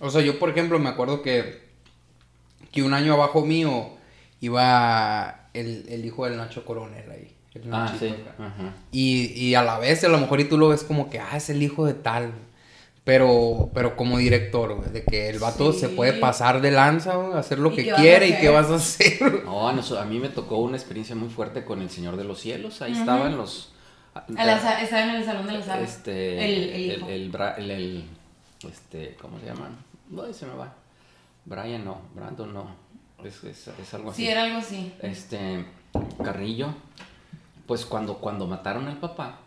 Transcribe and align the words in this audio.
O 0.00 0.10
sea, 0.10 0.22
yo 0.22 0.38
por 0.38 0.50
ejemplo 0.50 0.78
me 0.78 0.88
acuerdo 0.88 1.22
que, 1.22 1.60
que 2.72 2.82
un 2.82 2.94
año 2.94 3.12
abajo 3.14 3.44
mío 3.44 3.90
iba 4.40 5.48
el, 5.52 5.84
el 5.88 6.04
hijo 6.04 6.24
del 6.24 6.36
Nacho 6.38 6.64
Coronel 6.64 7.10
ahí. 7.10 7.34
el 7.54 7.72
Ah, 7.72 7.92
sí. 7.98 8.14
Ajá. 8.38 8.74
Y, 8.90 9.26
y 9.34 9.54
a 9.54 9.62
la 9.62 9.78
vez, 9.78 10.02
a 10.04 10.08
lo 10.08 10.18
mejor, 10.18 10.40
y 10.40 10.44
tú 10.44 10.56
lo 10.56 10.68
ves 10.68 10.84
como 10.84 11.10
que, 11.10 11.20
ah, 11.20 11.36
es 11.36 11.50
el 11.50 11.62
hijo 11.62 11.84
de 11.84 11.94
tal. 11.94 12.32
Pero, 13.04 13.70
pero 13.74 13.96
como 13.96 14.18
director, 14.18 14.74
güey, 14.76 14.90
de 14.90 15.04
que 15.04 15.30
el 15.30 15.38
vato 15.38 15.72
Sí. 15.72 15.80
se 15.80 15.88
puede 15.88 16.12
pasar 16.12 16.60
de 16.60 16.70
lanza, 16.70 17.16
güey, 17.16 17.36
hacer 17.38 17.58
lo 17.58 17.72
¿Y 17.72 17.76
que 17.76 17.92
quiere 17.92 18.28
y 18.28 18.36
qué 18.38 18.50
vas 18.50 18.70
a 18.70 18.74
hacer. 18.76 19.42
No, 19.44 19.68
a, 19.68 20.04
mí 20.04 20.18
me 20.18 20.28
tocó 20.28 20.58
una 20.58 20.76
experiencia 20.76 21.14
muy 21.16 21.28
fuerte 21.28 21.64
con 21.64 21.80
el 21.82 21.90
Señor 21.90 22.16
de 22.16 22.24
los 22.24 22.40
Cielos. 22.40 22.82
Ahí 22.82 22.92
estaban 22.92 23.36
los. 23.36 23.72
La 24.28 24.58
sa- 24.58 24.80
estaba 24.82 25.02
en 25.04 25.10
el 25.10 25.24
salón 25.24 25.46
de 25.46 25.52
la 25.52 25.62
sala. 25.62 25.82
Este. 25.82 26.44
El, 26.44 26.50
el 26.64 26.70
el, 26.90 26.98
hijo. 26.98 27.08
el 27.08 27.32
Bra- 27.32 27.54
el- 27.58 27.70
el- 27.70 28.04
este, 28.68 29.16
¿Cómo 29.20 29.38
se 29.38 29.46
llaman? 29.46 29.76
No, 30.08 30.32
se 30.32 30.46
me 30.46 30.54
va. 30.54 30.74
Brian 31.44 31.84
no, 31.84 32.00
Brandon 32.14 32.52
no. 32.52 32.66
Es, 33.24 33.42
es, 33.44 33.68
es 33.68 33.94
algo 33.94 34.10
así. 34.10 34.22
Sí, 34.22 34.28
era 34.28 34.44
algo 34.44 34.58
así. 34.58 34.92
Este. 35.00 35.64
Carrillo. 36.22 36.74
Pues 37.66 37.86
cuando, 37.86 38.18
cuando 38.18 38.46
mataron 38.46 38.88
al 38.88 38.96
papá, 38.98 39.38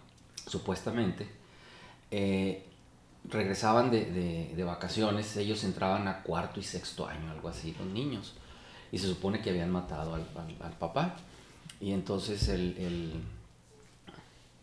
supuestamente, 0.47 1.27
eh, 2.11 2.65
regresaban 3.25 3.91
de, 3.91 4.05
de- 4.05 4.53
de 4.55 4.63
vacaciones, 4.63 5.35
ellos 5.37 5.63
entraban 5.65 6.07
a 6.07 6.23
cuarto 6.23 6.59
y 6.59 6.63
sexto 6.63 7.05
año, 7.07 7.31
algo 7.31 7.49
así, 7.49 7.75
los 7.77 7.87
niños. 7.87 8.33
Y 8.91 8.97
se 8.99 9.07
supone 9.07 9.41
que 9.41 9.49
habían 9.49 9.71
matado 9.71 10.13
al, 10.15 10.25
al- 10.35 10.65
al 10.65 10.73
papá. 10.77 11.15
Y 11.81 11.91
entonces 11.91 12.47
el, 12.47 12.77
el, 12.77 13.13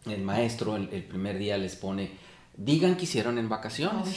el 0.07 0.23
maestro 0.23 0.77
el, 0.77 0.89
el 0.93 1.03
primer 1.05 1.39
día 1.39 1.57
les 1.59 1.77
pone, 1.77 2.11
digan 2.57 2.97
que 2.97 3.05
hicieron 3.05 3.39
en 3.39 3.49
vacaciones. 3.49 4.09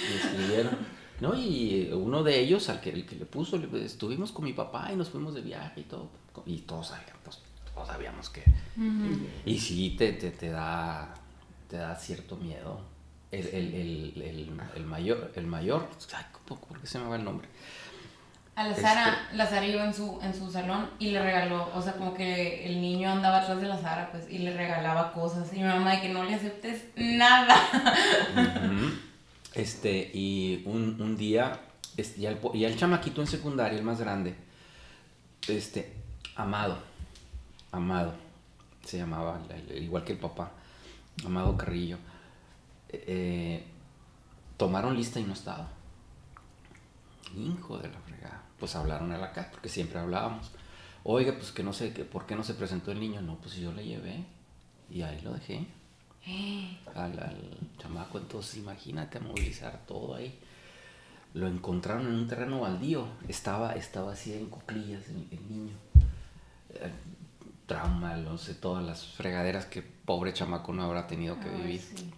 Y 0.00 0.16
escribieron. 0.16 0.98
¿No? 1.20 1.34
Y 1.36 1.90
uno 1.92 2.22
de 2.22 2.38
ellos, 2.38 2.68
al 2.68 2.80
que, 2.80 2.90
el 2.90 3.04
que 3.04 3.16
le 3.16 3.26
puso, 3.26 3.58
le- 3.58 3.84
estuvimos 3.84 4.30
con 4.30 4.44
mi 4.44 4.52
papá 4.52 4.90
y 4.92 4.96
nos 4.96 5.08
fuimos 5.10 5.34
de 5.34 5.40
viaje 5.40 5.80
y 5.80 5.84
todo. 5.84 6.08
Y 6.46 6.58
todos 6.58 6.86
sabíamos, 6.88 7.20
pues, 7.24 7.38
todos 7.74 7.88
sabíamos 7.88 8.30
que... 8.30 8.44
Y 9.44 9.58
sí, 9.58 9.96
te, 9.98 10.12
te, 10.12 10.30
te 10.30 10.50
da, 10.50 11.12
te 11.68 11.76
da 11.76 11.96
cierto 11.96 12.36
miedo. 12.36 12.82
El, 13.32 13.46
el, 13.48 13.74
el, 13.74 14.60
el, 14.76 14.84
mayor, 14.86 15.32
el 15.34 15.46
mayor, 15.48 15.88
ay, 16.16 16.24
¿cómo- 16.46 16.60
¿por 16.60 16.80
qué 16.80 16.86
se 16.86 17.00
me 17.00 17.08
va 17.08 17.16
el 17.16 17.24
nombre? 17.24 17.48
A 18.58 18.64
la 18.64 18.70
Este- 18.70 18.82
Sara, 18.82 19.28
la 19.34 19.46
Sara 19.46 19.66
iba 19.66 19.84
en 19.84 19.94
su, 19.94 20.18
en 20.20 20.34
su 20.34 20.50
salón 20.50 20.90
y 20.98 21.10
le 21.10 21.22
regaló, 21.22 21.70
o 21.74 21.80
sea, 21.80 21.92
como 21.92 22.12
que 22.12 22.66
el 22.66 22.80
niño 22.80 23.08
andaba 23.10 23.38
atrás 23.42 23.60
de 23.60 23.68
la 23.68 23.78
Sara, 23.80 24.10
pues, 24.10 24.28
y 24.28 24.38
le 24.38 24.52
regalaba 24.56 25.12
cosas. 25.12 25.52
Y 25.52 25.58
mi 25.58 25.62
mamá 25.68 25.92
de 25.92 26.00
que 26.00 26.08
no 26.08 26.24
le 26.24 26.34
aceptes 26.34 26.86
nada. 26.96 27.54
Este, 29.54 30.10
y 30.12 30.62
un, 30.66 31.00
un 31.00 31.16
día, 31.16 31.60
es- 31.96 32.16
ya, 32.16 32.30
el, 32.30 32.38
po- 32.38 32.52
ya 32.54 32.66
el 32.68 32.76
chamaquito 32.76 33.20
en 33.20 33.26
secundaria, 33.28 33.78
el 33.78 33.84
más 33.84 34.00
grande, 34.00 34.34
este, 35.46 35.92
Amado, 36.36 36.78
Amado, 37.72 38.14
se 38.84 38.98
llamaba, 38.98 39.40
igual 39.74 40.02
que 40.04 40.12
el 40.12 40.18
papá, 40.18 40.50
Amado 41.24 41.56
Carrillo, 41.56 41.96
eh, 42.88 43.04
eh, 43.06 43.64
tomaron 44.56 44.96
lista 44.96 45.18
y 45.20 45.24
no 45.24 45.32
estaba. 45.32 45.68
Hijo 47.36 47.78
de 47.78 47.88
la. 47.88 47.94
Pues 48.58 48.74
hablaron 48.76 49.12
a 49.12 49.18
la 49.18 49.32
casa, 49.32 49.50
porque 49.50 49.68
siempre 49.68 49.98
hablábamos. 49.98 50.50
Oiga, 51.04 51.32
pues 51.34 51.52
que 51.52 51.62
no 51.62 51.72
sé, 51.72 51.92
que, 51.92 52.04
¿por 52.04 52.26
qué 52.26 52.34
no 52.34 52.42
se 52.42 52.54
presentó 52.54 52.90
el 52.92 53.00
niño? 53.00 53.20
No, 53.22 53.36
pues 53.36 53.54
yo 53.56 53.72
le 53.72 53.84
llevé 53.84 54.24
y 54.90 55.02
ahí 55.02 55.20
lo 55.22 55.32
dejé 55.32 55.66
al, 56.94 57.18
al 57.18 57.58
chamaco. 57.78 58.18
Entonces, 58.18 58.56
imagínate 58.56 59.18
a 59.18 59.20
movilizar 59.20 59.86
todo 59.86 60.14
ahí. 60.16 60.38
Lo 61.34 61.46
encontraron 61.46 62.06
en 62.06 62.14
un 62.14 62.26
terreno 62.26 62.60
baldío. 62.60 63.06
Estaba, 63.28 63.72
estaba 63.74 64.12
así 64.12 64.32
en 64.34 64.46
cuclillas 64.46 65.08
el, 65.08 65.28
el 65.30 65.48
niño. 65.48 65.74
Eh, 66.70 66.90
trauma, 67.66 68.16
no 68.16 68.38
sé, 68.38 68.54
todas 68.54 68.84
las 68.84 69.06
fregaderas 69.06 69.66
que 69.66 69.82
pobre 69.82 70.32
chamaco 70.32 70.72
no 70.72 70.82
habrá 70.82 71.06
tenido 71.06 71.38
que 71.38 71.48
Ay, 71.48 71.56
vivir. 71.62 71.80
sí. 71.80 72.10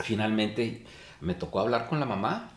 Finalmente 0.00 0.84
me 1.20 1.34
tocó 1.34 1.60
hablar 1.60 1.88
con 1.88 1.98
la 2.00 2.06
mamá. 2.06 2.50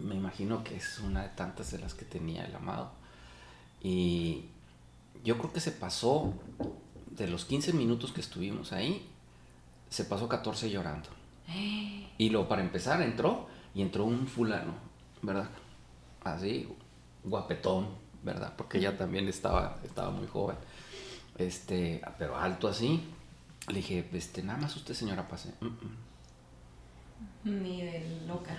Me 0.00 0.14
imagino 0.14 0.62
que 0.64 0.76
es 0.76 0.98
una 1.00 1.22
de 1.22 1.28
tantas 1.30 1.70
de 1.70 1.78
las 1.78 1.94
que 1.94 2.04
tenía 2.04 2.44
el 2.44 2.54
amado. 2.54 2.90
Y 3.82 4.44
yo 5.24 5.38
creo 5.38 5.52
que 5.52 5.60
se 5.60 5.72
pasó, 5.72 6.32
de 7.10 7.26
los 7.26 7.44
15 7.44 7.72
minutos 7.72 8.12
que 8.12 8.20
estuvimos 8.20 8.72
ahí, 8.72 9.08
se 9.90 10.04
pasó 10.04 10.28
14 10.28 10.70
llorando. 10.70 11.08
Y 12.18 12.30
luego 12.30 12.48
para 12.48 12.62
empezar 12.62 13.00
entró 13.00 13.48
y 13.74 13.80
entró 13.82 14.04
un 14.04 14.26
fulano, 14.26 14.74
¿verdad? 15.22 15.48
Así, 16.24 16.68
guapetón, 17.22 17.86
¿verdad? 18.24 18.54
Porque 18.56 18.78
ella 18.78 18.98
también 18.98 19.28
estaba, 19.28 19.78
estaba 19.84 20.10
muy 20.10 20.26
joven. 20.26 20.56
Este, 21.36 22.02
pero 22.18 22.36
alto 22.36 22.66
así. 22.66 23.04
Le 23.68 23.74
dije, 23.76 24.08
este, 24.12 24.42
nada 24.42 24.58
más 24.58 24.74
usted 24.74 24.94
señora 24.94 25.28
pase. 25.28 25.54
"Mm, 25.60 25.66
mm". 25.66 25.96
Ni 27.44 27.82
de 27.82 28.24
loca. 28.26 28.54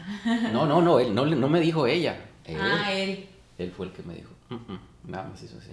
No, 0.53 0.65
no, 0.65 0.81
no, 0.81 0.99
él 0.99 1.13
no, 1.13 1.25
no 1.25 1.47
me 1.49 1.59
dijo 1.59 1.85
ella. 1.87 2.25
Él, 2.45 2.57
Ah, 2.59 2.91
él. 2.91 3.27
él 3.57 3.71
fue 3.71 3.87
el 3.87 3.91
que 3.91 4.03
me 4.03 4.15
dijo. 4.15 4.31
"Mm, 4.49 4.55
mm". 4.55 4.79
Nada 5.05 5.29
más 5.29 5.41
hizo 5.43 5.57
así. 5.57 5.71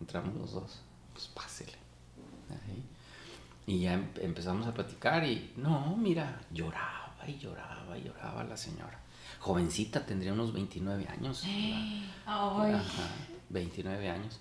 Entramos 0.00 0.34
los 0.34 0.52
dos. 0.52 0.80
Pues 1.12 1.28
pásele. 1.28 1.72
Ahí. 2.50 2.82
Y 3.66 3.80
ya 3.80 3.94
em- 3.94 4.08
empezamos 4.20 4.66
a 4.66 4.74
platicar 4.74 5.24
y 5.24 5.52
no, 5.56 5.96
mira, 5.96 6.40
lloraba 6.52 7.16
y 7.26 7.38
lloraba 7.38 7.96
y 7.98 8.02
lloraba 8.04 8.44
la 8.44 8.56
señora. 8.56 8.98
Jovencita, 9.40 10.04
tendría 10.06 10.32
unos 10.32 10.52
29 10.52 11.06
años. 11.08 11.42
Ay. 12.26 12.72
Ajá, 12.72 13.08
29 13.50 14.08
años. 14.10 14.40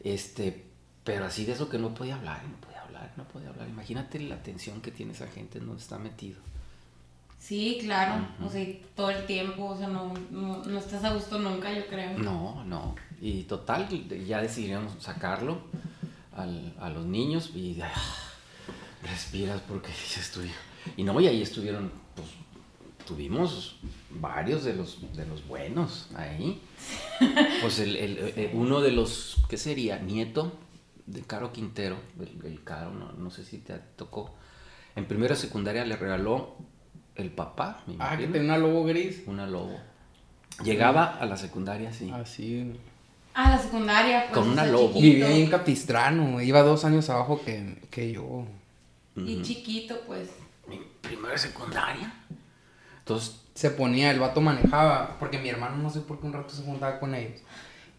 Este, 0.00 0.64
pero 1.04 1.24
así 1.26 1.44
de 1.44 1.52
eso 1.52 1.68
que 1.68 1.78
no 1.78 1.94
podía 1.94 2.16
hablar, 2.16 2.42
no 2.44 2.56
podía 2.60 2.82
hablar, 2.82 3.12
no 3.16 3.24
podía 3.24 3.48
hablar. 3.48 3.68
Imagínate 3.68 4.20
la 4.20 4.42
tensión 4.42 4.80
que 4.80 4.90
tiene 4.90 5.12
esa 5.12 5.26
gente 5.28 5.58
en 5.58 5.66
donde 5.66 5.82
está 5.82 5.98
metido. 5.98 6.40
Sí, 7.38 7.78
claro. 7.80 8.26
O 8.44 8.50
sea, 8.50 8.66
todo 8.94 9.10
el 9.10 9.24
tiempo, 9.26 9.66
o 9.66 9.76
sea, 9.76 9.86
no, 9.88 10.12
no, 10.30 10.64
no 10.64 10.78
estás 10.78 11.04
a 11.04 11.14
gusto 11.14 11.38
nunca, 11.38 11.72
yo 11.72 11.86
creo. 11.86 12.18
No, 12.18 12.64
no. 12.64 12.94
Y 13.20 13.44
total, 13.44 13.88
ya 14.26 14.40
decidieron 14.42 14.88
sacarlo 15.00 15.58
al- 16.34 16.74
a 16.80 16.88
los 16.90 17.06
niños 17.06 17.50
y 17.54 17.80
ah, 17.80 17.92
respiras 19.02 19.60
porque 19.68 19.88
dices. 19.88 20.32
Y 20.96 21.04
no, 21.04 21.20
y 21.20 21.26
ahí 21.28 21.42
estuvieron, 21.42 21.92
pues, 22.14 22.28
tuvimos 23.06 23.76
varios 24.10 24.64
de 24.64 24.74
los, 24.74 24.98
de 25.16 25.26
los 25.26 25.46
buenos 25.46 26.08
ahí. 26.16 26.60
Pues 27.62 27.78
el, 27.78 27.96
el- 27.96 28.18
eh, 28.36 28.50
uno 28.54 28.80
de 28.80 28.92
los, 28.92 29.36
¿qué 29.48 29.56
sería? 29.56 29.98
Nieto 29.98 30.52
de 31.06 31.22
Caro 31.22 31.52
Quintero, 31.52 31.96
el, 32.20 32.44
el 32.44 32.62
Caro, 32.64 32.92
no, 32.92 33.12
no 33.12 33.30
sé 33.30 33.44
si 33.44 33.58
te 33.58 33.74
tocó. 33.96 34.34
En 34.96 35.06
primera 35.06 35.34
secundaria 35.36 35.84
le 35.84 35.96
regaló 35.96 36.56
el 37.16 37.30
papá, 37.30 37.82
me 37.86 37.96
Ah, 37.98 38.16
que 38.16 38.26
tenía 38.26 38.42
una 38.42 38.58
lobo 38.58 38.84
gris. 38.84 39.22
una 39.26 39.46
lobo. 39.46 39.78
Llegaba 40.64 41.16
a 41.18 41.26
la 41.26 41.36
secundaria 41.36 41.90
así. 41.90 42.10
Así. 42.10 42.72
Ah, 43.34 43.50
la 43.50 43.58
secundaria. 43.58 44.26
Pues, 44.28 44.32
Con 44.38 44.48
o 44.48 44.52
una 44.52 44.62
sea, 44.62 44.72
lobo. 44.72 44.88
chiquito. 44.94 45.02
Vivía 45.02 45.30
en 45.30 45.50
Capistrano. 45.50 46.40
Iba 46.40 46.62
dos 46.62 46.84
años 46.86 47.10
abajo 47.10 47.42
que, 47.44 47.76
que 47.90 48.12
yo. 48.12 48.46
Y 49.16 49.42
chiquito, 49.42 50.00
pues. 50.06 50.30
mi 50.68 50.80
primera 51.02 51.36
secundaria. 51.38 52.12
Entonces, 52.98 53.40
Se 53.54 53.70
ponía, 53.70 54.10
el 54.10 54.20
vato 54.20 54.42
manejaba, 54.42 55.16
porque 55.18 55.38
mi 55.38 55.48
hermano 55.48 55.76
no 55.78 55.88
sé 55.88 56.00
por 56.00 56.20
qué 56.20 56.26
un 56.26 56.34
rato 56.34 56.50
se 56.54 56.62
juntaba 56.62 56.98
con 57.00 57.14
ellos. 57.14 57.40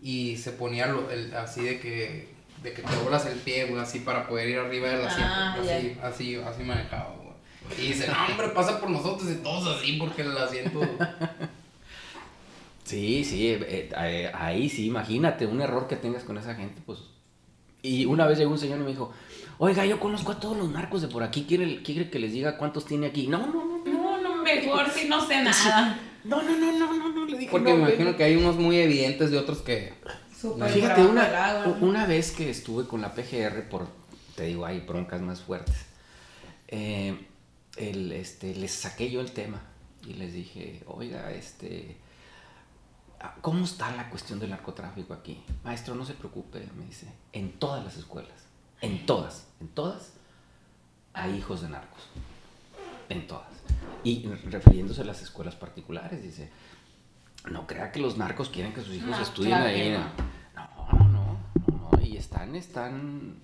Y 0.04 0.38
se 0.38 0.52
ponía 0.52 0.86
lo- 0.86 1.10
el- 1.10 1.34
así 1.36 1.62
de 1.62 1.80
que, 1.80 2.30
de 2.62 2.74
que 2.74 2.84
te 2.84 2.96
doblas 2.96 3.26
el 3.26 3.40
pie, 3.40 3.66
güey, 3.66 3.82
así 3.82 4.02
para 4.02 4.28
poder 4.28 4.50
ir 4.50 4.60
arriba 4.60 4.90
del 4.90 5.08
asiento. 5.08 5.34
Ah, 5.34 5.56
así, 5.60 5.98
así, 6.04 6.36
así 6.36 6.62
manejaba, 6.64 7.16
güey. 7.16 7.27
Y 7.78 7.88
dice, 7.88 8.08
no, 8.08 8.14
hombre, 8.30 8.50
pasa 8.50 8.80
por 8.80 8.90
nosotros 8.90 9.30
y 9.32 9.36
todos 9.36 9.78
así 9.78 9.94
porque 9.94 10.22
el 10.22 10.38
asiento... 10.38 10.82
sí, 12.84 13.24
sí, 13.24 13.48
eh, 13.50 13.90
eh, 13.98 14.32
ahí 14.34 14.70
sí, 14.70 14.86
imagínate 14.86 15.46
un 15.46 15.62
error 15.62 15.88
que 15.88 15.96
tengas 15.96 16.24
con 16.24 16.38
esa 16.38 16.56
gente, 16.56 16.82
pues. 16.86 17.00
Y 17.82 18.06
una 18.06 18.26
vez 18.28 18.38
llegó 18.38 18.52
un 18.52 18.60
señor 18.60 18.80
y 18.80 18.84
me 18.84 18.90
dijo, 18.90 19.12
oiga, 19.58 19.86
yo 19.86 20.00
conozco 20.00 20.32
a 20.32 20.40
todos 20.40 20.58
los 20.58 20.70
narcos 20.70 21.02
de 21.02 21.08
por 21.08 21.24
aquí, 21.24 21.46
¿quiere, 21.48 21.82
quiere 21.84 22.10
que 22.10 22.20
les 22.20 22.34
diga 22.34 22.58
cuántos 22.58 22.86
tiene 22.86 23.08
aquí? 23.08 23.28
No, 23.28 23.40
no, 23.40 23.66
no, 23.66 23.78
no. 23.86 23.92
No, 23.92 24.22
no, 24.22 24.44
mejor 24.44 24.90
si 24.90 25.08
no 25.08 25.26
sé 25.26 25.44
nada. 25.44 26.00
No, 26.24 26.42
no, 26.42 26.58
no, 26.58 26.72
no, 26.78 26.94
no, 26.94 27.10
no, 27.10 27.26
le 27.26 27.38
dije. 27.38 27.52
Porque 27.52 27.72
no, 27.72 27.78
me 27.78 27.86
ven". 27.86 27.94
imagino 27.94 28.18
que 28.18 28.24
hay 28.24 28.36
unos 28.36 28.58
muy 28.58 28.78
evidentes 28.78 29.32
de 29.32 29.38
otros 29.38 29.60
que... 29.60 29.94
Súper 30.40 30.70
Fíjate, 30.70 31.02
una, 31.02 31.78
una 31.82 32.06
vez 32.06 32.32
que 32.32 32.50
estuve 32.52 32.86
con 32.86 33.02
la 33.02 33.16
PGR 33.16 33.70
por, 33.70 33.88
te 34.36 34.44
digo, 34.44 34.68
hay 34.68 34.82
broncas 34.82 35.20
más 35.20 35.42
fuertes, 35.42 35.88
eh, 36.68 37.27
el, 37.78 38.12
este, 38.12 38.56
les 38.56 38.72
saqué 38.72 39.10
yo 39.10 39.22
el 39.22 39.32
tema 39.32 39.62
y 40.06 40.14
les 40.14 40.34
dije, 40.34 40.84
oiga, 40.88 41.32
este, 41.32 41.98
ah, 43.20 43.36
¿cómo 43.42 43.66
está 43.66 43.96
la 43.96 44.10
cuestión 44.10 44.40
del 44.40 44.50
narcotráfico 44.52 45.14
aquí? 45.14 45.44
Maestro, 45.64 45.96
no 45.96 46.06
se 46.06 46.14
preocupe, 46.14 46.68
me 46.78 46.86
dice, 46.86 47.08
en 47.34 47.54
todas 47.60 47.84
las 47.84 47.98
escuelas, 47.98 48.46
en 48.82 49.06
todas, 49.06 49.48
en 49.60 49.68
todas, 49.70 50.14
hay 51.14 51.36
hijos 51.36 51.62
de 51.62 51.70
narcos, 51.70 52.02
en 53.10 53.28
todas. 53.28 53.48
Y 54.04 54.28
refiriéndose 54.28 55.02
a 55.02 55.06
las 55.06 55.22
escuelas 55.22 55.56
particulares, 55.56 56.22
dice, 56.22 56.50
no 57.50 57.66
crea 57.68 57.92
que 57.92 58.00
los 58.00 58.18
narcos 58.18 58.50
quieren 58.50 58.74
que 58.74 58.82
sus 58.82 58.96
hijos 58.96 59.10
No, 59.10 59.20
estudien 59.22 59.52
claro 59.52 59.68
ahí. 59.68 59.92
no. 59.92 60.00
no, 60.56 61.04
no, 61.04 61.40
no, 61.68 61.90
no, 61.92 62.02
y 62.02 62.18
están, 62.18 62.56
están, 62.56 63.40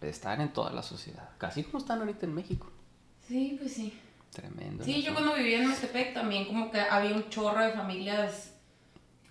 están 0.00 0.40
en 0.40 0.52
toda 0.52 0.72
la 0.72 0.82
sociedad, 0.82 1.30
casi 1.38 1.62
como 1.64 1.78
están 1.78 2.00
ahorita 2.00 2.26
en 2.26 2.34
México. 2.34 2.70
Sí, 3.30 3.56
pues 3.60 3.72
sí. 3.72 3.92
Tremendo. 4.32 4.84
Sí, 4.84 5.02
yo 5.02 5.12
cuando 5.14 5.34
vivía 5.34 5.62
en 5.62 5.68
Metepec 5.68 6.12
también 6.14 6.46
como 6.46 6.70
que 6.70 6.80
había 6.80 7.14
un 7.14 7.28
chorro 7.30 7.64
de 7.64 7.72
familias 7.72 8.52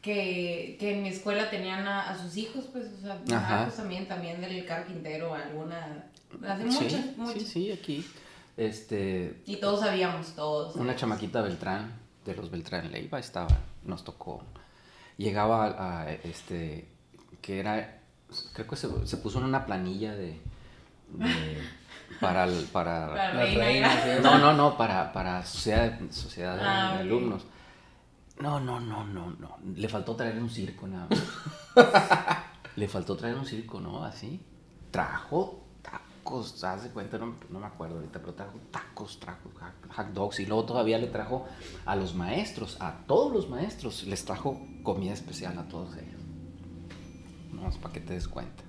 que, 0.01 0.77
que 0.79 0.95
en 0.95 1.03
mi 1.03 1.09
escuela 1.09 1.49
tenían 1.49 1.85
a, 1.85 2.09
a 2.09 2.17
sus 2.17 2.37
hijos, 2.37 2.65
pues, 2.71 2.85
o 2.97 3.01
sea, 3.01 3.13
Ajá. 3.37 3.55
narcos 3.57 3.75
también, 3.75 4.07
también 4.07 4.39
del 4.39 4.65
carpintero, 4.65 5.33
alguna, 5.35 6.05
hace 6.47 6.71
Sí, 6.71 6.83
muchas, 6.83 7.17
muchas. 7.17 7.43
Sí, 7.43 7.47
sí, 7.47 7.71
aquí. 7.71 8.05
Este, 8.55 9.41
Y 9.45 9.57
todos 9.57 9.81
sabíamos, 9.81 10.27
todos. 10.35 10.67
una 10.75 10.93
sabíamos. 10.93 10.99
chamaquita 11.01 11.41
Beltrán, 11.41 11.93
de 12.25 12.35
los 12.35 12.49
Beltrán 12.51 12.91
Leiva, 12.91 13.19
estaba, 13.19 13.49
nos 13.83 14.03
tocó. 14.05 14.43
Llegaba 15.17 15.65
a, 15.67 16.01
a, 16.03 16.11
este, 16.13 16.87
que 17.41 17.59
era, 17.59 18.01
creo 18.53 18.67
que 18.67 18.75
se, 18.77 18.87
se 19.07 19.17
puso 19.17 19.39
en 19.39 19.45
una 19.45 19.65
planilla 19.65 20.13
de, 20.15 20.39
de- 21.09 21.61
para, 22.19 22.45
el- 22.45 22.65
para, 22.65 23.07
reina, 23.33 23.93
era- 24.03 24.17
¿sí? 24.17 24.21
no, 24.23 24.37
no, 24.39 24.53
no, 24.53 24.77
para, 24.77 25.11
para 25.13 25.45
sociedad, 25.45 25.99
sociedad 26.11 26.55
de, 26.55 26.61
Ah, 26.63 26.93
de 26.95 26.99
alumnos. 27.01 27.45
No, 28.39 28.59
no, 28.59 28.79
no, 28.79 29.03
no, 29.05 29.31
no. 29.31 29.57
Le 29.75 29.89
faltó 29.89 30.15
traer 30.15 30.37
un 30.41 30.49
circo 30.49 30.87
nada 30.87 31.07
más. 31.09 31.19
Le 32.75 32.87
faltó 32.87 33.15
traer 33.17 33.35
un 33.35 33.45
circo, 33.45 33.79
¿no? 33.81 34.03
Así. 34.03 34.41
Trajo 34.91 35.65
tacos, 35.81 36.63
haz 36.63 36.83
de 36.83 36.89
cuenta, 36.89 37.17
no, 37.17 37.35
no 37.49 37.59
me 37.59 37.65
acuerdo 37.67 37.95
ahorita, 37.97 38.19
pero 38.19 38.33
trajo 38.33 38.57
tacos, 38.71 39.19
trajo 39.19 39.49
hot 39.95 40.07
dogs 40.13 40.39
y 40.39 40.45
luego 40.45 40.63
todavía 40.65 40.97
le 40.97 41.07
trajo 41.07 41.47
a 41.85 41.95
los 41.95 42.15
maestros, 42.15 42.77
a 42.79 42.93
todos 43.07 43.33
los 43.33 43.49
maestros, 43.49 44.03
les 44.05 44.23
trajo 44.23 44.59
comida 44.83 45.13
especial 45.13 45.57
a 45.59 45.67
todos 45.67 45.95
ellos. 45.97 46.21
No, 47.51 47.67
es 47.67 47.77
para 47.77 47.93
que 47.93 47.99
te 47.99 48.13
des 48.13 48.27
cuenta. 48.27 48.63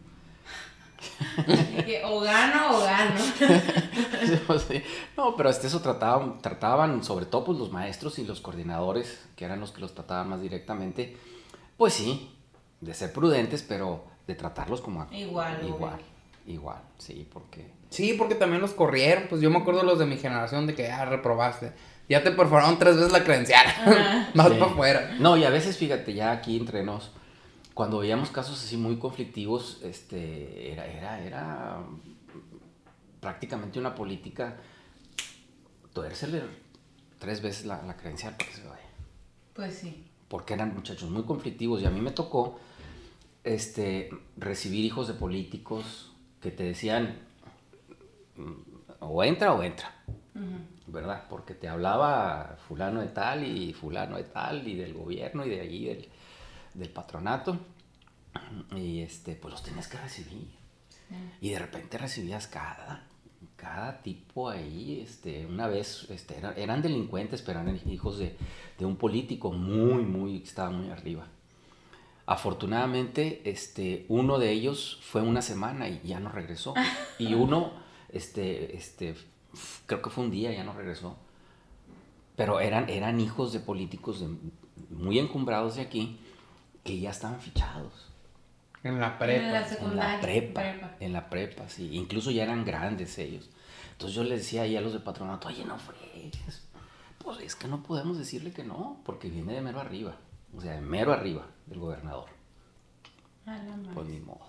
Que 1.86 2.02
o 2.04 2.20
gano 2.20 2.78
o 2.78 2.80
gano. 2.84 3.14
Sí. 4.68 4.82
No, 5.16 5.36
pero 5.36 5.48
este 5.50 5.66
eso 5.66 5.80
trataban, 5.80 6.40
trataban 6.40 7.02
sobre 7.04 7.26
todo 7.26 7.44
pues, 7.44 7.58
los 7.58 7.72
maestros 7.72 8.18
y 8.18 8.24
los 8.24 8.40
coordinadores, 8.40 9.20
que 9.36 9.44
eran 9.44 9.60
los 9.60 9.72
que 9.72 9.80
los 9.80 9.94
trataban 9.94 10.28
más 10.28 10.40
directamente, 10.42 11.16
pues 11.76 11.94
sí, 11.94 12.30
de 12.80 12.94
ser 12.94 13.12
prudentes, 13.12 13.62
pero 13.66 14.04
de 14.26 14.34
tratarlos 14.34 14.80
como 14.80 15.02
a- 15.02 15.08
Igual, 15.14 15.58
igual, 15.66 15.98
igual, 16.46 16.78
sí, 16.98 17.28
porque 17.32 17.78
Sí, 17.90 18.14
porque 18.16 18.36
también 18.36 18.62
los 18.62 18.70
corrieron. 18.70 19.24
Pues 19.28 19.40
yo 19.42 19.50
me 19.50 19.58
acuerdo 19.58 19.82
los 19.82 19.98
de 19.98 20.06
mi 20.06 20.16
generación 20.16 20.64
de 20.68 20.76
que 20.76 20.84
ya 20.84 21.04
reprobaste. 21.06 21.72
Ya 22.08 22.22
te 22.22 22.30
perforaron 22.30 22.78
tres 22.78 22.94
veces 22.94 23.10
la 23.10 23.24
credencial. 23.24 23.66
Más 24.34 24.46
Sí. 24.48 24.54
para 24.60 24.70
afuera. 24.70 25.16
No, 25.18 25.36
y 25.36 25.42
a 25.42 25.50
veces, 25.50 25.76
fíjate, 25.76 26.14
ya 26.14 26.30
aquí 26.30 26.56
entre 26.56 26.84
nos, 26.84 27.10
cuando 27.80 28.00
veíamos 28.00 28.28
casos 28.30 28.62
así 28.62 28.76
muy 28.76 28.98
conflictivos, 28.98 29.78
este, 29.82 30.70
era, 30.70 30.86
era, 30.86 31.24
era 31.24 31.78
prácticamente 33.20 33.78
una 33.78 33.94
política, 33.94 34.58
tuérsele 35.94 36.42
tres 37.18 37.40
veces 37.40 37.64
la, 37.64 37.80
la 37.80 37.96
credencial 37.96 38.36
para 38.36 38.50
que 38.50 38.54
se 38.54 38.68
vaya. 38.68 38.90
Pues 39.54 39.76
sí. 39.76 40.06
porque 40.28 40.52
eran 40.52 40.74
muchachos 40.74 41.08
muy 41.08 41.22
conflictivos 41.22 41.80
y 41.80 41.86
a 41.86 41.90
mí 41.90 42.02
me 42.02 42.10
tocó 42.10 42.60
este, 43.44 44.10
recibir 44.36 44.84
hijos 44.84 45.08
de 45.08 45.14
políticos 45.14 46.12
que 46.42 46.50
te 46.50 46.64
decían 46.64 47.16
o 48.98 49.24
entra 49.24 49.54
o 49.54 49.62
entra, 49.62 50.04
¿verdad? 50.86 51.24
Porque 51.30 51.54
te 51.54 51.66
hablaba 51.66 52.58
fulano 52.68 53.00
de 53.00 53.08
tal 53.08 53.42
y 53.42 53.72
fulano 53.72 54.18
de 54.18 54.24
tal 54.24 54.68
y 54.68 54.74
del 54.74 54.92
gobierno 54.92 55.46
y 55.46 55.48
de 55.48 55.60
allí 55.62 55.86
del, 55.86 56.10
del 56.80 56.90
patronato 56.90 57.58
y 58.74 59.00
este, 59.00 59.34
pues 59.36 59.52
los 59.52 59.62
tenías 59.62 59.86
que 59.88 59.98
recibir 59.98 60.48
y 61.40 61.50
de 61.50 61.58
repente 61.58 61.98
recibías 61.98 62.46
cada 62.46 63.06
cada 63.56 64.00
tipo 64.02 64.48
ahí, 64.48 65.00
este, 65.02 65.44
una 65.46 65.66
vez, 65.66 66.06
este, 66.10 66.36
eran, 66.38 66.54
eran 66.58 66.80
delincuentes, 66.82 67.42
pero 67.42 67.60
eran 67.60 67.78
hijos 67.90 68.18
de, 68.18 68.34
de 68.78 68.86
un 68.86 68.96
político 68.96 69.52
muy, 69.52 70.02
muy, 70.02 70.38
que 70.40 70.46
estaba 70.48 70.70
muy 70.70 70.88
arriba. 70.90 71.26
Afortunadamente, 72.26 73.42
este, 73.44 74.06
uno 74.08 74.38
de 74.38 74.50
ellos 74.52 74.98
fue 75.02 75.20
una 75.22 75.42
semana 75.42 75.88
y 75.88 76.00
ya 76.04 76.20
no 76.20 76.30
regresó. 76.30 76.74
Y 77.18 77.34
uno, 77.34 77.72
este, 78.10 78.76
este, 78.76 79.14
creo 79.86 80.00
que 80.00 80.10
fue 80.10 80.24
un 80.24 80.30
día, 80.30 80.52
ya 80.52 80.64
no 80.64 80.72
regresó. 80.72 81.16
Pero 82.36 82.60
eran, 82.60 82.88
eran 82.88 83.20
hijos 83.20 83.52
de 83.52 83.60
políticos 83.60 84.20
de- 84.20 84.36
muy 84.90 85.18
encumbrados 85.18 85.76
de 85.76 85.82
aquí 85.82 86.18
que 86.84 86.98
ya 86.98 87.10
estaban 87.10 87.40
fichados. 87.40 87.92
En 88.82 88.98
la 89.00 89.08
En 89.12 89.18
prepa. 89.18 89.46
la 89.50 89.62
En 89.62 89.68
secundaria. 89.68 90.14
la 90.16 90.20
prepa, 90.20 90.60
prepa. 90.62 90.96
En 91.00 91.12
la 91.12 91.28
prepa, 91.30 91.68
sí. 91.68 91.90
Incluso 91.94 92.30
ya 92.30 92.44
eran 92.44 92.64
grandes 92.64 93.18
ellos. 93.18 93.50
Entonces 93.92 94.16
yo 94.16 94.24
les 94.24 94.38
decía 94.40 94.62
ahí 94.62 94.76
a 94.76 94.80
los 94.80 94.92
de 94.94 95.00
patronato, 95.00 95.48
oye, 95.48 95.64
no 95.64 95.78
fregues. 95.78 96.66
Pues 97.18 97.40
es 97.40 97.54
que 97.54 97.68
no 97.68 97.82
podemos 97.82 98.16
decirle 98.18 98.50
que 98.52 98.64
no, 98.64 99.00
porque 99.04 99.28
viene 99.28 99.52
de 99.52 99.60
mero 99.60 99.80
arriba. 99.80 100.16
O 100.56 100.60
sea, 100.60 100.72
de 100.72 100.80
mero 100.80 101.12
arriba 101.12 101.46
del 101.66 101.78
gobernador. 101.78 102.28
Ah, 103.46 103.58
no 103.64 103.76
mames. 103.76 103.94
Pues 103.94 104.06
ni 104.08 104.20
modo. 104.20 104.40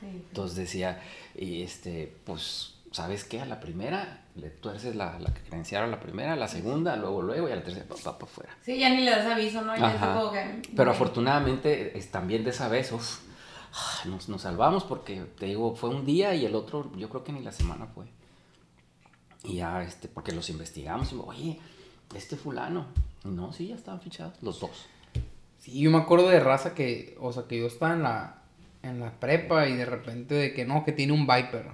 Sí, 0.00 0.06
sí. 0.06 0.22
Entonces 0.28 0.56
decía, 0.56 1.02
y 1.34 1.62
este, 1.62 2.16
pues, 2.24 2.76
¿sabes 2.94 3.24
qué? 3.24 3.40
A 3.40 3.46
la 3.46 3.58
primera 3.58 4.22
le 4.36 4.50
tuerces 4.50 4.94
la, 4.94 5.18
la 5.18 5.34
credencial 5.34 5.82
a 5.82 5.86
la 5.88 5.98
primera, 6.00 6.34
a 6.34 6.36
la 6.36 6.46
segunda, 6.48 6.94
luego, 6.96 7.22
luego, 7.22 7.48
y 7.48 7.52
a 7.52 7.56
la 7.56 7.62
tercera, 7.64 7.86
pa, 7.86 7.96
pa, 7.96 8.18
pa, 8.18 8.26
fuera. 8.26 8.56
Sí, 8.62 8.78
ya 8.78 8.88
ni 8.90 9.02
le 9.02 9.10
das 9.10 9.26
aviso, 9.26 9.62
¿no? 9.62 9.76
Ya 9.76 9.86
Ajá. 9.88 10.12
es 10.12 10.18
como 10.20 10.32
que- 10.32 10.62
Pero 10.76 10.90
afortunadamente 10.92 11.98
es 11.98 12.10
también 12.10 12.44
de 12.44 12.50
esa 12.50 12.68
vez, 12.68 12.92
uf, 12.92 13.18
nos, 14.06 14.28
nos 14.28 14.42
salvamos 14.42 14.84
porque 14.84 15.20
te 15.38 15.46
digo, 15.46 15.74
fue 15.74 15.90
un 15.90 16.04
día 16.06 16.34
y 16.34 16.46
el 16.46 16.54
otro, 16.54 16.92
yo 16.96 17.08
creo 17.08 17.24
que 17.24 17.32
ni 17.32 17.42
la 17.42 17.52
semana 17.52 17.86
fue. 17.86 18.06
Y 19.42 19.56
ya, 19.56 19.82
este, 19.82 20.08
porque 20.08 20.32
los 20.32 20.48
investigamos 20.50 21.12
y 21.12 21.16
oye, 21.16 21.60
este 22.14 22.36
fulano. 22.36 22.86
No, 23.24 23.52
sí, 23.52 23.68
ya 23.68 23.74
estaban 23.74 24.00
fichados, 24.00 24.34
los 24.42 24.60
dos. 24.60 24.86
Sí, 25.58 25.80
yo 25.80 25.90
me 25.90 25.98
acuerdo 25.98 26.28
de 26.28 26.40
raza 26.40 26.74
que, 26.74 27.16
o 27.20 27.32
sea, 27.32 27.44
que 27.48 27.58
yo 27.58 27.66
estaba 27.66 27.94
en 27.94 28.02
la, 28.02 28.42
en 28.82 29.00
la 29.00 29.12
prepa 29.18 29.66
y 29.68 29.74
de 29.76 29.84
repente 29.86 30.34
de 30.34 30.52
que 30.54 30.64
no, 30.64 30.84
que 30.84 30.92
tiene 30.92 31.12
un 31.12 31.26
Viper. 31.26 31.68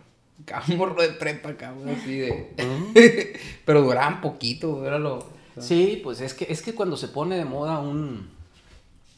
Cada 0.44 0.66
morro 0.76 1.00
de 1.02 1.10
prepa, 1.10 1.56
cabrón, 1.56 1.88
así 1.90 2.18
de... 2.18 3.40
Pero 3.64 3.82
duraban 3.82 4.20
poquito, 4.20 4.86
era 4.86 4.98
lo... 4.98 5.18
o 5.18 5.32
sea, 5.54 5.62
Sí, 5.62 6.00
pues 6.02 6.20
es 6.20 6.34
que, 6.34 6.46
es 6.48 6.62
que 6.62 6.74
cuando 6.74 6.96
se 6.96 7.08
pone 7.08 7.36
de 7.36 7.44
moda 7.44 7.80
un, 7.80 8.30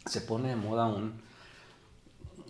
se 0.07 0.21
pone 0.21 0.49
de 0.49 0.57
moda 0.57 0.87
un, 0.87 1.21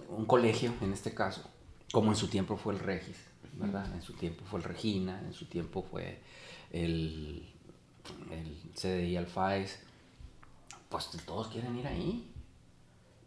un 0.08 0.26
colegio, 0.26 0.72
en 0.80 0.92
este 0.92 1.14
caso, 1.14 1.50
como 1.92 2.10
en 2.10 2.16
su 2.16 2.28
tiempo 2.28 2.56
fue 2.56 2.74
el 2.74 2.80
Regis, 2.80 3.16
¿verdad? 3.54 3.92
En 3.94 4.02
su 4.02 4.14
tiempo 4.14 4.44
fue 4.44 4.60
el 4.60 4.64
Regina, 4.64 5.20
en 5.24 5.32
su 5.32 5.46
tiempo 5.46 5.82
fue 5.82 6.20
el, 6.70 7.48
el 8.30 8.70
CDI 8.74 9.16
Alfaes, 9.16 9.80
pues 10.88 11.08
todos 11.24 11.48
quieren 11.48 11.76
ir 11.78 11.86
ahí. 11.86 12.28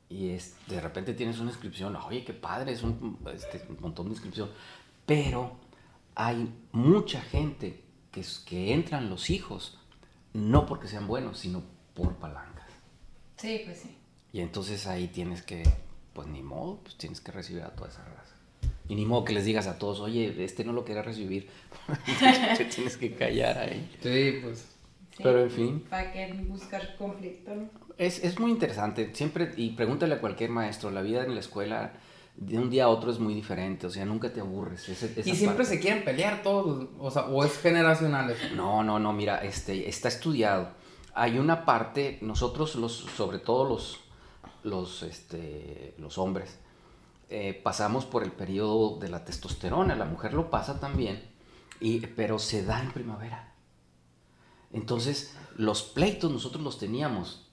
Y 0.07 0.29
es, 0.29 0.55
de 0.67 0.79
repente 0.79 1.13
tienes 1.15 1.39
una 1.39 1.49
inscripción, 1.49 1.95
oye, 1.95 2.23
qué 2.23 2.33
padre, 2.33 2.71
es 2.73 2.83
un, 2.83 3.17
este, 3.33 3.65
un 3.69 3.77
montón 3.79 4.05
de 4.05 4.11
inscripción. 4.11 4.49
Pero 5.05 5.57
hay 6.15 6.53
mucha 6.71 7.21
gente 7.21 7.81
que, 8.12 8.24
que 8.45 8.74
entran 8.74 9.09
los 9.09 9.29
hijos, 9.29 9.77
no 10.33 10.65
porque 10.65 10.88
sean 10.88 11.07
buenos, 11.07 11.39
sino 11.39 11.63
por 11.93 12.15
palancas. 12.15 12.69
Sí, 13.38 13.62
pues 13.65 13.79
sí. 13.79 13.97
Y 14.31 14.41
entonces 14.41 14.88
ahí 14.88 15.07
tienes 15.07 15.41
que, 15.41 15.63
pues 16.13 16.27
ni 16.27 16.41
modo, 16.41 16.79
pues 16.83 16.97
tienes 16.97 17.21
que 17.21 17.31
recibir 17.31 17.63
a 17.63 17.69
toda 17.69 17.89
esa 17.89 18.03
raza. 18.03 18.35
Y 18.88 18.95
ni 18.95 19.05
modo 19.05 19.25
que 19.25 19.33
les 19.33 19.45
digas 19.45 19.67
a 19.67 19.77
todos, 19.79 20.00
oye, 20.00 20.43
este 20.43 20.63
no 20.63 20.74
lo 20.74 20.85
quería 20.85 21.01
recibir. 21.01 21.50
Te 22.57 22.65
tienes 22.65 22.97
que 22.97 23.15
callar 23.15 23.57
ahí. 23.57 23.89
Sí, 24.01 24.39
pues... 24.41 24.71
Sí. 25.15 25.24
Pero 25.24 25.43
en 25.43 25.50
fin. 25.50 25.79
¿Para 25.89 26.12
qué 26.12 26.33
buscar 26.45 26.97
conflicto, 26.97 27.55
no? 27.55 27.69
Es, 27.97 28.21
es 28.21 28.38
muy 28.38 28.51
interesante, 28.51 29.15
siempre, 29.15 29.53
y 29.55 29.69
pregúntale 29.69 30.15
a 30.15 30.19
cualquier 30.19 30.50
maestro, 30.50 30.91
la 30.91 31.01
vida 31.01 31.24
en 31.24 31.33
la 31.33 31.39
escuela 31.39 31.93
de 32.37 32.57
un 32.59 32.69
día 32.69 32.85
a 32.85 32.87
otro 32.89 33.11
es 33.11 33.19
muy 33.19 33.33
diferente, 33.33 33.87
o 33.87 33.89
sea, 33.89 34.05
nunca 34.05 34.31
te 34.33 34.41
aburres. 34.41 34.87
ese- 34.89 35.19
esa 35.19 35.29
Y 35.29 35.35
siempre 35.35 35.63
parte. 35.63 35.75
se 35.75 35.79
quieren 35.79 36.03
pelear 36.03 36.41
todos, 36.43 36.87
o 36.99 37.09
sea, 37.11 37.23
o 37.27 37.43
es 37.45 37.57
generacional 37.59 38.29
eso. 38.29 38.53
No, 38.55 38.83
no, 38.83 38.99
no, 38.99 39.13
mira, 39.13 39.43
este, 39.43 39.87
está 39.87 40.09
estudiado. 40.09 40.69
Hay 41.13 41.39
una 41.39 41.63
parte, 41.65 42.19
nosotros 42.21 42.75
los, 42.75 42.93
sobre 42.93 43.39
todo 43.39 43.69
los, 43.69 43.99
los, 44.63 45.01
este, 45.03 45.95
los 45.97 46.17
hombres, 46.17 46.59
eh, 47.29 47.59
pasamos 47.63 48.05
por 48.05 48.21
el 48.23 48.31
periodo 48.31 48.99
de 48.99 49.07
la 49.09 49.23
testosterona, 49.23 49.95
la 49.95 50.05
mujer 50.05 50.33
lo 50.33 50.49
pasa 50.49 50.79
también, 50.79 51.23
y, 51.79 51.99
pero 51.99 52.37
se 52.37 52.65
da 52.65 52.81
en 52.81 52.91
primavera. 52.91 53.53
Entonces, 54.73 55.35
los 55.55 55.83
pleitos 55.83 56.31
nosotros 56.31 56.63
los 56.63 56.77
teníamos, 56.77 57.49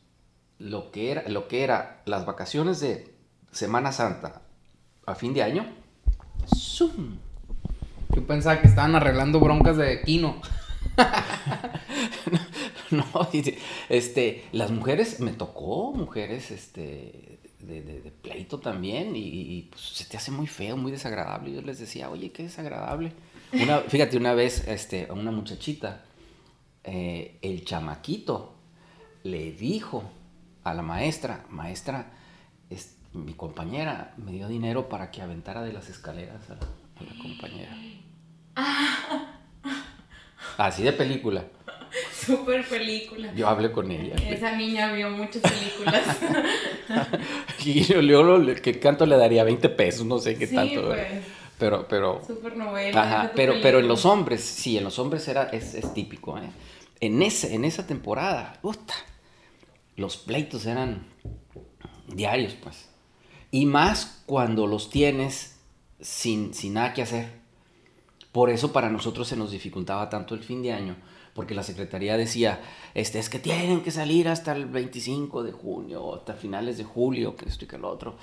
lo 0.58 0.90
que 0.90 1.12
era, 1.12 1.28
lo 1.28 1.46
que 1.48 1.62
era 1.62 2.02
las 2.04 2.26
vacaciones 2.26 2.80
de 2.80 3.16
Semana 3.52 3.92
Santa 3.92 4.42
a 5.06 5.14
fin 5.14 5.35
de 5.35 5.42
año, 5.42 5.66
¡zum! 6.47 7.18
Yo 8.14 8.26
pensaba 8.26 8.61
que 8.61 8.68
estaban 8.68 8.94
arreglando 8.94 9.40
broncas 9.40 9.76
de 9.76 10.02
Kino. 10.02 10.40
no, 12.90 13.04
este, 13.88 14.44
las 14.52 14.71
mujeres, 14.71 15.21
me 15.21 15.32
tocó 15.32 15.92
mujeres, 15.92 16.50
este, 16.50 17.38
de, 17.61 18.12
pleito 18.21 18.59
también, 18.59 19.12
y, 19.14 19.68
pues, 19.71 19.82
se 19.82 20.04
te 20.04 20.16
hace 20.16 20.30
muy 20.30 20.47
feo, 20.47 20.76
muy 20.76 20.92
desagradable. 20.92 21.52
Yo 21.52 21.62
les 21.62 21.78
decía, 21.78 22.11
oye, 22.11 22.30
qué 22.30 22.44
desagradable. 22.44 23.12
Una, 23.52 23.78
fíjate, 23.88 24.16
una 24.16 24.35
vez, 24.35 24.66
este, 24.68 25.06
a 25.09 25.14
una 25.14 25.30
muchachita, 25.30 26.04
eh, 26.85 27.38
el 27.42 27.64
chamaquito 27.64 28.52
le 29.25 29.52
dijo 29.52 30.04
a 30.64 30.75
la 30.75 30.82
maestra, 30.82 31.47
maestra, 31.49 32.12
mi 33.12 33.35
compañera 33.35 34.14
me 34.16 34.33
dio 34.33 34.49
dinero 34.49 34.88
para 34.88 35.11
que 35.11 35.23
aventara 35.23 35.62
de 35.62 35.73
las 35.73 35.88
escaleras 35.88 36.50
a 36.50 36.54
la, 36.54 37.23
compañera. 37.23 37.76
Así 40.57 40.83
de 40.83 40.92
película. 40.92 41.45
Super 42.12 42.66
película. 42.66 43.35
Yo 43.35 43.49
hablé 43.49 43.71
con 43.71 43.90
ella. 43.90 44.14
Esa 44.14 44.57
niña 44.57 44.92
vio 44.92 45.11
muchas 45.11 45.42
películas. 45.42 46.19
y 47.64 47.83
yo 47.83 48.62
¿qué 48.62 48.78
canto 48.81 49.04
le 49.04 49.16
daría? 49.16 49.45
20 49.45 49.69
pesos, 49.71 50.07
no 50.07 50.19
sé 50.19 50.37
qué 50.37 50.47
tanto. 50.47 50.87
Pues. 50.87 51.07
Pero, 51.59 51.87
pero. 51.88 52.23
Super 52.26 52.57
novela. 52.57 53.02
Ajá, 53.02 53.33
pero, 53.35 53.54
pero 53.62 53.78
en 53.78 53.88
los 53.88 54.07
hombres, 54.07 54.40
sí, 54.42 54.78
en 54.78 54.85
los 54.85 54.99
hombres 54.99 55.28
era, 55.28 55.45
es, 55.45 55.75
es 55.75 55.92
típico, 55.92 56.38
¿eh? 56.38 56.50
En, 57.00 57.21
ese, 57.23 57.54
en 57.54 57.64
esa 57.64 57.87
temporada, 57.87 58.59
puta, 58.62 58.95
los 59.97 60.16
pleitos 60.16 60.66
eran 60.66 61.07
diarios, 62.09 62.54
pues. 62.54 62.91
Y 63.54 63.66
más 63.66 64.23
cuando 64.25 64.66
los 64.66 64.88
tienes 64.88 65.59
sin, 66.00 66.54
sin 66.54 66.73
nada 66.73 66.94
que 66.94 67.02
hacer. 67.02 67.28
Por 68.32 68.49
eso 68.49 68.73
para 68.73 68.88
nosotros 68.88 69.28
se 69.28 69.37
nos 69.37 69.50
dificultaba 69.50 70.09
tanto 70.09 70.35
el 70.35 70.42
fin 70.42 70.62
de 70.62 70.73
año, 70.73 70.97
porque 71.35 71.54
la 71.54 71.62
Secretaría 71.62 72.16
decía, 72.16 72.62
este, 72.94 73.18
es 73.18 73.28
que 73.28 73.38
tienen 73.38 73.82
que 73.82 73.90
salir 73.90 74.26
hasta 74.26 74.52
el 74.52 74.64
25 74.64 75.42
de 75.42 75.52
junio, 75.52 76.14
hasta 76.14 76.32
finales 76.32 76.78
de 76.78 76.85
julio, 76.85 77.37
que 77.37 77.47
esto 77.47 77.66
y 77.66 77.68
que 77.68 77.76
lo 77.76 77.90
otro. 77.90 78.16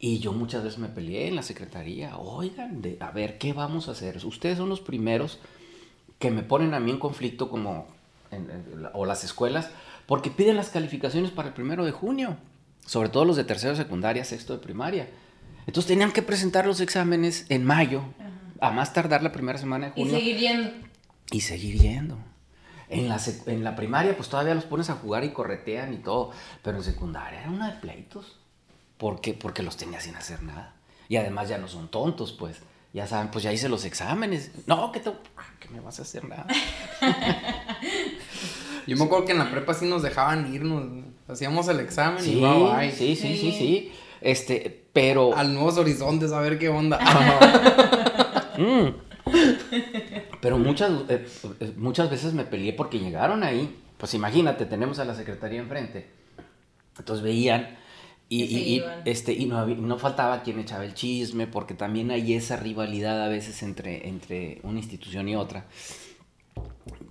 Y 0.00 0.18
yo 0.18 0.32
muchas 0.32 0.64
veces 0.64 0.80
me 0.80 0.88
peleé 0.88 1.28
en 1.28 1.36
la 1.36 1.44
Secretaría, 1.44 2.16
oigan, 2.18 2.82
de, 2.82 2.98
a 2.98 3.12
ver, 3.12 3.38
¿qué 3.38 3.52
vamos 3.52 3.86
a 3.86 3.92
hacer? 3.92 4.18
Ustedes 4.26 4.58
son 4.58 4.68
los 4.68 4.80
primeros 4.80 5.38
que 6.18 6.32
me 6.32 6.42
ponen 6.42 6.74
a 6.74 6.80
mí 6.80 6.90
en 6.90 6.98
conflicto 6.98 7.48
como, 7.48 7.86
o 8.92 9.06
las 9.06 9.22
escuelas, 9.22 9.70
porque 10.06 10.32
piden 10.32 10.56
las 10.56 10.70
calificaciones 10.70 11.30
para 11.30 11.48
el 11.48 11.54
primero 11.54 11.84
de 11.84 11.92
junio 11.92 12.36
sobre 12.88 13.10
todo 13.10 13.26
los 13.26 13.36
de 13.36 13.44
tercero 13.44 13.72
de 13.72 13.82
secundaria, 13.82 14.24
sexto 14.24 14.54
de 14.54 14.60
primaria. 14.60 15.10
Entonces 15.66 15.86
tenían 15.86 16.10
que 16.10 16.22
presentar 16.22 16.66
los 16.66 16.80
exámenes 16.80 17.44
en 17.50 17.62
mayo, 17.62 18.02
a 18.60 18.70
más 18.70 18.94
tardar 18.94 19.22
la 19.22 19.30
primera 19.30 19.58
semana 19.58 19.86
de 19.86 19.92
junio. 19.92 20.16
Y 20.16 20.18
seguir 20.18 20.38
yendo. 20.38 20.70
Y 21.30 21.40
seguir 21.42 21.78
yendo. 21.78 22.16
En 22.88 23.10
la, 23.10 23.20
en 23.44 23.62
la 23.62 23.76
primaria, 23.76 24.16
pues 24.16 24.30
todavía 24.30 24.54
los 24.54 24.64
pones 24.64 24.88
a 24.88 24.94
jugar 24.94 25.22
y 25.22 25.32
corretean 25.34 25.92
y 25.92 25.98
todo. 25.98 26.30
Pero 26.62 26.78
en 26.78 26.82
secundaria 26.82 27.42
era 27.42 27.50
una 27.50 27.72
de 27.72 27.78
pleitos. 27.78 28.38
¿Por 28.96 29.20
qué? 29.20 29.34
Porque 29.34 29.62
los 29.62 29.76
tenía 29.76 30.00
sin 30.00 30.16
hacer 30.16 30.42
nada. 30.42 30.74
Y 31.10 31.16
además 31.16 31.50
ya 31.50 31.58
no 31.58 31.68
son 31.68 31.88
tontos, 31.88 32.32
pues. 32.32 32.56
Ya 32.94 33.06
saben, 33.06 33.30
pues 33.30 33.44
ya 33.44 33.52
hice 33.52 33.68
los 33.68 33.84
exámenes. 33.84 34.50
No, 34.66 34.90
que, 34.92 35.00
te... 35.00 35.10
Ah, 35.10 35.44
que 35.60 35.68
me 35.68 35.80
vas 35.80 35.98
a 35.98 36.02
hacer 36.02 36.24
nada. 36.24 36.46
Yo 38.86 38.96
me 38.96 39.04
acuerdo 39.04 39.26
que 39.26 39.32
en 39.32 39.38
la 39.38 39.50
prepa 39.50 39.74
sí 39.74 39.84
nos 39.84 40.02
dejaban 40.02 40.54
irnos. 40.54 41.04
Hacíamos 41.28 41.68
el 41.68 41.80
examen 41.80 42.24
y 42.26 42.40
bye, 42.40 42.90
Sí, 42.90 43.14
sí, 43.14 43.36
sí, 43.36 43.52
sí. 43.52 43.92
Este, 44.20 44.86
pero. 44.92 45.36
Al 45.36 45.54
Nuevos 45.54 45.76
Horizontes, 45.76 46.32
a 46.32 46.40
ver 46.40 46.58
qué 46.58 46.68
onda. 46.68 46.98
Mm. 48.58 48.88
Pero 50.40 50.58
muchas, 50.58 50.90
eh, 51.08 51.24
eh, 51.60 51.72
muchas 51.76 52.10
veces 52.10 52.32
me 52.32 52.42
peleé 52.42 52.72
porque 52.72 52.98
llegaron 52.98 53.44
ahí. 53.44 53.72
Pues 53.96 54.14
imagínate, 54.14 54.66
tenemos 54.66 54.98
a 54.98 55.04
la 55.04 55.14
secretaría 55.14 55.60
enfrente. 55.60 56.10
Entonces 56.98 57.22
veían. 57.22 57.78
Y, 58.28 58.82
este, 59.04 59.32
y 59.32 59.46
no, 59.46 59.64
no, 59.64 59.96
faltaba 59.96 60.42
quien 60.42 60.58
echaba 60.58 60.84
el 60.84 60.94
chisme, 60.94 61.46
porque 61.46 61.74
también 61.74 62.10
hay 62.10 62.34
esa 62.34 62.56
rivalidad 62.56 63.22
a 63.22 63.28
veces 63.28 63.62
entre, 63.62 64.08
entre 64.08 64.58
una 64.64 64.80
institución 64.80 65.28
y 65.28 65.36
otra 65.36 65.66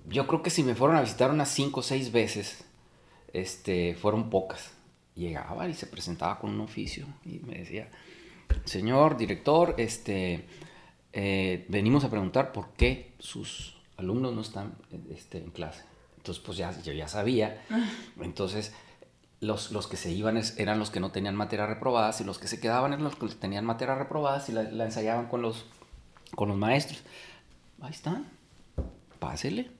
yo 0.08 0.26
creo 0.26 0.42
que 0.42 0.50
si 0.50 0.62
me 0.62 0.74
fueron 0.74 0.96
a 0.96 1.02
visitar 1.02 1.30
unas 1.30 1.50
cinco 1.50 1.80
o 1.80 1.82
seis 1.82 2.12
veces, 2.12 2.64
este, 3.32 3.94
fueron 3.94 4.30
pocas. 4.30 4.72
Llegaba 5.14 5.68
y 5.68 5.74
se 5.74 5.86
presentaba 5.86 6.38
con 6.38 6.50
un 6.50 6.60
oficio 6.60 7.06
y 7.24 7.40
me 7.40 7.58
decía, 7.58 7.88
señor 8.64 9.16
director, 9.16 9.74
este, 9.78 10.44
eh, 11.12 11.66
venimos 11.68 12.04
a 12.04 12.10
preguntar 12.10 12.52
por 12.52 12.70
qué 12.74 13.12
sus 13.18 13.76
alumnos 13.96 14.34
no 14.34 14.40
están 14.40 14.76
este, 15.10 15.38
en 15.38 15.50
clase. 15.50 15.82
Entonces, 16.18 16.42
pues 16.44 16.58
ya, 16.58 16.70
yo 16.82 16.92
ya 16.92 17.08
sabía. 17.08 17.64
Entonces, 18.20 18.72
los, 19.40 19.70
los 19.72 19.86
que 19.86 19.96
se 19.96 20.12
iban 20.12 20.40
eran 20.56 20.78
los 20.78 20.90
que 20.90 21.00
no 21.00 21.10
tenían 21.10 21.36
materias 21.36 21.68
reprobadas 21.68 22.20
y 22.20 22.24
los 22.24 22.38
que 22.38 22.48
se 22.48 22.60
quedaban 22.60 22.92
eran 22.92 23.04
los 23.04 23.16
que 23.16 23.26
tenían 23.28 23.64
materias 23.64 23.98
reprobadas 23.98 24.48
y 24.48 24.52
la, 24.52 24.64
la 24.64 24.84
ensayaban 24.84 25.26
con 25.26 25.42
los, 25.42 25.66
con 26.34 26.48
los 26.48 26.56
maestros. 26.56 27.02
Ahí 27.80 27.90
están, 27.90 28.26
pásele. 29.18 29.70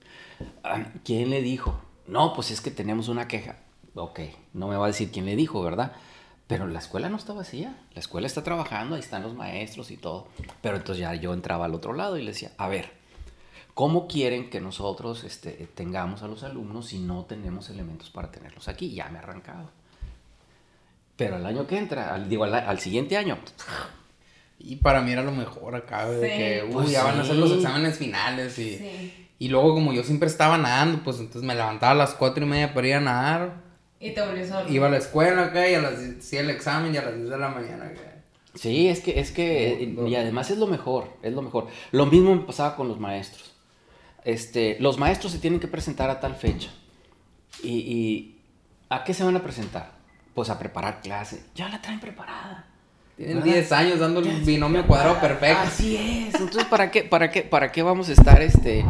Ah, 0.63 0.85
¿Quién 1.03 1.29
le 1.29 1.41
dijo? 1.41 1.81
No, 2.09 2.33
pues 2.33 2.49
es 2.49 2.59
que 2.59 2.71
tenemos 2.71 3.07
una 3.07 3.27
queja. 3.27 3.57
Ok, 3.93 4.19
no 4.53 4.67
me 4.67 4.75
va 4.75 4.85
a 4.85 4.87
decir 4.87 5.11
quién 5.11 5.25
le 5.25 5.35
dijo, 5.35 5.61
¿verdad? 5.61 5.93
Pero 6.47 6.67
la 6.67 6.79
escuela 6.79 7.07
no 7.09 7.17
está 7.17 7.33
vacía. 7.33 7.77
La 7.93 7.99
escuela 7.99 8.25
está 8.25 8.43
trabajando, 8.43 8.95
ahí 8.95 9.01
están 9.01 9.21
los 9.21 9.35
maestros 9.35 9.91
y 9.91 9.97
todo. 9.97 10.27
Pero 10.61 10.77
entonces 10.77 11.01
ya 11.01 11.13
yo 11.13 11.33
entraba 11.33 11.65
al 11.65 11.75
otro 11.75 11.93
lado 11.93 12.17
y 12.17 12.23
le 12.23 12.31
decía, 12.31 12.51
a 12.57 12.67
ver, 12.67 12.91
¿cómo 13.75 14.07
quieren 14.07 14.49
que 14.49 14.59
nosotros 14.59 15.23
este, 15.23 15.51
tengamos 15.75 16.23
a 16.23 16.27
los 16.27 16.43
alumnos 16.43 16.87
si 16.87 16.97
no 16.97 17.25
tenemos 17.25 17.69
elementos 17.69 18.09
para 18.09 18.31
tenerlos 18.31 18.67
aquí? 18.67 18.91
Ya 18.95 19.07
me 19.09 19.19
he 19.19 19.21
arrancado. 19.21 19.69
Pero 21.15 21.37
el 21.37 21.45
año 21.45 21.67
que 21.67 21.77
entra, 21.77 22.17
digo, 22.17 22.45
al, 22.45 22.79
siguiente 22.79 23.17
año. 23.17 23.37
Y 24.57 24.77
para 24.77 25.01
mí 25.01 25.11
era 25.11 25.21
lo 25.21 25.31
mejor 25.31 25.75
acá, 25.75 26.09
de 26.09 26.27
que, 26.27 26.63
uy, 26.65 26.73
pues 26.73 26.91
ya 26.91 27.03
van 27.03 27.19
a 27.19 27.21
hacer 27.21 27.35
los 27.35 27.51
exámenes 27.51 27.97
finales 27.97 28.57
y... 28.57 29.28
Y 29.39 29.47
luego, 29.47 29.73
como 29.73 29.93
yo 29.93 30.03
siempre 30.03 30.27
estaba 30.27 30.57
nadando, 30.57 31.01
pues 31.01 31.17
entonces 31.17 31.43
me 31.43 31.55
levantaba 31.55 31.93
a 31.93 31.95
las 31.95 32.13
cuatro 32.13 32.43
y 32.45 32.47
media 32.47 32.73
para 32.73 32.87
ir 32.87 32.93
a 32.95 32.99
nadar. 32.99 33.53
Y 33.99 34.11
te 34.11 34.21
volvías 34.21 34.51
a 34.51 34.69
Iba 34.69 34.87
a 34.87 34.89
la 34.89 34.97
escuela 34.97 35.45
acá 35.45 35.67
y 35.69 35.75
a 35.75 35.81
las 35.81 35.93
hacía 35.93 36.41
el 36.41 36.49
examen 36.49 36.93
y 36.93 36.97
a 36.97 37.03
las 37.03 37.15
10 37.15 37.29
de 37.29 37.37
la 37.37 37.47
mañana 37.49 37.85
acá. 37.85 38.01
Sí, 38.55 38.89
es 38.89 38.99
que, 38.99 39.19
es 39.19 39.31
que, 39.31 39.95
y 40.07 40.15
además 40.15 40.51
es 40.51 40.57
lo 40.57 40.67
mejor, 40.67 41.13
es 41.21 41.33
lo 41.33 41.41
mejor. 41.41 41.67
Lo 41.91 42.05
mismo 42.05 42.35
me 42.35 42.41
pasaba 42.41 42.75
con 42.75 42.89
los 42.89 42.99
maestros. 42.99 43.53
Este, 44.25 44.77
los 44.81 44.97
maestros 44.97 45.31
se 45.31 45.39
tienen 45.39 45.61
que 45.61 45.67
presentar 45.67 46.09
a 46.09 46.19
tal 46.19 46.35
fecha. 46.35 46.69
Y, 47.63 47.69
y 47.69 48.41
¿a 48.89 49.05
qué 49.05 49.13
se 49.13 49.23
van 49.23 49.37
a 49.37 49.43
presentar? 49.43 49.93
Pues 50.33 50.49
a 50.49 50.59
preparar 50.59 50.99
clase. 51.01 51.45
Ya 51.55 51.69
la 51.69 51.81
traen 51.81 52.01
preparada. 52.01 52.68
Tienen 53.19 53.43
10 53.43 53.71
años 53.73 53.99
dando 53.99 54.21
un 54.21 54.45
binomio 54.45 54.87
cuadrado 54.87 55.19
perfecto. 55.19 55.59
Así 55.59 55.97
es. 55.97 56.35
Entonces, 56.35 56.63
¿para 56.63 56.89
qué, 56.89 57.03
para 57.03 57.29
qué, 57.29 57.41
para 57.41 57.69
qué 57.69 57.83
vamos 57.83 58.07
a 58.07 58.13
estar 58.13 58.41
este, 58.41 58.85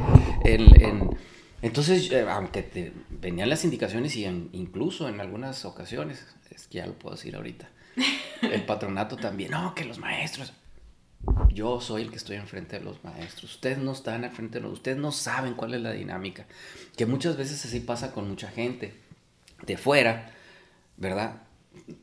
en, 0.46 1.18
Entonces, 1.64 2.12
eh, 2.12 2.28
aunque 2.30 2.62
te 2.62 2.94
venían 3.10 3.50
las 3.50 3.64
indicaciones 3.64 4.16
y 4.16 4.26
incluso 4.26 5.10
en 5.10 5.20
algunas 5.20 5.66
ocasiones, 5.66 6.24
es 6.52 6.68
que 6.68 6.78
ya 6.78 6.86
lo 6.86 6.94
puedo 6.94 7.16
decir 7.16 7.36
ahorita, 7.36 7.70
el 8.44 8.64
patronato 8.66 9.18
también, 9.18 9.50
no, 9.50 9.74
que 9.74 9.84
los 9.84 9.98
maestros, 9.98 10.54
yo 11.52 11.82
soy 11.82 12.04
el 12.04 12.12
que 12.12 12.18
estoy 12.18 12.36
enfrente 12.36 12.78
de 12.78 12.86
los 12.86 13.04
maestros, 13.04 13.56
ustedes 13.56 13.80
no 13.80 13.94
están 13.94 14.26
al 14.26 14.30
frente 14.30 14.60
de 14.60 14.64
los, 14.64 14.74
ustedes 14.74 14.98
no 14.98 15.12
saben 15.12 15.56
cuál 15.56 15.74
es 15.74 15.82
la 15.82 15.92
dinámica, 15.92 16.46
que 16.96 17.08
muchas 17.08 17.36
veces 17.36 17.66
así 17.66 17.80
pasa 17.80 18.12
con 18.12 18.30
mucha 18.30 18.50
gente 18.50 18.94
de 19.66 19.76
fuera, 19.76 20.30
¿verdad? 20.98 21.49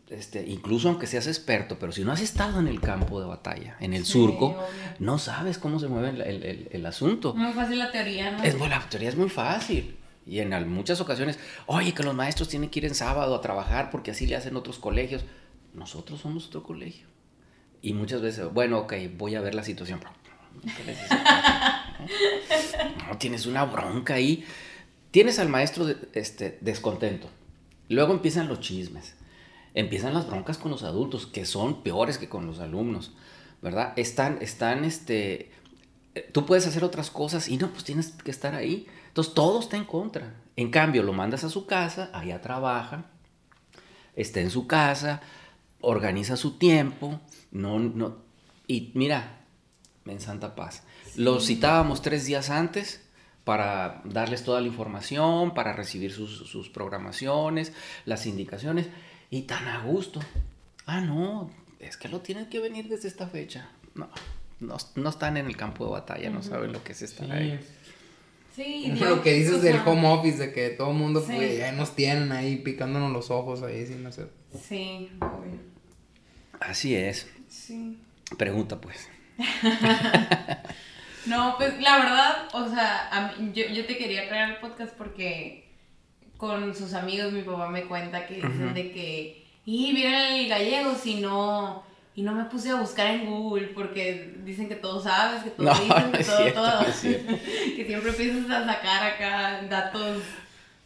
Este, 0.09 0.47
incluso 0.47 0.88
aunque 0.88 1.06
seas 1.06 1.26
experto, 1.26 1.78
pero 1.78 1.92
si 1.92 2.04
no 2.04 2.12
has 2.12 2.21
estado 2.21 2.61
en 2.61 2.68
el 2.68 2.80
campo 2.80 3.21
de 3.21 3.26
batalla, 3.26 3.76
en 3.80 3.92
el 3.92 4.04
surco, 4.04 4.56
no 4.99 5.18
sabes 5.18 5.59
cómo 5.59 5.78
se 5.78 5.88
mueve 5.88 6.11
el, 6.11 6.68
el, 6.71 6.87
asunto. 6.87 7.35
Muy 7.35 7.52
fácil 7.52 7.78
la 7.78 7.90
teoría, 7.90 8.30
¿no? 8.30 8.42
Es, 8.42 8.59
la 8.59 8.88
teoría 8.88 9.09
es 9.09 9.16
muy 9.16 9.28
fácil. 9.28 9.97
Y 10.26 10.40
en 10.40 10.68
muchas 10.68 11.00
ocasiones, 11.00 11.38
oye, 11.66 11.95
que 11.95 12.02
los 12.02 12.14
maestros 12.14 12.49
tienen 12.49 12.71
que 12.71 12.80
ir 12.80 12.85
en 12.85 12.95
sábado 12.95 13.35
a 13.35 13.40
trabajar 13.40 13.90
porque 13.90 14.11
así 14.11 14.26
le 14.26 14.37
hacen 14.37 14.56
otros 14.56 14.78
colegios. 14.78 15.25
Nosotros 15.73 16.21
somos 16.21 16.49
otro 16.49 16.62
colegio. 16.62 17.06
Y 17.83 17.92
muchas 17.92 18.23
veces, 18.23 18.52
bueno, 18.52 18.78
ok, 18.80 18.95
voy 19.16 19.37
a 19.37 19.40
ver 19.40 19.54
la 19.54 19.62
situación. 19.62 20.00
No, 23.09 23.16
tienes 23.18 23.47
una 23.47 23.64
bronca 23.64 24.14
ahí. 24.14 24.45
Tienes 25.11 25.38
al 25.38 25.49
maestro 25.49 25.87
este, 26.12 26.59
descontento. 26.61 27.28
Luego 27.88 28.12
empiezan 28.12 28.49
los 28.49 28.61
chismes 28.61 29.14
empiezan 29.76 30.14
las 30.14 30.26
broncas 30.26 30.59
con 30.59 30.73
los 30.73 30.83
adultos, 30.83 31.26
que 31.26 31.45
son 31.45 31.83
peores 31.83 32.18
que 32.18 32.28
con 32.28 32.47
los 32.47 32.59
alumnos, 32.59 33.12
¿verdad? 33.62 33.92
Están, 33.97 34.38
están, 34.40 34.85
este, 34.85 35.52
tú 36.33 36.47
puedes 36.47 36.66
hacer 36.66 36.83
otras 36.83 37.11
cosas 37.11 37.49
y 37.49 37.59
no, 37.59 37.71
pues 37.71 37.85
tienes 37.85 38.11
que 38.11 38.30
estar 38.30 38.54
ahí. 38.54 38.87
Entonces 39.09 39.35
todo 39.35 39.61
está 39.61 39.76
en 39.76 39.85
contra. 39.85 40.35
En 40.56 40.71
cambio, 40.71 41.02
lo 41.02 41.12
mandas 41.12 41.45
a 41.45 41.50
su 41.50 41.66
casa, 41.66 42.11
allá 42.14 42.40
trabaja, 42.40 43.04
está 44.16 44.40
en 44.40 44.50
su 44.50 44.66
casa, 44.66 45.21
organiza 45.83 46.37
su 46.37 46.52
tiempo, 46.52 47.21
no, 47.50 47.78
no, 47.78 48.16
y 48.66 48.92
mira, 48.95 49.45
en 50.06 50.21
Santa 50.21 50.54
Paz, 50.54 50.85
lo 51.16 51.38
citábamos 51.40 52.00
tres 52.00 52.25
días 52.25 52.49
antes 52.49 53.02
para 53.45 54.00
darles 54.04 54.42
toda 54.42 54.62
la 54.62 54.68
información, 54.68 55.52
para 55.52 55.75
recibir 55.75 56.12
sus, 56.12 56.49
sus 56.49 56.71
programaciones, 56.71 57.75
las 58.06 58.26
indicaciones, 58.26 58.88
y 59.30 59.42
tan 59.42 59.66
a 59.68 59.80
gusto. 59.83 60.21
Ah, 60.87 61.00
no, 61.00 61.50
es 61.80 61.97
que 61.97 62.09
lo 62.09 62.21
tienen 62.21 62.47
que 62.49 62.61
venir 62.61 62.88
desde 62.88 63.09
esta 63.09 63.26
fecha. 63.26 63.68
No, 63.95 64.09
no, 64.61 64.76
no 64.95 65.09
están 65.11 65.37
en 65.37 65.47
el 65.47 65.56
campo 65.56 65.85
de 65.87 65.90
batalla, 65.92 66.30
no 66.30 66.42
saben 66.42 66.73
lo 66.73 66.83
que 66.85 66.92
es 66.92 67.02
estar 67.02 67.30
ahí. 67.33 67.59
Sí, 68.54 68.92
yo- 68.97 69.11
lo 69.16 69.23
que 69.23 69.35
dices 69.35 69.54
o 69.54 69.59
del 69.59 69.76
home 69.85 70.09
office, 70.09 70.38
de 70.38 70.52
que 70.52 70.71
todo 70.71 70.90
el 70.92 70.97
mundo 70.97 71.21
Sí. 71.21 71.33
pues, 71.35 71.59
ya 71.59 71.73
nos 71.73 71.95
tienen 71.95 72.33
ahí 72.33 72.56
picándonos 72.56 73.12
los 73.12 73.30
ojos 73.30 73.62
ahí 73.62 73.85
sin 73.87 74.06
hacer. 74.06 74.30
Sí, 74.66 75.11
obvio. 75.21 75.61
Así 76.61 76.95
es. 76.95 77.28
Sí. 77.49 77.99
Pregunta 78.38 78.80
pues. 78.80 79.09
No, 81.26 81.56
pues 81.59 81.80
la 81.80 81.99
verdad, 81.99 82.49
o 82.52 82.68
sea, 82.71 83.09
a 83.11 83.33
mí- 83.37 83.50
yo, 83.52 83.66
yo 83.66 83.85
te 83.85 83.97
quería 83.99 84.28
traer 84.28 84.45
al 84.45 84.61
podcast 84.61 84.95
porque 84.97 85.65
con 86.37 86.75
sus 86.75 86.93
amigos 86.95 87.33
mi 87.33 87.43
papá 87.43 87.69
me 87.69 87.85
cuenta 87.85 88.26
que 88.26 88.35
dicen 88.37 88.75
de 88.75 88.93
que, 88.93 89.45
y 89.64 89.93
vieron 89.93 90.14
el 90.14 90.49
gallego 90.49 90.95
si 90.95 91.16
no, 91.21 91.83
y 92.14 92.23
no 92.23 92.33
me 92.33 92.45
puse 92.45 92.71
a 92.71 92.76
buscar 92.76 93.09
en 93.09 93.26
Google 93.26 93.69
porque 93.69 94.35
dicen 94.45 94.69
que 94.69 94.75
todo 94.76 95.02
sabes, 95.02 95.43
que 95.43 95.50
todo 95.50 95.66
No, 95.73 95.75
dices, 95.75 95.88
no 95.88 96.12
que 96.12 96.25
todo, 96.25 96.37
cierto, 96.38 96.61
todo, 96.62 96.81
no 96.81 96.87
que 97.76 97.85
siempre 97.87 98.11
empiezas 98.11 98.50
a 98.50 98.66
sacar 98.66 99.12
acá 99.12 99.62
datos. 99.69 100.23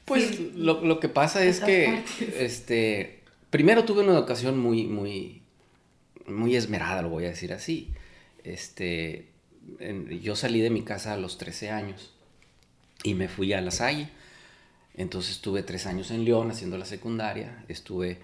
Pues 0.04 0.26
sí, 0.28 0.52
lo, 0.56 0.84
lo 0.84 0.98
que 0.98 1.08
pasa 1.08 1.44
es 1.44 1.60
que, 1.60 2.02
partes. 2.18 2.34
este, 2.36 3.22
primero 3.50 3.84
tuve 3.84 4.02
una 4.02 4.12
educación 4.12 4.58
muy, 4.58 4.84
muy, 4.86 5.42
muy 6.26 6.56
esmerada, 6.56 7.02
lo 7.02 7.10
voy 7.10 7.26
a 7.26 7.28
decir 7.28 7.52
así. 7.52 7.90
Este, 8.42 9.28
en- 9.78 10.08
yo 10.20 10.34
salí 10.34 10.60
de 10.60 10.70
mi 10.70 10.82
casa 10.82 11.12
a 11.12 11.16
los 11.16 11.38
13 11.38 11.70
años 11.70 12.12
y 13.04 13.14
me 13.14 13.28
fui 13.28 13.52
a 13.52 13.60
La 13.60 13.70
Salle. 13.70 14.08
Entonces 15.00 15.32
estuve 15.32 15.62
tres 15.62 15.86
años 15.86 16.10
en 16.10 16.26
León 16.26 16.50
haciendo 16.50 16.76
la 16.76 16.84
secundaria, 16.84 17.64
estuve 17.68 18.18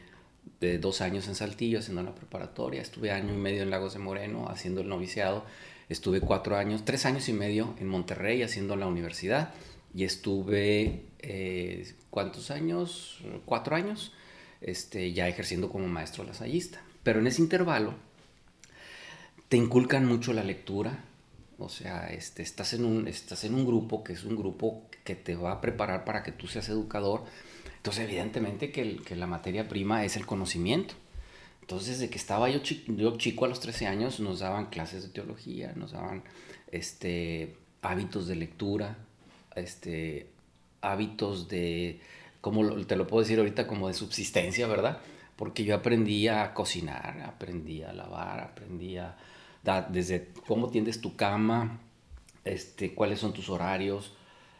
de 0.60 0.78
dos 0.78 1.00
años 1.00 1.26
en 1.26 1.34
Saltillo 1.34 1.78
haciendo 1.78 2.02
la 2.02 2.14
preparatoria, 2.14 2.82
estuve 2.82 3.10
año 3.12 3.32
y 3.32 3.36
medio 3.38 3.62
en 3.62 3.70
Lagos 3.70 3.94
de 3.94 3.98
Moreno 3.98 4.50
haciendo 4.50 4.82
el 4.82 4.88
noviciado, 4.88 5.46
estuve 5.88 6.20
cuatro 6.20 6.54
años, 6.54 6.84
tres 6.84 7.06
años 7.06 7.30
y 7.30 7.32
medio 7.32 7.74
en 7.80 7.88
Monterrey 7.88 8.42
haciendo 8.42 8.76
la 8.76 8.86
universidad 8.86 9.54
y 9.94 10.04
estuve, 10.04 11.06
eh, 11.20 11.94
¿cuántos 12.10 12.50
años? 12.50 13.22
Cuatro 13.46 13.74
años, 13.74 14.12
este, 14.60 15.14
ya 15.14 15.28
ejerciendo 15.28 15.70
como 15.70 15.86
maestro 15.86 16.24
lasallista. 16.24 16.82
Pero 17.02 17.20
en 17.20 17.26
ese 17.26 17.40
intervalo 17.40 17.94
te 19.48 19.56
inculcan 19.56 20.04
mucho 20.04 20.34
la 20.34 20.44
lectura, 20.44 21.04
o 21.58 21.70
sea, 21.70 22.08
este, 22.08 22.42
estás, 22.42 22.74
en 22.74 22.84
un, 22.84 23.08
estás 23.08 23.44
en 23.44 23.54
un 23.54 23.64
grupo 23.64 24.04
que 24.04 24.12
es 24.12 24.24
un 24.24 24.36
grupo 24.36 24.85
que 25.06 25.16
te 25.16 25.36
va 25.36 25.52
a 25.54 25.62
preparar 25.62 26.04
para 26.04 26.24
que 26.24 26.32
tú 26.32 26.48
seas 26.48 26.68
educador. 26.68 27.24
Entonces, 27.78 28.04
evidentemente 28.04 28.72
que, 28.72 28.82
el- 28.82 29.02
que 29.04 29.16
la 29.16 29.28
materia 29.28 29.68
prima 29.68 30.04
es 30.04 30.16
el 30.18 30.26
conocimiento. 30.26 30.94
Entonces, 31.62 31.98
desde 31.98 32.10
que 32.10 32.18
estaba 32.18 32.48
yo, 32.50 32.60
chi- 32.60 32.84
yo 32.88 33.16
chico 33.18 33.44
a 33.44 33.48
los 33.48 33.60
13 33.60 33.86
años, 33.86 34.20
nos 34.20 34.40
daban 34.40 34.66
clases 34.66 35.02
de 35.04 35.08
teología, 35.10 35.72
nos 35.76 35.92
daban 35.92 36.22
este, 36.70 37.56
hábitos 37.82 38.26
de 38.28 38.36
lectura, 38.36 38.98
este, 39.56 40.30
hábitos 40.80 41.48
de, 41.48 42.00
como 42.40 42.84
te 42.86 42.96
lo 42.96 43.06
puedo 43.06 43.22
decir 43.22 43.38
ahorita, 43.38 43.66
como 43.66 43.88
de 43.88 43.94
subsistencia, 43.94 44.66
¿verdad? 44.68 45.00
Porque 45.36 45.64
yo 45.64 45.74
aprendí 45.74 46.28
a 46.28 46.54
cocinar, 46.54 47.20
aprendí 47.22 47.82
a 47.82 47.92
lavar, 47.92 48.40
aprendí 48.40 48.96
a, 48.98 49.16
da- 49.64 49.82
desde 49.82 50.28
cómo 50.46 50.70
tiendes 50.70 51.00
tu 51.00 51.16
cama, 51.16 51.80
este, 52.44 52.94
cuáles 52.94 53.18
son 53.20 53.32
tus 53.32 53.48
horarios. 53.48 54.14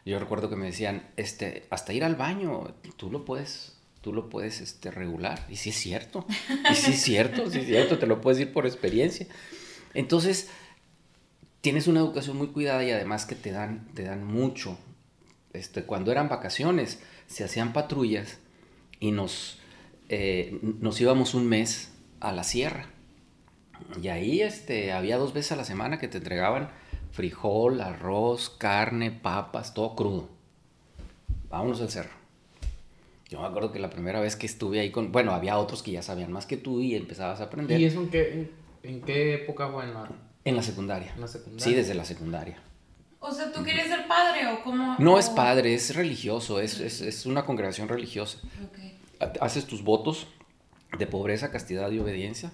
Yo 0.07 0.19
recuerdo 0.19 0.49
que 0.49 0.55
me 0.55 0.67
decían, 0.67 1.05
este, 1.17 1.65
hasta 1.69 1.91
ir 1.91 2.05
al 2.05 2.15
baño, 2.15 2.73
tú 2.95 3.11
lo 3.11 3.25
puedes, 3.25 3.73
tú 3.99 4.13
lo 4.13 4.29
puedes 4.29 4.61
este, 4.61 4.89
regular. 4.89 5.45
Y 5.49 5.57
sí 5.57 5.71
es 5.71 5.75
cierto, 5.75 6.25
y 6.71 6.75
sí 6.75 6.91
es 6.91 7.01
cierto, 7.01 7.51
sí 7.51 7.59
es 7.59 7.65
cierto, 7.65 7.99
te 7.99 8.07
lo 8.07 8.21
puedes 8.21 8.37
decir 8.37 8.53
por 8.53 8.65
experiencia. 8.65 9.27
Entonces, 9.93 10.49
tienes 11.59 11.87
una 11.87 11.99
educación 11.99 12.37
muy 12.37 12.47
cuidada 12.47 12.85
y 12.85 12.91
además 12.91 13.25
que 13.25 13.35
te 13.35 13.51
dan, 13.51 13.89
te 13.95 14.03
dan 14.03 14.23
mucho. 14.23 14.77
Este, 15.51 15.83
cuando 15.83 16.13
eran 16.13 16.29
vacaciones, 16.29 17.01
se 17.27 17.43
hacían 17.43 17.73
patrullas 17.73 18.37
y 19.01 19.11
nos, 19.11 19.59
eh, 20.07 20.57
nos 20.61 21.01
íbamos 21.01 21.33
un 21.33 21.49
mes 21.49 21.91
a 22.21 22.31
la 22.31 22.45
sierra. 22.45 22.87
Y 24.01 24.07
ahí 24.07 24.39
este, 24.39 24.93
había 24.93 25.17
dos 25.17 25.33
veces 25.33 25.51
a 25.51 25.57
la 25.57 25.65
semana 25.65 25.99
que 25.99 26.07
te 26.07 26.19
entregaban 26.19 26.71
frijol, 27.17 27.81
arroz, 27.81 28.51
carne, 28.59 29.09
papas, 29.11 29.73
todo 29.73 29.95
crudo. 29.95 30.29
Vámonos 31.49 31.81
al 31.81 31.89
cerro. 31.89 32.11
Yo 33.29 33.41
me 33.41 33.47
acuerdo 33.47 33.71
que 33.71 33.79
la 33.79 33.89
primera 33.89 34.19
vez 34.19 34.35
que 34.35 34.45
estuve 34.45 34.79
ahí 34.79 34.91
con... 34.91 35.11
Bueno, 35.11 35.31
había 35.33 35.57
otros 35.57 35.81
que 35.81 35.91
ya 35.91 36.03
sabían 36.03 36.31
más 36.31 36.45
que 36.45 36.57
tú 36.57 36.79
y 36.79 36.95
empezabas 36.95 37.41
a 37.41 37.45
aprender. 37.45 37.81
¿Y 37.81 37.85
eso 37.85 38.01
en 38.01 38.09
qué, 38.11 38.33
en, 38.33 38.51
en 38.83 39.01
qué 39.01 39.33
época 39.33 39.67
fue 39.69 39.83
en 39.85 39.95
la, 39.95 40.07
En 40.45 40.55
la 40.55 40.61
secundaria. 40.61 41.11
en 41.15 41.21
la 41.21 41.27
secundaria? 41.27 41.63
Sí, 41.65 41.73
desde 41.73 41.95
la 41.95 42.05
secundaria. 42.05 42.57
O 43.19 43.31
sea, 43.31 43.51
¿tú 43.51 43.63
quieres 43.63 43.87
ser 43.87 44.07
padre 44.07 44.45
o 44.53 44.63
cómo? 44.63 44.95
No 44.99 45.17
es 45.17 45.27
padre, 45.31 45.73
es 45.73 45.95
religioso, 45.95 46.59
es, 46.61 46.79
es, 46.79 47.01
es 47.01 47.25
una 47.25 47.45
congregación 47.45 47.87
religiosa. 47.89 48.37
Ok. 48.63 48.77
Ha- 49.19 49.43
Haces 49.43 49.65
tus 49.65 49.83
votos 49.83 50.27
de 50.99 51.07
pobreza, 51.07 51.49
castidad 51.51 51.89
y 51.89 51.97
obediencia, 51.97 52.51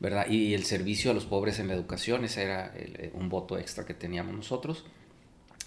¿verdad? 0.00 0.28
Y 0.28 0.54
el 0.54 0.64
servicio 0.64 1.10
a 1.10 1.14
los 1.14 1.24
pobres 1.26 1.58
en 1.58 1.68
la 1.68 1.74
educación, 1.74 2.24
ese 2.24 2.42
era 2.42 2.72
el- 2.76 2.96
eh, 3.00 3.10
un 3.14 3.28
voto 3.28 3.58
extra 3.58 3.84
que 3.84 3.94
teníamos 3.94 4.34
nosotros. 4.34 4.84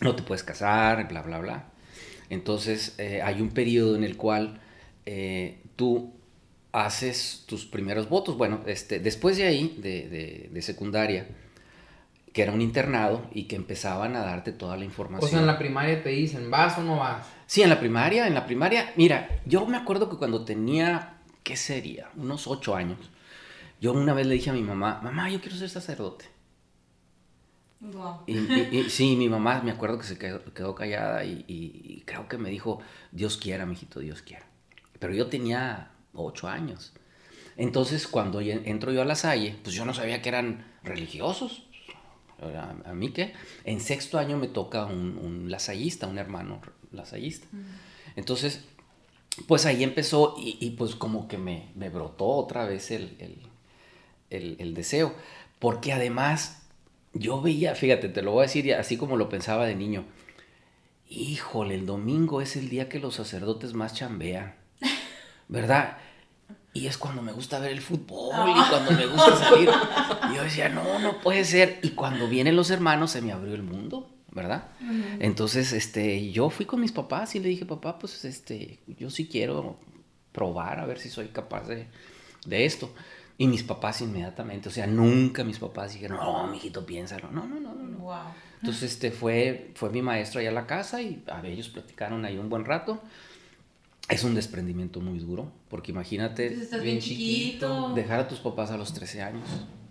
No 0.02 0.16
te 0.16 0.24
puedes 0.24 0.44
casar, 0.44 1.08
bla, 1.08 1.22
bla, 1.24 1.40
bla. 1.40 1.66
Entonces 2.30 2.96
eh, 2.98 3.22
hay 3.24 3.42
un 3.42 3.50
periodo 3.50 3.96
en 3.96 4.04
el 4.04 4.18
cual 4.18 4.60
eh, 5.06 5.60
tú 5.76 6.14
haces 6.74 7.44
tus 7.48 7.66
primeros 7.66 8.10
votos. 8.10 8.38
Bueno, 8.38 8.62
este, 8.68 9.00
después 9.00 9.38
de 9.38 9.46
ahí, 9.48 9.78
de, 9.82 10.08
de- 10.10 10.50
de 10.52 10.62
secundaria, 10.62 11.28
que 12.34 12.44
era 12.44 12.52
un 12.52 12.62
internado 12.62 13.28
y 13.34 13.46
que 13.46 13.56
empezaban 13.56 14.16
a 14.16 14.20
darte 14.20 14.52
toda 14.52 14.78
la 14.78 14.86
información. 14.86 15.28
O 15.28 15.32
sea, 15.32 15.40
en 15.40 15.48
la 15.48 15.58
primaria 15.58 16.04
te 16.04 16.10
dicen, 16.10 16.52
¿vas 16.52 16.78
o 16.78 16.84
no 16.84 16.98
vas? 16.98 17.26
Sí, 17.48 17.64
en 17.64 17.70
la 17.70 17.80
primaria, 17.80 18.28
en 18.28 18.34
la 18.36 18.46
primaria, 18.46 18.92
mira, 18.96 19.40
yo 19.46 19.66
me 19.66 19.78
acuerdo 19.78 20.10
que 20.10 20.18
cuando 20.18 20.46
tenía, 20.46 21.18
¿qué 21.44 21.56
sería? 21.56 22.10
Unos 22.16 22.46
ocho 22.46 22.76
años, 22.76 23.00
yo 23.82 23.94
una 23.94 24.14
vez 24.14 24.28
le 24.28 24.36
dije 24.36 24.50
a 24.50 24.54
mi 24.54 24.62
mamá, 24.64 25.00
mamá, 25.04 25.30
yo 25.30 25.40
quiero 25.42 25.56
ser 25.58 25.70
sacerdote. 25.70 26.26
Wow. 27.80 28.22
Y, 28.26 28.36
y- 28.38 28.70
y- 28.80 28.90
sí, 28.90 29.16
mi 29.16 29.30
mamá, 29.30 29.62
me 29.62 29.72
acuerdo 29.72 30.00
que 30.00 30.06
se 30.06 30.18
quedó, 30.18 30.44
quedó 30.54 30.74
callada 30.74 31.24
y, 31.26 32.04
creo 32.06 32.28
que 32.28 32.38
me 32.38 32.50
dijo, 32.50 32.80
Dios 33.12 33.38
quiera, 33.38 33.66
mijito, 33.66 34.00
Dios 34.00 34.22
quiera. 34.24 34.46
Pero 35.00 35.14
yo 35.14 35.28
tenía 35.28 35.92
ocho 36.14 36.48
años. 36.48 36.94
Entonces, 37.56 38.08
cuando 38.08 38.40
entro 38.42 38.92
yo 38.92 39.02
a 39.02 39.06
la 39.06 39.16
Salle, 39.16 39.56
pues 39.64 39.76
yo 39.76 39.86
no 39.86 39.94
sabía 39.94 40.22
que 40.22 40.30
eran 40.30 40.66
religiosos. 40.84 41.64
¿A, 42.86 42.94
mí 42.94 43.12
qué? 43.12 43.34
En 43.64 43.80
sexto 43.80 44.20
año 44.20 44.38
me 44.38 44.48
toca 44.48 44.86
un, 44.86 45.18
un 45.18 45.50
lasallista, 45.52 46.08
un 46.08 46.18
hermano 46.20 46.62
lasallista. 46.92 47.48
Entonces, 48.16 48.64
pues 49.48 49.66
ahí 49.66 49.84
empezó 49.84 50.36
y, 50.38 50.58
y 50.60 50.72
pues 50.72 50.96
como 50.96 51.28
que 51.28 51.38
me, 51.38 51.72
me 51.76 51.90
brotó 51.90 52.26
otra 52.26 52.66
vez 52.66 52.90
el, 52.92 53.16
el- 53.20 53.47
el- 54.30 54.56
el 54.60 54.74
deseo. 54.74 55.14
Porque 55.60 55.94
además 55.94 56.64
yo 57.14 57.42
veía, 57.42 57.74
fíjate, 57.76 58.10
te 58.10 58.22
lo 58.22 58.32
voy 58.32 58.42
a 58.42 58.48
decir 58.48 58.74
así 58.76 58.98
como 58.98 59.18
lo 59.18 59.30
pensaba 59.30 59.66
de 59.66 59.76
niño. 59.76 60.06
Híjole, 61.10 61.76
el 61.76 61.86
domingo 61.86 62.42
es 62.42 62.56
el 62.58 62.70
día 62.70 62.90
que 62.90 63.00
los 63.00 63.16
sacerdotes 63.16 63.74
más 63.74 63.94
chambean. 63.94 64.56
¿Verdad? 65.48 65.98
Y 66.74 66.86
es 66.88 66.98
cuando 66.98 67.22
me 67.22 67.32
gusta 67.32 67.60
ver 67.60 67.72
el 67.72 67.82
fútbol 67.82 68.50
y 68.52 68.70
cuando 68.70 68.92
me 68.92 69.06
gusta 69.08 69.36
salir. 69.38 69.70
Y 70.32 70.36
yo 70.36 70.44
decía, 70.44 70.70
no, 70.70 71.00
no 71.00 71.22
puede 71.22 71.44
ser. 71.46 71.80
Y 71.82 71.92
cuando 71.92 72.28
vienen 72.28 72.56
los 72.56 72.70
hermanos 72.70 73.12
se 73.12 73.22
me 73.22 73.32
abrió 73.32 73.56
el 73.56 73.64
mundo, 73.64 74.14
¿verdad? 74.32 74.66
Entonces, 75.20 75.72
este, 75.74 76.30
yo 76.32 76.50
fui 76.52 76.66
con 76.68 76.82
mis 76.82 76.92
papás 76.92 77.34
y 77.36 77.40
le 77.40 77.50
dije, 77.50 77.66
papá, 77.66 77.98
pues, 77.98 78.24
este, 78.26 78.80
yo 79.00 79.10
sí 79.10 79.28
quiero 79.28 79.80
probar 80.34 80.80
a 80.80 80.86
ver 80.86 81.00
si 81.00 81.10
soy 81.10 81.30
capaz 81.30 81.68
de, 81.68 81.88
de 82.46 82.66
esto. 82.66 82.94
Y 83.40 83.48
mis 83.48 83.62
papás 83.64 84.02
inmediatamente, 84.02 84.70
o 84.70 84.72
sea, 84.72 84.88
nunca 84.88 85.44
mis 85.44 85.60
papás 85.60 85.94
dijeron, 85.94 86.18
no, 86.18 86.48
mijito, 86.48 86.86
piénsalo. 86.86 87.30
No, 87.32 87.46
no, 87.48 87.60
no, 87.60 87.76
no. 87.76 87.84
no. 87.84 87.98
Wow. 88.00 88.16
Entonces, 88.62 88.92
este, 88.94 89.12
fue, 89.12 89.72
fue 89.76 89.90
mi 89.92 90.02
maestro 90.02 90.40
allá 90.40 90.50
a 90.50 90.54
la 90.54 90.66
casa 90.66 91.02
y 91.02 91.24
a 91.28 91.40
ver, 91.42 91.52
ellos 91.52 91.70
platicaron 91.70 92.26
ahí 92.26 92.38
un 92.38 92.50
buen 92.50 92.66
rato. 92.66 93.02
Es 94.10 94.24
un 94.24 94.34
desprendimiento 94.36 95.02
muy 95.02 95.20
duro, 95.20 95.52
porque 95.70 95.92
imagínate 95.92 96.48
estás 96.48 96.82
bien 96.82 96.96
bien 96.96 97.00
chiquito. 97.00 97.94
dejar 97.94 98.22
a 98.22 98.28
tus 98.30 98.40
papás 98.40 98.72
a 98.72 98.78
los 98.78 98.94
13 98.94 99.22
años. 99.22 99.44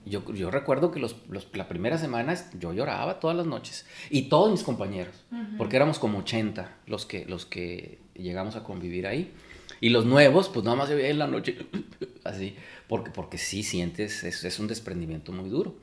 Yo, 0.07 0.25
yo 0.33 0.51
recuerdo 0.51 0.91
que 0.91 0.99
los, 1.01 1.17
los- 1.29 1.49
la 1.55 1.69
primera 1.69 1.99
semana 1.99 2.35
yo 2.59 2.73
lloraba 2.73 3.21
todas 3.21 3.37
las 3.37 3.47
noches. 3.47 3.85
Y 4.09 4.23
todos 4.23 4.51
mis 4.51 4.63
compañeros, 4.63 5.15
porque 5.59 5.77
éramos 5.77 5.99
como 5.99 6.19
80 6.19 6.77
los 6.87 7.05
que, 7.05 7.27
los 7.27 7.45
que 7.45 7.99
llegamos 8.15 8.57
a 8.57 8.65
convivir 8.65 9.07
ahí. 9.07 9.33
Y 9.81 9.91
los 9.91 10.07
nuevos, 10.07 10.49
pues 10.49 10.65
nada 10.65 10.77
más 10.79 10.89
se 10.89 10.95
veía 10.95 11.11
en 11.11 11.19
la 11.19 11.27
noche, 11.27 11.59
así, 12.25 12.57
porque, 12.89 13.11
porque 13.11 13.39
sí 13.39 13.63
sientes, 13.63 14.25
es, 14.25 14.45
es 14.45 14.59
un 14.59 14.67
desprendimiento 14.69 15.33
muy 15.33 15.49
duro. 15.51 15.77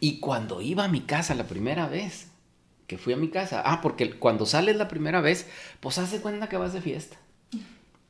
Y 0.00 0.20
cuando 0.20 0.60
iba 0.60 0.84
a 0.84 0.88
mi 0.88 1.02
casa 1.02 1.34
la 1.34 1.46
primera 1.46 1.88
vez, 1.88 2.28
que 2.86 2.98
fui 2.98 3.12
a 3.12 3.16
mi 3.16 3.28
casa. 3.28 3.62
Ah, 3.64 3.80
porque 3.80 4.10
cuando 4.12 4.46
sales 4.46 4.76
la 4.76 4.88
primera 4.88 5.20
vez, 5.20 5.46
pues 5.80 5.98
hace 5.98 6.20
cuenta 6.20 6.48
que 6.48 6.56
vas 6.56 6.72
de 6.72 6.80
fiesta. 6.80 7.16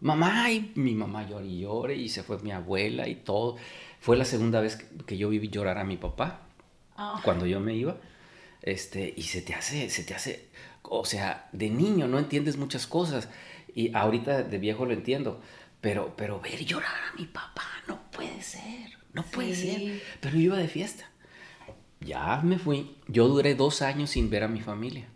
Mamá, 0.00 0.50
y 0.50 0.72
mi 0.74 0.94
mamá 0.94 1.26
llora 1.26 1.44
y 1.46 1.60
llore, 1.60 1.96
y 1.96 2.08
se 2.08 2.22
fue 2.22 2.38
mi 2.38 2.52
abuela 2.52 3.08
y 3.08 3.14
todo. 3.14 3.56
Fue 4.00 4.16
la 4.16 4.24
segunda 4.26 4.60
vez 4.60 4.76
que, 5.06 5.16
yo 5.16 5.30
vi 5.30 5.48
llorar 5.48 5.78
a 5.78 5.84
mi 5.84 5.96
papá, 5.96 6.42
Ah. 6.96 7.20
cuando 7.24 7.46
yo 7.46 7.60
me 7.60 7.74
iba. 7.74 7.96
Este, 8.62 9.12
y 9.16 9.22
se 9.22 9.42
te 9.42 9.54
hace, 9.54 9.88
se 9.90 10.02
te 10.02 10.14
hace, 10.14 10.48
o 10.82 11.04
sea, 11.04 11.48
de 11.52 11.70
niño 11.70 12.08
no 12.08 12.18
entiendes 12.18 12.56
muchas 12.56 12.86
cosas. 12.86 13.28
Y 13.74 13.94
ahorita 13.94 14.42
de 14.42 14.58
viejo 14.58 14.84
lo 14.86 14.92
entiendo. 14.92 15.40
Pero, 15.86 16.14
pero 16.16 16.40
ver 16.40 16.64
llorar 16.64 16.90
a 17.12 17.16
mi 17.16 17.26
papá, 17.26 17.62
no 17.86 18.00
puede 18.10 18.42
ser, 18.42 18.90
no 19.12 19.22
puede 19.22 19.54
Sí. 19.54 19.70
ser. 19.70 20.02
Pero 20.20 20.34
yo 20.34 20.40
iba 20.42 20.56
de 20.56 20.66
fiesta. 20.66 21.08
Ya 22.00 22.40
me 22.42 22.58
fui. 22.58 22.96
Yo 23.06 23.28
duré 23.28 23.54
dos 23.54 23.82
años 23.82 24.10
sin 24.10 24.28
ver 24.28 24.42
a 24.42 24.48
mi 24.48 24.60
familia. 24.60 25.06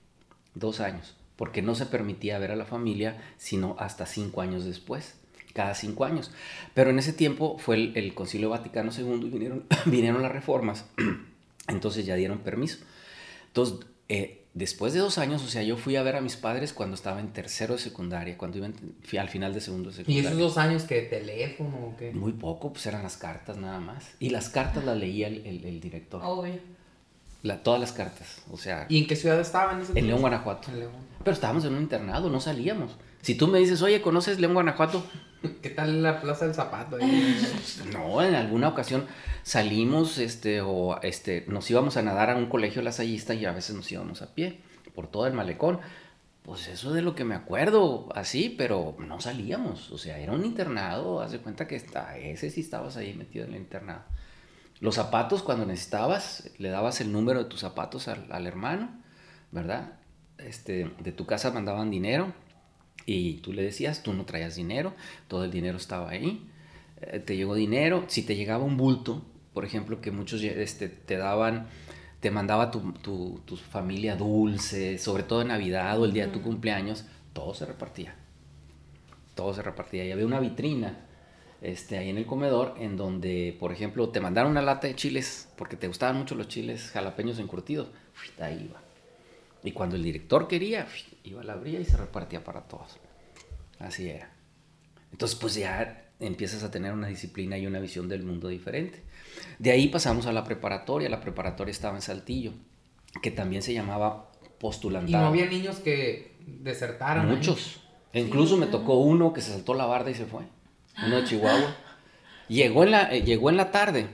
Dos 0.54 0.78
años. 0.78 1.16
Porque 1.34 1.60
no 1.60 1.74
se 1.74 1.86
permitía 1.86 2.38
ver 2.38 2.52
a 2.52 2.56
la 2.56 2.66
familia 2.66 3.20
sino 3.36 3.74
hasta 3.80 4.06
cinco 4.06 4.42
años 4.42 4.64
después. 4.64 5.16
Cada 5.54 5.74
cinco 5.74 6.04
años. 6.04 6.30
Pero 6.72 6.90
en 6.90 7.00
ese 7.00 7.12
tiempo 7.12 7.58
fue 7.58 7.74
el, 7.74 7.92
el 7.96 8.14
Concilio 8.14 8.50
Vaticano 8.50 8.92
II 8.96 9.26
y 9.26 9.28
vinieron, 9.30 9.64
vinieron 9.86 10.22
las 10.22 10.30
reformas. 10.30 10.86
Entonces 11.66 12.06
ya 12.06 12.14
dieron 12.14 12.38
permiso. 12.38 12.78
Entonces, 13.48 13.86
eh, 14.08 14.39
después 14.54 14.92
de 14.92 14.98
dos 15.00 15.18
años, 15.18 15.42
o 15.44 15.48
sea, 15.48 15.62
yo 15.62 15.76
fui 15.76 15.96
a 15.96 16.02
ver 16.02 16.16
a 16.16 16.20
mis 16.20 16.36
padres 16.36 16.72
cuando 16.72 16.94
estaba 16.94 17.20
en 17.20 17.32
tercero 17.32 17.74
de 17.74 17.80
secundaria, 17.80 18.36
cuando 18.36 18.58
iba 18.58 18.66
en- 18.66 18.74
fui 19.02 19.18
al 19.18 19.28
final 19.28 19.54
de 19.54 19.60
segundo 19.60 19.90
de 19.90 19.94
¿Y 19.94 19.96
secundaria. 19.98 20.28
esos 20.30 20.38
dos 20.40 20.58
años 20.58 20.82
que 20.84 21.02
teléfono 21.02 21.76
o 21.76 21.96
qué? 21.96 22.12
Muy 22.12 22.32
poco, 22.32 22.72
pues 22.72 22.84
eran 22.86 23.02
las 23.02 23.16
cartas 23.16 23.56
nada 23.56 23.80
más. 23.80 24.04
Y 24.18 24.30
las 24.30 24.48
cartas 24.48 24.84
las 24.84 24.96
leía 24.96 25.28
el, 25.28 25.46
el- 25.46 25.64
el 25.64 25.80
director. 25.80 26.20
Obvio. 26.24 26.54
La- 27.42 27.62
todas 27.62 27.80
las 27.80 27.92
cartas, 27.92 28.42
o 28.50 28.58
sea, 28.58 28.84
¿Y 28.90 28.98
en 28.98 29.06
qué 29.06 29.16
ciudad 29.16 29.40
estaban? 29.40 29.80
ese 29.80 29.98
en? 29.98 30.06
León, 30.06 30.20
Guanajuato. 30.20 30.70
En 30.70 30.80
León. 30.80 30.92
Pero 31.24 31.32
estábamos 31.34 31.64
en 31.64 31.74
un 31.74 31.82
internado, 31.82 32.28
no 32.28 32.38
salíamos. 32.40 32.92
Si 33.22 33.34
tú 33.34 33.48
me 33.48 33.58
dices, 33.58 33.82
oye, 33.82 34.00
¿conoces 34.00 34.40
León, 34.40 34.54
Guanajuato? 34.54 35.04
¿Qué 35.62 35.70
tal 35.70 36.02
la 36.02 36.20
Plaza 36.20 36.46
del 36.46 36.54
Zapato? 36.54 36.96
ahí? 36.96 37.38
No, 37.92 38.22
en 38.22 38.34
alguna 38.34 38.68
ocasión 38.68 39.06
salimos, 39.42 40.18
este, 40.18 40.60
o 40.62 41.00
este, 41.02 41.44
nos 41.48 41.70
íbamos 41.70 41.96
a 41.96 42.02
nadar 42.02 42.30
a 42.30 42.36
un 42.36 42.46
colegio 42.46 42.82
lasallista 42.82 43.34
y 43.34 43.44
a 43.44 43.52
veces 43.52 43.76
nos 43.76 43.90
íbamos 43.92 44.22
a 44.22 44.34
pie 44.34 44.60
por 44.94 45.06
todo 45.06 45.26
el 45.26 45.34
malecón. 45.34 45.80
Pues 46.42 46.68
eso 46.68 46.92
de 46.94 47.02
lo 47.02 47.14
que 47.14 47.24
me 47.24 47.34
acuerdo, 47.34 48.08
así, 48.14 48.54
pero 48.56 48.96
no 48.98 49.20
salíamos. 49.20 49.90
O 49.92 49.98
sea, 49.98 50.18
era 50.18 50.32
un 50.32 50.44
internado, 50.44 51.20
haz 51.20 51.32
de 51.32 51.38
cuenta 51.38 51.68
que 51.68 51.76
está, 51.76 52.16
ese 52.16 52.48
sí 52.50 52.62
estabas 52.62 52.96
ahí 52.96 53.12
metido 53.12 53.44
en 53.44 53.52
el 53.52 53.60
internado. 53.60 54.02
Los 54.80 54.94
zapatos, 54.94 55.42
cuando 55.42 55.66
necesitabas, 55.66 56.50
le 56.56 56.70
dabas 56.70 57.02
el 57.02 57.12
número 57.12 57.40
de 57.40 57.50
tus 57.50 57.60
zapatos 57.60 58.08
al, 58.08 58.26
al 58.30 58.46
hermano, 58.46 58.90
¿verdad? 59.52 59.92
Este, 60.38 60.90
de 60.98 61.12
tu 61.12 61.26
casa 61.26 61.50
mandaban 61.50 61.90
dinero 61.90 62.32
y 63.06 63.34
tú 63.38 63.52
le 63.52 63.62
decías, 63.62 64.02
tú 64.02 64.12
no 64.12 64.24
traías 64.24 64.56
dinero, 64.56 64.94
todo 65.28 65.44
el 65.44 65.50
dinero 65.50 65.76
estaba 65.78 66.10
ahí. 66.10 66.46
Eh, 67.02 67.18
te 67.20 67.36
llegó 67.36 67.54
dinero, 67.54 68.04
si 68.08 68.22
te 68.22 68.36
llegaba 68.36 68.64
un 68.64 68.76
bulto, 68.76 69.22
por 69.54 69.64
ejemplo, 69.64 70.00
que 70.00 70.10
muchos 70.10 70.42
este, 70.42 70.88
te 70.88 71.16
daban, 71.16 71.68
te 72.20 72.30
mandaba 72.30 72.70
tu, 72.70 72.92
tu- 72.94 73.40
tu 73.44 73.56
familia 73.56 74.16
dulce, 74.16 74.98
sobre 74.98 75.22
todo 75.24 75.42
en 75.42 75.48
Navidad 75.48 75.98
o 76.00 76.04
el 76.04 76.12
día 76.12 76.26
de 76.26 76.32
tu 76.32 76.42
cumpleaños, 76.42 77.04
todo 77.32 77.54
se 77.54 77.66
repartía. 77.66 78.14
Todo 79.34 79.54
se 79.54 79.62
repartía. 79.62 80.04
Y 80.04 80.12
había 80.12 80.26
una 80.26 80.40
vitrina 80.40 80.98
este, 81.62 81.98
ahí 81.98 82.10
en 82.10 82.18
el 82.18 82.26
comedor 82.26 82.74
en 82.78 82.96
donde, 82.96 83.56
por 83.58 83.72
ejemplo, 83.72 84.08
te 84.10 84.20
mandaron 84.20 84.52
una 84.52 84.62
lata 84.62 84.86
de 84.86 84.94
chiles, 84.96 85.48
porque 85.56 85.76
te 85.76 85.88
gustaban 85.88 86.16
mucho 86.16 86.34
los 86.34 86.48
chiles 86.48 86.90
jalapeños 86.90 87.38
encurtidos, 87.38 87.88
ahí 88.40 88.66
iba. 88.70 88.80
Y 89.62 89.72
cuando 89.72 89.96
el 89.96 90.02
director 90.02 90.48
quería. 90.48 90.86
Iba, 91.24 91.42
la 91.42 91.54
abría 91.54 91.80
y 91.80 91.84
se 91.84 91.96
repartía 91.96 92.44
para 92.44 92.62
todos. 92.62 92.98
Así 93.78 94.08
era. 94.08 94.30
Entonces, 95.12 95.38
pues 95.38 95.54
ya 95.54 96.10
empiezas 96.20 96.62
a 96.62 96.70
tener 96.70 96.92
una 96.92 97.08
disciplina 97.08 97.56
y 97.58 97.66
una 97.66 97.80
visión 97.80 98.08
del 98.08 98.22
mundo 98.22 98.48
diferente. 98.48 99.02
De 99.58 99.70
ahí 99.70 99.88
pasamos 99.88 100.26
a 100.26 100.32
la 100.32 100.44
preparatoria. 100.44 101.08
La 101.08 101.20
preparatoria 101.20 101.72
estaba 101.72 101.96
en 101.96 102.02
Saltillo, 102.02 102.52
que 103.22 103.30
también 103.30 103.62
se 103.62 103.72
llamaba 103.72 104.30
Y 104.44 104.48
postulantado. 104.60 105.24
no 105.24 105.28
había 105.30 105.46
niños 105.46 105.78
que 105.78 106.36
desertaran. 106.46 107.28
Muchos. 107.28 107.80
Incluso 108.12 108.56
me 108.56 108.66
tocó 108.66 108.94
uno 108.98 109.32
que 109.32 109.40
se 109.40 109.52
saltó 109.52 109.74
la 109.74 109.86
barda 109.86 110.10
y 110.10 110.14
se 110.14 110.26
fue. 110.26 110.42
Uno 111.06 111.16
de 111.16 111.24
Chihuahua. 111.24 111.76
Llegó 112.48 112.84
en 112.84 112.90
la, 112.90 113.14
eh, 113.14 113.22
llegó 113.22 113.48
en 113.50 113.56
la 113.56 113.70
tarde. 113.70 114.08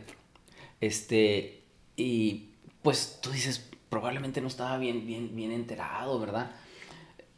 Este, 0.80 1.64
y 1.96 2.50
pues 2.82 3.18
tú 3.22 3.30
dices, 3.30 3.68
probablemente 3.88 4.40
no 4.40 4.48
estaba 4.48 4.76
bien, 4.78 5.06
bien, 5.06 5.34
bien 5.34 5.52
enterado, 5.52 6.20
¿verdad? 6.20 6.50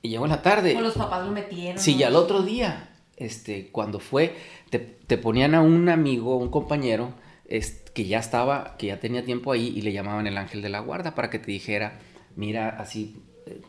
Y 0.03 0.11
llegó 0.11 0.25
en 0.27 0.31
la 0.31 0.43
tarde. 0.43 0.77
O 0.77 0.81
los 0.81 0.95
papás 0.95 1.25
lo 1.25 1.33
metieron. 1.33 1.79
Sí, 1.81 1.97
y 1.97 2.03
al 2.05 2.15
otro 2.17 2.43
día, 2.43 2.91
este, 3.17 3.69
cuando 3.71 3.99
fue, 4.01 4.37
te, 4.71 4.79
te 4.79 5.19
ponían 5.19 5.55
a 5.55 5.61
un 5.63 5.89
amigo, 5.89 6.37
un 6.37 6.51
compañero, 6.51 7.13
es- 7.47 7.85
que 7.95 8.05
ya 8.07 8.19
estaba, 8.21 8.77
que 8.77 8.87
ya 8.89 9.01
tenía 9.01 9.25
tiempo 9.25 9.51
ahí 9.51 9.73
y 9.75 9.83
le 9.83 9.93
llamaban 9.93 10.27
el 10.29 10.39
ángel 10.39 10.63
de 10.63 10.69
la 10.69 10.79
guarda 10.81 11.15
para 11.17 11.31
que 11.31 11.41
te 11.41 11.51
dijera, 11.51 11.99
mira, 12.37 12.69
así 12.79 13.21
eh, 13.47 13.61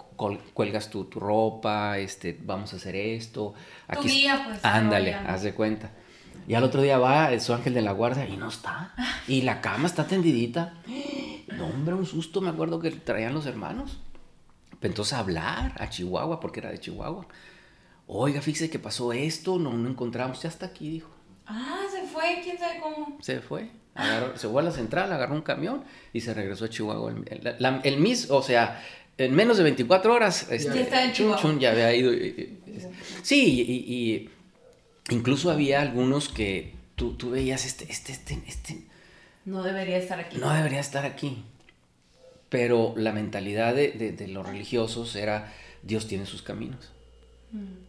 cuelgas 0.54 0.92
tu, 0.92 1.06
tu 1.06 1.20
ropa, 1.20 1.98
este, 1.98 2.38
vamos 2.44 2.74
a 2.74 2.76
hacer 2.76 2.96
esto. 2.96 3.54
Tu 3.94 4.00
es- 4.08 4.14
guía, 4.14 4.44
pues, 4.46 4.64
Ándale, 4.64 5.14
no, 5.14 5.30
haz 5.30 5.42
de 5.42 5.54
cuenta. 5.54 5.92
Y 6.48 6.54
al 6.54 6.64
otro 6.64 6.82
día 6.82 6.98
va 7.00 7.38
su 7.40 7.54
ángel 7.54 7.74
de 7.74 7.82
la 7.82 7.92
guarda 7.94 8.28
y 8.28 8.38
no 8.38 8.50
está. 8.50 8.94
Y 9.28 9.42
la 9.44 9.62
cama 9.62 9.88
está 9.88 10.06
tendidita. 10.06 10.76
No, 11.58 11.66
hombre, 11.66 11.96
un 11.96 12.06
susto, 12.06 12.42
me 12.42 12.50
acuerdo 12.52 12.80
que 12.80 12.92
traían 12.92 13.34
los 13.34 13.48
hermanos. 13.48 13.98
Entonces 14.82 15.14
a 15.14 15.20
hablar 15.20 15.74
a 15.80 15.90
Chihuahua, 15.90 16.40
porque 16.40 16.60
era 16.62 16.72
de 16.72 16.80
Chihuahua. 16.80 17.28
Oiga, 18.08 18.42
fíjese 18.42 18.70
que 18.70 18.80
pasó 18.80 19.14
esto, 19.14 19.60
no, 19.60 19.74
no 19.74 19.90
encontramos, 19.90 20.42
ya 20.42 20.50
está 20.50 20.68
aquí, 20.68 20.90
dijo. 20.90 21.10
Ah, 21.46 21.82
se 21.92 22.08
fue, 22.08 22.40
quién 22.44 22.58
sabe 22.58 22.80
cómo. 22.82 23.18
Se 23.22 23.40
fue, 23.42 23.70
agarró- 23.96 24.36
se 24.38 24.48
fue 24.48 24.62
a 24.62 24.66
la 24.66 24.72
central, 24.72 25.12
agarró 25.12 25.36
un 25.36 25.42
camión 25.42 25.84
y 26.14 26.22
se 26.22 26.34
regresó 26.34 26.66
a 26.66 26.70
Chihuahua. 26.70 27.14
El, 27.28 27.44
la- 27.44 27.56
la- 27.60 27.82
el 27.84 27.98
mis, 27.98 28.30
o 28.32 28.42
sea, 28.42 28.84
en 29.18 29.36
menos 29.36 29.58
de 29.58 29.64
24 29.64 30.14
horas, 30.14 30.48
este, 30.50 31.04
en 31.04 31.12
chun, 31.14 31.60
ya 31.60 31.72
había 31.72 31.94
ido. 31.94 32.14
y- 32.14 32.18
y- 32.18 32.60
sí, 33.22 33.62
y, 33.62 33.94
y 33.94 34.30
incluso 35.14 35.52
había 35.52 35.82
algunos 35.82 36.30
que 36.30 36.74
tú, 36.96 37.14
tú 37.16 37.32
veías, 37.32 37.66
este, 37.66 37.86
este, 37.92 38.12
este, 38.14 38.42
este, 38.48 38.82
No 39.46 39.62
debería 39.62 39.98
estar 39.98 40.20
aquí. 40.20 40.38
no 40.38 40.52
debería 40.54 40.80
estar 40.80 41.06
aquí. 41.06 41.44
Pero 42.50 42.94
la 42.98 43.12
mentalidad 43.12 43.76
de, 43.76 43.92
de- 43.92 44.12
de 44.12 44.28
los 44.28 44.46
religiosos 44.46 45.16
era, 45.16 45.54
Dios 45.84 46.08
tiene 46.08 46.26
sus 46.26 46.42
caminos. 46.42 46.92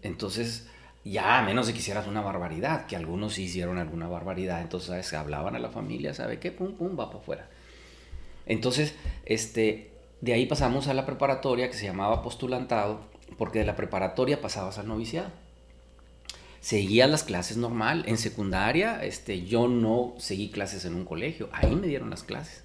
Entonces, 0.03 0.67
ya 1.05 1.39
a 1.39 1.43
menos 1.43 1.67
de 1.67 1.73
que 1.73 1.79
hicieras 1.81 2.07
una 2.07 2.21
barbaridad, 2.21 2.87
que 2.87 2.97
algunos 2.97 3.39
hicieron 3.39 3.79
alguna 3.79 4.09
barbaridad, 4.09 4.61
entonces, 4.63 4.89
¿sabes? 4.89 5.13
Hablaban 5.15 5.55
a 5.57 5.59
la 5.59 5.71
familia, 5.71 6.15
¿sabe 6.15 6.39
qué? 6.39 6.51
Pum, 6.53 6.75
pum, 6.75 6.99
va 6.99 7.09
para 7.11 7.21
afuera. 7.21 7.49
Entonces, 8.47 8.95
este, 9.27 9.91
de 10.21 10.33
ahí 10.35 10.47
pasamos 10.47 10.89
a 10.89 10.95
la 10.95 11.07
preparatoria 11.07 11.69
que 11.71 11.77
se 11.77 11.87
llamaba 11.87 12.23
postulantado, 12.23 13.01
porque 13.39 13.61
de 13.61 13.65
la 13.67 13.77
preparatoria 13.77 14.41
pasabas 14.41 14.79
al 14.79 14.89
noviciado. 14.89 15.31
Seguía 16.61 17.07
las 17.07 17.23
clases 17.25 17.57
normal. 17.57 18.05
En 18.07 18.19
secundaria, 18.19 19.03
este, 19.03 19.47
yo 19.47 19.69
no 19.69 20.15
seguí 20.19 20.51
clases 20.51 20.85
en 20.85 20.95
un 20.95 21.05
colegio. 21.07 21.49
Ahí 21.53 21.75
me 21.75 21.87
dieron 21.87 22.11
las 22.11 22.23
clases. 22.23 22.65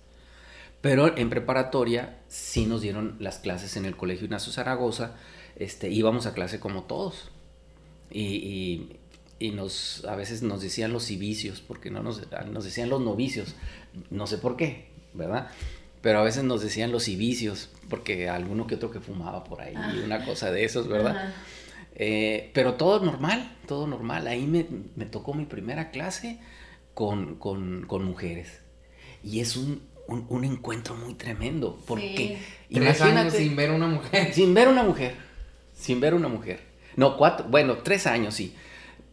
Pero 0.86 1.17
en 1.17 1.32
preparatoria 1.32 2.19
sí 2.28 2.67
nos 2.67 2.82
dieron 2.82 3.15
las 3.19 3.39
clases 3.39 3.76
en 3.76 3.86
el 3.86 3.95
Colegio 3.98 4.26
Ignacio 4.26 4.54
Zaragoza. 4.54 5.15
Este, 5.56 5.89
íbamos 5.89 6.28
a 6.28 6.36
clase 6.36 6.60
como 6.60 6.84
todos. 6.84 7.32
Y, 8.12 8.21
y- 8.21 9.00
y 9.39 9.50
nos, 9.50 10.06
a 10.06 10.15
veces 10.15 10.43
nos 10.43 10.62
decían 10.62 10.93
los 10.93 11.06
civicios, 11.06 11.60
porque 11.60 11.89
no 11.89 12.04
nos, 12.04 12.21
nos 12.52 12.63
decían 12.65 12.89
los 12.89 13.02
novicios. 13.02 13.56
No 14.12 14.28
sé 14.28 14.38
por 14.38 14.58
qué, 14.58 14.89
¿verdad? 15.15 15.48
Pero 16.04 16.19
a 16.19 16.24
veces 16.24 16.43
nos 16.43 16.62
decían 16.62 16.91
los 16.91 17.06
civicios, 17.06 17.69
porque 17.89 18.30
alguno 18.30 18.67
que 18.67 18.76
otro 18.76 18.91
que 18.91 19.00
fumaba 19.00 19.43
por 19.43 19.62
ahí, 19.62 19.74
una 20.06 20.24
cosa 20.24 20.52
de 20.52 20.65
esos, 20.65 20.88
¿verdad? 20.88 21.34
Eh, 21.95 22.52
pero 22.54 22.76
todo 22.76 23.04
normal, 23.04 23.58
todo 23.67 23.88
normal. 23.88 24.28
Ahí 24.28 24.45
me, 24.45 24.67
me 24.95 25.06
tocó 25.08 25.34
mi 25.34 25.45
primera 25.45 25.89
clase 25.89 26.39
con, 26.93 27.38
con- 27.38 27.88
con 27.88 28.06
mujeres. 28.06 28.60
Y 29.24 29.39
es 29.39 29.58
un, 29.58 29.82
un- 30.08 30.26
un 30.30 30.44
encuentro 30.46 30.96
muy 30.96 31.13
tremendo. 31.15 31.80
Porque 31.88 32.39
Tres 32.72 33.02
años 33.02 33.12
imagínate, 33.12 33.38
sin 33.38 33.56
ver 33.56 33.72
una 33.72 33.88
mujer. 33.88 34.34
sin 34.34 34.54
ver 34.54 34.68
una 34.68 34.84
mujer. 34.84 35.15
Sin 35.74 36.00
ver 36.00 36.13
una 36.13 36.28
mujer. 36.28 36.60
No, 36.96 37.18
cuatro, 37.18 37.46
bueno, 37.50 37.78
tres 37.80 38.08
años 38.08 38.34
sí. 38.36 38.56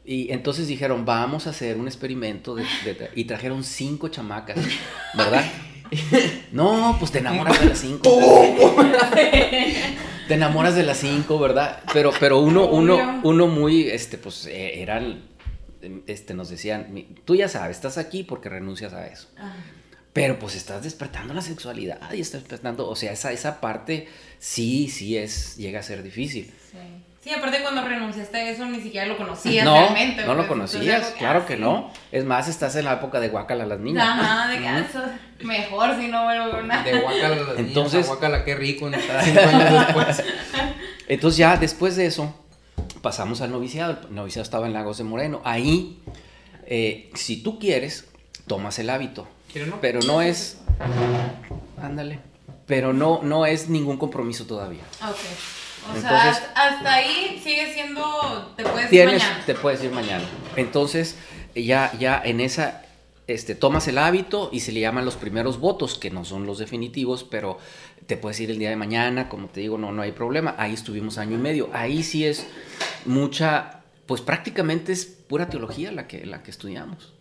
Y 0.05 0.33
entonces 0.33 0.67
dijeron, 0.67 1.05
vamos 1.05 1.47
a 1.47 1.51
hacer 1.51 1.77
un 1.77 1.87
experimento. 1.87 2.55
de- 2.55 2.65
de- 2.85 3.11
y 3.15 3.25
trajeron 3.25 3.63
cinco 3.65 4.09
chamacas, 4.09 4.57
¿verdad? 5.15 5.45
No, 6.53 6.97
pues 6.99 7.11
te 7.13 7.19
enamoras 7.19 7.61
de 7.61 7.67
las 7.67 7.79
cinco. 7.79 8.09
Te 10.29 10.35
enamoras 10.35 10.75
de 10.75 10.83
las 10.85 10.99
cinco, 10.99 11.39
¿verdad? 11.39 11.81
Pero, 11.93 12.13
pero 12.19 12.39
uno, 12.39 12.67
uno, 12.67 13.21
uno 13.25 13.47
muy, 13.49 13.89
este, 13.89 14.17
pues, 14.19 14.47
eh, 14.47 14.81
eran, 14.81 15.23
este, 16.07 16.33
nos 16.35 16.49
decían, 16.49 16.89
"Mi- 16.93 17.09
tú 17.25 17.35
ya 17.35 17.49
sabes, 17.49 17.77
estás 17.77 17.99
aquí 17.99 18.23
porque 18.23 18.49
renuncias 18.49 18.93
a 18.95 19.07
eso. 19.07 19.29
Ah, 19.39 19.55
Pero 20.13 20.39
pues 20.39 20.55
estás 20.57 20.83
despertando 20.83 21.33
la 21.33 21.41
sexualidad 21.41 22.13
y 22.13 22.21
estás 22.21 22.43
despertando, 22.43 22.89
o 22.89 22.97
sea, 22.97 23.13
esa, 23.13 23.33
esa 23.33 23.61
parte 23.61 24.09
sí, 24.39 24.89
sí 24.89 25.17
es, 25.17 25.57
llega 25.57 25.81
a 25.81 25.83
ser 25.83 26.03
difícil. 26.03 26.53
Sí. 26.71 26.79
Sí, 27.23 27.31
aparte 27.31 27.63
cuando 27.63 27.85
renunciaste 27.85 28.37
a 28.37 28.51
eso 28.51 28.67
ni 28.67 28.81
siquiera 28.81 29.07
lo 29.07 29.17
conocías 29.17 29.65
No, 29.65 29.77
realmente. 29.79 30.23
no 30.25 30.35
lo 30.35 30.39
pues, 30.39 30.49
conocías, 30.49 31.15
claro 31.17 31.47
que 31.47 31.55
ah, 31.55 31.59
no. 31.59 31.93
Es 32.11 32.25
más, 32.25 32.49
estás 32.49 32.75
en 32.75 32.85
la 32.85 32.95
época 32.95 33.21
de 33.21 33.29
guacala 33.29 33.63
a 33.63 33.67
las 33.69 33.79
niñas. 33.79 34.05
Ajá, 34.09 34.51
de 34.51 34.59
que 34.59 34.67
ah, 34.67 35.19
mejor 35.43 35.97
si 36.01 36.09
no 36.09 36.25
vuelvo 36.25 36.57
a 36.57 36.63
nada. 36.63 36.83
De 36.83 36.99
guacala, 36.99 37.29
las 37.29 37.39
Entonces- 37.39 37.67
Entonces, 37.67 38.07
guacala, 38.09 38.45
qué 38.45 38.57
rico. 38.57 38.91
¿no? 38.91 38.99
Cinco 39.23 39.41
años 39.41 39.87
después. 39.87 40.23
Entonces 41.07 41.39
ya 41.39 41.57
después 41.57 41.95
de 41.95 42.07
eso 42.07 42.35
pasamos 43.03 43.41
al 43.41 43.53
noviciado. 43.53 44.01
El 44.09 44.17
noviciado 44.17 44.43
estaba 44.43 44.67
en 44.67 44.73
Lagos 44.73 44.99
de 44.99 45.05
Moreno. 45.05 45.43
Ahí, 45.45 46.01
eh, 46.67 47.09
si 47.15 47.41
tú 47.41 47.61
quieres, 47.61 48.09
tomas 48.49 48.81
el 48.81 48.91
hábito. 48.91 49.29
Pero 49.81 50.01
no 50.07 50.23
es... 50.23 50.59
Ándale. 51.81 52.21
Pero 52.67 52.93
no, 52.93 53.21
no 53.23 53.45
es 53.47 53.69
ningún 53.69 53.97
compromiso 53.99 54.47
todavía. 54.47 54.83
Ok. 55.03 55.17
O 55.91 56.01
sea, 56.01 56.11
Entonces- 56.11 56.43
hasta- 56.45 56.69
hasta 56.69 56.95
ahí 56.95 57.41
sigue 57.43 57.73
siendo. 57.75 58.53
Te 58.57 58.63
puedes 58.63 58.85
ir 58.85 58.91
Tienes, 58.91 59.23
mañana. 59.23 59.43
te 59.47 59.55
puedes 59.55 59.83
ir 59.85 59.91
mañana. 59.91 60.25
Entonces, 60.57 61.17
ya, 61.57 61.93
ya 61.99 62.23
en 62.25 62.41
esa, 62.41 62.83
este, 63.27 63.55
tomas 63.57 63.89
el 63.89 63.99
hábito 63.99 64.49
y 64.53 64.61
se 64.61 64.71
le 64.73 64.81
llaman 64.81 65.05
los 65.05 65.17
primeros 65.17 65.59
votos, 65.59 65.99
que 65.99 66.11
no 66.11 66.25
son 66.25 66.47
los 66.47 66.59
definitivos, 66.59 67.25
pero 67.25 67.59
te 68.07 68.17
puedes 68.17 68.39
ir 68.41 68.51
el 68.53 68.59
día 68.59 68.71
de 68.71 68.77
mañana, 68.77 69.29
como 69.29 69.49
te 69.49 69.61
digo, 69.61 69.77
no, 69.77 69.91
no 69.91 70.03
hay 70.03 70.13
problema. 70.13 70.55
Ahí 70.57 70.73
estuvimos 70.73 71.19
año 71.19 71.35
y 71.35 71.41
medio. 71.41 71.69
Ahí 71.73 72.05
sí 72.05 72.25
es 72.25 72.47
mucha, 73.05 73.81
pues 74.07 74.21
prácticamente 74.21 74.93
es 74.93 75.05
pura 75.05 75.49
teología 75.49 75.91
la 75.91 76.07
que, 76.07 76.25
la 76.27 76.43
que 76.45 76.53
estudiamos. 76.53 77.12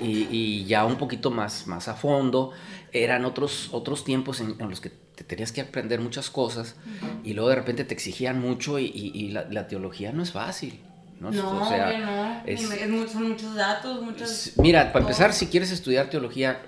Y, 0.00 0.26
y 0.30 0.64
ya 0.66 0.84
un 0.84 0.96
poquito 0.96 1.30
más, 1.30 1.66
más 1.66 1.88
a 1.88 1.94
fondo, 1.94 2.52
eran 2.92 3.24
otros, 3.24 3.68
otros 3.72 4.04
tiempos 4.04 4.40
en, 4.40 4.54
en 4.58 4.68
los 4.68 4.80
que 4.80 4.90
te 4.90 5.24
tenías 5.24 5.52
que 5.52 5.62
aprender 5.62 6.00
muchas 6.00 6.28
cosas 6.30 6.76
y 7.24 7.32
luego 7.32 7.48
de 7.48 7.56
repente 7.56 7.84
te 7.84 7.94
exigían 7.94 8.38
mucho 8.40 8.78
y, 8.78 8.84
y- 8.84 9.12
y 9.14 9.28
la, 9.30 9.46
la 9.50 9.66
teología 9.68 10.12
no 10.12 10.22
es 10.22 10.32
fácil. 10.32 10.80
No, 11.18 11.30
No, 11.30 11.62
O 11.62 11.66
sea, 11.68 11.98
no. 11.98 12.42
es- 12.44 12.60
es 12.70 13.10
son 13.10 13.30
muchos 13.30 13.54
datos, 13.54 14.02
muchos. 14.02 14.52
Mira, 14.58 14.92
para 14.92 15.02
empezar, 15.04 15.32
si 15.32 15.46
quieres 15.46 15.70
estudiar 15.70 16.10
teología 16.10 16.60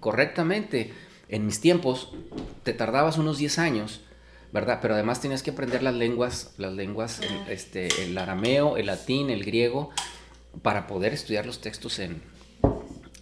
correctamente, 0.00 0.92
en 1.30 1.46
mis 1.46 1.60
tiempos 1.60 2.10
te 2.62 2.74
tardabas 2.74 3.16
unos 3.16 3.38
10 3.38 3.58
años, 3.58 4.00
¿verdad? 4.52 4.78
Pero 4.82 4.92
además 4.94 5.20
tenías 5.22 5.42
que 5.42 5.50
aprender 5.52 5.82
las 5.82 5.94
lenguas, 5.94 6.52
las 6.58 6.74
lenguas, 6.74 7.20
el, 7.20 7.50
este, 7.52 7.88
el 8.04 8.16
arameo, 8.18 8.76
el 8.76 8.86
latín, 8.86 9.30
el 9.30 9.42
griego, 9.44 9.88
para 10.62 10.86
poder 10.86 11.14
estudiar 11.14 11.46
los 11.46 11.62
textos 11.62 11.98
en, 11.98 12.22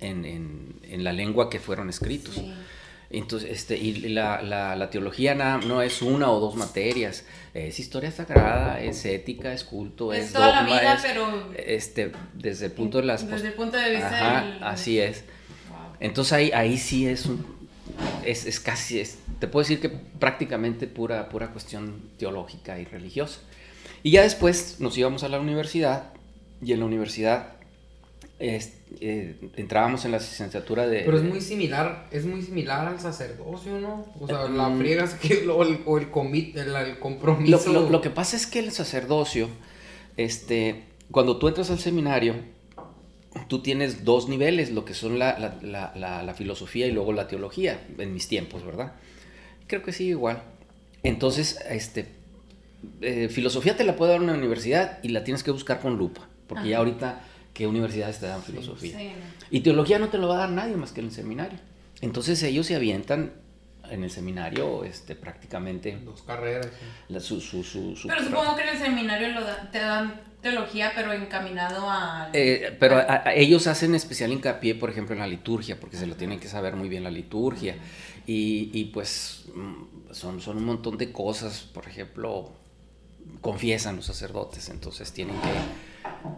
en, 0.03 0.25
en- 0.25 0.75
en 0.83 1.05
la 1.05 1.13
lengua 1.13 1.49
que 1.49 1.59
fueron 1.61 1.89
escritos. 1.89 2.35
Sí. 2.35 2.53
Entonces, 3.15 3.51
este, 3.51 3.77
y 3.77 4.09
la, 4.09 4.41
la- 4.43 4.75
la 4.75 4.89
teología 4.89 5.35
na- 5.35 5.59
no 5.59 5.83
es 5.83 6.01
una 6.03 6.31
o 6.31 6.41
dos 6.41 6.55
materias, 6.57 7.25
es 7.53 7.79
historia 7.79 8.11
sagrada, 8.11 8.81
es 8.81 9.05
ética, 9.05 9.53
es 9.53 9.65
culto, 9.65 10.13
es, 10.15 10.27
Es 10.27 10.33
toda 10.33 10.49
la 10.51 10.61
dogma, 10.63 10.81
vida, 10.81 10.95
es, 10.95 11.03
pero. 11.03 11.53
este, 11.57 12.13
desde 12.35 12.67
el 12.67 12.73
punto 12.73 12.99
de 12.99 13.05
las 13.05 13.29
Desde 13.29 13.49
el 13.49 13.55
punto 13.55 13.77
de 13.77 13.91
vista 13.91 14.39
Ajá, 14.39 14.45
del- 14.47 14.65
así 14.65 14.99
es. 14.99 15.25
Wow. 15.69 15.79
Entonces 16.01 16.33
ahí, 16.33 16.51
ahí 16.55 16.79
sí 16.79 17.07
es 17.07 17.27
un, 17.27 17.45
es, 18.25 18.47
es 18.47 18.59
casi, 18.61 18.99
es, 19.01 19.19
te 19.39 19.47
puedo 19.47 19.63
decir 19.63 19.79
que 19.81 19.91
prácticamente 19.91 20.87
pura, 20.87 21.29
pura 21.29 21.49
cuestión 21.49 22.01
teológica 22.19 22.79
y 22.81 22.87
religiosa. 22.87 23.41
Y 24.03 24.13
ya 24.13 24.23
después 24.23 24.77
nos 24.81 24.97
íbamos 24.97 25.23
a 25.23 25.29
la 25.29 25.39
universidad 25.39 26.13
y 26.65 26.73
en 26.73 26.81
la 26.81 26.87
universidad 26.87 27.49
es- 28.39 28.73
eh, 29.01 29.37
entrábamos 29.57 30.05
en 30.05 30.13
la 30.13 30.19
licenciatura 30.19 30.87
de... 30.87 31.01
Pero 31.01 31.17
es 31.17 31.23
muy 31.25 31.41
similar, 31.41 32.09
es 32.11 32.25
muy 32.27 32.43
similar 32.43 32.87
al 32.89 33.01
sacerdocio, 33.01 33.79
¿no? 33.81 34.07
O 34.21 34.27
sea, 34.27 34.49
la 34.49 34.69
Mm. 34.69 34.79
friegas 34.79 35.15
que 35.15 35.47
o 35.49 35.63
el, 35.63 35.81
o 35.87 35.99
el, 35.99 36.11
comi- 36.11 36.55
el, 36.57 36.99
compromiso. 36.99 37.73
lo- 37.73 37.89
lo 37.91 38.01
que 38.01 38.11
pasa 38.11 38.37
es 38.37 38.47
que 38.47 38.59
el 38.59 38.73
sacerdocio, 38.73 39.49
este, 40.17 40.85
cuando 41.11 41.39
tú 41.39 41.49
entras 41.49 41.71
al 41.71 41.79
seminario, 41.79 42.35
tú 43.49 43.61
tienes 43.63 44.05
dos 44.05 44.29
niveles, 44.29 44.71
lo 44.73 44.85
que 44.85 44.95
son 44.95 45.19
la, 45.19 45.39
la- 45.63 45.93
la- 45.97 46.35
filosofía 46.35 46.87
y 46.87 46.93
luego 46.93 47.13
la 47.13 47.29
teología, 47.29 47.81
en 47.99 48.13
mis 48.15 48.29
tiempos, 48.29 48.65
¿verdad? 48.65 48.93
Creo 49.67 49.83
que 49.83 49.93
sí, 49.93 50.09
igual. 50.09 50.43
Entonces, 51.03 51.59
este, 51.69 52.07
eh, 53.01 53.29
filosofía 53.31 53.77
te 53.77 53.85
la 53.85 53.97
puede 53.97 54.13
dar 54.13 54.21
una 54.21 54.35
universidad 54.35 54.99
y 55.03 55.09
la 55.09 55.25
tienes 55.25 55.43
que 55.43 55.51
buscar 55.51 55.81
con 55.81 55.97
lupa, 55.97 56.29
porque 56.47 56.69
ya 56.71 56.79
ahorita, 56.79 57.21
¿qué 57.55 57.67
universidades 57.67 58.19
te 58.19 58.27
dan 58.27 58.43
filosofía? 58.43 58.97
Sí. 58.99 59.13
Y 59.51 59.61
teología 59.61 59.99
no 59.99 60.09
te 60.09 60.19
lo 60.19 60.29
va 60.29 60.37
a 60.37 60.39
dar 60.39 60.51
nadie 60.51 60.77
más 60.77 60.93
que 60.93 61.01
en 61.01 61.07
el 61.07 61.13
seminario. 61.13 61.59
Entonces 62.01 62.43
ellos 62.43 62.67
se 62.67 62.75
avientan 62.75 63.33
en 63.91 64.05
el 64.05 64.11
seminario 64.11 64.85
este, 64.85 65.15
prácticamente 65.15 65.99
Dos 66.05 66.23
carreras. 66.23 66.67
sí. 66.67 67.13
la- 67.13 67.21
su, 67.21 67.41
su, 67.41 67.63
su, 67.63 67.95
su- 67.97 68.09
Pero 68.09 68.23
supongo 68.25 68.57
que 68.57 68.63
en 68.63 68.69
el 68.71 68.79
seminario 68.79 69.29
lo 69.29 69.43
da- 69.45 69.71
te 69.71 69.79
dan 69.79 70.21
teología, 70.41 70.93
pero 70.95 71.13
encaminado 71.13 71.89
a. 71.91 72.31
Eh, 72.33 72.75
pero 72.81 72.97
a- 72.97 73.23
a- 73.27 73.35
ellos 73.35 73.67
hacen 73.67 73.95
especial 73.95 74.33
hincapié, 74.33 74.75
por 74.75 74.89
ejemplo, 74.91 75.15
en 75.15 75.21
la 75.21 75.27
liturgia, 75.27 75.79
porque 75.79 75.97
se 75.97 76.07
lo 76.07 76.17
tienen 76.17 76.41
que 76.41 76.49
saber 76.49 76.75
muy 76.75 76.89
bien 76.89 77.05
la 77.05 77.11
liturgia. 77.11 77.77
Y, 78.27 78.71
y, 78.73 78.87
pues 78.87 79.45
mm, 79.55 80.13
son, 80.15 80.41
son 80.41 80.57
un 80.57 80.65
montón 80.65 80.97
de 80.97 81.13
cosas, 81.13 81.61
por 81.61 81.87
ejemplo, 81.87 82.53
confiesan 83.41 83.97
los 83.97 84.07
sacerdotes, 84.07 84.69
entonces 84.69 85.13
tienen 85.13 85.37
que, 85.37 85.49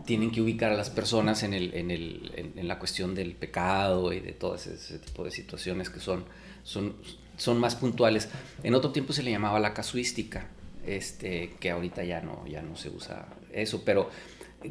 tienen 0.07 0.31
que 0.31 0.41
ubicar 0.41 0.73
a 0.73 0.77
las 0.77 0.91
personas 0.91 1.43
en, 1.43 1.55
el, 1.55 1.75
en, 1.75 1.91
el, 1.91 2.33
en, 2.37 2.59
en 2.59 2.69
la 2.69 2.79
cuestión 2.79 3.15
del 3.15 3.35
pecado 3.35 4.13
y 4.13 4.21
de 4.21 4.33
todo 4.33 4.55
ese, 4.55 4.75
ese 4.75 4.99
tipo 4.99 5.25
de 5.25 5.31
situaciones 5.31 5.91
que 5.91 6.01
son, 6.01 6.25
son, 6.63 6.95
son 7.37 7.59
más 7.59 7.75
puntuales. 7.77 8.29
En 8.63 8.75
otro 8.75 8.91
tiempo 8.91 9.13
se 9.13 9.23
le 9.23 9.31
llamaba 9.31 9.61
la 9.61 9.75
casuística, 9.75 10.49
este, 10.87 11.55
que 11.61 11.71
ahorita 11.71 12.05
ya 12.05 12.21
no, 12.21 12.47
ya 12.47 12.63
no 12.63 12.77
se 12.77 12.91
usa 12.91 13.27
eso, 13.53 13.83
pero 13.85 14.11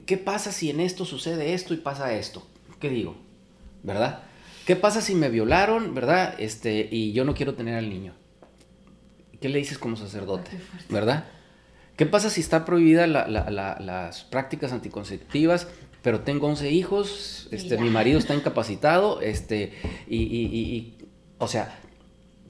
¿qué 0.06 0.18
pasa 0.18 0.52
si 0.52 0.70
en 0.70 0.80
esto 0.80 1.06
sucede 1.06 1.54
esto 1.54 1.74
y 1.74 1.78
pasa 1.78 2.14
esto? 2.14 2.46
¿Qué 2.80 2.90
digo? 2.90 3.16
¿Verdad? 3.84 4.24
¿Qué 4.66 4.76
pasa 4.76 5.02
si 5.02 5.16
me 5.16 5.30
violaron, 5.30 5.94
verdad? 5.94 6.36
Este, 6.40 6.88
y 6.90 7.12
yo 7.14 7.26
no 7.26 7.34
quiero 7.34 7.56
tener 7.56 7.76
al 7.76 7.90
niño. 7.90 8.14
¿Qué 9.42 9.50
le 9.50 9.60
dices 9.60 9.78
como 9.78 9.98
sacerdote? 9.98 10.52
¿Verdad? 10.90 11.26
¿Qué 11.98 12.06
pasa 12.06 12.30
si 12.30 12.42
está 12.42 12.66
prohibida 12.66 13.06
la- 13.08 13.28
la- 13.28 13.50
la- 13.50 13.78
las 13.80 14.24
prácticas 14.24 14.72
anticonceptivas, 14.72 15.68
pero 16.02 16.22
tengo 16.22 16.48
11 16.48 16.72
hijos, 16.72 17.48
este, 17.52 17.78
mi 17.78 17.90
marido 17.90 18.18
está 18.20 18.34
incapacitado, 18.36 19.22
este, 19.22 19.74
y, 20.08 20.18
y- 20.18 20.46
y- 20.46 20.76
y- 20.76 20.98
o 21.38 21.48
sea, 21.48 21.80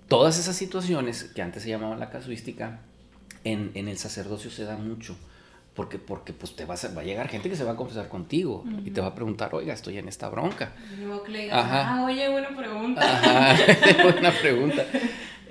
todas 0.08 0.40
esas 0.40 0.56
situaciones 0.56 1.26
que 1.26 1.42
antes 1.42 1.64
se 1.64 1.70
llamaban 1.70 2.00
la 2.00 2.10
casuística, 2.10 2.80
en, 3.44 3.72
en 3.74 3.88
el 3.90 3.98
sacerdocio 3.98 4.50
se 4.50 4.64
da 4.64 4.78
mucho. 4.78 5.16
Porque, 5.76 5.98
porque 5.98 6.34
pues 6.34 6.56
te 6.56 6.66
vas 6.66 6.86
a- 6.86 6.94
va 6.94 7.02
a 7.02 7.04
llegar 7.04 7.28
gente 7.30 7.50
que 7.50 7.56
se 7.56 7.64
va 7.64 7.72
a 7.72 7.76
confesar 7.76 8.08
contigo 8.08 8.64
y 8.86 8.92
te 8.92 9.02
va 9.02 9.08
a 9.08 9.16
preguntar, 9.16 9.56
oiga, 9.56 9.74
estoy 9.74 9.98
en 9.98 10.08
esta 10.08 10.30
bronca. 10.30 10.74
Que 11.26 11.32
digas, 11.32 11.58
Ajá. 11.66 11.96
ah, 11.96 12.06
oye, 12.06 12.30
buena 12.30 12.56
pregunta. 12.56 13.02
Ajá, 13.02 13.56
buena 14.04 14.32
pregunta. 14.32 14.86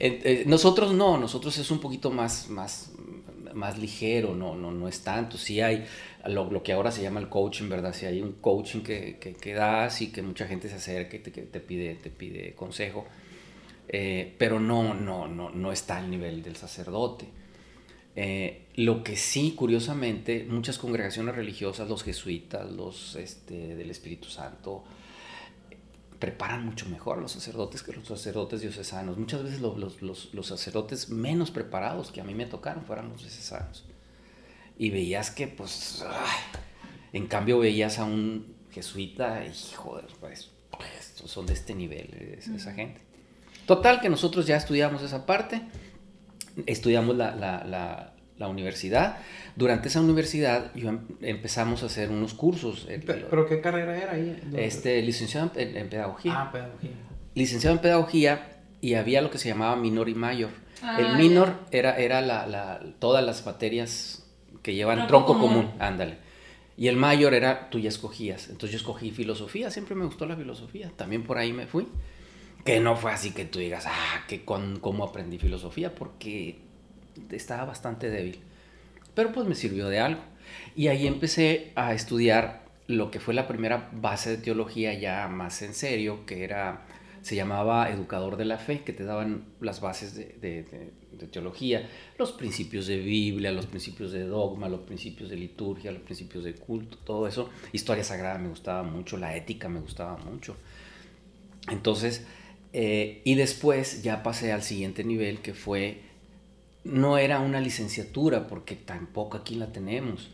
Eh, 0.04 0.20
eh, 0.24 0.44
nosotros 0.48 0.92
no, 0.92 1.16
nosotros 1.16 1.56
es 1.58 1.70
un 1.70 1.78
poquito 1.78 2.10
más, 2.10 2.48
más, 2.48 2.90
más 3.54 3.78
ligero, 3.78 4.34
no, 4.34 4.54
no, 4.54 4.70
no 4.70 4.88
es 4.88 5.02
tanto. 5.02 5.38
Sí 5.38 5.60
hay 5.60 5.84
lo, 6.26 6.62
que 6.62 6.72
ahora 6.72 6.90
se 6.90 7.02
llama 7.02 7.20
el 7.20 7.28
coaching, 7.28 7.68
¿verdad? 7.68 7.94
Sí 7.94 8.06
hay 8.06 8.20
un 8.20 8.32
coaching 8.34 8.80
que, 8.80 9.18
que, 9.18 9.34
que 9.34 9.54
das 9.54 10.02
y 10.02 10.12
que 10.12 10.22
mucha 10.22 10.46
gente 10.46 10.68
se 10.68 10.76
acerca 10.76 11.16
y 11.16 11.20
te, 11.20 11.32
que 11.32 11.42
te, 11.42 11.60
pide, 11.60 11.94
te 11.96 12.10
pide 12.10 12.54
consejo. 12.54 13.06
Eh, 13.88 14.34
pero 14.38 14.60
no, 14.60 14.94
no, 14.94 15.28
no, 15.28 15.50
no 15.50 15.72
está 15.72 15.98
al 15.98 16.10
nivel 16.10 16.42
del 16.42 16.56
sacerdote. 16.56 17.26
Eh, 18.14 18.66
lo 18.76 19.02
que 19.02 19.16
sí, 19.16 19.54
curiosamente, 19.56 20.44
muchas 20.48 20.78
congregaciones 20.78 21.34
religiosas, 21.34 21.88
los 21.88 22.02
jesuitas, 22.02 22.70
los 22.70 23.16
este, 23.16 23.74
del 23.74 23.90
Espíritu 23.90 24.28
Santo, 24.28 24.84
preparan 26.22 26.64
mucho 26.64 26.86
mejor 26.88 27.18
a 27.18 27.20
los 27.20 27.32
sacerdotes 27.32 27.82
que 27.82 27.92
los 27.92 28.06
sacerdotes 28.06 28.60
diocesanos. 28.60 29.18
Muchas 29.18 29.42
veces 29.42 29.60
lo- 29.60 29.76
los, 29.76 30.00
los- 30.02 30.32
los 30.32 30.46
sacerdotes 30.46 31.08
menos 31.08 31.50
preparados 31.50 32.12
que 32.12 32.20
a 32.20 32.24
mí 32.24 32.32
me 32.32 32.46
tocaron 32.46 32.84
fueron 32.84 33.08
los 33.08 33.22
diocesanos. 33.22 33.84
Y 34.78 34.90
veías 34.90 35.32
que, 35.32 35.48
pues, 35.48 36.04
ay, 36.08 36.60
en 37.12 37.26
cambio 37.26 37.58
veías 37.58 37.98
a 37.98 38.04
un 38.04 38.54
jesuita 38.70 39.44
y, 39.44 39.52
joder, 39.74 40.06
pues, 40.20 40.50
estos 41.00 41.28
son 41.28 41.44
de 41.46 41.54
este 41.54 41.74
nivel, 41.74 42.36
es- 42.38 42.46
esa 42.46 42.72
gente. 42.72 43.00
Total, 43.66 44.00
que 44.00 44.08
nosotros 44.08 44.46
ya 44.46 44.56
estudiamos 44.56 45.02
esa 45.02 45.26
parte, 45.26 45.60
estudiamos 46.66 47.16
la, 47.16 47.34
la- 47.34 47.64
la- 47.64 48.11
la 48.42 48.48
universidad. 48.48 49.16
Durante 49.56 49.88
esa 49.88 50.00
universidad 50.00 50.74
yo 50.74 50.90
em- 50.90 51.00
empezamos 51.22 51.82
a 51.82 51.86
hacer 51.86 52.10
unos 52.10 52.34
cursos. 52.34 52.86
el- 52.90 53.02
Pe- 53.02 53.24
¿Pero 53.30 53.46
qué 53.48 53.60
carrera 53.60 53.96
era 53.96 54.12
ahí? 54.12 54.38
Este, 54.56 55.00
licenciado 55.02 55.50
en, 55.56 55.76
en 55.76 55.88
pedagogía. 55.88 56.32
Ah, 56.36 56.52
pedagogía. 56.52 56.90
Licenciado 57.34 57.76
en 57.76 57.82
pedagogía 57.82 58.58
y 58.80 58.94
había 58.94 59.22
lo 59.22 59.30
que 59.30 59.38
se 59.38 59.48
llamaba 59.48 59.76
minor 59.76 60.08
y 60.08 60.14
mayor. 60.14 60.50
Ah, 60.82 60.96
el 61.00 61.16
minor 61.16 61.54
era, 61.70 61.96
era 61.96 62.20
la, 62.20 62.46
la- 62.46 62.80
todas 62.98 63.24
las 63.24 63.46
materias 63.46 64.24
que 64.62 64.74
llevan 64.74 65.06
Tronco 65.06 65.32
tronco, 65.32 65.40
común. 65.46 65.66
común, 65.66 65.80
ándale. 65.82 66.18
Y 66.76 66.88
el 66.88 66.96
mayor 66.96 67.34
era, 67.34 67.68
tú 67.70 67.78
ya 67.78 67.88
escogías. 67.88 68.48
Entonces 68.48 68.70
yo 68.72 68.76
escogí 68.78 69.10
filosofía, 69.10 69.70
siempre 69.70 69.94
me 69.94 70.04
gustó 70.04 70.24
la 70.26 70.36
filosofía, 70.36 70.90
también 70.96 71.22
por 71.24 71.38
ahí 71.38 71.52
me 71.52 71.66
fui. 71.66 71.86
Que 72.64 72.78
no 72.80 72.94
fue 72.96 73.12
así 73.12 73.32
que 73.32 73.44
tú 73.44 73.58
digas, 73.58 73.84
ah, 73.88 74.24
que 74.28 74.44
con, 74.44 74.78
cómo 74.78 75.04
aprendí 75.04 75.38
filosofía, 75.38 75.94
porque 75.94 76.58
estaba 77.30 77.64
bastante 77.64 78.10
débil. 78.10 78.40
Pero 79.14 79.32
pues 79.32 79.46
me 79.46 79.54
sirvió 79.54 79.88
de 79.88 80.00
algo. 80.00 80.20
Y 80.76 80.88
ahí 80.88 81.06
empecé 81.06 81.72
a 81.74 81.94
estudiar 81.94 82.62
lo 82.86 83.10
que 83.10 83.20
fue 83.20 83.34
la 83.34 83.46
primera 83.46 83.90
base 83.92 84.30
de 84.30 84.36
teología 84.38 84.94
ya 84.94 85.28
más 85.28 85.62
en 85.62 85.74
serio, 85.74 86.26
que 86.26 86.44
era, 86.44 86.86
se 87.22 87.36
llamaba 87.36 87.90
Educador 87.90 88.36
de 88.36 88.44
la 88.44 88.58
Fe, 88.58 88.82
que 88.82 88.92
te 88.92 89.04
daban 89.04 89.44
las 89.60 89.80
bases 89.80 90.14
de, 90.14 90.92
teología, 91.30 91.88
los 92.18 92.32
principios 92.32 92.86
de 92.86 92.98
Biblia, 92.98 93.52
los 93.52 93.66
principios 93.66 94.12
de 94.12 94.24
dogma, 94.24 94.68
los 94.68 94.80
principios 94.80 95.30
de 95.30 95.36
liturgia, 95.36 95.92
los 95.92 96.02
principios 96.02 96.44
de 96.44 96.54
culto, 96.54 96.98
todo 96.98 97.28
eso. 97.28 97.50
Historia 97.72 98.02
sagrada 98.02 98.38
me 98.38 98.48
gustaba 98.48 98.82
mucho, 98.82 99.16
la 99.16 99.36
ética 99.36 99.68
me 99.68 99.80
gustaba 99.80 100.16
mucho. 100.16 100.56
Entonces, 101.70 102.26
eh, 102.72 103.20
y 103.24 103.34
después 103.36 104.02
ya 104.02 104.22
pasé 104.22 104.52
al 104.52 104.62
siguiente 104.62 105.04
nivel 105.04 105.40
que 105.40 105.54
fue, 105.54 106.00
no 106.84 107.18
era 107.18 107.40
una 107.40 107.60
licenciatura, 107.60 108.46
porque 108.46 108.76
tampoco 108.76 109.36
aquí 109.36 109.54
la 109.54 109.72
tenemos, 109.72 110.30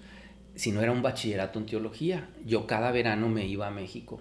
sino 0.54 0.80
era 0.80 0.92
un 0.92 1.02
bachillerato 1.02 1.58
en 1.58 1.66
teología. 1.66 2.28
Yo 2.44 2.66
cada 2.66 2.90
verano 2.90 3.28
me 3.28 3.46
iba 3.46 3.66
a 3.66 3.70
México. 3.70 4.20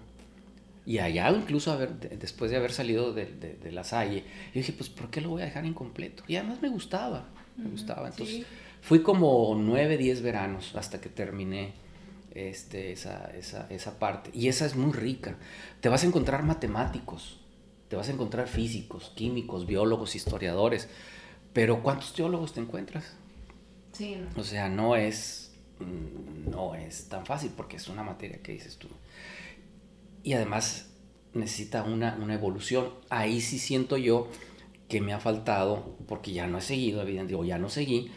Y 0.86 1.00
allá, 1.00 1.30
incluso 1.30 1.76
después 1.76 2.50
de 2.50 2.56
haber 2.56 2.72
salido 2.72 3.12
de, 3.12 3.26
de, 3.26 3.72
la 3.72 3.84
Salle, 3.84 4.24
yo 4.54 4.60
dije, 4.60 4.72
pues, 4.72 4.88
¿por 4.88 5.10
qué 5.10 5.20
lo 5.20 5.28
voy 5.28 5.42
a 5.42 5.44
dejar 5.44 5.66
incompleto? 5.66 6.22
Y 6.26 6.36
además 6.36 6.62
me 6.62 6.70
gustaba, 6.70 7.28
me 7.58 7.68
gustaba. 7.68 8.08
Entonces, 8.08 8.46
fui 8.80 9.02
como 9.02 9.54
nueve, 9.60 9.98
diez 9.98 10.22
veranos 10.22 10.74
hasta 10.76 10.98
que 10.98 11.10
terminé 11.10 11.72
este, 12.34 12.92
esa, 12.92 13.30
esa, 13.36 13.66
esa 13.68 13.98
parte. 13.98 14.30
Y 14.32 14.48
esa 14.48 14.64
es 14.64 14.76
muy 14.76 14.92
rica. 14.92 15.36
Te 15.82 15.90
vas 15.90 16.04
a 16.04 16.06
encontrar 16.06 16.42
matemáticos, 16.42 17.38
te 17.88 17.96
vas 17.96 18.08
a 18.08 18.12
encontrar 18.12 18.48
físicos, 18.48 19.12
químicos, 19.14 19.66
biólogos, 19.66 20.14
historiadores. 20.14 20.88
Pero 21.58 21.82
¿cuántos 21.82 22.12
teólogos 22.12 22.52
te 22.52 22.60
encuentras? 22.60 23.16
Sí. 23.90 24.16
O 24.36 24.44
sea, 24.44 24.68
no 24.68 24.94
es, 24.94 25.50
mm, 25.80 26.50
no 26.52 26.76
es 26.76 27.08
tan 27.08 27.26
fácil 27.26 27.50
porque 27.56 27.78
es 27.78 27.88
una 27.88 28.04
materia 28.04 28.38
que 28.40 28.52
dices 28.52 28.76
tú. 28.76 28.86
Y 30.22 30.34
además 30.34 30.88
necesita 31.34 31.82
una, 31.82 32.16
una 32.22 32.34
evolución. 32.34 32.90
Ahí 33.10 33.40
sí 33.40 33.58
siento 33.58 33.96
yo 33.96 34.28
que 34.88 35.00
me 35.00 35.12
ha 35.12 35.18
faltado, 35.18 35.96
porque 36.06 36.30
ya 36.30 36.46
no 36.46 36.58
he 36.58 36.60
seguido, 36.60 37.02
evidentemente, 37.02 37.34
o 37.34 37.44
ya 37.44 37.58
no 37.58 37.68
seguí, 37.68 38.12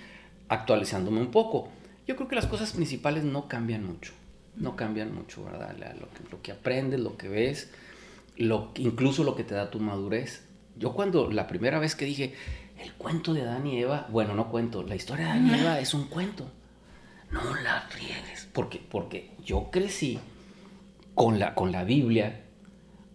actualizándome 0.47 1.19
un 1.19 1.31
poco. 1.31 1.67
Yo 2.05 2.15
creo 2.17 2.27
que 2.27 2.35
las 2.35 2.45
cosas 2.45 2.73
principales 2.73 3.23
no 3.23 3.47
cambian 3.47 3.83
mucho, 3.83 4.13
no 4.55 4.75
cambian 4.75 5.15
mucho, 5.15 5.43
¿verdad? 5.43 5.75
Lo 5.99 6.09
que, 6.11 6.29
lo 6.29 6.41
que 6.43 6.51
aprendes, 6.51 6.99
lo 6.99 7.17
que 7.17 7.27
ves, 7.27 7.71
lo, 8.37 8.71
incluso 8.75 9.23
lo 9.23 9.35
que 9.35 9.43
te 9.43 9.55
da 9.55 9.71
tu 9.71 9.79
madurez. 9.79 10.43
Yo 10.77 10.93
cuando 10.93 11.31
la 11.31 11.47
primera 11.47 11.79
vez 11.79 11.95
que 11.95 12.05
dije, 12.05 12.35
el 12.81 12.93
cuento 12.93 13.33
de 13.33 13.41
Adán 13.41 13.67
y 13.67 13.79
Eva, 13.79 14.07
bueno, 14.09 14.33
no 14.33 14.49
cuento, 14.49 14.83
la 14.83 14.95
historia 14.95 15.25
de 15.25 15.31
Adán 15.31 15.47
y 15.47 15.59
Eva 15.59 15.79
es 15.79 15.93
un 15.93 16.05
cuento. 16.05 16.49
No 17.31 17.55
la 17.55 17.87
riegues, 17.89 18.49
porque, 18.51 18.79
porque 18.89 19.31
yo 19.43 19.69
crecí 19.71 20.19
con 21.15 21.39
la, 21.39 21.55
con 21.55 21.71
la 21.71 21.83
Biblia, 21.83 22.41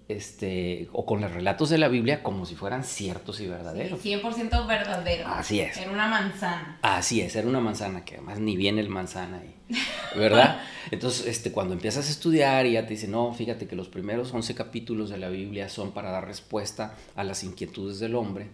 este, 0.09 0.89
o 0.93 1.05
con 1.05 1.21
los 1.21 1.33
relatos 1.33 1.69
de 1.69 1.79
la 1.79 1.89
Biblia 1.89 2.23
como 2.23 2.47
si 2.47 2.55
fueran 2.55 2.85
ciertos 2.85 3.41
y 3.41 3.47
verdaderos. 3.47 4.03
100% 4.05 4.67
verdadero. 4.67 5.27
Así 5.27 5.61
es. 5.61 5.77
Era 5.77 5.91
una 5.91 6.07
manzana. 6.07 6.79
Así 6.83 7.21
es, 7.21 7.35
era 7.35 7.49
una 7.49 7.61
manzana, 7.61 8.05
que 8.05 8.15
además 8.15 8.39
ni 8.39 8.57
viene 8.57 8.81
el 8.81 8.89
manzana 8.89 9.39
ahí, 9.39 9.55
¿verdad? 10.17 10.61
Entonces, 10.91 11.27
este, 11.27 11.51
cuando 11.51 11.75
empiezas 11.75 12.07
a 12.07 12.11
estudiar 12.11 12.67
y 12.67 12.73
ya 12.73 12.87
te 12.87 12.95
dicen, 12.95 13.11
no, 13.11 13.33
fíjate 13.33 13.67
que 13.67 13.75
los 13.75 13.89
primeros 13.89 14.33
11 14.33 14.55
capítulos 14.55 15.11
de 15.11 15.19
la 15.19 15.29
Biblia 15.29 15.69
son 15.69 15.93
para 15.93 16.11
dar 16.11 16.27
respuesta 16.27 16.95
a 17.17 17.25
las 17.25 17.43
inquietudes 17.43 17.99
del 17.99 18.15
hombre, 18.15 18.49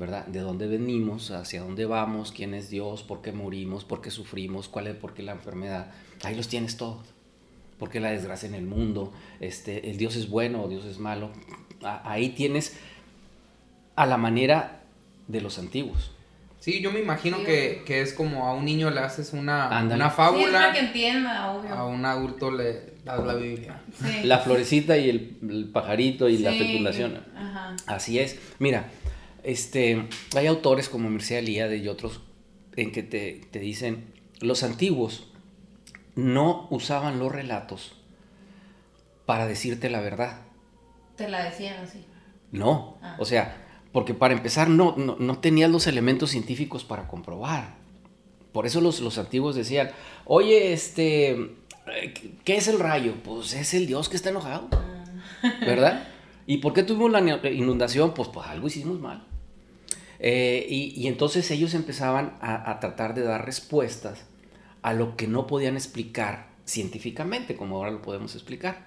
¿verdad? 0.00 0.26
De 0.26 0.40
dónde 0.40 0.66
venimos, 0.66 1.30
hacia 1.30 1.62
dónde 1.62 1.86
vamos, 1.86 2.32
quién 2.32 2.54
es 2.54 2.70
Dios, 2.70 3.04
por 3.04 3.22
qué 3.22 3.30
morimos, 3.30 3.84
por 3.84 4.00
qué 4.00 4.10
sufrimos, 4.10 4.68
cuál 4.68 4.88
es, 4.88 4.96
por 4.96 5.14
qué 5.14 5.22
la 5.22 5.32
enfermedad. 5.32 5.92
Ahí 6.24 6.34
los 6.34 6.48
tienes 6.48 6.76
todos 6.76 7.06
por 7.80 7.88
qué 7.88 7.98
la 7.98 8.10
desgracia 8.10 8.46
en 8.46 8.54
el 8.54 8.66
mundo, 8.66 9.10
este, 9.40 9.90
el 9.90 9.96
Dios 9.96 10.14
es 10.14 10.28
bueno 10.28 10.62
o 10.62 10.68
Dios 10.68 10.84
es 10.84 10.98
malo. 10.98 11.30
ahí 11.82 12.28
tienes 12.28 12.76
a 13.96 14.04
la 14.04 14.18
manera 14.18 14.82
de 15.28 15.40
los 15.40 15.58
antiguos. 15.58 16.12
Sí, 16.58 16.82
yo 16.82 16.92
me 16.92 17.00
imagino 17.00 17.42
que, 17.42 17.82
es 17.88 18.12
como 18.12 18.46
a 18.46 18.52
un 18.52 18.66
niño 18.66 18.90
le 18.90 19.00
haces 19.00 19.32
una, 19.32 19.82
una 19.82 20.10
fábula. 20.10 20.72
que 20.72 20.80
entienda, 20.80 21.52
obvio. 21.52 21.74
A 21.74 21.86
un 21.86 22.04
adulto 22.04 22.50
le 22.50 22.96
das 23.02 23.24
la 23.24 23.34
Biblia. 23.34 23.80
La 24.24 24.40
florecita 24.40 24.98
y 24.98 25.08
el, 25.08 25.70
pajarito 25.72 26.28
y 26.28 26.36
la 26.36 26.52
fecundación. 26.52 27.24
Así 27.86 28.18
es. 28.18 28.38
Mira, 28.58 28.90
este, 29.42 30.08
hay 30.36 30.46
autores 30.46 30.88
como 30.88 31.10
Mircea 31.10 31.38
Eliade 31.38 31.78
y 31.78 31.88
otros 31.88 32.20
en 32.76 32.92
que 32.92 33.02
te, 33.02 33.40
te 33.50 33.58
dicen, 33.58 34.12
los 34.40 34.62
antiguos 34.62 35.30
no 36.14 36.66
usaban 36.70 37.18
los 37.18 37.32
relatos 37.32 37.92
para 39.26 39.46
decirte 39.46 39.90
la 39.90 40.00
verdad. 40.00 40.40
Te 41.16 41.28
la 41.28 41.44
decían 41.44 41.84
así. 41.84 42.04
No, 42.52 42.98
ah. 43.02 43.16
o 43.18 43.24
sea, 43.24 43.56
porque 43.92 44.14
para 44.14 44.34
empezar 44.34 44.68
no, 44.68 44.96
no, 44.96 45.38
tenías 45.38 45.70
los 45.70 45.86
elementos 45.86 46.30
científicos 46.30 46.84
para 46.84 47.06
comprobar. 47.06 47.74
Por 48.52 48.66
eso 48.66 48.80
los, 48.80 49.00
los 49.00 49.18
antiguos 49.18 49.54
decían, 49.54 49.90
oye, 50.24 50.72
este, 50.72 51.54
¿qué 52.44 52.56
es 52.56 52.66
el 52.66 52.80
rayo? 52.80 53.14
Pues 53.22 53.52
es 53.54 53.74
el 53.74 53.86
Dios 53.86 54.08
que 54.08 54.16
está 54.16 54.30
enojado, 54.30 54.68
ah. 54.72 55.54
¿verdad? 55.60 56.08
¿Y 56.46 56.58
por 56.58 56.72
qué 56.72 56.82
tuvimos 56.82 57.12
la 57.12 57.20
inundación? 57.52 58.12
Pues, 58.12 58.28
pues 58.28 58.48
algo 58.48 58.66
hicimos 58.66 58.98
mal. 58.98 59.24
Eh, 60.22 60.66
y, 60.68 61.06
entonces 61.08 61.50
ellos 61.50 61.72
empezaban 61.72 62.36
a, 62.42 62.70
a, 62.70 62.78
tratar 62.78 63.14
de 63.14 63.22
dar 63.22 63.46
respuestas 63.46 64.26
a 64.82 64.92
lo 64.92 65.16
que 65.16 65.26
no 65.26 65.46
podían 65.46 65.76
explicar 65.76 66.50
científicamente, 66.66 67.56
como 67.56 67.76
ahora 67.76 67.90
lo 67.90 68.02
podemos 68.02 68.34
explicar. 68.34 68.86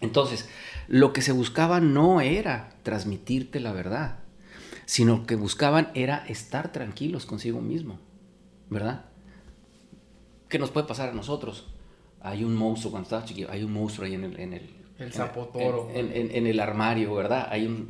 Entonces, 0.00 0.48
lo 0.86 1.12
que 1.12 1.22
se 1.22 1.32
buscaba 1.32 1.80
no 1.80 2.20
era 2.20 2.72
transmitirte 2.84 3.58
la 3.58 3.72
verdad, 3.72 4.20
sino 4.86 5.26
que 5.26 5.34
buscaban 5.34 5.90
era 5.94 6.24
estar 6.28 6.70
tranquilos 6.70 7.26
consigo 7.26 7.60
mismo, 7.60 7.98
¿verdad? 8.70 9.06
¿Qué 10.48 10.60
nos 10.60 10.70
puede 10.70 10.86
pasar 10.86 11.08
a 11.08 11.14
nosotros? 11.14 11.66
Hay 12.20 12.44
un 12.44 12.54
monstruo, 12.54 12.92
cuando 12.92 13.06
estaba 13.06 13.24
chiquillo, 13.24 13.50
hay 13.50 13.64
un 13.64 13.72
monstruo 13.72 14.06
ahí 14.06 14.14
en 14.14 14.24
el... 14.24 14.40
En 14.40 14.52
el 14.52 14.80
el 15.00 15.12
zapotoro. 15.14 15.88
En, 15.94 16.12
en, 16.12 16.46
el 16.46 16.60
armario, 16.60 17.14
¿verdad? 17.14 17.48
Hay 17.50 17.66
un, 17.66 17.88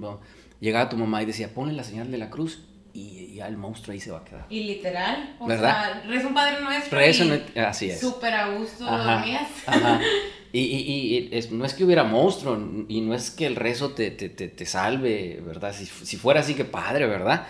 llegaba 0.61 0.89
tu 0.89 0.97
mamá 0.97 1.23
y 1.25 1.27
decía, 1.27 1.53
ponle 1.53 1.75
la 1.75 1.83
señal 1.83 2.13
de 2.13 2.19
la 2.19 2.31
cruz 2.31 2.63
y 2.93 3.35
ya 3.35 3.47
el 3.47 3.57
monstruo 3.57 3.93
ahí 3.93 4.01
se 4.01 4.11
va 4.11 4.19
a 4.19 4.25
quedar. 4.25 4.47
Y 4.49 4.65
literal, 4.65 5.37
o 5.39 5.49
sea, 5.49 6.03
reza 6.07 6.27
un 6.27 6.35
padre 6.35 6.61
nuestro. 6.61 6.99
Reza, 6.99 7.25
y 7.25 7.59
así 7.59 7.91
es. 7.91 8.01
Súper 8.01 8.35
a 8.35 8.57
gusto 8.57 8.85
dormías. 8.85 9.49
Ajá. 9.67 10.01
Y, 10.53 10.63
y, 10.63 11.37
y 11.37 11.49
no 11.53 11.65
es 11.65 11.75
que 11.75 11.85
hubiera 11.85 12.03
monstruo, 12.03 12.59
y 12.89 13.01
no 13.03 13.15
es 13.15 13.31
que 13.31 13.47
el 13.47 13.55
rezo 13.55 13.91
te, 13.91 14.11
te, 14.11 14.29
te, 14.29 14.67
salve, 14.67 15.41
¿verdad? 15.47 15.73
Si, 15.73 15.87
si, 15.87 16.17
fuera 16.17 16.41
así, 16.41 16.55
que 16.55 16.65
padre, 16.65 17.07
¿verdad? 17.07 17.47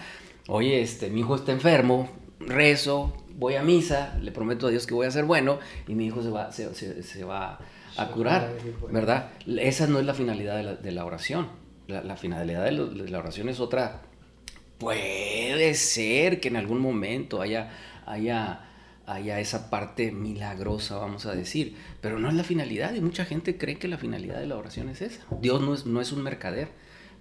Oye, 0.49 0.83
este, 0.83 1.09
mi 1.09 1.21
hijo 1.21 1.35
está 1.35 1.53
enfermo, 1.53 2.11
rezo, 2.41 3.17
voy 3.37 3.55
a 3.55 3.63
misa, 3.63 4.19
le 4.21 4.33
prometo 4.33 4.67
a 4.67 4.71
Dios 4.71 4.87
que 4.87 4.93
voy 4.93 5.07
a 5.07 5.11
ser 5.11 5.25
bueno, 5.25 5.61
y 5.89 5.95
mi 5.95 6.07
hijo 6.07 6.23
se 6.23 6.29
va, 6.29 6.53
se, 6.53 6.75
se, 6.75 7.25
va 7.25 7.59
a 7.97 8.07
curar, 8.09 8.53
¿verdad? 8.91 9.31
Esa 9.47 9.87
no 9.87 9.99
es 9.99 10.05
la 10.05 10.13
finalidad 10.13 10.57
de 10.57 10.63
la, 10.63 10.75
de 10.75 10.93
la 10.93 11.07
oración. 11.07 11.49
La, 11.87 12.03
la 12.03 12.19
finalidad 12.19 12.65
de, 12.65 12.73
de 12.73 13.09
la 13.09 13.19
oración 13.19 13.49
es 13.49 13.61
otra 13.61 14.03
puede 14.81 15.75
ser 15.75 16.41
que 16.41 16.49
en 16.49 16.57
algún 16.57 16.81
momento 16.81 17.41
haya, 17.41 17.71
haya, 18.07 18.63
haya 19.07 19.39
esa 19.39 19.71
parte 19.71 20.11
milagrosa, 20.11 20.97
vamos 20.97 21.27
a 21.27 21.35
decir, 21.35 21.77
pero 22.01 22.19
no 22.19 22.29
es 22.29 22.35
la 22.35 22.43
finalidad 22.43 22.95
y 22.95 23.01
mucha 23.01 23.25
gente 23.25 23.57
cree 23.57 23.79
que 23.79 23.87
la 23.87 23.99
finalidad 23.99 24.41
de 24.41 24.47
la 24.47 24.57
oración 24.57 24.89
es 24.89 25.03
esa. 25.03 25.23
Dios 25.41 25.61
no 25.61 25.75
es, 25.75 25.87
no 25.87 26.01
es 26.01 26.11
un 26.11 26.23
mercader. 26.23 26.69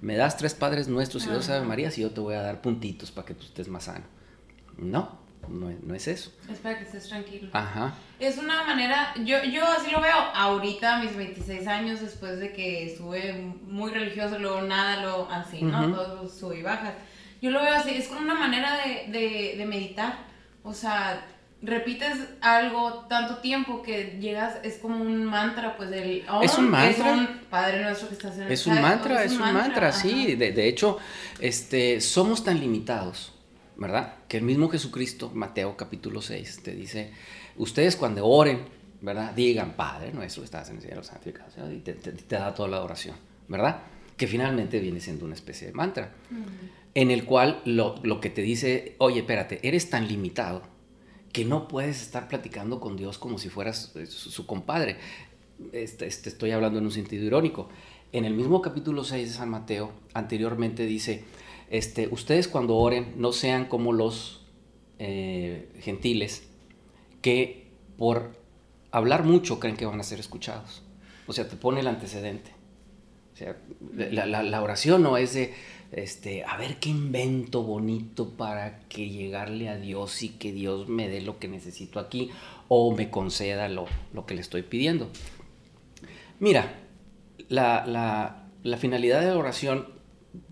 Me 0.01 0.15
das 0.15 0.37
tres 0.37 0.53
Padres 0.55 0.87
Nuestros 0.87 1.25
y 1.25 1.29
dos 1.29 1.49
Ave 1.49 1.65
Marías 1.65 1.97
y 1.97 2.01
yo 2.01 2.11
te 2.11 2.21
voy 2.21 2.35
a 2.35 2.41
dar 2.41 2.61
puntitos 2.61 3.11
para 3.11 3.27
que 3.27 3.33
tú 3.33 3.43
estés 3.43 3.67
más 3.67 3.83
sano. 3.83 4.05
No, 4.77 5.19
no, 5.49 5.93
es 5.93 6.07
eso. 6.07 6.31
Es 6.49 6.59
para 6.59 6.77
que 6.77 6.85
estés 6.85 7.09
tranquilo. 7.09 7.49
Ajá. 7.51 7.93
Es 8.17 8.37
una 8.37 8.63
manera, 8.63 9.13
yo, 9.25 9.43
yo 9.43 9.65
así 9.65 9.91
lo 9.91 9.99
veo 9.99 10.15
ahorita, 10.33 11.01
mis 11.01 11.17
26 11.17 11.67
años, 11.67 11.99
después 11.99 12.39
de 12.39 12.53
que 12.53 12.85
estuve 12.85 13.33
muy 13.33 13.91
religioso, 13.91 14.39
luego 14.39 14.61
nada, 14.61 15.03
lo 15.03 15.29
así, 15.29 15.61
¿no? 15.61 15.93
Todos 15.93 16.31
sub 16.33 16.53
y 16.53 16.61
bajas. 16.61 16.93
Yo 17.41 17.51
lo 17.51 17.61
veo 17.61 17.73
así, 17.73 17.91
es 17.91 18.07
como 18.07 18.21
una 18.21 18.35
manera 18.35 18.77
de, 19.07 19.65
meditar. 19.67 20.27
O 20.63 20.73
sea, 20.73 21.25
repites 21.61 22.17
algo 22.41 23.05
tanto 23.09 23.37
tiempo 23.37 23.81
que 23.81 24.17
llegas, 24.19 24.57
es 24.63 24.77
como 24.77 25.01
un 25.01 25.25
mantra, 25.25 25.77
pues 25.77 25.89
del... 25.89 26.25
es 26.41 26.57
un 26.57 26.69
mantra. 26.69 27.13
Es 27.13 27.17
un 27.17 27.27
Padre 27.49 27.83
nuestro 27.83 28.09
que 28.09 28.13
estás 28.15 28.35
en 28.37 28.43
el 28.43 28.51
Es 28.51 28.67
un 28.67 28.81
mantra, 28.81 29.23
es, 29.23 29.33
un 29.33 29.39
mantra, 29.39 29.91
sí. 29.91 30.35
De, 30.35 30.67
hecho, 30.67 30.97
este, 31.39 32.01
somos 32.01 32.43
tan 32.43 32.59
limitados, 32.59 33.33
¿verdad? 33.77 34.15
Que 34.27 34.37
el 34.37 34.43
mismo 34.43 34.69
Jesucristo, 34.69 35.31
Mateo 35.33 35.77
capítulo 35.77 36.21
6, 36.21 36.61
te 36.63 36.73
dice, 36.73 37.13
ustedes 37.57 37.95
cuando 37.95 38.25
oren, 38.25 38.65
¿verdad? 39.01 39.31
Digan, 39.33 39.73
Padre 39.73 40.11
nuestro 40.11 40.41
que 40.41 40.45
estás 40.45 40.69
en 40.69 40.77
el 40.77 40.81
cielo, 40.81 41.03
santificado, 41.03 41.71
y 41.71 41.77
te, 41.79 41.93
te, 41.93 42.11
te 42.11 42.35
da 42.35 42.53
toda 42.53 42.67
la 42.67 42.81
oración, 42.81 43.15
¿verdad? 43.47 43.81
que 44.19 44.27
finalmente 44.27 44.79
viene 44.79 44.99
siendo 44.99 45.23
una 45.23 45.33
especie 45.33 45.67
de 45.67 45.73
mantra, 45.73 46.11
en 46.95 47.11
el 47.11 47.25
cual 47.25 47.61
lo, 47.65 47.95
lo, 48.03 48.19
que 48.19 48.29
te 48.29 48.41
dice, 48.41 48.95
oye, 48.97 49.19
espérate, 49.19 49.59
eres 49.67 49.89
tan 49.89 50.07
limitado 50.07 50.63
que 51.31 51.45
no 51.45 51.67
puedes 51.67 52.01
estar 52.01 52.27
platicando 52.27 52.79
con 52.79 52.97
Dios 52.97 53.17
como 53.17 53.37
si 53.37 53.49
fueras 53.49 53.95
eh, 53.95 54.05
su, 54.07 54.45
compadre. 54.45 54.97
Este, 55.71 56.07
este, 56.07 56.29
estoy 56.29 56.51
hablando 56.51 56.79
en 56.79 56.85
un 56.85 56.91
sentido 56.91 57.23
irónico. 57.23 57.69
En 58.11 58.25
el 58.25 58.33
mismo 58.33 58.61
capítulo 58.61 59.03
6 59.03 59.27
de 59.27 59.33
San 59.33 59.49
Mateo, 59.49 59.91
anteriormente 60.13 60.85
dice, 60.85 61.23
este, 61.69 62.07
ustedes 62.07 62.47
cuando 62.47 62.75
oren 62.75 63.13
no 63.17 63.31
sean 63.31 63.65
como 63.65 63.93
los 63.93 64.41
eh, 64.97 65.69
gentiles 65.81 66.43
que 67.21 67.67
por 67.97 68.31
hablar 68.91 69.23
mucho 69.23 69.59
creen 69.59 69.77
que 69.77 69.85
van 69.85 69.99
a 69.99 70.03
ser 70.03 70.19
escuchados. 70.19 70.81
O 71.27 71.33
sea, 71.33 71.47
te 71.47 71.55
pone 71.55 71.81
el 71.81 71.87
antecedente. 71.87 72.51
O 73.33 73.37
sea, 73.37 73.55
la, 73.95 74.61
oración 74.61 75.03
no 75.03 75.15
es 75.15 75.33
de, 75.33 75.53
este, 75.91 76.43
a 76.43 76.57
ver 76.57 76.77
qué 76.79 76.89
invento 76.89 77.63
bonito 77.63 78.31
para 78.31 78.79
que 78.81 79.09
llegarle 79.09 79.69
a 79.69 79.77
Dios 79.77 80.21
y 80.23 80.29
que 80.29 80.51
Dios 80.51 80.87
me 80.87 81.09
dé 81.09 81.21
lo 81.21 81.39
que 81.39 81.47
necesito 81.47 81.99
aquí 81.99 82.29
o 82.67 82.95
me 82.95 83.09
conceda 83.09 83.67
lo, 83.69 83.85
lo 84.13 84.25
que 84.25 84.35
le 84.35 84.41
estoy 84.41 84.61
pidiendo. 84.63 85.09
Mira, 86.39 86.73
la, 87.49 88.45
finalidad 88.77 89.21
de 89.21 89.27
la 89.27 89.37
oración, 89.37 89.87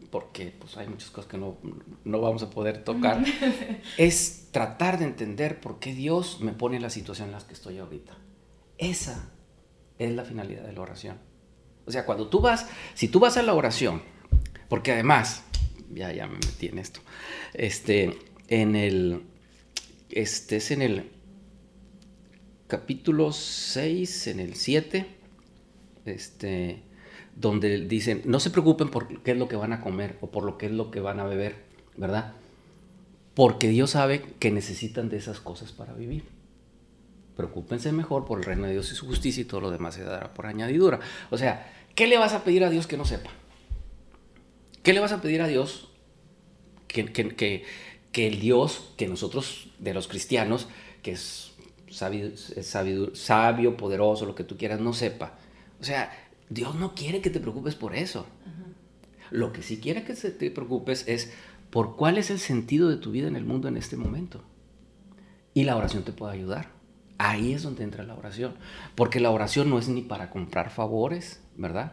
porque 0.09 0.53
pues, 0.57 0.75
hay 0.77 0.87
muchas 0.87 1.11
cosas 1.11 1.29
que 1.29 1.37
no, 1.37 1.57
no 2.03 2.19
vamos 2.19 2.43
a 2.43 2.49
poder 2.49 2.83
tocar, 2.83 3.23
es 3.97 4.49
tratar 4.51 4.97
de 4.97 5.05
entender 5.05 5.61
por 5.61 5.79
qué 5.79 5.93
Dios 5.93 6.39
me 6.41 6.51
pone 6.51 6.77
en 6.77 6.81
la 6.81 6.89
situación 6.89 7.29
en 7.29 7.33
la 7.33 7.47
que 7.47 7.53
estoy 7.53 7.77
ahorita. 7.77 8.17
Esa 8.77 9.29
es 9.99 10.11
la 10.11 10.25
finalidad 10.25 10.63
de 10.63 10.73
la 10.73 10.81
oración. 10.81 11.17
O 11.85 11.91
sea, 11.91 12.05
cuando 12.05 12.27
tú 12.27 12.41
vas, 12.41 12.67
si 12.95 13.07
tú 13.07 13.19
vas 13.19 13.37
a 13.37 13.43
la 13.43 13.53
oración, 13.53 14.01
porque 14.69 14.91
además, 14.91 15.43
ya, 15.93 16.11
ya 16.11 16.27
me 16.27 16.35
metí 16.35 16.67
en 16.67 16.79
esto, 16.79 16.99
este, 17.53 18.17
en 18.47 18.75
el, 18.75 19.23
este 20.09 20.57
es 20.57 20.71
en 20.71 20.81
el 20.81 21.11
capítulo 22.67 23.31
6, 23.31 24.27
en 24.27 24.39
el 24.39 24.55
7, 24.55 25.05
este, 26.05 26.81
donde 27.35 27.85
dicen, 27.87 28.21
no 28.25 28.39
se 28.39 28.49
preocupen 28.49 28.89
por 28.89 29.21
qué 29.21 29.31
es 29.31 29.37
lo 29.37 29.47
que 29.47 29.55
van 29.55 29.73
a 29.73 29.81
comer 29.81 30.17
o 30.21 30.31
por 30.31 30.43
lo 30.43 30.57
que 30.57 30.67
es 30.67 30.71
lo 30.71 30.91
que 30.91 30.99
van 30.99 31.19
a 31.19 31.25
beber, 31.25 31.55
¿verdad? 31.95 32.33
Porque 33.33 33.69
Dios 33.69 33.91
sabe 33.91 34.23
que 34.39 34.51
necesitan 34.51 35.09
de 35.09 35.17
esas 35.17 35.39
cosas 35.39 35.71
para 35.71 35.93
vivir 35.93 36.37
preocúpense 37.37 37.91
mejor 37.91 38.25
por 38.25 38.39
el 38.39 38.45
reino 38.45 38.65
de 38.65 38.73
Dios 38.73 38.91
y 38.91 38.95
su 38.95 39.05
justicia 39.05 39.41
y 39.41 39.45
todo 39.45 39.61
lo 39.61 39.71
demás 39.71 39.93
se 39.93 40.03
dará 40.03 40.33
por 40.33 40.47
añadidura. 40.47 40.99
O 41.29 41.37
sea, 41.37 41.71
¿qué 41.95 42.07
le 42.07 42.17
vas 42.17 42.33
a 42.33 42.43
pedir 42.43 42.65
a 42.65 42.69
Dios 42.69 42.87
que 42.87 42.97
no 42.97 43.05
sepa? 43.05 43.29
¿Qué 44.87 44.93
le 44.93 45.01
vas 45.01 45.11
a 45.11 45.21
pedir 45.21 45.41
a 45.41 45.47
Dios 45.47 45.89
que, 46.87 47.11
que, 47.11 47.65
que, 48.13 48.27
el 48.27 48.39
Dios 48.39 48.93
que 48.95 49.05
nosotros, 49.05 49.67
de 49.79 49.93
los 49.93 50.07
cristianos, 50.07 50.69
que 51.03 51.11
es 51.11 51.51
sabio, 51.89 52.31
sabio, 53.13 53.75
poderoso, 53.75 54.25
lo 54.25 54.33
que 54.33 54.45
tú 54.45 54.55
quieras, 54.55 54.79
no 54.79 54.93
sepa? 54.93 55.33
O 55.81 55.83
sea, 55.83 56.09
Dios 56.47 56.75
no 56.75 56.95
quiere 56.95 57.19
que 57.19 57.29
te 57.29 57.41
preocupes 57.41 57.75
por 57.75 57.97
eso. 57.97 58.27
Lo 59.29 59.51
que 59.51 59.61
sí 59.61 59.81
quiere 59.81 60.05
que 60.05 60.13
te 60.13 60.51
preocupes 60.51 61.05
es 61.09 61.33
por 61.69 61.97
cuál 61.97 62.17
es 62.17 62.29
el 62.29 62.39
sentido 62.39 62.87
de 62.87 62.95
tu 62.95 63.11
vida 63.11 63.27
en 63.27 63.35
el 63.35 63.43
mundo 63.43 63.67
en 63.67 63.75
este 63.75 63.97
momento. 63.97 64.41
Y 65.53 65.65
la 65.65 65.75
oración 65.75 66.03
te 66.03 66.13
puede 66.13 66.31
ayudar. 66.31 66.69
Ahí 67.17 67.51
es 67.51 67.61
donde 67.61 67.83
entra 67.83 68.05
la 68.05 68.15
oración. 68.15 68.55
Porque 68.95 69.19
la 69.19 69.31
oración 69.31 69.69
no 69.69 69.79
es 69.79 69.89
ni 69.89 70.01
para 70.01 70.29
comprar 70.29 70.69
favores, 70.69 71.43
¿verdad? 71.57 71.91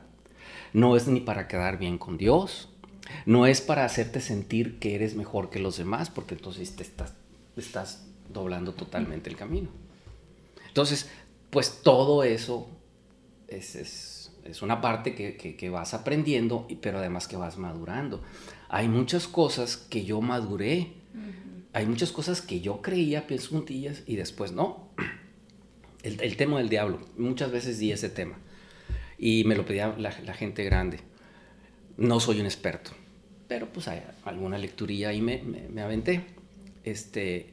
No 0.73 0.95
es 0.95 1.09
ni 1.09 1.19
para 1.19 1.49
quedar 1.49 1.77
bien 1.77 1.99
con 1.99 2.19
Dios. 2.19 2.71
No 3.27 3.47
es 3.47 3.61
para 3.61 3.85
hacerte 3.85 4.21
sentir 4.21 4.79
que 4.79 4.95
eres 4.95 5.15
mejor 5.15 5.51
que 5.51 5.59
los 5.59 5.77
demás, 5.77 6.11
porque 6.11 6.35
entonces 6.35 6.75
te 6.77 6.83
estás, 6.83 7.15
estás 7.57 8.07
doblando 8.33 8.75
totalmente 8.75 9.31
el 9.31 9.37
camino. 9.37 9.69
Entonces, 10.69 11.09
pues 11.51 11.81
todo 11.83 12.25
eso 12.25 12.69
es, 13.49 13.77
es, 14.45 14.63
una 14.63 14.81
parte 14.81 15.15
que, 15.15 15.37
que, 15.37 15.71
vas 15.71 15.95
aprendiendo, 15.95 16.67
pero 16.81 16.99
además 16.99 17.29
que 17.29 17.37
vas 17.37 17.59
madurando. 17.59 18.23
Hay 18.69 18.89
muchas 18.89 19.29
cosas 19.29 19.77
que 19.77 20.05
yo 20.05 20.21
maduré 20.21 21.05
hay 21.75 21.87
muchas 21.87 22.13
cosas 22.13 22.41
que 22.41 22.61
yo 22.61 22.81
creía 22.83 23.27
pies 23.27 23.49
juntillas 23.49 24.05
y 24.07 24.15
después 24.15 24.53
no. 24.53 24.89
El, 26.05 26.37
tema 26.37 26.59
del 26.59 26.69
diablo, 26.69 27.01
muchas 27.17 27.51
veces 27.51 27.79
di 27.81 27.91
ese 27.91 28.09
tema 28.09 28.39
y 29.19 29.43
me 29.45 29.57
lo 29.57 29.67
pedía 29.67 29.93
la, 29.99 30.13
gente 30.13 30.63
grande. 30.63 31.01
No 31.97 32.21
soy 32.21 32.41
un 32.41 32.47
experto, 32.47 32.91
pero 33.49 33.73
pues 33.73 33.89
hay 33.89 34.03
alguna 34.25 34.59
lecturilla 34.59 35.11
ahí 35.11 35.21
me, 35.21 35.43
me, 35.43 35.83
aventé. 35.83 36.25
Este, 36.83 37.53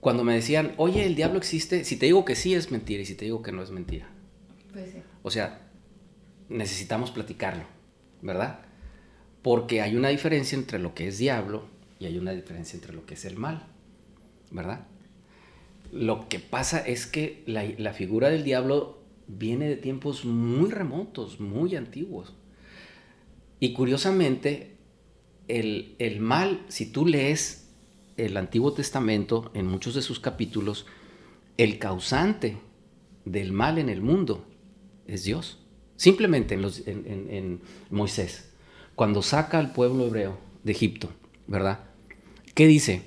cuando 0.00 0.24
me 0.24 0.34
decían, 0.34 0.74
oye, 0.76 1.06
el 1.06 1.14
diablo 1.14 1.38
existe, 1.38 1.84
si 1.84 1.96
te 1.96 2.06
digo 2.06 2.24
que 2.24 2.36
sí 2.36 2.54
es 2.54 2.70
mentira 2.70 3.02
y 3.02 3.06
si 3.06 3.14
te 3.14 3.24
digo 3.24 3.42
que 3.42 3.52
no 3.52 3.62
es 3.62 3.70
mentira. 3.70 4.08
Pues 4.72 4.90
sí. 4.92 4.98
O 5.22 5.30
sea, 5.30 5.70
necesitamos 6.48 7.10
platicarlo, 7.10 7.64
¿verdad? 8.22 8.60
Porque 9.42 9.80
hay 9.80 9.96
una 9.96 10.08
diferencia 10.08 10.56
entre 10.56 10.78
lo 10.78 10.94
que 10.94 11.08
es 11.08 11.18
diablo 11.18 11.64
y 11.98 12.06
hay 12.06 12.18
una 12.18 12.32
diferencia 12.32 12.76
entre 12.76 12.92
lo 12.92 13.06
que 13.06 13.14
es 13.14 13.24
el 13.24 13.36
mal, 13.36 13.66
¿verdad? 14.50 14.86
Lo 15.92 16.28
que 16.28 16.38
pasa 16.38 16.78
es 16.78 17.06
que 17.06 17.42
la, 17.46 17.92
figura 17.92 18.28
del 18.28 18.44
diablo 18.44 18.98
viene 19.26 19.68
de 19.68 19.76
tiempos 19.76 20.24
muy 20.24 20.70
remotos, 20.70 21.40
muy 21.40 21.76
antiguos. 21.76 22.34
Y 23.60 23.74
curiosamente, 23.74 24.76
el, 25.48 25.94
el, 25.98 26.20
mal, 26.20 26.64
si 26.68 26.86
tú 26.86 27.06
lees 27.06 27.68
el 28.16 28.36
Antiguo 28.36 28.72
Testamento 28.72 29.50
en 29.54 29.66
muchos 29.66 29.94
de 29.94 30.02
sus 30.02 30.18
capítulos, 30.18 30.86
el 31.58 31.78
causante 31.78 32.56
del 33.24 33.52
mal 33.52 33.78
en 33.78 33.90
el 33.90 34.00
mundo 34.00 34.46
es 35.06 35.24
Dios. 35.24 35.58
Simplemente 35.96 36.54
en, 36.54 36.62
los, 36.62 36.86
en, 36.86 37.04
en 37.06 37.60
Moisés, 37.90 38.50
cuando 38.94 39.20
saca 39.20 39.58
al 39.58 39.72
pueblo 39.72 40.06
hebreo 40.06 40.38
de 40.64 40.72
Egipto, 40.72 41.10
¿verdad? 41.46 41.80
¿Qué 42.54 42.66
dice? 42.66 43.02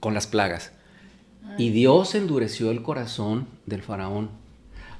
Con 0.00 0.14
las 0.14 0.26
plagas. 0.26 0.72
Y 1.58 1.70
Dios 1.70 2.14
endureció 2.14 2.70
el 2.70 2.82
corazón 2.82 3.48
del 3.66 3.82
faraón. 3.82 4.30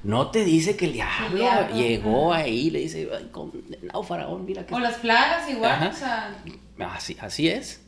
No 0.03 0.31
te 0.31 0.43
dice 0.43 0.75
que 0.75 0.85
el 0.85 0.93
diablo, 0.93 1.75
llegó 1.75 2.33
ahí 2.33 2.67
y 2.67 2.69
le 2.71 2.79
dice, 2.79 3.09
no, 3.93 4.03
faraón, 4.03 4.45
mira 4.45 4.65
que... 4.65 4.73
O 4.73 4.79
las 4.79 4.97
plagas 4.97 5.49
igual, 5.49 5.89
o 5.91 5.93
sea... 5.93 6.43
Así, 6.79 7.17
así 7.19 7.47
es. 7.47 7.83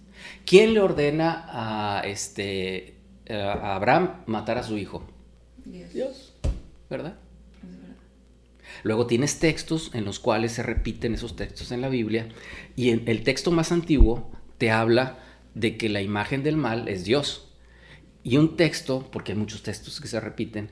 ¿Quién 0.46 0.74
le 0.74 0.80
ordena 0.80 1.46
a, 1.50 2.02
este, 2.02 2.96
a 3.30 3.76
Abraham 3.76 4.24
matar 4.28 4.58
a 4.58 4.64
su 4.64 4.78
hijo? 4.78 5.06
Dios. 5.66 5.92
Dios, 5.94 6.34
¿verdad? 6.90 7.16
Luego 8.84 9.08
tienes 9.08 9.40
textos 9.40 9.92
en 9.94 10.06
los 10.06 10.20
cuales 10.20 10.52
se 10.52 10.64
repiten 10.64 11.14
esos 11.14 11.36
textos 11.36 11.72
en 11.72 11.82
la 11.82 11.90
Biblia 11.90 12.30
y 12.76 12.90
en 12.90 13.04
el 13.08 13.24
texto 13.24 13.52
más 13.52 13.72
antiguo 13.72 14.32
te 14.58 14.72
habla 14.72 15.20
de 15.56 15.78
que 15.78 15.90
la 15.90 16.02
imagen 16.02 16.44
del 16.44 16.58
mal 16.58 16.88
es 16.88 17.06
Dios. 17.06 17.50
Y 18.24 18.38
un 18.38 18.56
texto, 18.56 19.10
porque 19.12 19.34
hay 19.34 19.38
muchos 19.38 19.64
textos 19.64 20.00
que 20.00 20.08
se 20.08 20.20
repiten, 20.20 20.70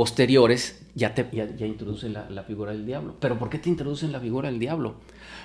posteriores 0.00 0.80
ya, 0.94 1.14
te, 1.14 1.28
ya, 1.30 1.66
introducen 1.66 2.14
la, 2.14 2.42
figura 2.44 2.72
del 2.72 2.86
diablo. 2.86 3.16
¿Pero 3.20 3.38
por 3.38 3.50
qué 3.50 3.58
te 3.58 3.68
introducen 3.68 4.12
la 4.12 4.18
figura 4.18 4.50
del 4.50 4.58
diablo? 4.58 4.94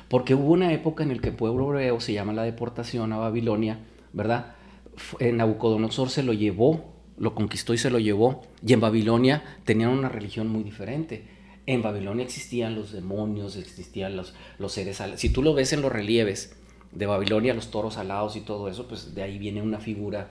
Porque 0.08 0.34
hubo 0.34 0.54
una 0.54 0.72
época 0.72 1.04
en 1.04 1.10
la 1.10 1.22
que 1.22 1.28
el 1.28 1.36
pueblo 1.36 1.74
hebreo 1.74 2.00
se 2.00 2.14
llama 2.14 2.32
la 2.32 2.44
deportación 2.44 3.12
a 3.12 3.18
Babilonia, 3.18 3.80
¿verdad? 4.14 4.56
En 5.20 5.36
Nabucodonosor 5.36 6.10
se 6.10 6.24
lo 6.24 6.32
llevó, 6.32 6.86
lo 7.18 7.36
conquistó 7.36 7.74
y 7.74 7.78
se 7.78 7.90
lo 7.90 8.00
llevó. 8.00 8.44
Y 8.66 8.72
en 8.72 8.80
Babilonia 8.80 9.44
tenían 9.66 9.90
una 9.90 10.08
religión 10.08 10.48
muy 10.48 10.64
diferente. 10.64 11.28
En 11.66 11.82
Babilonia 11.82 12.24
existían 12.24 12.76
los 12.76 12.94
demonios, 12.94 13.58
existían 13.58 14.16
los, 14.16 14.36
los 14.58 14.72
seres... 14.72 15.04
Si 15.18 15.30
tú 15.32 15.44
lo 15.44 15.54
ves 15.54 15.74
en 15.74 15.82
los 15.82 15.92
relieves, 15.92 16.56
de 16.94 17.06
Babilonia, 17.08 17.54
los 17.54 17.72
toros 17.72 17.98
alados 17.98 18.38
y 18.38 18.40
todo 18.40 18.70
eso, 18.70 18.88
pues 18.88 19.14
de 19.16 19.22
ahí 19.22 19.38
viene 19.38 19.62
una 19.62 19.82
figura, 19.82 20.30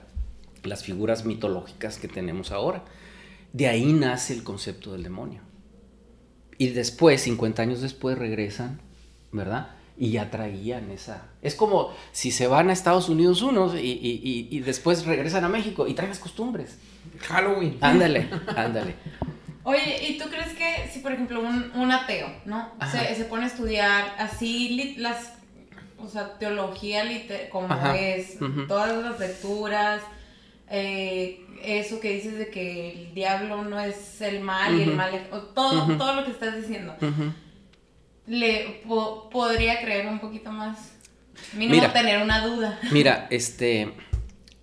las 0.63 0.83
figuras 0.83 1.25
mitológicas 1.25 1.99
que 1.99 2.07
tenemos 2.07 2.51
ahora. 2.51 2.85
De 3.55 3.69
ahí 3.69 3.93
nace 3.93 4.33
el 4.33 4.43
concepto 4.43 4.91
del 4.91 5.03
demonio. 5.03 5.39
Y 6.57 6.67
después, 6.71 7.21
50 7.21 7.61
años 7.61 7.79
después, 7.79 8.17
regresan, 8.17 8.81
¿verdad? 9.31 9.69
Y 9.97 10.11
ya 10.11 10.29
traían 10.29 10.91
esa... 10.91 11.29
Es 11.41 11.55
como 11.55 11.93
si 12.11 12.31
se 12.31 12.47
van 12.47 12.69
a 12.69 12.73
Estados 12.73 13.07
Unidos 13.07 13.41
unos 13.41 13.73
y, 13.77 14.59
después 14.65 15.05
regresan 15.05 15.45
a 15.45 15.47
México 15.47 15.87
y 15.87 15.93
traen 15.93 16.09
las 16.09 16.19
costumbres. 16.19 16.79
Halloween. 17.21 17.77
Ándale, 17.79 18.29
ándale. 18.57 18.95
Oye, 19.63 20.05
¿y 20.05 20.17
tú 20.17 20.25
crees 20.29 20.53
que 20.53 20.89
si, 20.91 20.99
por 20.99 21.13
ejemplo, 21.13 21.39
un, 21.39 21.91
ateo, 21.93 22.27
¿no? 22.43 22.73
Se, 22.91 23.15
se, 23.15 23.23
pone 23.23 23.45
a 23.45 23.47
estudiar 23.47 24.15
así 24.19 24.95
las 24.97 25.31
o 25.97 26.09
sea, 26.09 26.37
teología 26.37 27.03
como 27.49 27.73
es, 27.93 28.37
todas 28.67 29.01
las 29.01 29.17
lecturas, 29.17 30.01
eh, 30.69 31.44
eso 31.65 31.99
que 31.99 32.13
dices 32.13 32.37
de 32.37 32.49
que 32.49 32.91
el 32.91 33.13
diablo 33.13 33.63
no 33.63 33.79
es 33.79 34.21
el 34.21 34.41
mal 34.41 34.79
y 34.79 34.83
el 34.83 34.95
mal 34.95 35.13
es, 35.13 35.29
todo, 35.53 35.97
todo 35.97 36.15
lo 36.15 36.25
que 36.25 36.31
estás 36.31 36.55
diciendo. 36.55 36.95
le 38.27 38.81
podría 38.85 39.81
creer 39.81 40.07
un 40.07 40.19
poquito 40.19 40.51
más. 40.51 40.93
Mínimo 41.53 41.91
tener 41.91 42.21
una 42.21 42.45
duda. 42.45 42.79
Mira, 42.91 43.27
este, 43.29 43.93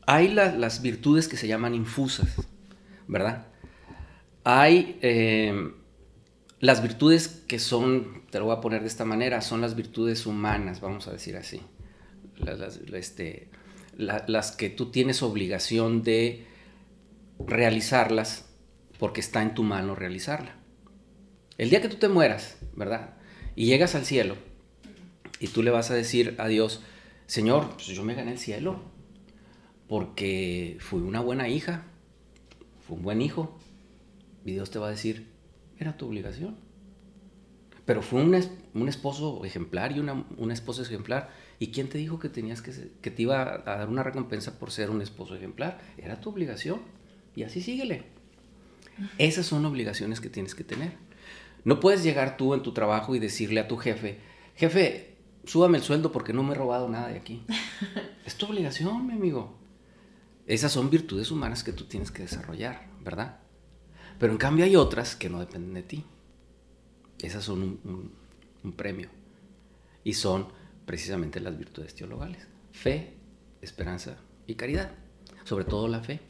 hay 0.07 0.29
las 0.29 0.83
virtudes 0.83 1.29
que 1.29 1.37
se 1.37 1.47
llaman 1.47 1.75
infusas, 1.75 2.35
¿verdad? 3.07 3.47
Hay 4.45 4.99
eh, 5.03 5.73
las 6.61 6.83
virtudes 6.83 7.43
que 7.47 7.59
son, 7.59 8.23
te 8.31 8.39
lo 8.39 8.47
voy 8.47 8.57
a 8.57 8.61
poner 8.61 8.83
de 8.83 8.89
esta 8.89 9.05
manera, 9.05 9.41
son 9.41 9.61
las 9.61 9.75
virtudes 9.77 10.27
humanas, 10.27 10.81
vamos 10.81 11.09
a 11.09 11.13
decir 11.13 11.37
así. 11.37 11.61
Las, 12.39 12.81
este, 12.93 13.49
las 13.97 14.53
que 14.53 14.71
tú 14.71 14.91
tienes 14.91 15.23
obligación 15.23 16.03
de 16.03 16.47
realizarlas 17.47 18.47
porque 18.99 19.21
está 19.21 19.43
en 19.43 19.55
tu 19.55 19.63
mano 19.63 19.95
realizarla. 19.95 20.57
El 21.59 21.71
día 21.71 21.81
que 21.83 21.89
tú 21.89 21.97
te 21.97 22.09
mueras, 22.09 22.59
¿verdad? 22.75 23.15
Y 23.55 23.67
llegas 23.67 23.95
al 23.95 24.05
cielo 24.05 24.37
y 25.41 25.49
tú 25.49 25.63
le 25.63 25.71
vas 25.71 25.91
a 25.91 25.95
decir 25.95 26.37
a 26.39 26.49
Dios, 26.49 26.83
Señor, 27.27 27.71
pues 27.75 27.87
yo 27.89 28.05
me 28.05 28.15
gané 28.15 28.33
el 28.33 28.39
cielo 28.39 28.81
porque 29.89 30.79
fui 30.81 31.03
una 31.03 31.21
buena 31.21 31.49
hija, 31.49 31.85
fui 32.87 32.97
un 32.97 33.03
buen 33.03 33.21
hijo. 33.21 33.59
Y 34.45 34.53
Dios 34.53 34.71
te 34.71 34.79
va 34.79 34.89
a 34.89 34.91
decir, 34.91 35.29
era 35.79 35.97
tu 35.97 36.07
obligación. 36.07 36.57
Pero 37.85 38.03
fue 38.03 38.23
un, 38.23 38.35
un 38.75 38.89
esposo 38.89 39.45
ejemplar 39.45 39.93
y 39.93 39.99
una, 39.99 40.25
una, 40.39 40.55
esposa 40.55 40.83
ejemplar. 40.83 41.31
¿Y 41.59 41.69
quién 41.73 41.89
te 41.89 41.99
dijo 41.99 42.19
que, 42.19 42.29
tenías 42.29 42.63
que, 42.63 42.73
que 43.01 43.11
te 43.11 43.23
iba 43.23 43.43
a 43.43 43.59
dar 43.59 43.89
una 43.89 44.03
recompensa 44.03 44.59
por 44.59 44.71
ser 44.71 44.91
un 44.91 45.03
esposo 45.03 45.35
ejemplar? 45.35 45.81
Era 45.99 46.21
tu 46.21 46.31
obligación. 46.31 46.81
Y 47.35 47.43
así 47.45 47.63
síguele. 47.63 48.05
Esas 49.19 49.47
son 49.47 49.65
obligaciones 49.65 50.21
que 50.21 50.31
tienes 50.31 50.55
que 50.55 50.65
tener. 50.65 50.93
No 51.65 51.81
puedes 51.81 52.03
llegar 52.03 52.37
tú 52.37 52.55
en 52.55 52.63
tu 52.63 52.73
trabajo 52.73 53.15
y 53.15 53.19
decirle 53.19 53.61
a 53.61 53.69
tu 53.69 53.77
jefe, 53.77 54.19
jefe, 54.57 55.17
súbame 55.45 55.79
el 55.79 55.85
sueldo 55.85 56.13
porque 56.13 56.33
no 56.33 56.43
me 56.43 56.53
he 56.53 56.57
robado 56.57 56.89
nada 56.89 57.09
de 57.09 57.17
aquí. 57.17 57.45
es 58.27 58.37
tu 58.37 58.47
obligación, 58.47 59.07
mi 59.07 59.13
amigo. 59.13 59.57
Esas 60.47 60.73
son 60.73 60.91
virtudes 60.91 61.31
humanas 61.31 61.63
que 61.63 61.73
tú 61.73 61.85
tienes 61.85 62.11
que 62.11 62.23
desarrollar, 62.23 62.89
¿verdad? 63.05 63.39
Pero 64.19 64.33
en 64.33 64.39
cambio 64.39 64.65
hay 64.65 64.77
otras 64.77 65.15
que 65.15 65.31
no 65.31 65.41
dependen 65.41 65.75
de 65.75 65.83
ti. 65.83 66.05
Esas 67.21 67.45
son 67.45 67.63
un, 67.63 68.13
un 68.63 68.73
premio. 68.73 69.09
Y 70.05 70.15
son 70.15 70.49
precisamente 70.85 71.41
las 71.41 71.57
virtudes 71.57 71.95
teologales. 71.95 72.47
Fe, 72.73 73.15
esperanza 73.61 74.17
y 74.49 74.57
caridad. 74.57 74.91
Sobre 75.45 75.65
todo 75.65 75.87
la 75.87 76.01
fe. 76.01 76.21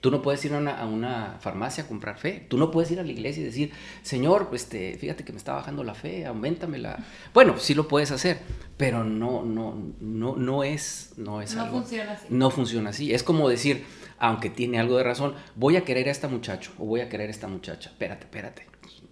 Tú 0.00 0.12
no 0.12 0.22
puedes 0.22 0.44
ir 0.44 0.54
a 0.54 0.86
una, 0.86 1.38
farmacia 1.40 1.84
a 1.84 1.86
comprar 1.88 2.18
fe. 2.18 2.46
Tú 2.48 2.56
no 2.56 2.70
puedes 2.70 2.90
ir 2.90 3.00
a 3.00 3.02
la 3.02 3.10
iglesia 3.10 3.40
y 3.40 3.44
decir, 3.44 3.72
Señor, 4.02 4.48
este, 4.52 4.96
fíjate 4.96 5.24
que 5.24 5.32
me 5.32 5.38
está 5.38 5.54
bajando 5.54 5.82
la 5.82 5.94
fe, 5.94 6.24
aumentamela. 6.24 7.04
Bueno, 7.34 7.58
sí 7.58 7.74
lo 7.74 7.88
puedes 7.88 8.12
hacer, 8.12 8.38
pero 8.76 9.02
no, 9.02 9.44
no, 9.44 9.74
no, 10.00 10.36
no 10.36 10.62
es, 10.62 11.14
no 11.16 11.42
es 11.42 11.54
no 11.56 11.66
funciona 11.66 12.12
así. 12.12 12.26
No 12.30 12.50
funciona 12.50 12.90
así. 12.90 13.12
Es 13.12 13.24
como 13.24 13.48
decir, 13.48 13.84
aunque 14.18 14.50
tiene 14.50 14.78
algo 14.78 14.96
de 14.96 15.02
razón, 15.02 15.34
voy 15.56 15.76
a 15.76 15.84
querer 15.84 16.08
a 16.08 16.12
esta 16.12 16.28
muchacho 16.28 16.72
o 16.78 16.84
voy 16.86 17.00
a 17.00 17.08
querer 17.08 17.28
a 17.28 17.32
esta 17.32 17.48
muchacha. 17.48 17.90
Espérate, 17.90 18.24
espérate. 18.24 18.66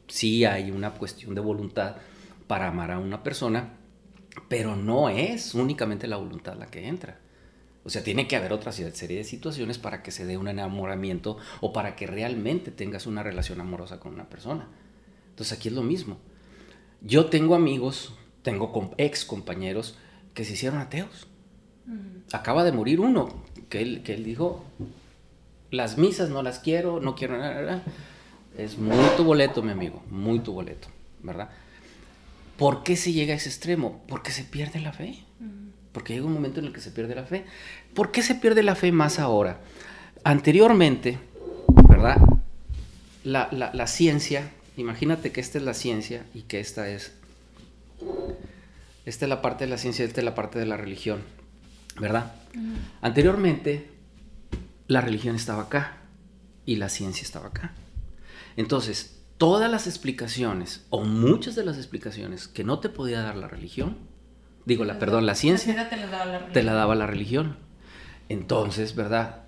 Sí 0.06 0.44
hay 0.44 0.70
una 0.70 0.92
cuestión 0.92 1.34
de 1.34 1.40
voluntad 1.40 1.96
para 2.46 2.68
amar 2.68 2.92
a 2.92 3.00
una 3.00 3.24
persona, 3.24 3.74
pero 4.48 4.76
no 4.76 5.08
es 5.08 5.54
únicamente 5.54 6.06
la 6.06 6.16
voluntad 6.16 6.54
la 6.56 6.66
que 6.66 6.86
entra. 6.86 7.18
O 7.86 7.88
sea, 7.88 8.02
tiene 8.02 8.26
que 8.26 8.34
haber 8.34 8.52
otra 8.52 8.72
serie 8.72 9.16
de 9.16 9.22
situaciones 9.22 9.78
para 9.78 10.02
que 10.02 10.10
se 10.10 10.26
dé 10.26 10.36
un 10.36 10.48
enamoramiento 10.48 11.36
o 11.60 11.72
para 11.72 11.94
que 11.94 12.08
realmente 12.08 12.72
tengas 12.72 13.06
una 13.06 13.22
relación 13.22 13.60
amorosa 13.60 14.00
con 14.00 14.12
una 14.12 14.28
persona. 14.28 14.66
Entonces 15.28 15.56
aquí 15.56 15.68
es 15.68 15.74
lo 15.74 15.84
mismo. 15.84 16.18
Yo 17.00 17.26
tengo 17.26 17.54
amigos, 17.54 18.12
tengo 18.42 18.92
ex 18.98 19.24
compañeros 19.24 19.96
que 20.34 20.44
se 20.44 20.54
hicieron 20.54 20.80
ateos. 20.80 21.28
Acaba 22.32 22.64
de 22.64 22.72
morir 22.72 22.98
uno, 22.98 23.44
que 23.68 23.82
él, 23.82 24.02
que 24.02 24.14
él 24.14 24.24
dijo, 24.24 24.64
las 25.70 25.96
misas 25.96 26.28
no 26.28 26.42
las 26.42 26.58
quiero, 26.58 27.00
no 27.00 27.14
quiero 27.14 27.38
nada. 27.38 27.84
Es 28.58 28.78
muy 28.78 29.06
tu 29.16 29.22
boleto, 29.22 29.62
mi 29.62 29.70
amigo, 29.70 30.02
muy 30.10 30.40
tu 30.40 30.52
boleto, 30.52 30.88
¿verdad? 31.22 31.50
¿Por 32.58 32.82
qué 32.82 32.96
se 32.96 33.12
llega 33.12 33.32
a 33.32 33.36
ese 33.36 33.48
extremo? 33.48 34.02
Porque 34.08 34.32
se 34.32 34.42
pierde 34.42 34.80
la 34.80 34.92
fe 34.92 35.25
porque 35.96 36.12
llega 36.12 36.26
un 36.26 36.34
momento 36.34 36.60
en 36.60 36.66
el 36.66 36.74
que 36.74 36.82
se 36.82 36.90
pierde 36.90 37.14
la 37.14 37.24
fe. 37.24 37.46
¿Por 37.94 38.12
qué 38.12 38.20
se 38.20 38.34
pierde 38.34 38.62
la 38.62 38.74
fe 38.74 38.92
más 38.92 39.18
ahora? 39.18 39.62
Anteriormente, 40.24 41.18
¿verdad? 41.88 42.18
La, 43.24 43.86
ciencia, 43.86 44.52
imagínate 44.76 45.32
que 45.32 45.40
esta 45.40 45.56
es 45.56 45.64
la 45.64 45.72
ciencia 45.72 46.26
y 46.34 46.42
que 46.42 46.60
esta 46.60 46.90
es, 46.90 47.14
esta 49.06 49.24
es 49.24 49.28
la 49.30 49.40
parte 49.40 49.64
de 49.64 49.70
la 49.70 49.78
ciencia 49.78 50.04
y 50.04 50.08
esta 50.08 50.20
es 50.20 50.26
la 50.26 50.34
parte 50.34 50.58
de 50.58 50.66
la 50.66 50.76
religión, 50.76 51.22
¿verdad? 51.98 52.34
Anteriormente, 53.00 53.88
la 54.88 55.00
religión 55.00 55.34
estaba 55.34 55.62
acá 55.62 55.96
y 56.66 56.76
la 56.76 56.90
ciencia 56.90 57.22
estaba 57.22 57.46
acá. 57.46 57.72
Entonces, 58.58 59.22
todas 59.38 59.70
las 59.70 59.86
explicaciones, 59.86 60.84
o 60.90 61.04
muchas 61.04 61.54
de 61.54 61.64
las 61.64 61.78
explicaciones 61.78 62.48
que 62.48 62.64
no 62.64 62.80
te 62.80 62.90
podía 62.90 63.22
dar 63.22 63.36
la 63.36 63.48
religión, 63.48 64.14
digo, 64.66 64.84
la, 64.84 64.98
perdón, 64.98 65.24
la 65.24 65.34
ciencia, 65.34 65.88
te, 65.88 65.96
la 66.62 66.72
daba 66.74 66.94
la 66.94 67.06
religión. 67.06 67.56
Entonces, 68.28 68.94
¿verdad? 68.94 69.44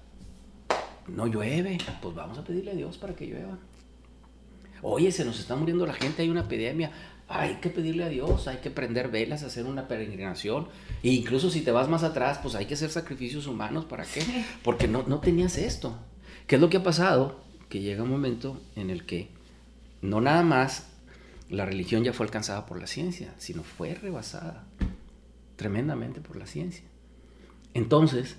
No 1.09 1.27
llueve, 1.27 1.79
pues 2.01 2.15
vamos 2.15 2.39
a 2.39 2.45
pedirle 2.45 2.71
a 2.71 2.75
Dios 2.75 2.97
para 2.97 3.15
que 3.15 3.27
llueva. 3.27 3.59
Oye, 4.81 5.11
se 5.11 5.25
nos 5.25 5.41
está 5.41 5.57
muriendo 5.57 5.85
la 5.87 5.93
gente, 5.93 6.23
hay 6.23 6.31
una 6.31 6.43
epidemia, 6.43 6.93
hay 7.27 7.57
que 7.57 7.69
pedirle 7.69 8.05
a 8.05 8.09
Dios, 8.09 8.47
hay 8.47 8.59
que 8.59 8.71
prender 8.71 9.09
velas, 9.09 9.43
hacer 9.43 9.67
una 9.67 9.89
peregrinación. 9.89 10.69
E 11.03 11.09
incluso 11.09 11.51
si 11.51 11.63
te 11.63 11.73
vas 11.73 11.89
más 11.89 12.05
atrás, 12.05 12.39
pues 12.41 12.55
hay 12.55 12.67
que 12.67 12.75
hacer 12.75 12.91
sacrificios 12.91 13.49
humanos, 13.49 13.87
¿para 13.87 14.05
qué? 14.05 14.23
Porque 14.63 14.87
no, 14.87 15.03
no 15.03 15.19
tenías 15.19 15.59
esto. 15.59 15.99
¿Qué 16.47 16.55
es 16.55 16.61
lo 16.61 16.71
que 16.71 16.77
ha 16.77 16.83
pasado? 16.85 17.41
Que 17.69 17.81
llega 17.81 18.05
un 18.05 18.11
momento 18.11 18.61
en 18.77 18.91
el 18.91 19.05
que 19.05 19.31
no 20.01 20.21
nada 20.21 20.45
más 20.45 20.87
la 21.51 21.67
religión 21.67 22.05
ya 22.05 22.13
fue 22.13 22.27
alcanzada 22.27 22.67
por 22.67 22.81
la 22.81 22.87
ciencia, 22.87 23.35
sino 23.39 23.65
fue 23.65 23.95
rebasada 23.95 24.65
tremendamente 25.59 26.21
por 26.21 26.37
la 26.37 26.47
ciencia. 26.47 26.85
Entonces, 27.75 28.37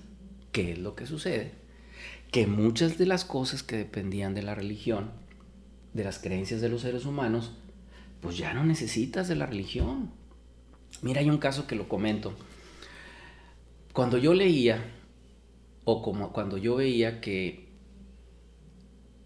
¿qué 0.52 0.72
es 0.72 0.78
lo 0.78 0.96
que 0.96 1.06
sucede? 1.06 1.52
Que 2.32 2.46
muchas 2.46 2.96
de 2.96 3.04
las 3.04 3.26
cosas 3.26 3.62
que 3.62 3.76
dependían 3.76 4.34
de 4.34 4.42
la 4.42 4.54
religión, 4.54 5.10
de 5.92 6.02
las 6.02 6.18
creencias 6.18 6.62
de 6.62 6.70
los 6.70 6.80
seres 6.80 7.04
humanos, 7.04 7.52
pues 8.22 8.38
ya 8.38 8.54
no 8.54 8.64
necesitas 8.64 9.28
de 9.28 9.36
la 9.36 9.44
religión. 9.44 10.10
Mira, 11.02 11.20
hay 11.20 11.28
un 11.28 11.36
caso 11.36 11.66
que 11.66 11.76
lo 11.76 11.88
comento. 11.88 12.32
Cuando 13.92 14.16
yo 14.16 14.32
leía, 14.32 14.82
o 15.84 16.00
como 16.00 16.32
cuando 16.32 16.56
yo 16.56 16.76
veía 16.76 17.20
que 17.20 17.68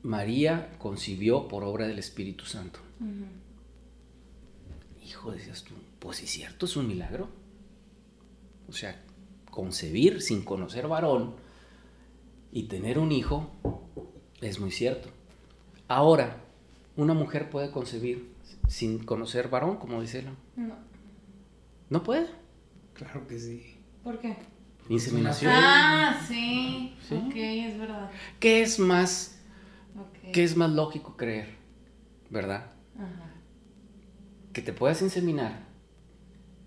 María 0.03 0.73
concibió 0.79 1.47
por 1.47 1.63
obra 1.63 1.87
del 1.87 2.01
Espíritu 2.01 2.45
Santo. 2.45 2.81
Hijo, 5.07 5.31
decías 5.31 5.63
tú, 5.63 5.75
pues 6.01 6.17
sí, 6.17 6.27
cierto, 6.27 6.67
es 6.67 6.77
un 6.77 6.89
milagro. 6.89 7.44
O 8.69 8.73
sea, 8.73 9.01
concebir 9.51 10.21
sin 10.23 10.43
conocer 10.45 10.89
varón 10.89 11.35
y 12.53 12.65
tener 12.65 12.99
un 12.99 13.13
hijo 13.13 13.51
es 14.41 14.59
muy 14.61 14.71
cierto. 14.71 15.09
Ahora, 15.89 16.41
¿una 16.97 17.15
mujer 17.15 17.51
puede 17.51 17.71
concebir 17.71 18.33
sin 18.69 19.05
conocer 19.05 19.49
varón, 19.49 19.77
como 19.77 20.01
dice 20.01 20.21
él? 20.21 20.29
No. 20.57 20.75
¿No 21.91 22.03
puede? 22.03 22.29
Claro 22.95 23.27
que 23.27 23.39
sí. 23.39 23.77
¿Por 24.03 24.19
qué? 24.21 24.37
Inseminación. 24.89 25.53
Ah, 25.55 26.21
sí. 26.27 26.97
¿Sí? 27.09 27.15
Ok, 27.15 27.35
es 27.37 27.79
verdad. 27.79 28.11
¿Qué 28.41 28.63
es 28.63 28.79
más, 28.79 29.39
¿qué 30.33 30.45
es 30.45 30.57
más 30.57 30.71
lógico 30.71 31.17
creer? 31.17 31.55
¿Verdad? 32.31 32.73
Ajá. 32.97 33.33
Que 34.53 34.63
te 34.63 34.73
puedas 34.73 35.03
inseminar 35.03 35.67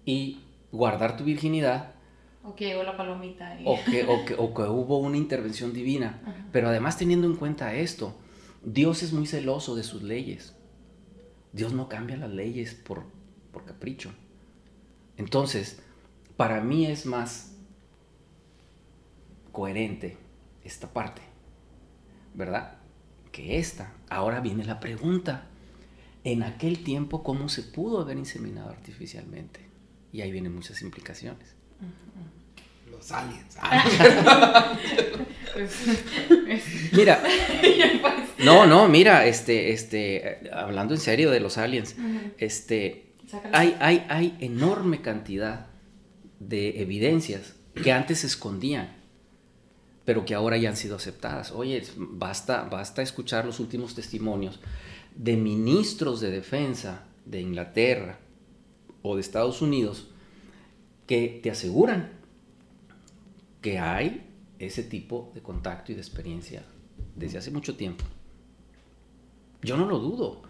y 0.06 0.40
guardar 0.72 1.18
tu 1.18 1.24
virginidad. 1.24 1.94
O 2.44 2.56
que 2.56 2.66
llegó 2.66 2.84
la 2.84 2.96
palomita. 2.96 3.58
O, 3.66 3.78
que, 3.84 4.06
o, 4.06 4.54
que, 4.54 4.64
hubo 4.64 5.00
una 5.00 5.18
intervención 5.18 5.74
divina. 5.74 6.48
Pero 6.52 6.70
además 6.70 6.98
teniendo 6.98 7.28
en 7.28 7.36
cuenta 7.36 7.74
esto, 7.74 8.16
Dios 8.64 9.04
es 9.04 9.14
muy 9.14 9.28
celoso 9.28 9.76
de 9.76 9.84
sus 9.84 10.04
leyes. 10.04 10.56
Dios 11.52 11.74
no 11.74 11.90
cambia 11.90 12.18
las 12.18 12.30
leyes 12.30 12.74
por, 12.74 13.04
por 13.52 13.66
capricho. 13.66 14.12
Entonces, 15.18 15.82
para 16.38 16.62
mí 16.62 16.86
es 16.86 17.06
más 17.06 17.56
coherente 19.52 20.18
esta 20.64 20.94
parte, 20.94 21.22
¿verdad? 22.36 22.78
Que 23.32 23.58
esta. 23.58 23.94
Ahora 24.10 24.40
viene 24.40 24.64
la 24.64 24.80
pregunta. 24.80 25.48
En 26.24 26.44
aquel 26.44 26.84
tiempo, 26.84 27.24
¿cómo 27.24 27.50
se 27.50 27.64
pudo 27.64 28.02
haber 28.02 28.18
inseminado 28.18 28.70
artificialmente? 28.70 29.67
Y 30.12 30.22
ahí 30.22 30.32
vienen 30.32 30.54
muchas 30.54 30.82
implicaciones. 30.82 31.56
Los 32.90 33.12
aliens. 33.12 33.58
mira. 36.94 37.22
No, 38.40 38.68
no, 38.68 38.88
mira, 38.88 39.26
este, 39.26 39.72
este, 39.72 40.48
hablando 40.54 40.94
en 40.94 41.00
serio 41.00 41.32
de 41.32 41.40
los 41.40 41.58
aliens, 41.58 41.96
este, 42.38 43.08
hay, 43.52 43.76
hay, 43.80 44.06
hay 44.10 44.38
enorme 44.40 45.02
cantidad 45.02 45.66
de 46.40 46.82
evidencias 46.82 47.56
que 47.74 47.92
antes 47.92 48.20
se 48.20 48.28
escondían, 48.28 48.96
pero 50.06 50.24
que 50.24 50.36
ahora 50.36 50.56
ya 50.58 50.70
han 50.70 50.78
sido 50.78 50.98
aceptadas. 50.98 51.52
Oye, 51.52 51.84
basta, 51.98 52.62
basta 52.62 53.02
escuchar 53.02 53.44
los 53.44 53.60
últimos 53.60 53.96
testimonios 53.96 54.60
de 55.16 55.36
ministros 55.36 56.22
de 56.22 56.30
defensa 56.30 57.06
de 57.26 57.42
Inglaterra 57.42 58.20
o 59.02 59.16
de 59.16 59.22
Estados 59.22 59.62
Unidos 59.62 60.08
que 61.06 61.40
te 61.42 61.50
aseguran 61.50 62.12
que 63.62 63.80
hay 63.80 64.28
ese 64.60 64.84
tipo 64.84 65.32
de 65.34 65.42
contacto 65.42 65.92
y 65.92 65.96
de 65.96 66.02
experiencia 66.02 66.64
desde 67.16 67.38
hace 67.38 67.52
mucho 67.52 67.76
tiempo. 67.76 68.04
Yo 69.62 69.78
no 69.78 69.86
lo 69.86 70.00
dudo, 70.00 70.44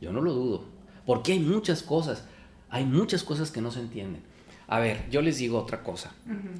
yo 0.00 0.12
no 0.12 0.20
lo 0.20 0.32
dudo, 0.32 0.64
porque 1.06 1.32
hay 1.32 1.40
muchas 1.40 1.82
cosas, 1.82 2.24
hay 2.70 2.84
muchas 2.84 3.22
cosas 3.22 3.50
que 3.50 3.60
no 3.60 3.70
se 3.70 3.80
entienden. 3.80 4.22
A 4.68 4.78
ver, 4.78 5.08
yo 5.10 5.20
les 5.20 5.38
digo 5.38 5.58
otra 5.58 5.82
cosa. 5.82 6.14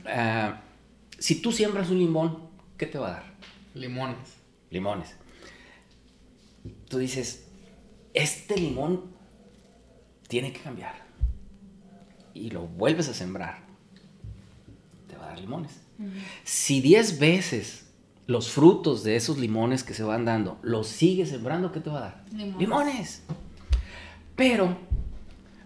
Ah, 0.06 0.60
si 1.18 1.40
tú 1.40 1.52
siembras 1.52 1.90
un 1.90 1.98
limón, 1.98 2.50
¿qué 2.76 2.86
te 2.86 2.98
va 2.98 3.08
a 3.08 3.12
dar? 3.12 3.34
Limones. 3.74 4.36
Limones. 4.70 5.16
Tú 6.88 6.98
dices, 6.98 7.46
este 8.12 8.56
limón 8.56 9.12
tiene 10.28 10.52
que 10.52 10.60
cambiar. 10.60 11.01
Y 12.34 12.50
lo 12.50 12.66
vuelves 12.66 13.08
a 13.08 13.14
sembrar. 13.14 13.58
Te 15.08 15.16
va 15.16 15.26
a 15.26 15.28
dar 15.28 15.40
limones. 15.40 15.80
Si 16.44 16.80
10 16.80 17.18
veces 17.18 17.90
los 18.26 18.50
frutos 18.50 19.04
de 19.04 19.16
esos 19.16 19.38
limones 19.38 19.84
que 19.84 19.94
se 19.94 20.02
van 20.02 20.24
dando 20.24 20.58
los 20.62 20.86
sigues 20.86 21.28
sembrando, 21.30 21.72
¿qué 21.72 21.80
te 21.80 21.90
va 21.90 21.98
a 21.98 22.02
dar? 22.02 22.24
Limones. 22.32 23.22
Pero 24.36 24.76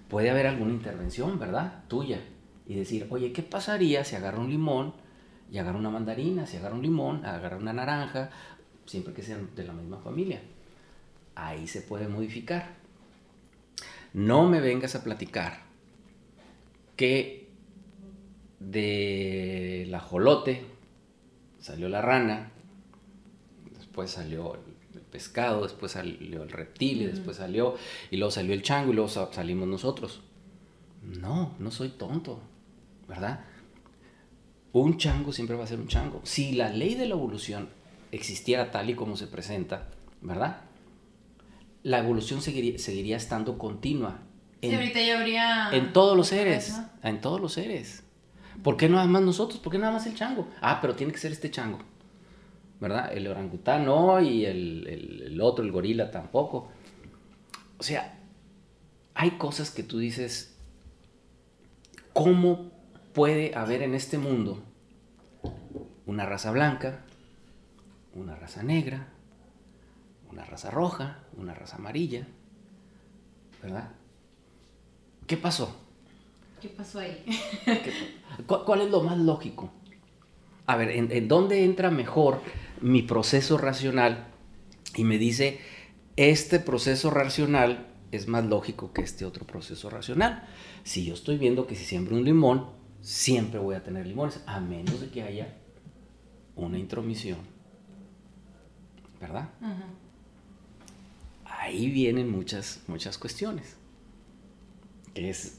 puede 0.08 0.30
haber 0.30 0.46
alguna 0.46 0.72
intervención, 0.72 1.38
¿verdad? 1.38 1.84
Tuya. 1.88 2.20
Y 2.66 2.74
decir, 2.74 3.06
oye, 3.10 3.32
¿qué 3.32 3.42
pasaría 3.42 4.04
si 4.04 4.16
agarro 4.16 4.40
un 4.40 4.50
limón 4.50 4.94
y 5.50 5.58
agarro 5.58 5.78
una 5.78 5.90
mandarina? 5.90 6.46
Si 6.46 6.56
agarro 6.56 6.74
un 6.74 6.82
limón, 6.82 7.24
agarro 7.24 7.58
una 7.58 7.72
naranja, 7.72 8.30
siempre 8.86 9.14
que 9.14 9.22
sean 9.22 9.50
de 9.54 9.64
la 9.64 9.72
misma 9.72 9.98
familia. 9.98 10.42
Ahí 11.36 11.68
se 11.68 11.82
puede 11.82 12.08
modificar. 12.08 12.74
No 14.12 14.48
me 14.48 14.60
vengas 14.60 14.94
a 14.94 15.04
platicar 15.04 15.65
que 16.96 17.48
de 18.58 19.86
la 19.88 20.00
jolote 20.00 20.64
salió 21.60 21.88
la 21.88 22.02
rana, 22.02 22.52
después 23.76 24.10
salió 24.10 24.54
el 24.94 25.00
pescado, 25.02 25.62
después 25.62 25.92
salió 25.92 26.42
el 26.42 26.50
reptil, 26.50 27.02
y 27.02 27.06
después 27.06 27.36
salió, 27.36 27.76
y 28.10 28.16
luego 28.16 28.30
salió 28.30 28.54
el 28.54 28.62
chango, 28.62 28.92
y 28.92 28.94
luego 28.94 29.08
salimos 29.08 29.68
nosotros. 29.68 30.22
No, 31.02 31.54
no 31.58 31.70
soy 31.70 31.90
tonto, 31.90 32.40
¿verdad? 33.08 33.44
Un 34.72 34.98
chango 34.98 35.32
siempre 35.32 35.56
va 35.56 35.64
a 35.64 35.68
ser 35.68 35.78
un 35.78 35.88
chango. 35.88 36.20
Si 36.24 36.52
la 36.52 36.70
ley 36.70 36.94
de 36.94 37.06
la 37.06 37.14
evolución 37.14 37.68
existiera 38.12 38.70
tal 38.70 38.90
y 38.90 38.94
como 38.94 39.16
se 39.16 39.26
presenta, 39.26 39.88
¿verdad? 40.20 40.62
La 41.82 41.98
evolución 41.98 42.42
seguiría, 42.42 43.16
estando 43.16 43.58
continua. 43.58 44.20
En, 44.62 44.74
ahorita 44.74 45.00
ya 45.00 45.18
habría... 45.18 45.70
En 45.72 45.92
todos 45.92 46.16
los 46.16 46.28
seres, 46.28 46.80
en 47.02 47.20
todos 47.20 47.40
los 47.40 47.52
seres. 47.52 48.02
¿Por 48.62 48.76
qué 48.76 48.88
nada 48.88 49.06
más 49.06 49.22
nosotros? 49.22 49.60
¿Por 49.60 49.72
qué 49.72 49.78
nada 49.78 49.92
más 49.92 50.06
el 50.06 50.14
chango? 50.14 50.48
Ah, 50.60 50.80
pero 50.80 50.96
tiene 50.96 51.12
que 51.12 51.18
ser 51.18 51.32
este 51.32 51.50
chango. 51.50 51.78
¿Verdad? 52.80 53.12
El 53.12 53.26
orangután 53.28 53.84
no 53.84 54.20
y 54.20 54.44
el, 54.44 55.38
otro, 55.40 55.64
el 55.64 55.72
gorila 55.72 56.10
tampoco. 56.10 56.68
O 57.78 57.82
sea, 57.82 58.18
hay 59.14 59.32
cosas 59.32 59.70
que 59.70 59.82
tú 59.82 59.98
dices, 59.98 60.56
¿cómo 62.12 62.70
puede 63.12 63.54
haber 63.54 63.82
en 63.82 63.94
este 63.94 64.18
mundo 64.18 64.62
una 66.06 66.26
raza 66.26 66.50
blanca, 66.50 67.04
una 68.14 68.34
raza 68.34 68.62
negra, 68.62 69.08
una 70.30 70.44
raza 70.44 70.70
roja, 70.70 71.20
una 71.36 71.54
raza 71.54 71.76
amarilla? 71.76 72.26
¿Verdad? 73.62 73.90
¿Qué 75.26 75.36
pasó? 75.36 75.74
¿Qué 76.60 76.68
pasó 76.68 77.00
ahí? 77.00 77.24
¿Cuál 78.46 78.82
es 78.82 78.90
lo 78.90 79.02
más 79.02 79.18
lógico? 79.18 79.70
A 80.66 80.76
ver, 80.76 80.90
¿en, 80.90 81.28
dónde 81.28 81.64
entra 81.64 81.90
mejor 81.90 82.40
mi 82.80 83.02
proceso 83.02 83.58
racional? 83.58 84.28
Y 84.94 85.04
me 85.04 85.18
dice, 85.18 85.60
este 86.16 86.60
proceso 86.60 87.10
racional 87.10 87.86
es 88.12 88.28
más 88.28 88.44
lógico 88.44 88.92
que 88.92 89.02
este 89.02 89.24
otro 89.24 89.46
proceso 89.46 89.90
racional. 89.90 90.48
Si 90.84 91.04
yo 91.04 91.14
estoy 91.14 91.38
viendo 91.38 91.66
que 91.66 91.74
si 91.74 91.84
siembro 91.84 92.16
un 92.16 92.24
limón, 92.24 92.66
siempre 93.00 93.58
voy 93.58 93.74
a 93.74 93.82
tener 93.82 94.06
limones, 94.06 94.40
a 94.46 94.60
menos 94.60 95.00
de 95.00 95.10
que 95.10 95.22
haya 95.22 95.54
una 96.54 96.78
intromisión. 96.78 97.38
¿Verdad? 99.20 99.48
Ahí 101.44 101.90
vienen 101.90 102.30
muchas, 102.30 102.82
muchas 102.86 103.18
cuestiones. 103.18 103.76
Que 105.16 105.30
es 105.30 105.58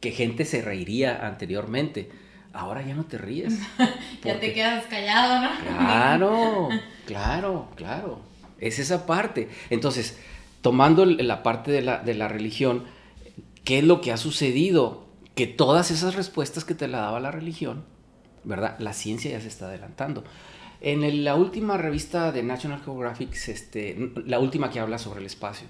que 0.00 0.12
gente 0.12 0.44
se 0.44 0.62
reiría 0.62 1.26
anteriormente. 1.26 2.10
Ahora 2.52 2.82
ya 2.82 2.94
no 2.94 3.06
te 3.06 3.18
ríes. 3.18 3.58
ya 4.22 4.38
te 4.38 4.52
quedas 4.52 4.84
callado, 4.84 5.40
¿no? 5.42 5.48
Claro, 5.58 6.68
claro, 7.06 7.68
claro. 7.74 8.20
Es 8.60 8.78
esa 8.78 9.06
parte. 9.06 9.48
Entonces, 9.70 10.16
tomando 10.60 11.06
la 11.06 11.42
parte 11.42 11.72
de 11.72 11.82
la, 11.82 11.98
de 11.98 12.14
la 12.14 12.28
religión, 12.28 12.84
¿qué 13.64 13.78
es 13.78 13.84
lo 13.84 14.00
que 14.00 14.12
ha 14.12 14.16
sucedido? 14.16 15.06
Que 15.34 15.48
todas 15.48 15.90
esas 15.90 16.14
respuestas 16.14 16.64
que 16.64 16.74
te 16.74 16.86
la 16.86 16.98
daba 16.98 17.18
la 17.18 17.32
religión, 17.32 17.84
¿verdad? 18.44 18.78
La 18.78 18.92
ciencia 18.92 19.32
ya 19.32 19.40
se 19.40 19.48
está 19.48 19.66
adelantando. 19.66 20.22
En 20.82 21.24
la 21.24 21.34
última 21.34 21.78
revista 21.78 22.30
de 22.30 22.42
National 22.42 22.82
Geographic, 22.84 23.34
este, 23.48 24.12
la 24.26 24.38
última 24.38 24.70
que 24.70 24.80
habla 24.80 24.98
sobre 24.98 25.20
el 25.20 25.26
espacio, 25.26 25.66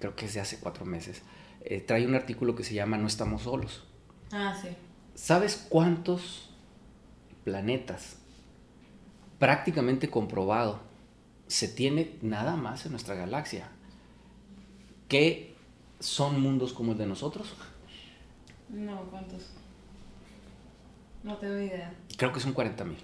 creo 0.00 0.16
que 0.16 0.26
es 0.26 0.34
de 0.34 0.40
hace 0.40 0.58
cuatro 0.58 0.84
meses, 0.84 1.22
eh, 1.64 1.80
trae 1.80 2.06
un 2.06 2.14
artículo 2.14 2.54
que 2.54 2.64
se 2.64 2.74
llama 2.74 2.98
No 2.98 3.06
estamos 3.06 3.42
solos. 3.42 3.84
Ah, 4.30 4.56
sí. 4.60 4.68
¿Sabes 5.14 5.66
cuántos 5.68 6.50
planetas 7.44 8.18
prácticamente 9.38 10.08
comprobado 10.08 10.80
se 11.46 11.68
tiene 11.68 12.16
nada 12.22 12.56
más 12.56 12.86
en 12.86 12.92
nuestra 12.92 13.14
galaxia 13.14 13.68
que 15.08 15.54
son 16.00 16.40
mundos 16.40 16.72
como 16.72 16.92
el 16.92 16.98
de 16.98 17.06
nosotros? 17.06 17.54
No, 18.68 19.02
¿cuántos? 19.10 19.50
No 21.22 21.36
tengo 21.36 21.58
idea. 21.58 21.94
Creo 22.16 22.32
que 22.32 22.40
son 22.40 22.52
40 22.52 22.84
mil. 22.84 22.98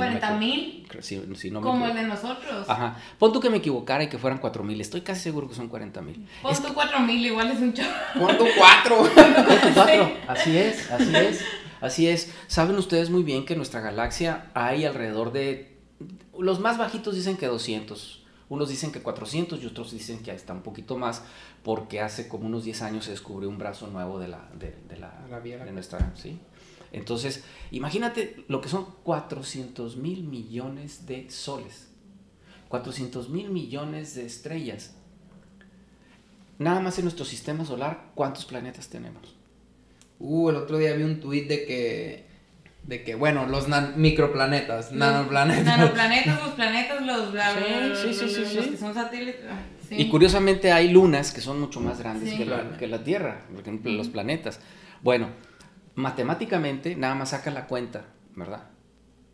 ¿40 0.00 0.38
mil? 0.38 0.86
Como 1.62 1.86
el 1.86 1.94
de 1.94 2.02
nosotros. 2.04 2.68
Ajá. 2.68 2.96
Pon 3.18 3.32
tú 3.32 3.40
que 3.40 3.50
me 3.50 3.58
equivocara 3.58 4.04
y 4.04 4.08
que 4.08 4.18
fueran 4.18 4.38
4 4.38 4.62
mil. 4.64 4.80
Estoy 4.80 5.02
casi 5.02 5.20
seguro 5.20 5.48
que 5.48 5.54
son 5.54 5.68
40 5.68 6.00
mil. 6.02 6.26
Pon 6.42 6.54
tú 6.54 6.74
4 6.74 7.00
mil, 7.00 7.24
igual 7.24 7.50
es 7.50 7.60
un 7.60 7.72
chorro. 7.72 7.88
Pon 8.18 8.38
tú 8.38 8.46
4. 8.56 8.96
Pon 8.96 9.14
tú 9.14 9.68
4. 9.74 10.12
Así 10.28 10.56
es, 10.56 10.90
así 10.90 11.16
es. 11.16 11.44
Así 11.80 12.08
es. 12.08 12.32
Saben 12.46 12.76
ustedes 12.76 13.10
muy 13.10 13.22
bien 13.22 13.44
que 13.44 13.54
en 13.54 13.58
nuestra 13.58 13.80
galaxia 13.80 14.50
hay 14.54 14.84
alrededor 14.84 15.32
de. 15.32 15.78
Los 16.38 16.60
más 16.60 16.78
bajitos 16.78 17.14
dicen 17.14 17.36
que 17.36 17.46
200. 17.46 18.22
Unos 18.48 18.68
dicen 18.68 18.92
que 18.92 19.00
400 19.00 19.62
y 19.62 19.66
otros 19.66 19.92
dicen 19.92 20.22
que 20.22 20.30
está 20.30 20.52
un 20.52 20.60
poquito 20.60 20.98
más 20.98 21.22
porque 21.62 22.02
hace 22.02 22.28
como 22.28 22.46
unos 22.46 22.64
10 22.64 22.82
años 22.82 23.06
se 23.06 23.10
descubrió 23.10 23.48
un 23.48 23.56
brazo 23.56 23.86
nuevo 23.86 24.18
de 24.18 24.28
la 24.28 24.46
de, 24.52 24.76
de 24.90 24.98
la, 24.98 25.10
la 25.30 25.40
de 25.40 25.72
nuestra, 25.72 26.12
¿sí? 26.14 26.38
Entonces, 26.92 27.42
imagínate 27.70 28.44
lo 28.48 28.60
que 28.60 28.68
son 28.68 28.86
400 29.02 29.96
mil 29.96 30.24
millones 30.24 31.06
de 31.06 31.30
soles, 31.30 31.88
400 32.68 33.30
mil 33.30 33.48
millones 33.50 34.14
de 34.14 34.26
estrellas. 34.26 34.94
Nada 36.58 36.80
más 36.80 36.98
en 36.98 37.04
nuestro 37.04 37.24
sistema 37.24 37.64
solar, 37.64 38.10
¿cuántos 38.14 38.44
planetas 38.44 38.88
tenemos? 38.88 39.34
Uh, 40.18 40.50
el 40.50 40.56
otro 40.56 40.78
día 40.78 40.92
vi 40.92 41.02
un 41.02 41.18
tuit 41.18 41.48
de 41.48 41.64
que, 41.64 42.26
de 42.84 43.02
que 43.02 43.14
bueno, 43.14 43.46
los 43.46 43.66
microplanetas, 43.96 44.92
nanoplanetas. 44.92 45.64
Nanoplanetas, 45.64 46.40
los 46.40 46.50
planetas, 46.54 47.04
los, 47.04 47.98
sí, 47.98 48.14
sí, 48.14 48.28
sí, 48.28 48.54
los 48.54 48.66
que 48.66 48.76
son 48.76 48.94
satélites. 48.94 49.40
Ah, 49.50 49.62
y 49.90 50.08
curiosamente 50.08 50.72
hay 50.72 50.90
lunas 50.90 51.32
que 51.32 51.40
son 51.40 51.60
mucho 51.60 51.80
más 51.80 51.98
grandes 51.98 52.34
que, 52.34 52.44
la, 52.44 52.76
que, 52.76 52.86
la, 52.86 53.02
Tierra, 53.02 53.42
por 53.50 53.62
ejemplo, 53.62 53.90
los 53.92 54.08
planetas. 54.08 54.60
Bueno, 55.02 55.28
matemáticamente 55.94 56.96
nada 56.96 57.14
más 57.14 57.30
saca 57.30 57.50
la 57.50 57.66
cuenta, 57.66 58.04
¿verdad? 58.34 58.64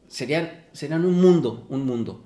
Serían, 0.09 0.67
serían 0.73 1.05
un 1.05 1.21
mundo, 1.21 1.67
un 1.69 1.85
mundo. 1.85 2.25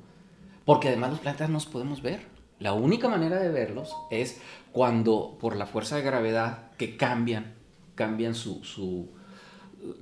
Porque 0.65 0.89
además 0.89 1.11
los 1.11 1.21
planetas 1.21 1.49
no 1.49 1.55
los 1.55 1.67
podemos 1.67 2.03
ver. 2.03 2.27
La 2.59 2.73
única 2.73 3.09
manera 3.09 3.41
de 3.41 3.51
verlos 3.51 3.97
es 4.11 4.41
cuando 4.71 5.37
por 5.41 5.57
la 5.57 5.67
fuerza 5.67 5.97
de 5.97 6.03
gravedad 6.03 6.71
que 6.79 6.97
cambian, 6.97 7.55
cambian 7.97 8.35
su, 8.35 8.63
su 8.63 9.11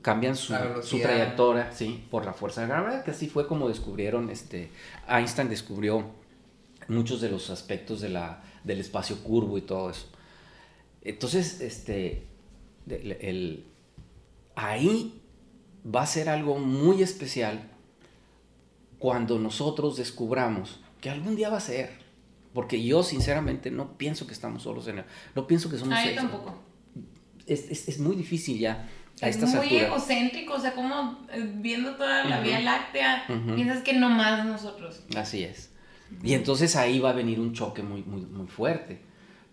cambian 0.03 0.37
su, 0.37 0.55
su, 0.83 1.01
trayectoria, 1.01 1.73
sí, 1.73 2.05
por 2.11 2.27
la 2.27 2.35
fuerza 2.35 2.61
de 2.61 2.67
gravedad, 2.67 3.03
que 3.03 3.13
así 3.13 3.29
fue 3.29 3.47
como 3.47 3.69
descubrieron, 3.69 4.29
este, 4.29 4.71
Einstein 5.09 5.49
descubrió 5.49 6.05
muchos 6.89 7.21
de 7.21 7.31
los 7.31 7.51
aspectos 7.51 8.01
de 8.01 8.11
la, 8.11 8.43
del 8.65 8.81
espacio 8.81 9.23
curvo 9.23 9.57
y 9.59 9.63
todo 9.63 9.91
eso. 9.91 10.07
Entonces, 11.03 11.61
este, 11.61 12.27
el, 12.89 13.65
ahí 14.55 15.23
va 15.85 16.03
a 16.03 16.07
ser 16.07 16.29
algo 16.29 16.59
muy 16.59 17.03
especial 17.03 17.71
cuando 18.99 19.39
nosotros 19.39 19.97
descubramos 19.97 20.81
que 21.01 21.11
algún 21.11 21.37
día 21.37 21.49
va 21.49 21.57
a 21.57 21.61
ser. 21.61 21.99
Porque 22.53 22.83
yo 22.83 23.05
sinceramente 23.05 23.71
no 23.71 23.97
pienso 23.97 24.27
que 24.27 24.33
estamos 24.33 24.65
solos 24.65 24.89
en 24.89 24.99
él. 24.99 25.05
No 25.37 25.47
pienso 25.47 25.71
que 25.71 25.79
somos... 25.79 25.95
Ah, 25.97 26.05
yo 26.05 26.17
tampoco. 26.17 26.59
Es, 27.47 27.89
es, 27.89 27.99
muy 27.99 28.17
difícil 28.17 28.59
ya 28.59 28.89
a 29.23 29.29
es 29.29 29.55
muy 29.55 29.77
egocéntrico, 29.77 30.55
o 30.55 30.61
sea, 30.61 30.73
como 30.73 31.19
eh, 31.33 31.53
viendo 31.57 31.95
toda 31.97 32.25
la 32.25 32.41
Vía 32.41 32.61
Láctea, 32.61 33.25
piensas 33.55 33.83
que 33.83 33.93
no 33.93 34.09
más 34.09 34.47
nosotros. 34.47 35.03
Así 35.15 35.45
es. 35.45 35.71
Y 36.23 36.33
entonces 36.33 36.75
ahí 36.75 36.99
va 37.01 37.11
a 37.11 37.13
venir 37.13 37.39
un 37.39 37.53
choque 37.53 37.83
muy, 37.83 38.03
muy, 38.03 38.23
muy 38.23 38.47
fuerte. 38.47 39.01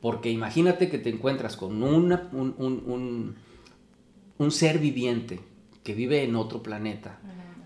Porque 0.01 0.29
imagínate 0.29 0.89
que 0.89 0.99
te 0.99 1.09
encuentras 1.09 1.57
con 1.57 1.83
una, 1.83 2.29
un, 2.31 2.55
un, 2.57 2.83
un, 2.85 3.35
ser 4.51 4.79
viviente 4.79 5.39
que 5.83 5.93
vive 5.93 6.23
en 6.23 6.35
otro 6.35 6.63
planeta, 6.63 7.19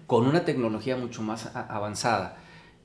con 0.08 0.28
una 0.28 0.46
tecnología 0.46 0.98
mucho 0.98 1.22
más 1.22 1.56
avanzada, 1.56 2.38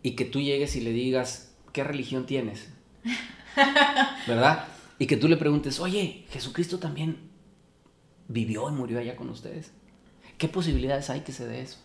y 0.02 0.12
que 0.12 0.24
tú 0.24 0.40
llegues 0.40 0.76
y 0.76 0.80
le 0.80 0.92
digas, 0.92 1.54
¿qué 1.72 1.84
religión 1.84 2.26
tienes? 2.26 2.68
¿Verdad? 4.26 4.64
Y 4.98 5.06
que 5.06 5.16
tú 5.16 5.28
le 5.28 5.36
preguntes, 5.36 5.80
oye, 5.80 6.24
Jesucristo 6.30 6.78
también 6.78 7.30
vivió 8.28 8.68
y 8.68 8.72
murió 8.72 8.98
allá 8.98 9.16
con 9.16 9.28
ustedes. 9.30 9.72
¿Qué 10.38 10.48
posibilidades 10.48 11.10
hay 11.10 11.20
que 11.20 11.32
se 11.32 11.46
dé 11.46 11.62
eso? 11.62 11.78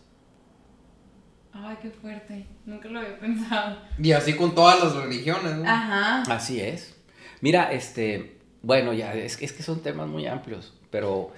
Ay, 1.52 1.76
qué 1.82 1.90
fuerte. 1.90 2.46
Nunca 2.64 2.88
lo 2.88 3.00
había 3.00 3.18
pensado. 3.18 3.78
Y 3.98 4.12
así 4.12 4.34
con 4.34 4.54
todas 4.54 4.82
las 4.82 4.94
religiones, 4.94 5.56
¿no? 5.56 5.68
Ajá. 5.68 6.22
Así 6.22 6.60
es. 6.60 6.96
Mira, 7.40 7.72
este, 7.72 8.38
bueno, 8.62 8.92
ya, 8.92 9.14
es, 9.14 9.40
es 9.42 9.52
que 9.52 9.62
son 9.62 9.82
temas 9.82 10.08
muy 10.08 10.26
amplios, 10.26 10.74
pero... 10.92 11.32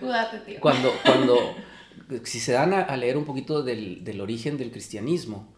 tío. 0.45 0.61
Cuando, 0.61 0.93
cuando, 1.07 1.39
si 2.25 2.41
se 2.41 2.53
dan 2.53 2.75
a, 2.75 2.95
leer 2.99 3.17
un 3.17 3.25
poquito 3.25 3.63
del, 3.63 4.05
del 4.05 4.21
origen 4.21 4.59
del 4.59 4.71
cristianismo, 4.71 5.55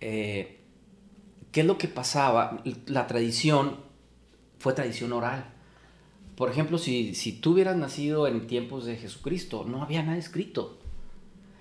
eh, 0.00 0.58
¿qué 1.52 1.60
es 1.60 1.66
lo 1.66 1.78
que 1.78 1.88
pasaba? 1.88 2.62
La 2.86 3.06
tradición 3.06 3.76
fue 4.58 4.74
tradición 4.74 5.12
oral. 5.12 5.46
Por 6.36 6.50
ejemplo, 6.50 6.78
si, 6.78 7.14
si 7.14 7.32
tú 7.32 7.52
hubieras 7.52 7.76
nacido 7.76 8.26
en 8.26 8.46
tiempos 8.46 8.84
de 8.84 8.96
Jesucristo, 8.96 9.64
no 9.64 9.82
había 9.82 10.02
nada 10.02 10.18
escrito. 10.18 10.78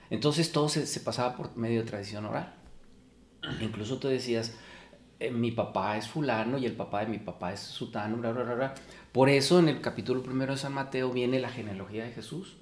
Entonces 0.09 0.51
todo 0.51 0.69
se, 0.69 0.88
se 0.88 0.99
pasaba 0.99 1.38
por 1.38 1.55
medio 1.55 1.82
de 1.82 1.88
tradición 1.88 2.25
oral. 2.25 2.53
Incluso 3.61 3.97
tú 3.97 4.07
decías, 4.07 4.53
eh, 5.20 5.32
mi 5.32 5.51
papá 5.51 5.97
es 5.97 6.07
fulano 6.07 6.57
y 6.57 6.65
el 6.65 6.74
papá 6.74 7.01
de 7.01 7.07
mi 7.07 7.18
papá 7.18 7.53
es 7.53 7.59
sutano, 7.59 8.18
bla, 8.18 8.32
bla, 8.32 8.53
bla, 8.53 8.74
Por 9.11 9.30
eso 9.30 9.59
en 9.59 9.70
el 9.70 9.82
capítulo 9.82 10.22
primero 10.22 10.53
de 10.53 10.59
San 10.59 10.74
Mateo 10.74 11.11
viene 11.11 11.39
la 11.39 11.49
genealogía 11.49 12.03
de 12.03 12.11
Jesús. 12.11 12.57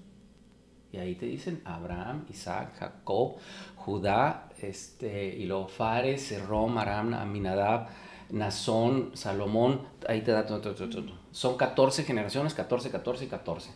Y 0.94 0.98
ahí 0.98 1.16
te 1.16 1.26
dicen 1.26 1.62
Abraham, 1.66 2.26
Isaac, 2.30 2.76
Jacob, 2.80 3.36
Judá, 3.76 4.50
este, 4.62 5.36
y 5.36 5.46
luego 5.46 5.68
Fares, 5.68 6.22
Serrom, 6.22 6.78
Aram, 6.78 7.14
Aminadab, 7.14 7.90
Nazón, 8.30 9.12
Salomón, 9.14 9.82
ahí 10.08 10.22
te 10.22 10.32
da 10.32 10.46
todo, 10.46 10.62
todo, 10.62 10.74
todo, 10.76 10.90
todo. 10.90 11.20
Son 11.32 11.58
14 11.58 12.04
generaciones, 12.06 12.54
14, 12.54 12.90
14 12.90 13.26
y 13.26 13.28
14. 13.28 13.72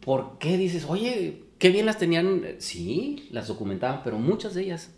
¿Por 0.00 0.38
qué 0.38 0.56
dices, 0.56 0.86
oye, 0.88 1.44
qué 1.58 1.70
bien 1.70 1.86
las 1.86 1.98
tenían? 1.98 2.56
Sí, 2.58 3.28
las 3.30 3.46
documentaban, 3.46 4.00
pero 4.02 4.18
muchas 4.18 4.54
de 4.54 4.62
ellas 4.62 4.92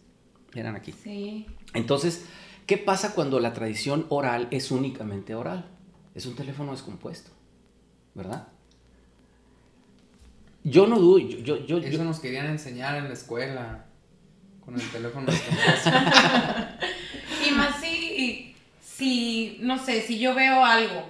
eran 0.55 0.77
aquí. 0.77 0.93
Sí. 0.93 1.47
Entonces, 1.75 2.27
¿Qué 2.73 2.79
pasa 2.79 3.14
cuando 3.14 3.39
la 3.39 3.53
tradición 3.53 4.07
oral 4.09 4.49
es 4.51 4.70
únicamente 4.70 5.35
oral? 5.35 5.66
Es 6.14 6.25
un 6.25 6.35
teléfono 6.35 6.73
descompuesto, 6.73 7.31
¿verdad? 8.14 8.49
Yo 10.64 10.87
no 10.87 10.99
dudo, 10.99 11.18
yo, 11.18 11.66
yo, 11.66 11.77
Eso 11.77 12.03
nos 12.03 12.18
querían 12.18 12.47
enseñar 12.47 12.97
en 12.97 13.09
la 13.09 13.12
escuela, 13.12 13.85
con 14.64 14.81
el 14.81 14.91
teléfono 14.91 15.31
descompuesto. 15.31 15.91
y 17.47 17.51
más 17.51 17.79
si, 17.79 18.55
si, 18.83 19.59
no 19.61 19.79
sé, 19.79 20.01
si 20.01 20.18
yo 20.18 20.35
veo 20.35 20.64
algo 20.64 21.05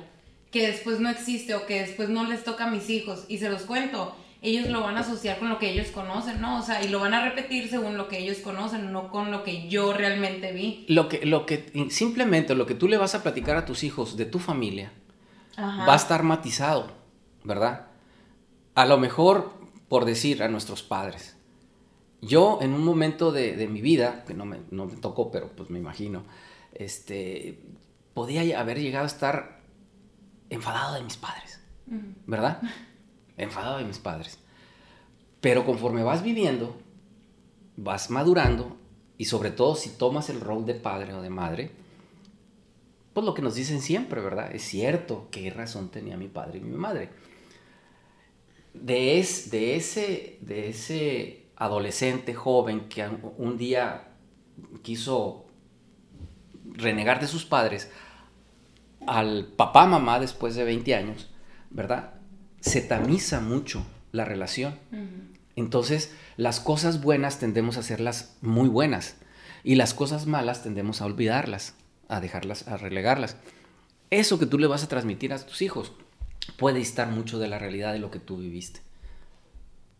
que 0.50 0.66
después 0.66 0.98
no 0.98 1.10
existe 1.10 1.54
o 1.54 1.64
que 1.64 1.82
después 1.82 2.08
no 2.08 2.24
les 2.24 2.42
toca 2.42 2.64
a 2.64 2.70
mis 2.72 2.90
hijos 2.90 3.24
y 3.28 3.38
se 3.38 3.48
los 3.48 3.62
cuento, 3.62 4.16
ellos 4.42 4.68
lo 4.68 4.80
van 4.82 4.96
a 4.96 5.00
asociar 5.00 5.38
con 5.38 5.48
lo 5.48 5.58
que 5.60 5.70
ellos 5.70 5.92
conocen, 5.92 6.40
¿no? 6.40 6.58
O 6.58 6.62
sea, 6.62 6.84
y 6.84 6.88
lo 6.88 6.98
van 6.98 7.14
a 7.14 7.24
repetir 7.24 7.68
según 7.70 7.96
lo 7.96 8.08
que 8.08 8.18
ellos 8.18 8.38
conocen, 8.38 8.92
no 8.92 9.08
con 9.08 9.30
lo 9.30 9.44
que 9.44 9.68
yo 9.68 9.92
realmente 9.92 10.52
vi. 10.52 10.84
Lo 10.88 11.08
que, 11.08 11.24
lo 11.24 11.46
que, 11.46 11.86
simplemente 11.90 12.56
lo 12.56 12.66
que 12.66 12.74
tú 12.74 12.88
le 12.88 12.96
vas 12.96 13.14
a 13.14 13.22
platicar 13.22 13.56
a 13.56 13.64
tus 13.64 13.84
hijos 13.84 14.16
de 14.16 14.26
tu 14.26 14.40
familia 14.40 14.92
va 15.56 15.92
a 15.92 15.96
estar 15.96 16.24
matizado, 16.24 16.90
¿verdad? 17.44 17.86
A 18.74 18.84
lo 18.84 18.98
mejor, 18.98 19.52
por 19.88 20.04
decir 20.04 20.42
a 20.42 20.48
nuestros 20.48 20.82
padres, 20.82 21.36
yo 22.20 22.58
en 22.62 22.72
un 22.72 22.84
momento 22.84 23.30
de, 23.30 23.68
mi 23.68 23.80
vida, 23.80 24.24
que 24.26 24.34
no 24.34 24.44
me, 24.44 24.58
no 24.72 24.86
me, 24.86 24.96
tocó, 24.96 25.30
pero 25.30 25.50
pues 25.50 25.70
me 25.70 25.78
imagino, 25.78 26.24
este, 26.74 27.60
podía 28.12 28.58
haber 28.58 28.80
llegado 28.80 29.04
a 29.04 29.08
estar 29.08 29.60
enfadado 30.50 30.94
de 30.94 31.02
mis 31.02 31.16
padres, 31.16 31.60
¿verdad? 32.26 32.60
enfadado 33.36 33.78
de 33.78 33.84
mis 33.84 33.98
padres. 33.98 34.38
Pero 35.40 35.64
conforme 35.64 36.02
vas 36.02 36.22
viviendo, 36.22 36.76
vas 37.76 38.10
madurando 38.10 38.76
y 39.18 39.24
sobre 39.26 39.50
todo 39.50 39.74
si 39.74 39.90
tomas 39.90 40.30
el 40.30 40.40
rol 40.40 40.66
de 40.66 40.74
padre 40.74 41.14
o 41.14 41.22
de 41.22 41.30
madre, 41.30 41.70
pues 43.12 43.26
lo 43.26 43.34
que 43.34 43.42
nos 43.42 43.54
dicen 43.54 43.82
siempre, 43.82 44.20
¿verdad? 44.20 44.54
Es 44.54 44.62
cierto, 44.62 45.28
qué 45.30 45.50
razón 45.50 45.90
tenía 45.90 46.16
mi 46.16 46.28
padre 46.28 46.58
y 46.58 46.62
mi 46.62 46.76
madre. 46.76 47.10
De, 48.72 49.18
es, 49.18 49.50
de, 49.50 49.76
ese, 49.76 50.38
de 50.40 50.68
ese 50.68 51.46
adolescente 51.56 52.34
joven 52.34 52.88
que 52.88 53.06
un 53.36 53.58
día 53.58 54.08
quiso 54.82 55.46
renegar 56.64 57.20
de 57.20 57.26
sus 57.26 57.44
padres 57.44 57.90
al 59.06 59.46
papá, 59.46 59.86
mamá 59.86 60.20
después 60.20 60.54
de 60.54 60.64
20 60.64 60.94
años, 60.94 61.30
¿verdad? 61.70 62.14
Se 62.62 62.80
tamiza 62.80 63.40
mucho 63.40 63.84
la 64.12 64.24
relación. 64.24 64.78
Entonces, 65.56 66.14
las 66.36 66.60
cosas 66.60 67.02
buenas 67.02 67.38
tendemos 67.38 67.76
a 67.76 67.80
hacerlas 67.80 68.36
muy 68.40 68.68
buenas 68.68 69.16
y 69.64 69.74
las 69.74 69.92
cosas 69.92 70.26
malas 70.26 70.62
tendemos 70.62 71.02
a 71.02 71.06
olvidarlas, 71.06 71.74
a 72.08 72.20
dejarlas, 72.20 72.68
a 72.68 72.76
relegarlas. 72.76 73.36
Eso 74.10 74.38
que 74.38 74.46
tú 74.46 74.58
le 74.58 74.66
vas 74.66 74.84
a 74.84 74.88
transmitir 74.88 75.32
a 75.32 75.44
tus 75.44 75.60
hijos 75.60 75.92
puede 76.56 76.80
estar 76.80 77.08
mucho 77.08 77.38
de 77.38 77.48
la 77.48 77.58
realidad 77.58 77.92
de 77.92 77.98
lo 77.98 78.10
que 78.10 78.18
tú 78.18 78.38
viviste. 78.38 78.80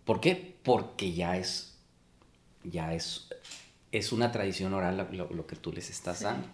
¿Por 0.05 0.21
qué? 0.21 0.57
Porque 0.63 1.13
ya 1.13 1.37
es, 1.37 1.75
ya 2.65 2.95
es, 2.95 3.29
es 3.91 4.13
una 4.13 4.33
tradición 4.33 4.73
oral 4.75 5.09
lo, 5.13 5.47
que 5.47 5.57
tú 5.57 5.73
les 5.73 5.91
estás 5.91 6.21
dando. 6.21 6.49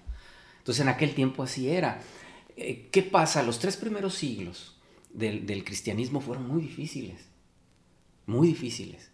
Entonces, 0.59 0.83
en 0.83 0.89
aquel 0.89 1.15
tiempo 1.15 1.43
así 1.43 1.71
era. 1.71 2.01
Eh, 2.57 2.89
¿Qué 2.91 3.03
pasa? 3.03 3.43
Los 3.43 3.59
tres 3.59 3.77
primeros 3.77 4.15
siglos, 4.15 4.78
del, 5.11 5.65
cristianismo 5.65 6.21
fueron 6.21 6.49
muy 6.49 6.63
difíciles, 6.63 7.29
muy 8.27 8.49
difíciles. 8.49 9.11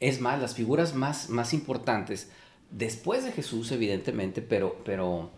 Es 0.00 0.20
más, 0.20 0.40
las 0.40 0.54
figuras 0.54 0.94
más, 0.94 1.30
más 1.30 1.54
importantes, 1.54 2.30
después 2.70 3.24
de 3.24 3.32
Jesús 3.32 3.72
evidentemente, 3.72 4.42
pero, 4.42 4.82
pero 4.84 5.30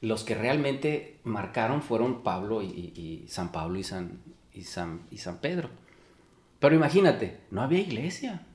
los 0.00 0.24
que 0.24 0.34
realmente 0.34 1.18
marcaron 1.24 1.82
fueron 1.82 2.22
Pablo 2.22 2.62
y, 2.62 3.24
San 3.28 3.52
Pablo 3.52 3.78
y 3.78 3.84
San, 3.84 4.20
y, 4.52 4.62
San, 4.62 5.02
y 5.10 5.18
San 5.18 5.38
Pedro. 5.38 5.70
Pero 6.60 6.74
imagínate, 6.74 7.40
no 7.50 7.62
había 7.62 7.80
iglesia. 7.80 8.46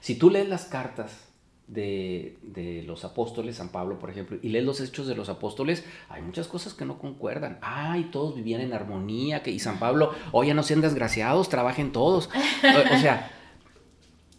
Si 0.00 0.14
tú 0.14 0.30
lees 0.30 0.48
las 0.48 0.64
cartas 0.66 1.28
de, 1.66 2.84
los 2.86 3.04
apóstoles, 3.04 3.56
San 3.56 3.70
Pablo, 3.70 3.98
por 3.98 4.10
ejemplo, 4.10 4.38
y 4.42 4.48
lees 4.48 4.64
los 4.64 4.80
hechos 4.80 5.06
de 5.06 5.14
los 5.14 5.28
apóstoles, 5.28 5.84
hay 6.08 6.22
muchas 6.22 6.46
cosas 6.46 6.74
que 6.74 6.84
no 6.84 6.98
concuerdan. 6.98 7.58
Ay, 7.62 8.08
todos 8.12 8.34
vivían 8.34 8.60
en 8.60 8.72
armonía, 8.72 9.42
que, 9.42 9.50
y 9.50 9.58
San 9.58 9.78
Pablo, 9.78 10.14
oye, 10.32 10.54
no 10.54 10.62
sean 10.62 10.80
desgraciados, 10.80 11.48
trabajen 11.48 11.92
todos. 11.92 12.28
O, 12.94 12.98
sea, 12.98 13.30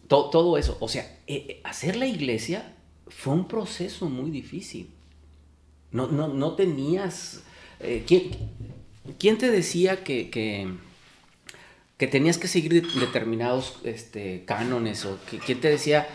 todo 0.08 0.58
eso. 0.58 0.78
O 0.80 0.88
sea, 0.88 1.04
eh, 1.28 1.46
eh, 1.50 1.62
hacer 1.64 1.96
la 1.96 2.06
iglesia 2.06 2.76
fue 3.08 3.34
un 3.34 3.48
proceso 3.48 4.10
muy 4.10 4.30
difícil. 4.32 4.90
No, 5.92 6.08
no, 6.08 6.28
no 6.28 6.54
tenías... 6.54 7.44
Eh, 7.80 8.06
¿quién, 8.08 9.38
te 9.38 9.52
decía 9.52 10.04
que, 10.04 10.30
que, 10.30 12.08
tenías 12.08 12.38
que 12.38 12.48
seguir 12.48 12.88
determinados 12.94 13.80
este, 13.84 14.44
cánones? 14.46 15.06
¿O 15.06 15.20
que, 15.30 15.40
quién 15.40 15.60
te 15.60 15.70
decía 15.70 16.08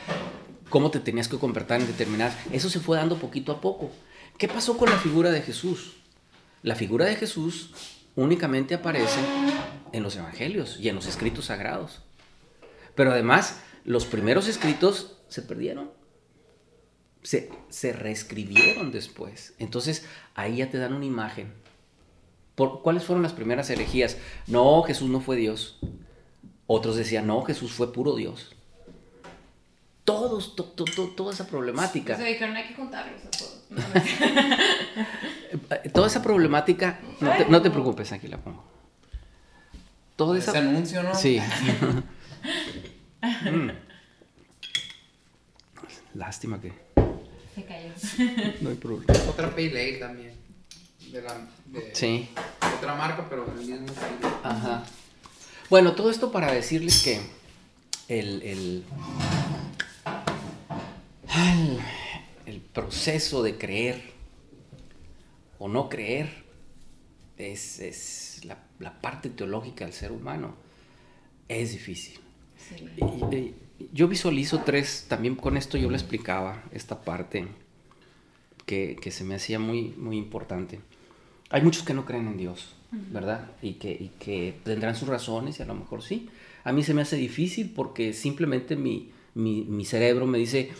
cómo 0.71 0.91
te 0.91 1.01
tenías 1.01 1.29
que 1.29 1.39
comportar 1.39 1.81
en 1.81 1.87
determinadas. 1.87 2.35
Eso 2.53 2.71
se 2.71 2.81
fue 2.81 2.97
dando 2.97 3.18
poquito 3.18 3.53
a 3.53 3.61
poco. 3.61 3.91
¿Qué 4.39 4.49
pasó 4.49 4.79
con 4.79 4.89
la 4.89 4.97
figura 4.97 5.31
de 5.31 5.43
Jesús? 5.43 5.97
La 6.62 6.75
figura 6.75 7.05
de 7.05 7.16
Jesús 7.16 7.73
únicamente 8.16 8.75
aparece 8.75 9.21
en 9.93 10.03
los 10.03 10.16
evangelios 10.16 10.79
y 10.81 10.89
en 10.89 10.95
los 10.95 11.07
escritos 11.07 11.47
sagrados. 11.47 12.01
Pero 12.95 13.12
además, 13.12 13.61
los 13.85 14.07
primeros 14.07 14.49
escritos 14.49 15.18
se 15.29 15.43
perdieron. 15.43 15.91
Se, 17.23 17.51
se 17.68 17.93
reescribieron 17.93 18.93
después. 18.93 19.53
Entonces, 19.59 20.07
ahí 20.35 20.57
ya 20.57 20.71
te 20.71 20.79
dan 20.79 20.95
una 20.95 21.05
imagen 21.05 21.53
¿Cuáles 22.68 23.05
fueron 23.05 23.23
las 23.23 23.33
primeras 23.33 23.71
herejías? 23.71 24.18
No, 24.47 24.83
Jesús 24.83 25.09
no 25.09 25.21
fue 25.21 25.37
Dios. 25.37 25.79
Otros 26.66 26.97
decían, 26.97 27.27
no, 27.27 27.43
Jesús 27.43 27.73
fue 27.73 27.93
puro 27.93 28.16
Dios. 28.16 28.55
Todos, 30.11 30.57
to, 30.57 30.65
to, 30.65 30.85
to, 30.85 31.09
toda 31.09 31.33
esa 31.33 31.47
problemática. 31.47 32.15
O 32.15 32.17
sea, 32.17 32.27
dijeron, 32.27 32.57
hay 32.57 32.67
que 32.69 32.75
juntarlos 32.75 33.25
a 33.25 33.31
todos. 33.31 33.59
No, 33.71 33.83
Eh, 35.53 35.89
Toda 35.93 36.07
esa 36.07 36.23
problemática, 36.23 37.01
no 37.21 37.37
te, 37.37 37.45
no 37.47 37.63
te 37.63 37.71
preocupes, 37.71 38.13
aquí 38.13 38.29
la 38.29 38.39
pongo. 38.39 38.65
Toda 40.17 40.39
Ese 40.39 40.51
esa... 40.51 40.59
anuncio, 40.61 41.03
¿no? 41.03 41.15
Sí. 41.15 41.41
Mm. 43.23 43.71
Lástima 46.15 46.59
que 46.59 46.73
se 47.55 47.65
cayó. 47.65 47.91
no 48.63 48.71
hay 48.71 48.77
problema. 48.77 49.13
Otra 49.29 49.51
Pale 49.51 49.69
Ale 49.69 49.93
también. 49.99 50.35
De 51.13 51.21
la, 51.21 51.35
de 51.67 51.95
Sí. 51.95 52.31
Otra 52.79 52.95
marca, 52.95 53.27
pero 53.29 53.45
del 53.45 53.67
mismo. 53.67 53.87
Ajá. 54.43 54.85
Bueno, 55.69 55.93
todo 55.93 56.11
esto 56.11 56.33
para 56.33 56.51
decirles 56.51 57.03
que 57.03 57.21
el, 58.09 58.43
el, 58.43 58.85
el, 62.47 62.61
proceso 62.61 63.43
de 63.43 63.57
creer 63.57 64.01
o 65.59 65.68
no 65.68 65.89
creer 65.89 66.28
es, 67.37 67.81
es 67.81 68.45
la, 68.45 68.59
la 68.78 69.01
parte 69.01 69.28
teológica 69.31 69.85
del 69.85 69.95
ser 69.95 70.12
humano. 70.12 70.55
Es 71.49 71.72
difícil. 71.72 72.18
Sí. 72.57 72.85
Y- 72.97 73.37
y- 73.37 73.55
Yo 73.93 74.09
visualizo 74.09 74.61
tres, 74.61 75.07
también 75.09 75.35
con 75.37 75.57
esto 75.57 75.78
yo 75.78 75.89
le 75.91 75.97
explicaba 75.97 76.62
esta 76.70 77.01
parte 77.03 77.47
que, 78.66 78.97
que 79.01 79.11
se 79.11 79.24
me 79.24 79.35
hacía 79.35 79.59
muy, 79.59 79.95
muy 79.97 80.16
importante. 80.18 80.81
Hay 81.49 81.62
muchos 81.62 81.83
que 81.83 81.95
no 81.95 82.05
creen 82.05 82.28
en 82.28 82.37
Dios, 82.37 82.74
¿verdad? 82.93 83.51
Y 83.62 83.74
que, 83.74 83.91
y 83.91 84.12
que 84.20 84.55
tendrán 84.64 84.95
sus 84.95 85.09
razones 85.09 85.59
y 85.59 85.62
a 85.62 85.66
lo 85.66 85.74
mejor 85.74 86.03
sí. 86.03 86.28
A 86.62 86.72
mí 86.72 86.83
se 86.85 86.95
me 86.95 87.03
hace 87.03 87.16
difícil 87.16 87.72
porque 87.74 88.12
simplemente 88.12 88.76
mi, 88.76 89.11
mi, 89.35 89.62
mi 89.64 89.85
cerebro 89.85 90.26
me 90.26 90.39
dice, 90.39 90.70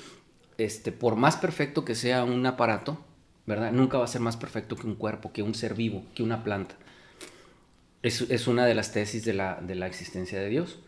este, 0.65 0.93
por 0.93 1.17
más 1.17 1.37
perfecto 1.37 1.85
que 1.85 1.95
sea 1.95 2.25
un 2.25 2.45
aparato, 2.47 3.03
¿verdad? 3.47 3.73
Nunca 3.73 3.99
va 3.99 4.05
a 4.05 4.09
ser 4.09 4.21
más 4.21 4.37
perfecto 4.37 4.77
que 4.77 4.87
un 4.87 4.95
cuerpo, 4.95 5.33
que 5.33 5.43
un 5.43 5.55
ser 5.55 5.75
vivo, 5.75 6.05
que 6.15 6.23
una 6.23 6.45
planta. 6.45 6.75
Es, 8.03 8.23
es 8.23 8.47
una 8.47 8.67
de 8.67 8.75
las 8.75 8.93
tesis 8.93 9.25
de 9.25 9.33
la, 9.35 9.61
de 9.61 9.75
la 9.75 9.87
existencia 9.87 10.39
de 10.39 10.49
Dios. 10.49 10.79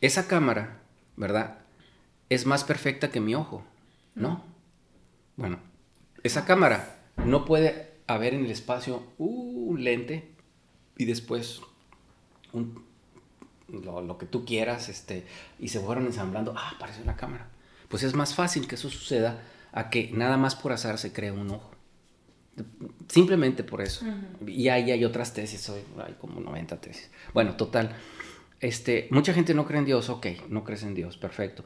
Esa 0.00 0.26
cámara, 0.28 0.80
¿verdad? 1.16 1.58
Es 2.28 2.46
más 2.46 2.64
perfecta 2.64 3.10
que 3.10 3.20
mi 3.20 3.34
ojo, 3.34 3.64
¿no? 4.14 4.44
Bueno, 5.36 5.58
esa 6.22 6.44
cámara 6.44 6.98
no 7.24 7.44
puede 7.44 7.90
haber 8.06 8.34
en 8.34 8.44
el 8.44 8.50
espacio 8.50 9.02
un 9.18 9.82
lente 9.82 10.30
y 10.96 11.04
después 11.04 11.60
un- 12.52 12.84
lo, 13.68 14.00
lo 14.00 14.16
que 14.18 14.26
tú 14.26 14.44
quieras, 14.44 14.88
este, 14.88 15.26
y 15.58 15.68
se 15.68 15.80
fueron 15.80 16.06
ensamblando, 16.06 16.54
ah, 16.56 16.72
apareció 16.76 17.02
una 17.02 17.16
cámara. 17.16 17.48
Pues 17.88 18.02
es 18.02 18.14
más 18.14 18.34
fácil 18.34 18.66
que 18.66 18.74
eso 18.74 18.90
suceda 18.90 19.42
a 19.72 19.90
que 19.90 20.10
nada 20.12 20.36
más 20.36 20.54
por 20.56 20.72
azar 20.72 20.98
se 20.98 21.12
cree 21.12 21.30
un 21.30 21.50
ojo. 21.50 21.70
Simplemente 23.08 23.62
por 23.62 23.82
eso. 23.82 24.04
Y 24.46 24.68
ahí 24.68 24.90
hay 24.90 25.04
otras 25.04 25.34
tesis, 25.34 25.68
hoy 25.68 25.80
hay 26.04 26.14
como 26.14 26.40
90 26.40 26.80
tesis. 26.80 27.10
Bueno, 27.34 27.56
total. 27.56 27.94
Este, 28.60 29.08
mucha 29.10 29.34
gente 29.34 29.54
no 29.54 29.66
cree 29.66 29.80
en 29.80 29.84
Dios, 29.84 30.08
ok, 30.08 30.26
no 30.48 30.64
crees 30.64 30.82
en 30.82 30.94
Dios, 30.94 31.16
perfecto. 31.18 31.64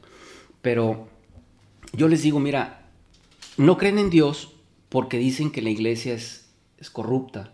Pero 0.61 1.07
yo 1.93 2.07
les 2.07 2.21
digo, 2.21 2.39
mira, 2.39 2.89
no 3.57 3.77
creen 3.77 3.97
en 3.99 4.09
Dios 4.09 4.53
porque 4.89 5.17
dicen 5.17 5.51
que 5.51 5.61
la 5.61 5.69
iglesia 5.69 6.13
es, 6.13 6.49
es 6.77 6.89
corrupta 6.89 7.53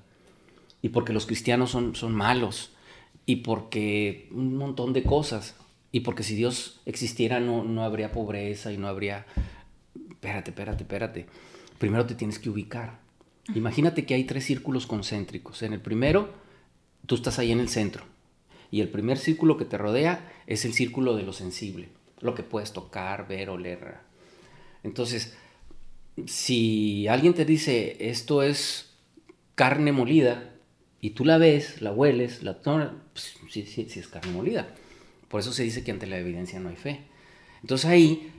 y 0.81 0.89
porque 0.89 1.13
los 1.13 1.25
cristianos 1.25 1.69
son, 1.69 1.95
son 1.95 2.15
malos 2.15 2.71
y 3.25 3.37
porque 3.37 4.27
un 4.31 4.57
montón 4.57 4.93
de 4.93 5.03
cosas 5.03 5.55
y 5.97 6.01
porque 6.01 6.21
si 6.21 6.35
Dios 6.35 6.79
existiera 6.85 7.39
no, 7.39 7.63
no 7.63 7.83
habría 7.83 8.11
pobreza 8.11 8.71
y 8.71 8.77
no 8.77 8.87
habría... 8.87 9.25
Espérate, 10.11 10.51
espérate, 10.51 10.83
espérate. 10.83 11.25
Primero 11.79 12.05
te 12.05 12.13
tienes 12.13 12.37
que 12.37 12.51
ubicar. 12.51 12.99
Imagínate 13.55 14.05
que 14.05 14.13
hay 14.13 14.23
tres 14.25 14.45
círculos 14.45 14.85
concéntricos. 14.85 15.63
En 15.63 15.73
el 15.73 15.81
primero, 15.81 16.29
tú 17.07 17.15
estás 17.15 17.39
ahí 17.39 17.51
en 17.51 17.59
el 17.59 17.67
centro. 17.67 18.03
Y 18.69 18.81
el 18.81 18.89
primer 18.89 19.17
círculo 19.17 19.57
que 19.57 19.65
te 19.65 19.79
rodea 19.79 20.31
es 20.45 20.65
el 20.65 20.73
círculo 20.73 21.15
de 21.15 21.23
lo 21.23 21.33
sensible, 21.33 21.89
lo 22.19 22.35
que 22.35 22.43
puedes 22.43 22.73
tocar, 22.73 23.27
ver, 23.27 23.49
oler. 23.49 23.95
Entonces, 24.83 25.35
si 26.27 27.07
alguien 27.07 27.33
te 27.33 27.43
dice 27.43 27.97
esto 28.07 28.43
es 28.43 28.93
carne 29.55 29.91
molida 29.91 30.53
y 31.01 31.11
tú 31.11 31.25
la 31.25 31.39
ves, 31.39 31.81
la 31.81 31.91
hueles, 31.91 32.43
la 32.43 32.61
tomas, 32.61 32.91
pues, 33.13 33.33
sí, 33.49 33.65
sí, 33.65 33.87
sí 33.89 33.99
es 33.99 34.07
carne 34.07 34.31
molida. 34.31 34.75
Por 35.29 35.41
eso 35.41 35.51
se 35.53 35.63
dice 35.63 35.83
que 35.83 35.91
ante 35.91 36.07
la 36.07 36.17
evidencia 36.17 36.59
no 36.59 36.69
hay 36.69 36.75
fe. 36.75 37.01
Entonces 37.61 37.89
ahí 37.89 38.31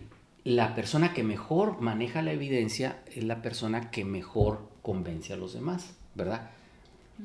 la 0.44 0.74
persona 0.74 1.12
que 1.12 1.22
mejor 1.22 1.80
maneja 1.80 2.22
la 2.22 2.32
evidencia 2.32 3.02
es 3.14 3.24
la 3.24 3.42
persona 3.42 3.90
que 3.90 4.04
mejor 4.04 4.68
convence 4.82 5.32
a 5.32 5.36
los 5.36 5.52
demás, 5.52 5.90
¿verdad? 6.14 6.50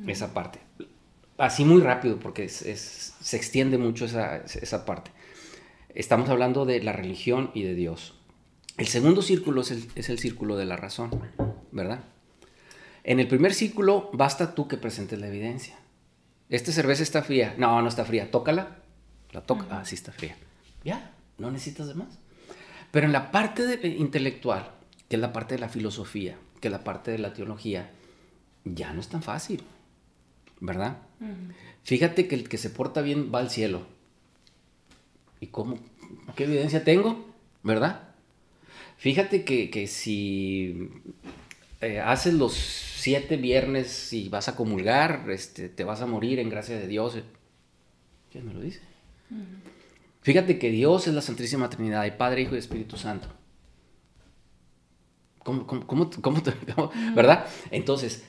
Esa 0.08 0.34
parte. 0.34 0.60
Así 1.38 1.64
muy 1.66 1.82
rápido, 1.82 2.20
porque 2.20 2.44
es- 2.46 2.62
es- 2.64 3.14
se 3.22 3.38
extiende 3.38 3.78
mucho 3.78 4.06
esa, 4.06 4.38
esa 4.38 4.86
parte. 4.86 5.12
Estamos 5.96 6.30
hablando 6.30 6.66
de 6.66 6.82
la 6.82 6.92
religión 6.94 7.52
y 7.54 7.64
de 7.64 7.76
Dios. 7.76 8.16
El 8.78 8.88
segundo 8.88 9.22
círculo 9.22 9.62
es 9.62 9.72
el, 9.72 9.88
es 9.96 10.10
el 10.10 10.18
círculo 10.20 10.58
de 10.58 10.66
la 10.66 10.76
razón, 10.76 11.12
¿verdad? 11.72 12.00
En 13.04 13.20
el 13.20 13.28
primer 13.28 13.54
círculo 13.54 14.10
basta 14.14 14.56
tú 14.56 14.68
que 14.68 14.78
presentes 14.78 15.20
la 15.20 15.28
evidencia. 15.28 15.76
Esta 16.50 16.72
cerveza 16.72 17.04
está 17.04 17.22
fría. 17.22 17.54
No, 17.58 17.82
no 17.82 17.88
está 17.88 18.04
fría. 18.06 18.32
Tócala. 18.32 18.78
La 19.34 19.42
toca. 19.42 19.66
Ah, 19.70 19.84
sí 19.86 19.96
está 19.96 20.12
fría. 20.12 20.36
Ya, 20.84 21.12
no 21.38 21.52
necesitas 21.52 21.88
de 21.88 21.96
más. 21.96 22.20
Pero 22.92 23.08
en 23.08 23.12
la 23.14 23.32
parte 23.32 23.66
de- 23.66 23.88
intelectual, 23.90 24.70
que 25.10 25.16
es 25.16 25.22
la 25.22 25.34
parte 25.34 25.56
de 25.56 25.60
la 25.62 25.70
filosofía, 25.70 26.38
que 26.62 26.68
es 26.68 26.72
la 26.72 26.84
parte 26.84 27.12
de 27.12 27.18
la 27.18 27.34
teología, 27.34 27.90
ya 28.66 28.94
no 28.94 29.02
es 29.02 29.10
tan 29.10 29.24
fácil, 29.24 29.64
¿verdad? 30.60 30.98
Fíjate 31.84 32.28
que 32.28 32.36
el 32.36 32.48
que 32.48 32.58
se 32.58 32.70
porta 32.70 33.02
bien 33.02 33.32
va 33.34 33.40
al 33.40 33.50
cielo. 33.50 33.86
¿Y 35.40 35.48
cómo? 35.48 35.78
¿Qué 36.36 36.46
evidencia 36.46 36.84
tengo? 36.84 37.26
¿Verdad? 37.64 38.02
Fíjate 38.98 39.44
que, 39.44 39.70
que 39.70 39.88
si 39.88 40.90
eh, 41.82 42.00
haces 42.00 42.34
los 42.36 42.54
siete 42.54 43.36
viernes 43.38 44.14
y 44.14 44.30
vas 44.30 44.48
a 44.48 44.56
comulgar, 44.56 45.26
este, 45.30 45.68
te 45.68 45.84
vas 45.84 46.02
a 46.02 46.06
morir 46.06 46.40
en 46.40 46.50
gracia 46.50 46.78
de 46.78 46.88
Dios. 46.88 47.18
¿Quién 48.32 48.46
me 48.48 48.54
lo 48.54 48.62
dice? 48.62 48.80
Fíjate 50.22 50.58
que 50.58 50.70
Dios 50.70 51.08
es 51.08 51.14
la 51.14 51.22
Santísima 51.22 51.70
Trinidad, 51.70 52.06
el 52.06 52.16
Padre, 52.16 52.42
Hijo 52.44 52.56
y 52.56 52.60
Espíritu 52.60 52.98
Santo. 52.98 53.28
¿Cómo, 55.44 55.68
cómo, 55.68 56.10
cómo, 56.22 56.42
¿Verdad? 57.16 57.46
Entonces, 57.72 58.24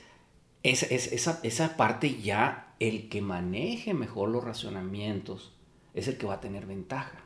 esa, 0.63 0.85
es- 0.87 1.11
esa, 1.13 1.39
esa 1.43 1.77
parte 1.77 2.19
ya, 2.21 2.73
el 2.79 3.07
que 3.07 3.21
maneje 3.21 3.93
mejor 3.93 4.29
los 4.29 4.43
racionamientos 4.43 5.53
es 5.93 6.09
el 6.09 6.17
que 6.17 6.25
va 6.25 6.35
a 6.35 6.41
tener 6.41 6.65
ventaja, 6.65 7.23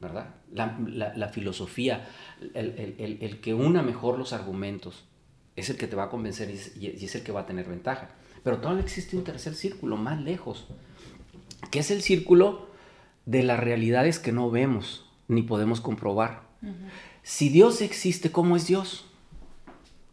¿verdad? 0.00 0.34
La, 0.52 0.78
la- 0.86 1.14
la 1.16 1.28
filosofía, 1.28 2.06
el, 2.52 2.74
el- 2.78 2.96
el- 2.98 3.18
el 3.22 3.40
que 3.40 3.54
una 3.54 3.82
mejor 3.82 4.18
los 4.18 4.34
argumentos, 4.34 5.04
es 5.56 5.70
el 5.70 5.78
que 5.78 5.86
te 5.86 5.96
va 5.96 6.04
a 6.04 6.10
convencer 6.10 6.50
y 6.50 6.54
es, 6.54 6.76
y 6.76 7.04
es 7.06 7.14
el 7.14 7.22
que 7.22 7.32
va 7.32 7.42
a 7.42 7.46
tener 7.46 7.66
ventaja. 7.66 8.10
Pero 8.42 8.58
todavía 8.58 8.82
existe 8.82 9.16
un 9.16 9.24
tercer 9.24 9.54
círculo 9.54 9.96
más 9.96 10.20
lejos, 10.20 10.66
que 11.70 11.78
es 11.78 11.90
el 11.90 12.02
círculo 12.02 12.68
de 13.26 13.42
las 13.42 13.58
realidades 13.60 14.18
que 14.18 14.32
no 14.32 14.50
vemos 14.50 15.06
ni 15.28 15.42
podemos 15.42 15.80
comprobar. 15.80 16.42
Si 17.22 17.48
Dios 17.48 17.80
existe, 17.80 18.30
¿cómo 18.30 18.56
es 18.56 18.66
Dios? 18.66 19.06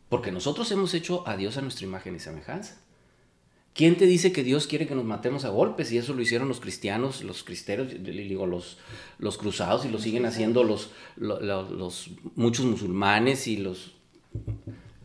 Porque 0.09 0.31
nosotros 0.31 0.71
hemos 0.71 0.93
hecho 0.93 1.27
a 1.27 1.37
Dios 1.37 1.57
a 1.57 1.61
nuestra 1.61 1.85
imagen 1.85 2.15
y 2.15 2.19
semejanza. 2.19 2.77
¿Quién 3.73 3.95
te 3.97 4.05
dice 4.05 4.33
que 4.33 4.43
Dios 4.43 4.67
quiere 4.67 4.85
que 4.85 4.95
nos 4.95 5.05
matemos 5.05 5.45
a 5.45 5.49
golpes? 5.49 5.91
Y 5.93 5.97
eso 5.97 6.13
lo 6.13 6.21
hicieron 6.21 6.49
los 6.49 6.59
cristianos, 6.59 7.23
los 7.23 7.43
cristeros, 7.43 7.87
digo, 8.03 8.45
los, 8.45 8.77
los 9.17 9.37
cruzados 9.37 9.85
y 9.85 9.89
lo 9.89 9.97
siguen 9.99 10.25
haciendo 10.25 10.65
los, 10.65 10.91
lo- 11.15 11.39
lo- 11.39 11.69
los, 11.69 12.11
muchos 12.35 12.65
musulmanes 12.65 13.47
y 13.47 13.55
los... 13.57 13.93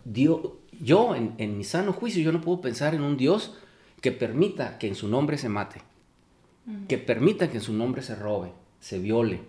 Dios, 0.04 0.40
yo, 0.80 1.14
en, 1.14 1.34
en 1.38 1.56
mi 1.56 1.62
sano 1.64 1.92
juicio, 1.92 2.22
yo 2.22 2.32
no 2.32 2.40
puedo 2.40 2.60
pensar 2.60 2.94
en 2.94 3.02
un 3.02 3.16
Dios 3.16 3.54
que 4.00 4.10
permita 4.12 4.78
que 4.78 4.88
en 4.88 4.96
su 4.96 5.06
nombre 5.08 5.38
se 5.38 5.48
mate, 5.48 5.82
que 6.88 6.98
permita 6.98 7.48
que 7.48 7.58
en 7.58 7.62
su 7.62 7.72
nombre 7.72 8.02
se 8.02 8.14
robe, 8.14 8.52
se 8.80 8.98
viole, 8.98 9.40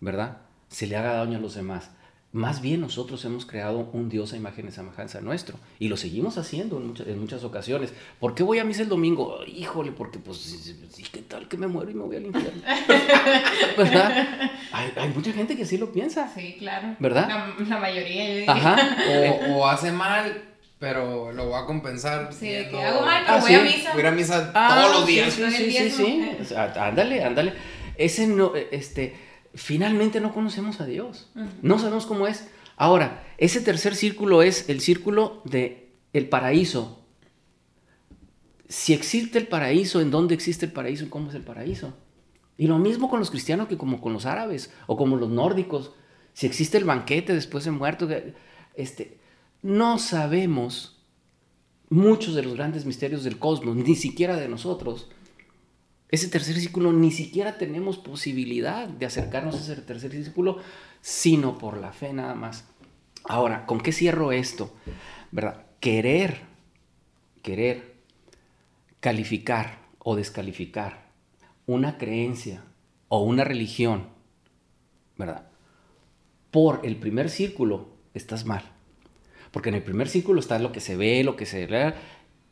¿verdad? 0.00 0.38
Se 0.68 0.86
le 0.86 0.96
haga 0.96 1.12
daño 1.14 1.38
a 1.38 1.40
los 1.40 1.54
demás. 1.54 1.90
Más 2.34 2.62
bien 2.62 2.80
nosotros 2.80 3.22
hemos 3.26 3.44
creado 3.44 3.90
un 3.92 4.08
Dios 4.08 4.32
a 4.32 4.38
imagen 4.38 4.66
y 4.66 4.70
semejanza 4.70 5.20
nuestro 5.20 5.58
y 5.78 5.88
lo 5.88 5.98
seguimos 5.98 6.38
haciendo 6.38 6.78
en 6.78 6.86
muchas, 6.86 7.06
en 7.06 7.20
muchas 7.20 7.44
ocasiones. 7.44 7.92
¿Por 8.18 8.34
qué 8.34 8.42
voy 8.42 8.58
a 8.58 8.64
misa 8.64 8.80
el 8.80 8.88
domingo? 8.88 9.40
Híjole, 9.46 9.92
porque 9.92 10.18
pues, 10.18 10.38
sí, 10.38 11.04
¿qué 11.12 11.20
tal 11.20 11.46
que 11.46 11.58
me 11.58 11.66
muero 11.66 11.90
y 11.90 11.94
me 11.94 12.04
voy 12.04 12.16
al 12.16 12.24
infierno? 12.24 12.62
¿Verdad? 13.76 14.50
Hay, 14.72 14.92
hay 14.96 15.08
mucha 15.10 15.30
gente 15.32 15.58
que 15.58 15.66
sí 15.66 15.76
lo 15.76 15.92
piensa. 15.92 16.32
Sí, 16.34 16.56
claro. 16.58 16.96
¿Verdad? 17.00 17.28
La, 17.28 17.64
la 17.66 17.78
mayoría. 17.78 18.50
Ajá. 18.50 18.96
O, 19.10 19.58
o 19.58 19.66
hace 19.68 19.92
mal, 19.92 20.51
Pero 20.82 21.30
lo 21.30 21.46
voy 21.46 21.62
a 21.62 21.64
compensar. 21.64 22.34
Sí, 22.34 22.48
de 22.48 22.68
que 22.68 22.82
hago 22.82 23.02
mal, 23.02 23.22
pero 23.24 23.38
Ah, 23.38 23.40
voy 23.40 23.54
a 23.54 23.62
misa. 23.62 23.90
Voy 23.92 23.98
a 23.98 24.00
ir 24.00 24.06
a 24.08 24.10
misa 24.10 24.50
Ah, 24.52 24.80
todos 24.82 24.96
los 24.98 25.06
días. 25.06 25.32
Sí, 25.32 25.44
sí, 25.52 25.70
sí, 25.70 25.90
sí. 25.90 26.30
O 26.40 26.44
sea, 26.44 26.72
ándale, 26.88 27.22
ándale. 27.22 27.52
Ese 27.96 28.26
no, 28.26 28.52
este, 28.56 29.14
finalmente 29.54 30.20
no 30.20 30.34
conocemos 30.34 30.80
a 30.80 30.86
Dios. 30.86 31.30
No 31.62 31.78
sabemos 31.78 32.04
cómo 32.06 32.26
es. 32.26 32.48
Ahora, 32.76 33.22
ese 33.38 33.60
tercer 33.60 33.94
círculo 33.94 34.42
es 34.42 34.68
el 34.68 34.80
círculo 34.80 35.40
de 35.44 35.92
el 36.14 36.28
paraíso. 36.28 37.06
Si 38.68 38.92
existe 38.92 39.38
el 39.38 39.46
paraíso, 39.46 40.00
¿en 40.00 40.10
dónde 40.10 40.34
existe 40.34 40.66
el 40.66 40.72
paraíso 40.72 41.04
y 41.04 41.10
cómo 41.10 41.28
es 41.28 41.36
el 41.36 41.42
paraíso? 41.42 41.94
Y 42.58 42.66
lo 42.66 42.78
mismo 42.78 43.08
con 43.08 43.20
los 43.20 43.30
cristianos 43.30 43.68
que 43.68 43.78
como 43.78 44.00
con 44.00 44.12
los 44.12 44.26
árabes 44.26 44.72
o 44.88 44.96
como 44.96 45.14
los 45.14 45.28
nórdicos. 45.30 45.92
Si 46.32 46.48
existe 46.48 46.76
el 46.76 46.84
banquete 46.84 47.34
después 47.34 47.62
de 47.64 47.70
muerto, 47.70 48.08
este, 48.74 49.21
no 49.62 49.98
sabemos 49.98 51.00
muchos 51.88 52.34
de 52.34 52.42
los 52.42 52.54
grandes 52.54 52.84
misterios 52.84 53.24
del 53.24 53.38
cosmos, 53.38 53.76
ni 53.76 53.94
siquiera 53.94 54.36
de 54.36 54.48
nosotros. 54.48 55.08
Ese 56.08 56.28
tercer 56.28 56.56
círculo 56.56 56.92
ni 56.92 57.10
siquiera 57.10 57.56
tenemos 57.56 57.96
posibilidad 57.96 58.86
de 58.86 59.06
acercarnos 59.06 59.54
a 59.54 59.58
ese 59.58 59.80
tercer 59.80 60.12
círculo, 60.12 60.58
sino 61.00 61.56
por 61.56 61.78
la 61.78 61.92
fe 61.92 62.12
nada 62.12 62.34
más. 62.34 62.64
Ahora, 63.24 63.64
¿con 63.64 63.80
qué 63.80 63.92
cierro 63.92 64.32
esto? 64.32 64.74
¿Verdad? 65.30 65.64
Querer, 65.80 66.42
querer 67.40 67.94
calificar 69.00 69.78
o 69.98 70.16
descalificar 70.16 71.10
una 71.66 71.96
creencia 71.96 72.64
o 73.08 73.22
una 73.22 73.44
religión, 73.44 74.08
¿verdad? 75.16 75.48
Por 76.50 76.80
el 76.84 76.96
primer 76.96 77.30
círculo, 77.30 77.88
estás 78.12 78.44
mal. 78.44 78.71
Porque 79.52 79.68
en 79.68 79.76
el 79.76 79.82
primer 79.82 80.08
círculo 80.08 80.40
está 80.40 80.58
lo 80.58 80.72
que 80.72 80.80
se 80.80 80.96
ve, 80.96 81.22
lo 81.22 81.36
que 81.36 81.46
se... 81.46 81.68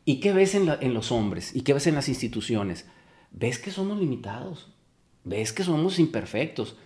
¿Y 0.05 0.19
qué 0.19 0.31
ves 0.31 0.55
en, 0.55 0.93
los 0.93 1.11
hombres? 1.11 1.55
¿Y 1.55 1.61
qué 1.61 1.73
ves 1.73 1.87
en 1.87 1.95
las 1.95 2.07
instituciones? 2.09 2.85
Ves 3.31 3.59
que 3.59 3.71
somos 3.71 3.99
limitados. 3.99 4.69
Ves 5.23 5.51
que 5.51 5.63
somos 5.63 5.99
imperfectos. 5.99 6.77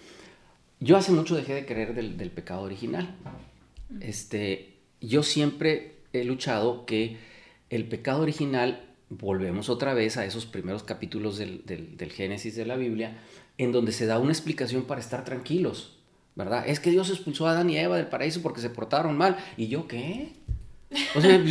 Yo 0.79 0.97
hace 0.97 1.11
mucho 1.11 1.35
dejé 1.35 1.53
de 1.53 1.65
creer 1.65 1.93
del, 1.93 2.31
pecado 2.31 2.61
original. 2.63 3.15
Este, 4.01 4.77
yo 5.01 5.21
siempre 5.21 5.97
he 6.13 6.23
luchado 6.23 6.85
que 6.85 7.17
el 7.69 7.87
pecado 7.87 8.21
original, 8.21 8.85
volvemos 9.09 9.69
otra 9.69 9.93
vez 9.93 10.17
a 10.17 10.25
esos 10.25 10.45
primeros 10.45 10.83
capítulos 10.83 11.37
del 11.37 12.11
Génesis 12.13 12.55
de 12.55 12.65
la 12.65 12.75
Biblia, 12.75 13.17
en 13.57 13.71
donde 13.71 13.91
se 13.91 14.05
da 14.05 14.19
una 14.19 14.31
explicación 14.31 14.83
para 14.83 15.01
estar 15.01 15.23
tranquilos, 15.23 15.94
¿verdad? 16.35 16.65
Es 16.67 16.79
que 16.79 16.91
Dios 16.91 17.09
expulsó 17.09 17.47
a 17.47 17.51
Adán 17.51 17.69
y 17.69 17.77
Eva 17.77 17.97
del 17.97 18.07
paraíso 18.07 18.41
porque 18.41 18.61
se 18.61 18.69
portaron 18.69 19.17
mal. 19.17 19.37
¿Y 19.57 19.67
yo 19.67 19.87
qué? 19.87 20.33
O 21.15 21.21
sea, 21.21 21.41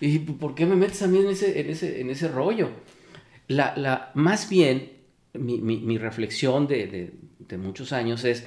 y, 0.00 0.18
¿por 0.18 0.54
qué 0.54 0.66
me 0.66 0.76
metes 0.76 1.02
a 1.02 1.06
mí 1.08 1.18
en 1.18 1.28
ese, 1.28 1.60
en 1.60 1.70
ese, 1.70 2.00
en 2.00 2.10
ese 2.10 2.28
rollo? 2.28 2.70
La, 3.48 3.74
la, 3.76 4.10
más 4.14 4.48
bien, 4.48 4.92
mi, 5.34 5.58
mi- 5.60 5.78
mi 5.80 5.98
reflexión 5.98 6.66
de, 6.66 6.86
de- 6.86 7.12
de 7.38 7.58
muchos 7.58 7.92
años 7.92 8.24
es, 8.24 8.44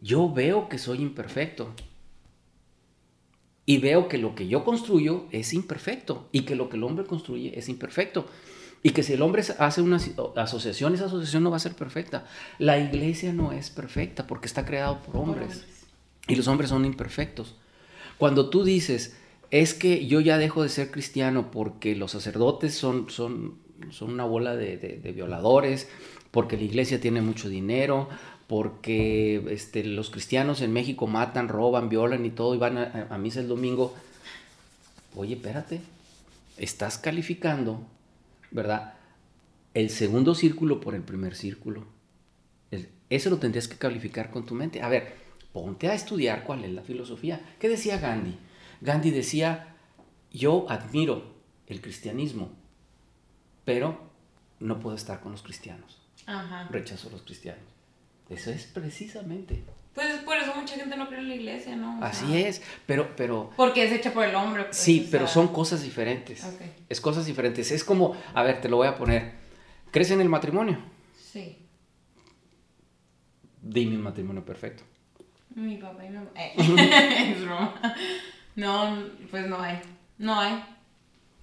yo 0.00 0.32
veo 0.32 0.68
que 0.68 0.78
soy 0.78 1.00
imperfecto. 1.02 1.74
Y 3.66 3.78
veo 3.78 4.08
que 4.08 4.18
lo 4.18 4.34
que 4.34 4.48
yo 4.48 4.64
construyo 4.64 5.26
es 5.30 5.52
imperfecto. 5.54 6.28
Y 6.32 6.40
que 6.42 6.56
lo 6.56 6.68
que 6.68 6.76
el 6.76 6.82
hombre 6.82 7.04
construye 7.06 7.56
es 7.58 7.68
imperfecto. 7.68 8.26
Y 8.82 8.90
que 8.90 9.02
si 9.02 9.12
el 9.12 9.22
hombre 9.22 9.42
hace 9.58 9.82
una 9.82 9.96
aso- 9.98 10.32
asociación, 10.36 10.94
esa 10.94 11.04
asociación 11.06 11.42
no 11.42 11.50
va 11.50 11.56
a 11.58 11.60
ser 11.60 11.74
perfecta. 11.74 12.24
La 12.58 12.78
iglesia 12.78 13.32
no 13.32 13.52
es 13.52 13.68
perfecta 13.70 14.26
porque 14.26 14.46
está 14.46 14.64
creado 14.64 15.00
por 15.02 15.16
hombres. 15.16 15.48
hombres. 15.58 15.66
Y 16.28 16.34
los 16.36 16.48
hombres 16.48 16.70
son 16.70 16.84
imperfectos. 16.84 17.56
Cuando 18.18 18.48
tú 18.48 18.64
dices, 18.64 19.16
es 19.50 19.74
que 19.74 20.06
yo 20.06 20.20
ya 20.20 20.38
dejo 20.38 20.62
de 20.62 20.68
ser 20.70 20.90
cristiano 20.90 21.50
porque 21.50 21.94
los 21.94 22.12
sacerdotes 22.12 22.74
son, 22.74 23.10
son, 23.10 23.56
son 23.90 24.12
una 24.12 24.24
bola 24.24 24.56
de, 24.56 24.76
de- 24.78 24.96
de 24.98 25.12
violadores, 25.12 25.88
porque 26.30 26.56
la 26.56 26.62
iglesia 26.62 27.00
tiene 27.00 27.20
mucho 27.20 27.48
dinero, 27.48 28.08
porque 28.46 29.44
este, 29.50 29.84
los 29.84 30.10
cristianos 30.10 30.60
en 30.62 30.72
México 30.72 31.06
matan, 31.06 31.48
roban, 31.48 31.88
violan 31.88 32.24
y 32.24 32.30
todo, 32.30 32.54
y 32.54 32.58
van 32.58 32.78
a, 32.78 33.08
a 33.10 33.18
misa 33.18 33.40
el 33.40 33.48
domingo. 33.48 33.94
Oye, 35.16 35.34
espérate, 35.34 35.80
estás 36.56 36.98
calificando, 36.98 37.82
¿verdad? 38.50 38.94
El 39.74 39.90
segundo 39.90 40.34
círculo 40.34 40.80
por 40.80 40.94
el 40.94 41.02
primer 41.02 41.34
círculo. 41.34 41.86
Eso 43.08 43.28
lo 43.28 43.38
tendrías 43.38 43.66
que 43.66 43.76
calificar 43.76 44.30
con 44.30 44.46
tu 44.46 44.54
mente. 44.54 44.82
A 44.82 44.88
ver, 44.88 45.14
ponte 45.52 45.88
a 45.88 45.94
estudiar 45.94 46.44
cuál 46.44 46.64
es 46.64 46.70
la 46.70 46.82
filosofía. 46.82 47.40
¿Qué 47.58 47.68
decía 47.68 47.98
Gandhi? 47.98 48.38
Gandhi 48.80 49.10
decía, 49.10 49.74
yo 50.32 50.66
admiro 50.70 51.34
el 51.66 51.80
cristianismo, 51.80 52.52
pero 53.64 53.98
no 54.60 54.78
puedo 54.78 54.94
estar 54.94 55.20
con 55.20 55.32
los 55.32 55.42
cristianos. 55.42 55.98
Ajá. 56.26 56.68
Rechazo 56.70 57.08
a 57.08 57.12
los 57.12 57.22
cristianos. 57.22 57.64
Eso 58.28 58.52
es 58.52 58.66
precisamente. 58.66 59.64
Pues 59.94 60.18
por 60.18 60.36
eso 60.36 60.54
mucha 60.54 60.76
gente 60.76 60.96
no 60.96 61.08
cree 61.08 61.20
en 61.20 61.28
la 61.28 61.34
iglesia, 61.34 61.76
¿no? 61.76 61.98
O 61.98 62.04
Así 62.04 62.26
sea, 62.26 62.48
es, 62.48 62.62
pero, 62.86 63.14
pero, 63.16 63.50
Porque 63.56 63.84
es 63.84 63.92
hecha 63.92 64.12
por 64.12 64.24
el 64.24 64.34
hombre. 64.34 64.64
pues, 64.64 64.76
sí, 64.76 65.08
pero 65.10 65.26
son 65.26 65.48
cosas 65.48 65.82
diferentes. 65.82 66.46
Es 66.88 67.00
cosas 67.00 67.26
diferentes. 67.26 67.70
Es 67.72 67.82
como, 67.84 68.14
a 68.34 68.42
ver, 68.42 68.60
te 68.60 68.68
lo 68.68 68.76
voy 68.76 68.86
a 68.86 68.94
poner. 68.96 69.32
¿Crees 69.90 70.10
en 70.12 70.20
el 70.20 70.28
matrimonio? 70.28 70.78
Sí. 71.32 71.58
Dime 73.60 73.96
un 73.96 74.02
matrimonio 74.02 74.44
perfecto. 74.44 74.84
Mi 75.54 75.76
papá 75.76 76.04
y 76.04 76.10
mi 76.10 76.16
mamá. 76.16 76.30
Eh, 76.36 77.32
es 77.32 77.42
broma. 77.42 77.74
No, 78.56 79.04
pues 79.30 79.46
no 79.48 79.60
hay. 79.60 79.80
No 80.18 80.38
hay. 80.38 80.62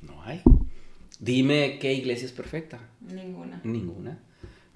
No 0.02 0.24
hay. 0.24 0.42
Dime 1.20 1.80
qué 1.80 1.94
iglesia 1.94 2.26
es 2.26 2.32
perfecta. 2.32 2.80
Ninguna. 3.02 3.60
Ninguna. 3.64 4.20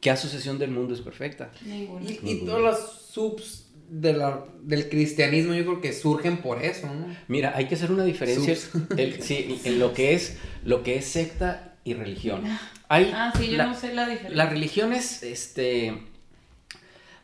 ¿Qué 0.01 0.09
asociación 0.11 0.59
del 0.59 0.71
mundo 0.71 0.93
es 0.93 1.01
perfecta? 1.01 1.51
Ninguna. 1.65 2.03
Y, 2.09 2.19
y 2.23 2.45
todas 2.45 2.61
las 2.61 2.91
subs 3.11 3.67
de 3.89 4.13
la, 4.13 4.45
del 4.63 4.89
cristianismo 4.89 5.53
yo 5.53 5.63
creo 5.63 5.81
que 5.81 5.93
surgen 5.93 6.37
por 6.41 6.63
eso, 6.63 6.87
¿no? 6.87 7.07
Mira, 7.27 7.53
hay 7.55 7.67
que 7.67 7.75
hacer 7.75 7.91
una 7.91 8.03
diferencia 8.03 8.55
Subs. 8.55 8.83
el- 8.97 9.21
sí, 9.21 9.59
en 9.63 9.79
lo 9.79 9.93
que 9.93 10.13
es 10.13 10.37
lo 10.65 10.81
que 10.83 10.95
es 10.95 11.05
secta 11.05 11.75
y 11.83 11.93
religión. 11.93 12.43
Hay 12.87 13.11
Ah, 13.13 13.31
sí, 13.37 13.47
yo 13.51 13.57
la- 13.57 13.67
no 13.67 13.73
sé 13.79 13.93
la 13.93 14.07
diferencia. 14.07 14.35
Las 14.35 14.49
religiones, 14.49 15.23
este, 15.23 16.03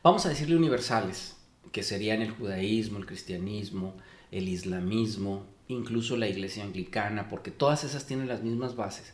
vamos 0.04 0.26
a 0.26 0.30
decirle 0.30 0.56
universales, 0.56 1.36
que 1.72 1.84
serían 1.84 2.22
el 2.22 2.32
judaísmo, 2.32 2.98
el 3.00 3.06
cristianismo, 3.06 3.96
el 4.32 4.50
islamismo, 4.50 5.46
incluso 5.68 6.16
la 6.18 6.28
iglesia 6.28 6.64
anglicana, 6.64 7.28
porque 7.30 7.52
todas 7.52 7.84
esas 7.84 8.06
tienen 8.06 8.28
las 8.28 8.44
mismas 8.44 8.76
bases. 8.76 9.14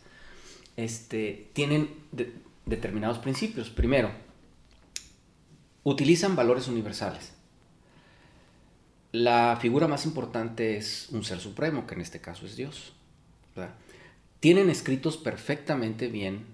Este, 0.75 1.49
tienen 1.53 1.89
de- 2.11 2.33
determinados 2.65 3.19
principios. 3.19 3.69
Primero, 3.69 4.11
utilizan 5.83 6.35
valores 6.35 6.67
universales. 6.67 7.33
La 9.11 9.57
figura 9.61 9.87
más 9.87 10.05
importante 10.05 10.77
es 10.77 11.09
un 11.11 11.23
ser 11.23 11.39
supremo, 11.39 11.85
que 11.85 11.95
en 11.95 12.01
este 12.01 12.19
caso 12.19 12.45
es 12.45 12.55
Dios. 12.55 12.93
Tienen 14.39 14.69
escritos 14.69 15.17
perfectamente 15.17 16.07
bien, 16.07 16.45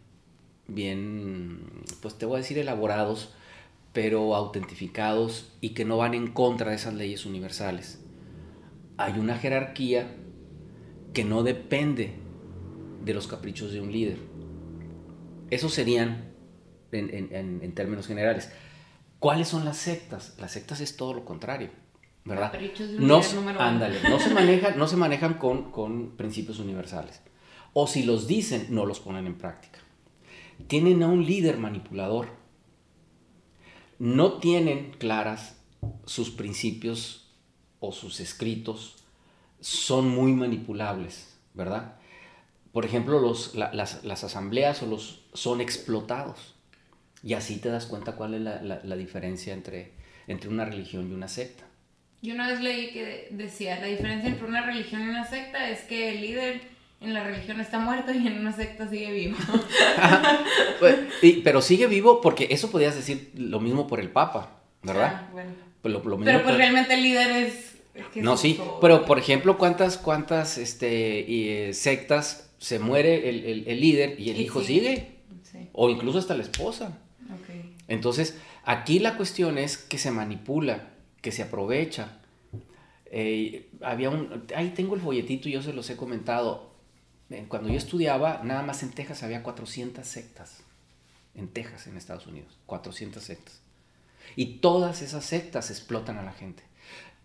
bien, 0.68 1.62
pues 2.02 2.18
te 2.18 2.26
voy 2.26 2.36
a 2.36 2.40
decir 2.40 2.58
elaborados, 2.58 3.34
pero 3.94 4.36
autentificados 4.36 5.52
y 5.62 5.70
que 5.70 5.86
no 5.86 5.98
van 5.98 6.14
en 6.14 6.28
contra 6.28 6.72
de 6.72 6.76
esas 6.76 6.94
leyes 6.94 7.26
universales. 7.26 8.00
Hay 8.98 9.14
una 9.14 9.38
jerarquía 9.38 10.16
que 11.14 11.24
no 11.24 11.44
depende 11.44 12.16
de 13.04 13.14
los 13.14 13.28
caprichos 13.28 13.72
de 13.72 13.82
un 13.82 13.92
líder. 13.92 14.18
Esos 15.52 15.74
serían 15.74 16.32
en, 16.92 17.10
en- 17.34 17.60
en- 17.64 17.74
términos 17.76 18.08
generales. 18.08 18.52
¿Cuáles 19.20 19.48
son 19.48 19.66
las 19.66 19.78
sectas? 19.78 20.36
Las 20.40 20.52
sectas 20.52 20.80
es 20.82 20.96
todo 20.96 21.14
lo 21.14 21.26
contrario, 21.26 21.70
¿verdad? 22.26 22.52
No, 23.00 23.22
ándale, 23.68 24.00
no 24.10 24.20
se 24.20 24.30
manejan, 24.34 24.78
no 24.78 24.88
se 24.88 24.96
manejan 24.96 25.34
con, 25.36 25.72
con 25.72 26.16
principios 26.18 26.60
universales. 26.60 27.22
O 27.74 27.86
si 27.88 28.04
los 28.04 28.28
dicen, 28.28 28.68
no 28.70 28.86
los 28.86 29.00
ponen 29.00 29.28
en 29.28 29.38
práctica. 29.38 29.80
Tienen 30.68 31.04
a 31.04 31.08
un 31.08 31.26
líder 31.26 31.58
manipulador. 31.58 32.28
No 34.00 34.34
tienen 34.40 34.92
claras 34.98 35.58
sus 36.06 36.30
principios 36.30 37.32
o 37.80 37.92
sus 37.92 38.20
escritos. 38.20 39.04
Son 39.60 40.08
muy 40.08 40.32
manipulables, 40.34 41.38
¿verdad? 41.54 41.96
Por 42.72 42.86
ejemplo, 42.86 43.20
los, 43.20 43.56
la- 43.56 43.74
las, 43.74 44.04
las 44.06 44.24
asambleas 44.24 44.82
o 44.84 44.86
los, 44.86 45.19
son 45.34 45.62
explotados. 45.62 46.56
Y 47.24 47.34
así 47.34 47.58
te 47.58 47.70
das 47.70 47.86
cuenta 47.86 48.14
cuál 48.14 48.34
es 48.36 48.42
la, 48.42 48.62
la- 48.62 48.82
la 48.84 48.96
diferencia 48.96 49.54
entre, 49.54 49.92
entre 50.28 50.50
una 50.50 50.66
religión 50.66 51.10
y 51.10 51.14
una 51.14 51.28
secta. 51.28 51.66
Yo 52.22 52.34
una 52.34 52.48
vez 52.48 52.60
leí 52.62 52.92
que 52.92 53.28
decía, 53.32 53.80
la 53.80 53.88
diferencia 53.88 54.30
entre 54.30 54.46
una 54.48 54.62
religión 54.66 55.02
y 55.06 55.10
una 55.10 55.26
secta 55.26 55.70
es 55.70 55.82
que 55.82 56.10
el 56.12 56.22
líder 56.22 56.62
en 57.02 57.14
la 57.14 57.24
religión 57.24 57.62
está 57.62 57.80
muerto 57.80 58.12
y 58.14 58.28
en 58.28 58.40
una 58.40 58.52
secta 58.54 58.90
sigue 58.90 59.12
vivo. 59.12 59.38
Pues, 60.80 60.96
pero 61.44 61.62
sigue 61.62 61.88
vivo 61.88 62.22
porque 62.22 62.48
eso 62.52 62.72
podías 62.72 62.96
decir 62.96 63.32
lo 63.36 63.60
mismo 63.60 63.88
por 63.88 64.00
el 64.00 64.10
Papa, 64.10 64.60
¿verdad? 64.84 65.12
Ah, 65.26 65.30
bueno. 65.34 65.52
Pues 65.82 65.94
lo- 65.94 66.00
lo 66.04 66.18
mismo 66.18 66.26
Pero 66.26 66.40
pues 66.40 66.52
por- 66.54 66.58
realmente 66.58 66.94
el 66.94 67.04
líder 67.04 67.32
es 67.32 67.76
No, 68.16 68.38
sí, 68.38 68.60
pero 68.82 69.06
por 69.06 69.20
ejemplo, 69.20 69.58
¿cuántas, 69.58 69.98
cuántas 69.98 70.58
este, 70.58 71.68
eh, 71.70 71.74
sectas 71.74 72.50
se 72.60 72.80
muere 72.80 73.30
el, 73.30 73.66
el, 73.68 73.80
líder 73.82 74.20
y 74.20 74.30
el 74.30 74.40
hijo 74.42 74.62
sigue? 74.62 75.19
O 75.74 75.90
incluso 75.90 76.20
hasta 76.20 76.36
la 76.36 76.44
esposa. 76.44 76.98
Entonces, 77.88 78.38
aquí 78.64 79.00
la 79.00 79.18
cuestión 79.18 79.58
es 79.58 79.78
que 79.78 79.98
se 79.98 80.12
manipula, 80.12 80.90
que 81.22 81.32
se 81.32 81.44
aprovecha. 81.44 82.20
Eh, 83.06 83.70
había 83.82 84.10
un, 84.10 84.46
ahí 84.56 84.70
tengo 84.70 84.96
el 84.96 85.02
folletito 85.02 85.50
y 85.50 85.54
yo 85.54 85.62
se 85.62 85.74
los 85.74 85.90
he 85.90 85.96
comentado. 85.96 86.70
Cuando 87.48 87.70
yo 87.70 87.78
estudiaba, 87.78 88.42
nada 88.44 88.64
más 88.64 88.82
en 88.84 88.92
Texas 88.92 89.24
había 89.24 89.44
400 89.44 90.06
sectas. 90.06 90.64
En 91.36 91.48
Texas, 91.48 91.88
en 91.88 91.98
Estados 91.98 92.28
Unidos. 92.28 92.58
400 92.66 93.22
sectas. 93.24 93.62
Y 94.36 94.58
todas 94.58 95.02
esas 95.02 95.26
sectas 95.26 95.70
explotan 95.70 96.18
a 96.18 96.24
la 96.24 96.32
gente. 96.32 96.64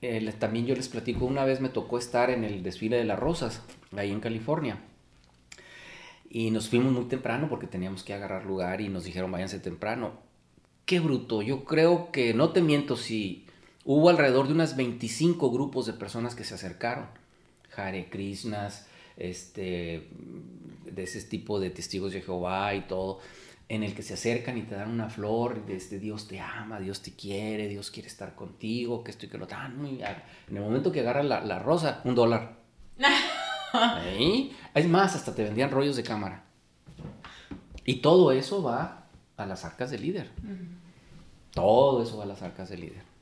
Eh, 0.02 0.32
también 0.38 0.66
yo 0.66 0.74
les 0.74 0.88
platico, 0.88 1.24
una 1.24 1.44
vez 1.44 1.60
me 1.60 1.70
tocó 1.70 1.98
estar 1.98 2.28
en 2.28 2.44
el 2.44 2.62
desfile 2.62 2.96
de 2.96 3.04
las 3.04 3.18
rosas, 3.18 3.62
ahí 3.96 4.10
en 4.10 4.20
California. 4.20 4.78
Y 6.28 6.50
nos 6.50 6.68
fuimos 6.68 6.92
muy 6.92 7.04
temprano 7.04 7.48
porque 7.48 7.66
teníamos 7.66 8.02
que 8.02 8.14
agarrar 8.14 8.44
lugar 8.44 8.80
y 8.80 8.88
nos 8.88 9.04
dijeron 9.04 9.30
váyanse 9.30 9.60
temprano. 9.60 10.12
Qué 10.86 11.00
bruto, 11.00 11.42
yo 11.42 11.64
creo 11.64 12.10
que, 12.10 12.34
no 12.34 12.50
te 12.50 12.60
miento, 12.60 12.96
si 12.96 13.46
hubo 13.84 14.10
alrededor 14.10 14.48
de 14.48 14.54
unas 14.54 14.76
25 14.76 15.50
grupos 15.50 15.86
de 15.86 15.92
personas 15.94 16.34
que 16.34 16.44
se 16.44 16.54
acercaron. 16.54 17.06
Hare 17.76 18.08
Krishnas, 18.08 18.86
este, 19.16 20.08
de 20.84 21.02
ese 21.02 21.22
tipo 21.22 21.58
de 21.58 21.70
testigos 21.70 22.12
de 22.12 22.20
Jehová 22.20 22.74
y 22.74 22.82
todo 22.82 23.20
en 23.68 23.82
el 23.82 23.94
que 23.94 24.02
se 24.02 24.14
acercan 24.14 24.58
y 24.58 24.62
te 24.62 24.74
dan 24.74 24.90
una 24.90 25.08
flor, 25.08 25.64
desde 25.66 25.98
Dios 25.98 26.28
te 26.28 26.38
ama, 26.38 26.80
Dios 26.80 27.02
te 27.02 27.12
quiere, 27.12 27.68
Dios 27.68 27.90
quiere 27.90 28.08
estar 28.08 28.34
contigo, 28.34 29.02
que 29.02 29.10
esto 29.10 29.26
y 29.26 29.28
que 29.28 29.38
lo 29.38 29.46
dan 29.46 29.80
muy... 29.80 30.02
En 30.02 30.56
el 30.56 30.62
momento 30.62 30.92
que 30.92 31.00
agarras 31.00 31.24
la, 31.24 31.58
rosa, 31.58 32.00
un 32.04 32.14
dólar. 32.14 32.58
Es 34.74 34.88
más, 34.88 35.14
hasta 35.14 35.34
te 35.34 35.44
vendían 35.44 35.70
rollos 35.70 35.96
de 35.96 36.02
cámara. 36.02 36.44
Y 37.84 37.96
todo 37.96 38.32
eso 38.32 38.62
va 38.62 39.06
a 39.36 39.46
las 39.46 39.64
arcas 39.64 39.90
del 39.90 40.02
líder. 40.02 40.30
Todo 41.52 42.02
eso 42.02 42.18
va 42.18 42.24
a 42.24 42.26
las 42.26 42.42
arcas 42.42 42.68
del 42.68 42.80
líder. 42.80 43.14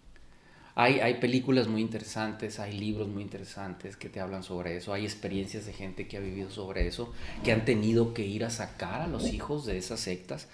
Hay, 0.74 1.14
películas 1.20 1.68
muy 1.68 1.82
interesantes, 1.82 2.58
hay 2.58 2.72
libros 2.72 3.06
muy 3.06 3.22
interesantes 3.22 3.94
que 3.98 4.08
te 4.08 4.20
hablan 4.20 4.42
sobre 4.42 4.78
eso, 4.78 4.94
hay 4.94 5.04
experiencias 5.04 5.66
de 5.66 5.74
gente 5.74 6.08
que 6.08 6.16
ha 6.16 6.20
vivido 6.20 6.50
sobre 6.50 6.86
eso, 6.86 7.12
que 7.44 7.52
han 7.52 7.66
tenido 7.66 8.14
que 8.14 8.24
ir 8.24 8.42
a 8.42 8.48
sacar 8.48 9.02
a 9.02 9.06
los 9.06 9.28
hijos 9.34 9.66
de 9.66 9.76
esas 9.76 10.00
sectas 10.00 10.48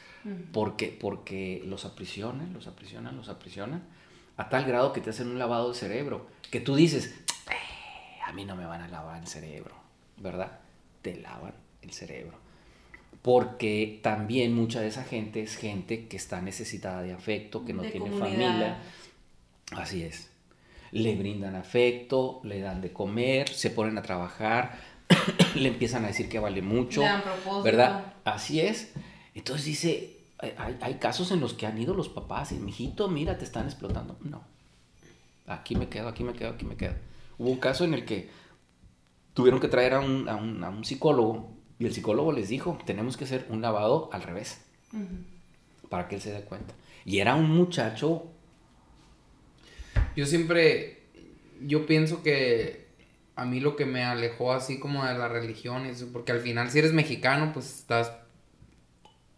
porque, 0.52 0.96
porque 1.00 1.62
los 1.64 1.84
aprisionan, 1.84 2.52
los 2.52 2.66
aprisionan, 2.66 3.16
los 3.16 3.28
aprisionan, 3.28 3.84
a 4.36 4.48
tal 4.48 4.64
grado 4.64 4.92
que 4.92 5.00
te 5.00 5.10
hacen 5.10 5.28
un 5.28 5.38
lavado 5.38 5.68
de 5.68 5.78
cerebro, 5.78 6.26
que 6.50 6.60
tú 6.60 6.74
dices, 6.74 7.14
eh, 7.48 8.20
a 8.26 8.32
mí 8.32 8.44
no 8.44 8.56
me 8.56 8.66
van 8.66 8.80
a 8.80 8.88
lavar 8.88 9.22
el 9.22 9.28
cerebro, 9.28 9.76
¿verdad? 10.20 10.58
Te 11.02 11.16
lavan 11.16 11.54
el 11.82 11.92
cerebro. 11.92 12.36
Porque 13.22 14.00
también 14.02 14.54
mucha 14.54 14.80
de 14.80 14.88
esa 14.88 15.04
gente 15.04 15.42
es 15.42 15.56
gente 15.56 16.06
que 16.06 16.16
está 16.16 16.40
necesitada 16.40 17.02
de 17.02 17.12
afecto, 17.12 17.64
que 17.64 17.74
no 17.74 17.82
tiene 17.82 18.10
familia 18.10 18.78
Así 19.72 20.02
es. 20.02 20.30
Le 20.92 21.16
brindan 21.16 21.54
afecto, 21.54 22.40
le 22.44 22.60
dan 22.60 22.80
de 22.80 22.92
comer, 22.92 23.48
se 23.48 23.70
ponen 23.70 23.98
a 23.98 24.02
trabajar, 24.02 24.78
le 25.54 25.68
empiezan 25.68 26.04
a 26.04 26.08
decir 26.08 26.28
que 26.28 26.38
vale 26.38 26.62
mucho, 26.62 27.02
¿verdad? 27.62 28.14
Así 28.24 28.60
es. 28.60 28.92
Entonces 29.34 29.66
dice, 29.66 30.16
hay, 30.80 30.94
casos 30.94 31.30
en 31.30 31.40
los 31.40 31.52
que 31.52 31.66
han 31.66 31.78
ido 31.78 31.94
los 31.94 32.08
papás 32.08 32.52
y, 32.52 32.54
mijito, 32.54 33.08
mira, 33.08 33.36
te 33.36 33.44
están 33.44 33.66
explotando. 33.66 34.16
No, 34.22 34.42
aquí 35.46 35.74
me 35.74 35.88
quedo, 35.88 36.08
aquí 36.08 36.24
me 36.24 36.32
quedo, 36.32 36.50
aquí 36.50 36.64
me 36.64 36.76
quedo. 36.76 36.94
Hubo 37.36 37.50
un 37.50 37.58
caso 37.58 37.84
en 37.84 37.94
el 37.94 38.04
que 38.04 38.30
tuvieron 39.38 39.60
que 39.60 39.68
traer 39.68 39.94
a 39.94 40.00
un, 40.00 40.28
a 40.28 40.34
un, 40.34 40.84
psicólogo 40.84 41.52
y 41.78 41.86
el 41.86 41.94
psicólogo 41.94 42.32
les 42.32 42.48
dijo, 42.48 42.76
tenemos 42.84 43.16
que 43.16 43.22
hacer 43.22 43.46
un 43.50 43.62
lavado 43.62 44.10
al 44.12 44.24
revés, 44.24 44.60
para 45.88 46.08
que 46.08 46.16
él 46.16 46.20
se 46.20 46.32
dé 46.32 46.40
cuenta. 46.40 46.74
Y 47.04 47.20
era 47.20 47.36
un 47.36 47.48
muchacho 47.48 48.32
yo 50.16 50.26
siempre, 50.26 51.02
yo 51.64 51.86
pienso 51.86 52.24
que 52.24 52.88
a 53.36 53.44
mí 53.44 53.60
lo 53.60 53.76
que 53.76 53.86
me 53.86 54.02
alejó 54.02 54.52
así 54.52 54.80
como 54.80 55.04
de 55.04 55.16
la 55.16 55.28
religión, 55.28 55.86
es 55.86 56.02
porque 56.02 56.32
al 56.32 56.40
final 56.40 56.68
si 56.72 56.80
eres 56.80 56.92
mexicano, 56.92 57.52
pues 57.52 57.78
estás, 57.78 58.12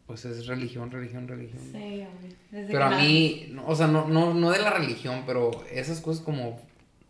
pues 0.06 0.24
es 0.24 0.46
religión, 0.46 0.90
religión, 0.90 1.28
religión. 1.28 1.60
Sí, 1.70 2.06
pero 2.50 2.84
a 2.84 2.96
mí, 2.98 3.54
o 3.66 3.76
sea, 3.76 3.88
no, 3.88 4.08
no, 4.08 4.32
no 4.32 4.50
de 4.50 4.60
la 4.60 4.70
religión, 4.70 5.24
pero 5.26 5.50
esas 5.70 6.00
cosas 6.00 6.24
como, 6.24 6.58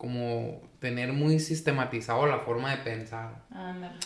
como 0.01 0.59
tener 0.79 1.13
muy 1.13 1.37
sistematizado 1.37 2.25
la 2.25 2.39
forma 2.39 2.71
de 2.71 2.77
pensar. 2.77 3.45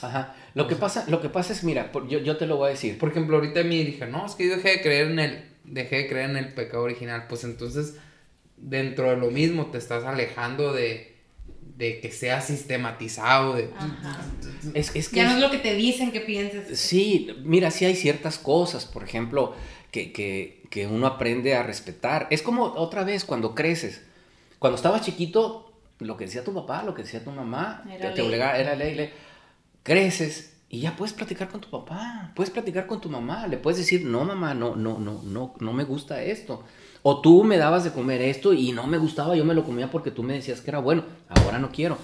Ajá. 0.01 0.35
Lo 0.53 0.67
que, 0.67 0.75
pasa, 0.75 1.05
lo 1.07 1.21
que 1.21 1.29
pasa 1.29 1.53
es, 1.53 1.63
mira, 1.63 1.89
yo, 2.09 2.19
yo 2.19 2.35
te 2.35 2.45
lo 2.47 2.57
voy 2.57 2.67
a 2.67 2.71
decir. 2.71 2.97
Por 2.97 3.11
ejemplo, 3.11 3.37
ahorita 3.37 3.61
a 3.61 3.63
mí 3.63 3.81
dije, 3.81 4.05
no, 4.05 4.25
es 4.25 4.35
que 4.35 4.45
yo 4.45 4.57
dejé 4.57 4.71
de 4.71 4.81
creer 4.81 5.11
en 5.11 5.19
el, 5.19 5.45
dejé 5.63 5.99
de 5.99 6.07
creer 6.09 6.31
en 6.31 6.35
el 6.35 6.53
pecado 6.53 6.83
original. 6.83 7.27
Pues 7.29 7.45
entonces 7.45 7.95
dentro 8.57 9.09
de 9.09 9.15
lo 9.15 9.31
mismo 9.31 9.67
te 9.67 9.77
estás 9.77 10.03
alejando 10.03 10.73
de, 10.73 11.15
de 11.77 12.01
que 12.01 12.11
sea 12.11 12.41
sistematizado. 12.41 13.53
De... 13.53 13.69
Es, 14.73 14.91
que 14.91 15.15
ya 15.15 15.29
no 15.29 15.35
es 15.35 15.39
lo 15.39 15.49
que 15.49 15.59
te 15.59 15.75
dicen 15.75 16.11
que 16.11 16.19
pienses. 16.19 16.77
Sí, 16.77 17.29
mira, 17.45 17.71
sí 17.71 17.85
hay 17.85 17.95
ciertas 17.95 18.37
cosas, 18.37 18.85
por 18.85 19.05
ejemplo, 19.05 19.55
que, 19.91 20.11
que, 20.11 20.63
que, 20.69 20.87
uno 20.87 21.07
aprende 21.07 21.55
a 21.55 21.63
respetar. 21.63 22.27
Es 22.31 22.41
como 22.41 22.65
otra 22.65 23.05
vez 23.05 23.23
cuando 23.23 23.55
creces. 23.55 24.01
Cuando 24.59 24.75
estabas 24.75 25.03
chiquito, 25.03 25.71
lo 25.99 26.17
que 26.17 26.25
decía 26.25 26.43
tu 26.43 26.53
papá, 26.53 26.83
lo 26.83 26.93
que 26.93 27.03
decía 27.03 27.23
tu 27.23 27.31
mamá, 27.31 27.83
era 27.89 28.13
te, 28.13 28.23
ley. 28.23 28.39
era 28.39 28.75
ley, 28.75 28.95
ley. 28.95 29.13
Creces 29.83 30.55
y 30.69 30.79
ya 30.81 30.95
puedes 30.95 31.13
platicar 31.13 31.47
con 31.47 31.61
tu 31.61 31.69
papá, 31.69 32.31
puedes 32.35 32.51
platicar 32.51 32.87
con 32.87 32.99
tu 32.99 33.09
mamá, 33.09 33.47
le 33.47 33.57
puedes 33.57 33.77
decir, 33.77 34.05
no 34.05 34.25
mamá, 34.25 34.53
no, 34.53 34.75
no, 34.75 34.97
no, 34.99 35.21
no, 35.23 35.53
no 35.59 35.73
me 35.73 35.83
gusta 35.83 36.21
esto. 36.21 36.63
O 37.03 37.21
tú 37.21 37.43
me 37.43 37.57
dabas 37.57 37.83
de 37.83 37.91
comer 37.91 38.21
esto 38.21 38.51
y 38.51 38.71
no 38.71 38.87
me 38.87 38.97
gustaba, 38.97 39.35
yo 39.35 39.45
me 39.45 39.53
lo 39.53 39.63
comía 39.63 39.91
porque 39.91 40.11
tú 40.11 40.23
me 40.23 40.33
decías 40.33 40.61
que 40.61 40.71
era 40.71 40.79
bueno, 40.79 41.05
ahora 41.29 41.59
no 41.59 41.71
quiero. 41.71 41.97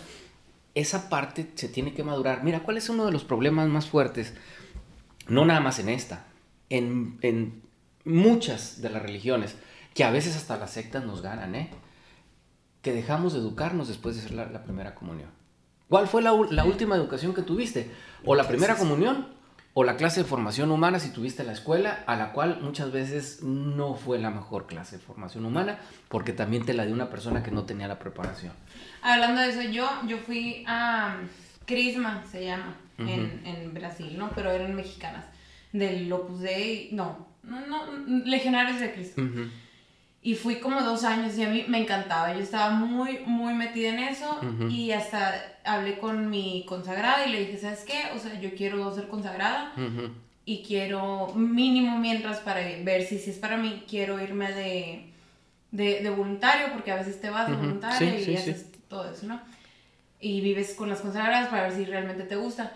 Esa 0.75 1.09
parte 1.09 1.51
se 1.55 1.67
tiene 1.67 1.93
que 1.93 2.03
madurar. 2.03 2.43
Mira, 2.43 2.61
¿cuál 2.61 2.77
es 2.77 2.87
uno 2.87 3.05
de 3.05 3.11
los 3.11 3.23
problemas 3.23 3.67
más 3.67 3.87
fuertes? 3.87 4.35
No 5.27 5.43
nada 5.43 5.59
más 5.59 5.79
en 5.79 5.89
esta, 5.89 6.27
en, 6.69 7.17
en 7.23 7.63
muchas 8.05 8.81
de 8.81 8.89
las 8.89 9.01
religiones, 9.01 9.55
que 9.93 10.03
a 10.03 10.11
veces 10.11 10.35
hasta 10.35 10.57
las 10.57 10.71
sectas 10.71 11.03
nos 11.03 11.21
ganan, 11.21 11.55
¿eh? 11.55 11.71
Que 12.81 12.93
dejamos 12.93 13.33
de 13.33 13.39
educarnos 13.39 13.87
después 13.87 14.15
de 14.15 14.21
hacer 14.21 14.33
la, 14.33 14.63
primera 14.63 14.95
comunión. 14.95 15.29
¿Cuál 15.89 16.07
fue 16.07 16.21
la, 16.21 16.31
la 16.49 16.63
última 16.63 16.95
educación 16.95 17.33
que 17.33 17.41
tuviste? 17.41 17.91
¿O 18.25 18.35
la 18.35 18.47
primera 18.47 18.75
comunión 18.75 19.27
o 19.73 19.83
la 19.83 19.95
clase 19.95 20.21
de 20.21 20.27
formación 20.27 20.71
humana 20.71 20.99
si 20.99 21.11
tuviste 21.11 21.43
la 21.43 21.53
escuela, 21.53 22.03
a 22.05 22.15
la 22.15 22.33
cual 22.33 22.59
muchas 22.61 22.91
veces 22.91 23.41
no 23.41 23.95
fue 23.95 24.19
la 24.19 24.29
mejor 24.29 24.67
clase 24.67 24.97
de 24.97 25.03
formación 25.03 25.45
humana, 25.45 25.79
porque 26.09 26.33
también 26.33 26.65
te 26.65 26.73
la 26.73 26.85
dio 26.85 26.93
una 26.93 27.09
persona 27.09 27.41
que 27.41 27.51
no 27.51 27.63
tenía 27.63 27.87
la 27.87 27.97
preparación. 27.97 28.53
Hablando 29.01 29.41
de 29.41 29.49
eso, 29.49 29.61
yo, 29.61 29.89
yo 30.07 30.17
fui 30.17 30.65
a 30.67 31.19
Crisma, 31.65 32.23
se 32.29 32.45
llama, 32.45 32.75
en, 32.97 33.41
en, 33.45 33.73
Brasil, 33.73 34.15
¿no? 34.17 34.29
Pero 34.35 34.51
eran 34.51 34.75
mexicanas, 34.75 35.25
del 35.71 36.11
Opus 36.11 36.41
Dei, 36.41 36.89
no, 36.91 37.27
no, 37.43 37.65
no 37.65 38.25
legionarios 38.25 38.79
de 38.79 38.93
Cristo. 38.93 39.21
Y 40.23 40.35
fui 40.35 40.59
como 40.59 40.81
dos 40.81 41.03
años 41.03 41.35
y 41.35 41.43
a 41.43 41.49
mí 41.49 41.65
me 41.67 41.79
encantaba. 41.79 42.31
Yo 42.33 42.41
estaba 42.41 42.69
muy, 42.69 43.19
muy 43.25 43.55
metida 43.55 43.89
en 43.89 43.99
eso 43.99 44.39
y 44.69 44.91
hasta 44.91 45.33
hablé 45.63 45.97
con 45.97 46.29
mi 46.29 46.63
consagrada 46.67 47.25
y 47.25 47.31
le 47.31 47.39
dije, 47.39 47.57
¿sabes 47.57 47.83
qué? 47.85 48.03
O 48.15 48.19
sea, 48.19 48.39
yo 48.39 48.53
quiero 48.53 48.93
ser 48.93 49.07
consagrada 49.07 49.73
y 50.45 50.61
quiero 50.61 51.33
mínimo 51.33 51.97
mientras 51.97 52.39
para 52.39 52.61
ver 52.61 53.03
si, 53.03 53.17
si 53.17 53.31
es 53.31 53.37
para 53.37 53.57
mí, 53.57 53.83
quiero 53.89 54.21
irme 54.21 54.51
de, 54.51 55.11
de, 55.71 56.09
voluntario 56.11 56.67
porque 56.71 56.91
a 56.91 56.97
veces 56.97 57.19
te 57.19 57.31
vas 57.31 57.49
de 57.49 57.55
voluntario 57.55 58.19
y 58.19 58.35
haces 58.35 58.67
todo 58.87 59.11
eso, 59.11 59.25
¿no? 59.25 59.41
Y 60.19 60.41
vives 60.41 60.75
con 60.75 60.87
las 60.87 61.01
consagradas 61.01 61.49
para 61.49 61.63
ver 61.63 61.71
si 61.71 61.85
realmente 61.85 62.23
te 62.25 62.35
gusta. 62.35 62.73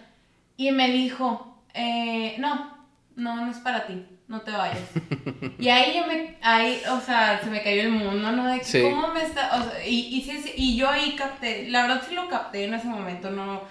Y 0.58 0.72
me 0.72 0.90
dijo, 0.90 1.62
eh, 1.76 2.38
no, 2.40 2.76
no, 3.16 3.46
no 3.46 3.52
es 3.52 3.58
para 3.58 3.86
ti 3.86 4.04
no 4.28 4.42
te 4.42 4.52
vayas. 4.52 4.80
y 5.60 5.70
ahí 5.70 5.98
yo 5.98 6.08
me, 6.08 6.38
ahí, 6.42 6.82
o 6.92 7.00
sea, 7.00 7.40
se 7.44 7.50
me 7.50 7.62
cayó 7.64 7.84
el 7.84 7.92
mundo, 7.92 8.32
¿no? 8.32 8.48
De 8.48 8.62
cómo 8.82 9.10
me 9.10 9.24
está, 9.24 9.60
o 9.60 9.70
sea, 9.70 9.86
y, 9.88 9.96
y, 9.96 10.54
y 10.56 10.78
yo 10.78 10.90
ahí 10.90 11.16
capté, 11.16 11.70
la 11.70 11.84
verdad 11.84 12.04
sí 12.08 12.16
lo 12.16 12.28
capté 12.28 12.66
en 12.66 12.74
ese 12.74 12.88
momento, 12.88 13.30
¿no? 13.30 13.62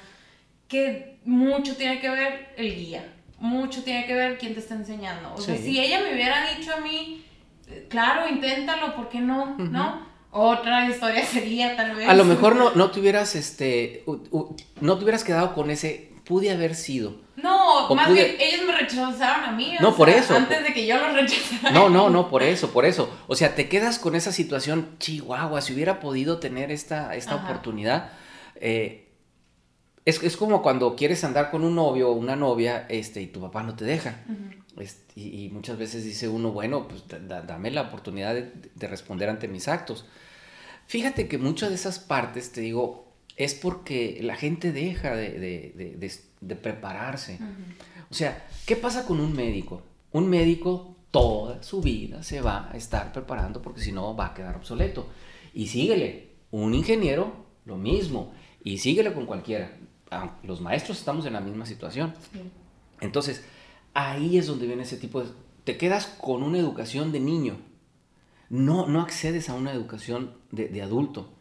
Que 0.69 1.19
mucho 1.25 1.77
tiene 1.77 2.01
que 2.01 2.11
ver 2.11 2.55
el 2.57 2.75
guía, 2.75 3.05
mucho 3.39 3.83
tiene 3.83 4.07
que 4.07 4.15
ver 4.15 4.39
quién 4.39 4.55
te 4.55 4.61
está 4.61 4.75
enseñando. 4.75 5.35
O 5.35 5.41
sea, 5.41 5.57
si 5.57 5.79
ella 5.81 6.01
me 6.01 6.15
hubiera 6.15 6.55
dicho 6.55 6.73
a 6.75 6.81
mí, 6.81 7.25
claro, 7.89 8.29
inténtalo, 8.29 8.95
¿por 8.95 9.09
qué 9.09 9.21
no? 9.21 9.57
¿No? 9.59 10.07
Otra 10.31 10.89
historia 10.89 11.25
sería 11.33 11.77
tal 11.77 11.95
vez. 11.95 12.09
A 12.09 12.15
lo 12.15 12.25
mejor 12.25 12.57
no, 12.57 12.73
no 12.75 12.91
te 12.91 13.01
hubieras, 13.01 13.35
este, 13.35 14.05
no 14.81 14.99
te 14.99 15.05
hubieras 15.05 15.25
quedado 15.25 15.55
con 15.55 15.71
ese, 15.71 16.14
pude 16.25 16.51
haber 16.51 16.75
sido. 16.75 17.17
No, 17.37 17.95
más 17.95 18.13
bien, 18.13 18.37
ellos 18.39 18.67
me 18.67 18.73
rechazaron 18.77 19.45
a 19.45 19.53
mí. 19.53 19.77
o 19.79 19.83
No, 19.83 19.95
por 19.97 20.09
sea, 20.11 20.19
eso. 20.21 20.35
Antes 20.37 20.63
de 20.63 20.73
que 20.73 20.87
yo 20.87 20.97
los 20.99 21.13
rechazara. 21.15 21.71
No, 21.73 21.89
no, 21.91 22.09
no, 22.11 22.31
por 22.31 22.43
eso, 22.43 22.71
por 22.71 22.85
eso. 22.85 23.11
O 23.27 23.35
sea, 23.37 23.55
te 23.55 23.69
quedas 23.69 23.99
con 23.99 24.15
esa 24.15 24.33
situación, 24.33 24.89
chihuahua, 24.99 25.61
si 25.61 25.75
hubiera 25.75 26.01
podido 26.01 26.39
tener 26.39 26.71
esta, 26.71 27.15
esta 27.15 27.35
Ajá. 27.35 27.45
oportunidad. 27.45 28.13
eh, 28.57 29.01
es, 30.07 30.23
es 30.23 30.37
como 30.37 30.61
cuando 30.63 30.97
quieres 30.97 31.25
andar 31.25 31.51
con 31.51 31.65
un 31.65 31.75
novio 31.75 32.11
o 32.11 32.13
una 32.13 32.37
novia 32.37 32.85
este, 32.91 33.23
y 33.23 33.27
tu 33.27 33.41
papá 33.41 33.63
no 33.63 33.75
te 33.75 33.85
deja. 33.87 34.21
Este, 34.79 35.19
y, 35.19 35.45
y 35.45 35.49
muchas 35.49 35.79
veces 35.79 36.05
dice 36.05 36.29
uno, 36.29 36.51
bueno, 36.53 36.87
pues 36.89 37.09
da- 37.09 37.19
da- 37.21 37.41
dame 37.43 37.71
la 37.71 37.83
oportunidad 37.83 38.35
de, 38.35 38.53
de 38.75 38.87
responder 38.87 39.31
ante 39.31 39.49
mis 39.49 39.67
actos. 39.67 40.05
Fíjate 40.87 41.27
que 41.27 41.39
muchas 41.39 41.71
de 41.71 41.77
esas 41.77 41.99
partes, 41.99 42.53
te 42.53 42.61
digo, 42.61 43.04
es 43.37 43.55
porque 43.55 44.19
la 44.23 44.37
gente 44.37 44.73
deja 44.73 45.15
de, 45.17 45.31
de- 45.33 45.73
de- 45.77 45.97
de- 45.97 46.13
de 46.41 46.57
prepararse. 46.57 47.39
O 48.11 48.15
sea, 48.15 48.47
¿qué 48.67 48.77
pasa 48.77 49.07
con 49.07 49.19
un 49.21 49.33
médico? 49.35 49.83
Un 50.13 50.29
médico 50.29 50.97
toda 51.11 51.63
su 51.63 51.81
vida 51.81 52.23
se 52.23 52.41
va 52.41 52.71
a 52.71 52.77
estar 52.77 53.13
preparando 53.13 53.63
porque 53.63 53.81
si 53.81 53.93
no 53.93 54.15
va 54.17 54.27
a 54.27 54.35
quedar 54.35 54.57
obsoleto. 54.57 55.09
Y 55.53 55.69
síguele, 55.69 56.31
un 56.51 56.75
ingeniero, 56.75 57.33
lo 57.65 57.77
mismo. 57.77 58.33
Y 58.63 58.79
síguele 58.79 59.13
con 59.13 59.27
cualquiera. 59.27 59.77
Ah, 60.11 60.37
Los 60.43 60.61
maestros 60.61 60.99
estamos 60.99 61.27
en 61.27 61.33
la 61.33 61.41
misma 61.41 61.67
situación. 61.67 62.15
Sí. 62.33 62.41
Entonces, 63.01 63.45
ahí 63.95 64.39
es 64.39 64.47
donde 64.47 64.67
viene 64.67 64.83
ese 64.83 64.97
tipo 64.97 65.23
de... 65.23 65.31
Te 65.65 65.77
quedas 65.77 66.07
con 66.07 66.43
una 66.43 66.59
educación 66.59 67.11
de 67.13 67.21
niño. 67.21 67.57
No, 68.51 68.87
no 68.87 69.01
accedes 69.01 69.49
a 69.49 69.55
una 69.55 69.73
educación 69.73 70.35
de, 70.53 70.69
de 70.69 70.83
adulto. 70.83 71.33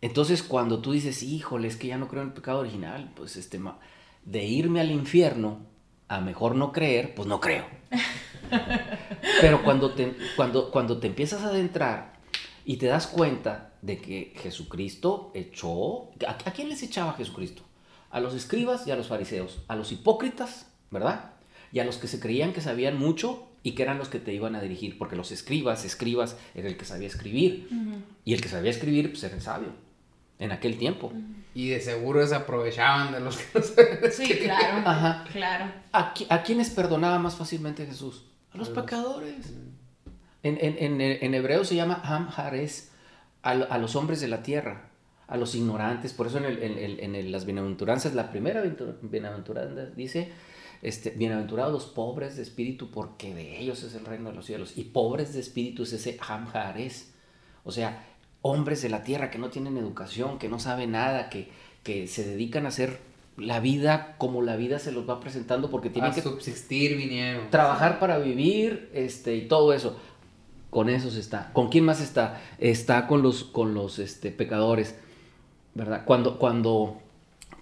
Entonces, 0.00 0.42
cuando 0.42 0.80
tú 0.80 0.92
dices, 0.92 1.22
híjole, 1.22 1.68
es 1.68 1.76
que 1.76 1.88
ya 1.88 1.98
no 1.98 2.08
creo 2.08 2.22
en 2.22 2.28
el 2.28 2.34
pecado 2.34 2.60
original, 2.60 3.12
pues 3.16 3.36
este, 3.36 3.60
de 4.24 4.44
irme 4.44 4.80
al 4.80 4.90
infierno 4.90 5.58
a 6.08 6.20
mejor 6.20 6.54
no 6.54 6.72
creer, 6.72 7.14
pues 7.14 7.28
no 7.28 7.40
creo. 7.40 7.66
Pero 9.40 9.62
cuando 9.62 9.92
te, 9.92 10.14
cuando, 10.36 10.70
cuando 10.70 10.98
te 10.98 11.06
empiezas 11.06 11.42
a 11.42 11.48
adentrar 11.48 12.14
y 12.64 12.76
te 12.76 12.86
das 12.86 13.06
cuenta 13.06 13.74
de 13.82 13.98
que 13.98 14.34
Jesucristo 14.36 15.30
echó... 15.34 16.10
¿A, 16.26 16.30
a 16.44 16.52
quién 16.52 16.68
les 16.68 16.82
echaba 16.82 17.12
Jesucristo? 17.14 17.62
A 18.10 18.20
los 18.20 18.34
escribas 18.34 18.86
y 18.86 18.90
a 18.90 18.96
los 18.96 19.08
fariseos, 19.08 19.60
a 19.68 19.76
los 19.76 19.92
hipócritas, 19.92 20.66
¿verdad? 20.90 21.32
Y 21.72 21.80
a 21.80 21.84
los 21.84 21.98
que 21.98 22.08
se 22.08 22.20
creían 22.20 22.52
que 22.52 22.60
sabían 22.60 22.98
mucho 22.98 23.48
y 23.62 23.72
que 23.72 23.82
eran 23.82 23.98
los 23.98 24.08
que 24.08 24.18
te 24.18 24.32
iban 24.32 24.54
a 24.54 24.62
dirigir, 24.62 24.96
porque 24.96 25.16
los 25.16 25.30
escribas, 25.30 25.84
escribas, 25.84 26.36
era 26.54 26.68
el 26.68 26.76
que 26.76 26.84
sabía 26.84 27.08
escribir. 27.08 27.68
Y 28.24 28.32
el 28.32 28.40
que 28.40 28.48
sabía 28.48 28.70
escribir, 28.70 29.10
pues 29.10 29.22
era 29.24 29.34
el 29.34 29.42
sabio, 29.42 29.72
en 30.38 30.52
aquel 30.52 30.78
tiempo. 30.78 31.12
Y 31.54 31.70
de 31.70 31.80
seguro 31.80 32.24
se 32.26 32.34
aprovechaban 32.34 33.12
de 33.12 33.20
los 33.20 33.36
que 33.38 33.58
no 33.58 34.10
Sí, 34.10 34.28
claro. 34.38 34.82
Ajá. 34.88 35.24
Claro. 35.32 35.64
¿A, 35.92 36.14
qui- 36.14 36.26
a 36.28 36.42
quiénes 36.42 36.70
perdonaba 36.70 37.18
más 37.18 37.34
fácilmente 37.36 37.84
Jesús? 37.86 38.24
A 38.52 38.58
los 38.58 38.68
A 38.68 38.70
los- 38.72 38.80
pecadores. 38.84 39.52
En, 40.44 40.56
en, 40.60 41.00
en, 41.00 41.00
en 41.00 41.34
hebreo 41.34 41.64
se 41.64 41.74
llama 41.74 42.00
Ham 42.04 42.28
Hares, 42.36 42.92
a, 43.42 43.50
a 43.50 43.78
los 43.78 43.96
hombres 43.96 44.20
de 44.20 44.28
la 44.28 44.42
tierra, 44.42 44.90
a 45.26 45.36
los 45.36 45.54
ignorantes. 45.56 46.12
Por 46.12 46.28
eso 46.28 46.38
en, 46.38 46.44
el- 46.44 46.62
en, 46.62 46.78
el- 46.78 47.00
en 47.00 47.14
el- 47.16 47.32
las 47.32 47.44
bienaventuranzas, 47.44 48.14
la 48.14 48.30
primera 48.30 48.62
aventur- 48.62 48.98
bienaventuranza 49.02 49.86
dice, 49.96 50.30
este, 50.80 51.10
bienaventurados 51.10 51.72
los 51.72 51.86
pobres 51.86 52.36
de 52.36 52.42
espíritu, 52.44 52.90
porque 52.92 53.34
de 53.34 53.58
ellos 53.58 53.82
es 53.82 53.94
el 53.94 54.04
reino 54.06 54.30
de 54.30 54.36
los 54.36 54.46
cielos. 54.46 54.74
Y 54.78 54.84
pobres 54.84 55.34
de 55.34 55.40
espíritu 55.40 55.82
es 55.82 55.92
ese 55.92 56.18
Ham 56.28 56.46
Hares. 56.54 57.12
O 57.64 57.72
sea, 57.72 58.04
hombres 58.48 58.82
de 58.82 58.88
la 58.88 59.02
tierra 59.04 59.30
que 59.30 59.38
no 59.38 59.50
tienen 59.50 59.76
educación, 59.76 60.38
que 60.38 60.48
no 60.48 60.58
saben 60.58 60.92
nada, 60.92 61.28
que, 61.30 61.50
que 61.82 62.06
se 62.06 62.24
dedican 62.24 62.64
a 62.64 62.68
hacer 62.68 63.00
la 63.36 63.60
vida 63.60 64.16
como 64.18 64.42
la 64.42 64.56
vida 64.56 64.78
se 64.78 64.92
los 64.92 65.08
va 65.08 65.20
presentando 65.20 65.70
porque 65.70 65.90
tienen 65.90 66.10
A 66.10 66.14
que 66.14 66.22
subsistir 66.22 66.96
vinieron. 66.96 67.50
trabajar 67.50 68.00
para 68.00 68.18
vivir 68.18 68.90
este, 68.92 69.36
y 69.36 69.46
todo 69.46 69.72
eso. 69.72 69.96
Con 70.70 70.90
esos 70.90 71.16
está. 71.16 71.50
¿Con 71.54 71.68
quién 71.68 71.84
más 71.84 72.00
está? 72.00 72.42
Está 72.58 73.06
con 73.06 73.22
los, 73.22 73.44
con 73.44 73.72
los 73.72 73.98
este, 73.98 74.30
pecadores, 74.30 74.96
¿verdad? 75.74 76.02
Cuando, 76.04 76.38
cuando, 76.38 77.00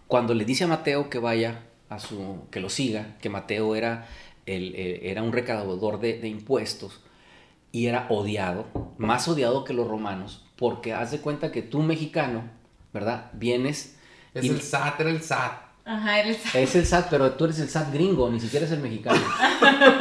cuando 0.08 0.34
le 0.34 0.44
dice 0.44 0.64
a 0.64 0.66
Mateo 0.66 1.08
que 1.08 1.20
vaya 1.20 1.62
a 1.88 2.00
su, 2.00 2.46
que 2.50 2.58
lo 2.58 2.68
siga, 2.68 3.16
que 3.20 3.28
Mateo 3.28 3.76
era, 3.76 4.08
el, 4.46 4.74
era 4.74 5.22
un 5.22 5.32
recaudador 5.32 6.00
de, 6.00 6.18
de 6.18 6.28
impuestos 6.28 7.00
y 7.70 7.86
era 7.86 8.06
odiado, 8.08 8.66
más 8.98 9.28
odiado 9.28 9.62
que 9.62 9.72
los 9.74 9.86
romanos, 9.86 10.45
porque 10.56 10.92
haz 10.92 11.10
de 11.10 11.18
cuenta 11.20 11.52
que 11.52 11.62
tú 11.62 11.82
mexicano, 11.82 12.44
¿verdad? 12.92 13.30
Vienes 13.34 13.96
Es 14.34 14.44
y- 14.44 14.48
el 14.48 14.60
SAT, 14.60 15.00
era 15.00 15.10
el 15.10 15.22
SAT. 15.22 15.52
Ajá, 15.84 16.18
eres. 16.20 16.38
es 16.54 16.74
el 16.74 16.84
SAT, 16.84 17.08
pero 17.10 17.32
tú 17.32 17.44
eres 17.44 17.60
el 17.60 17.68
SAT 17.68 17.92
gringo, 17.92 18.28
ni 18.30 18.40
siquiera 18.40 18.66
es 18.66 18.72
el 18.72 18.80
mexicano, 18.80 19.20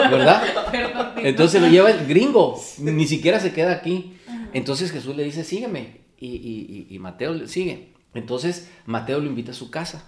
¿verdad? 0.10 0.72
Perdón. 0.72 1.14
Entonces 1.18 1.62
lo 1.62 1.68
lleva 1.68 1.92
el 1.92 2.08
gringo, 2.08 2.60
ni 2.80 3.06
siquiera 3.08 3.40
se 3.40 3.54
queda 3.54 3.74
aquí. 3.74 4.18
Entonces 4.54 4.92
Jesús 4.92 5.16
le 5.16 5.24
dice, 5.24 5.44
sígueme. 5.44 6.02
Y, 6.18 6.28
y- 6.28 6.88
y- 6.90 6.96
y 6.96 7.00
Mateo 7.00 7.34
le 7.34 7.48
sigue. 7.48 7.94
Entonces 8.14 8.70
Mateo 8.86 9.20
lo 9.20 9.28
invita 9.28 9.52
a 9.52 9.56
su 9.56 9.70
casa. 9.70 10.06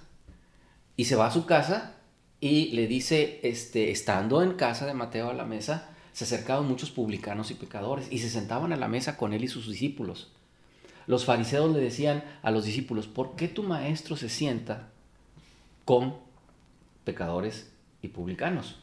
Y 0.96 1.06
se 1.06 1.16
va 1.16 1.28
a 1.28 1.32
su 1.32 1.46
casa 1.46 1.96
y 2.40 2.70
le 2.72 2.88
dice, 2.88 3.40
este, 3.44 3.92
estando 3.92 4.42
en 4.42 4.54
casa 4.54 4.86
de 4.88 4.94
Mateo 4.94 5.30
a 5.30 5.34
la 5.34 5.46
mesa, 5.46 5.90
se 6.14 6.24
acercaban 6.24 6.68
muchos 6.68 6.90
publicanos 6.90 7.52
y 7.52 7.56
pecadores 7.56 8.08
y 8.10 8.18
se 8.20 8.30
sentaban 8.32 8.74
a 8.74 8.78
la 8.78 8.88
mesa 8.88 9.18
con 9.18 9.34
él 9.34 9.44
y 9.44 9.48
sus 9.48 9.70
discípulos. 9.70 10.32
Los 11.08 11.26
fariseos 11.26 11.74
le 11.74 11.80
decían 11.80 12.24
a 12.44 12.52
los 12.52 12.66
discípulos, 12.66 13.08
¿por 13.08 13.36
qué 13.36 13.48
tu 13.48 13.64
maestro 13.64 14.16
se 14.18 14.30
sienta 14.30 14.90
con 15.86 16.16
pecadores 17.04 17.72
y 18.02 18.10
publicanos? 18.10 18.78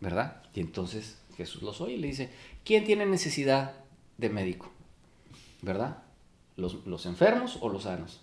¿verdad? 0.00 0.42
Y 0.52 0.60
entonces 0.60 1.16
Jesús 1.36 1.62
los 1.62 1.80
oye 1.80 1.94
y 1.94 1.98
le 1.98 2.08
dice, 2.08 2.28
¿quién 2.64 2.84
tiene 2.84 3.06
necesidad 3.06 3.72
de 4.18 4.28
médico? 4.30 4.70
¿Verdad? 5.62 5.98
¿Los, 6.56 6.84
los 6.86 7.06
enfermos 7.06 7.58
o 7.60 7.68
los 7.68 7.84
sanos? 7.84 8.20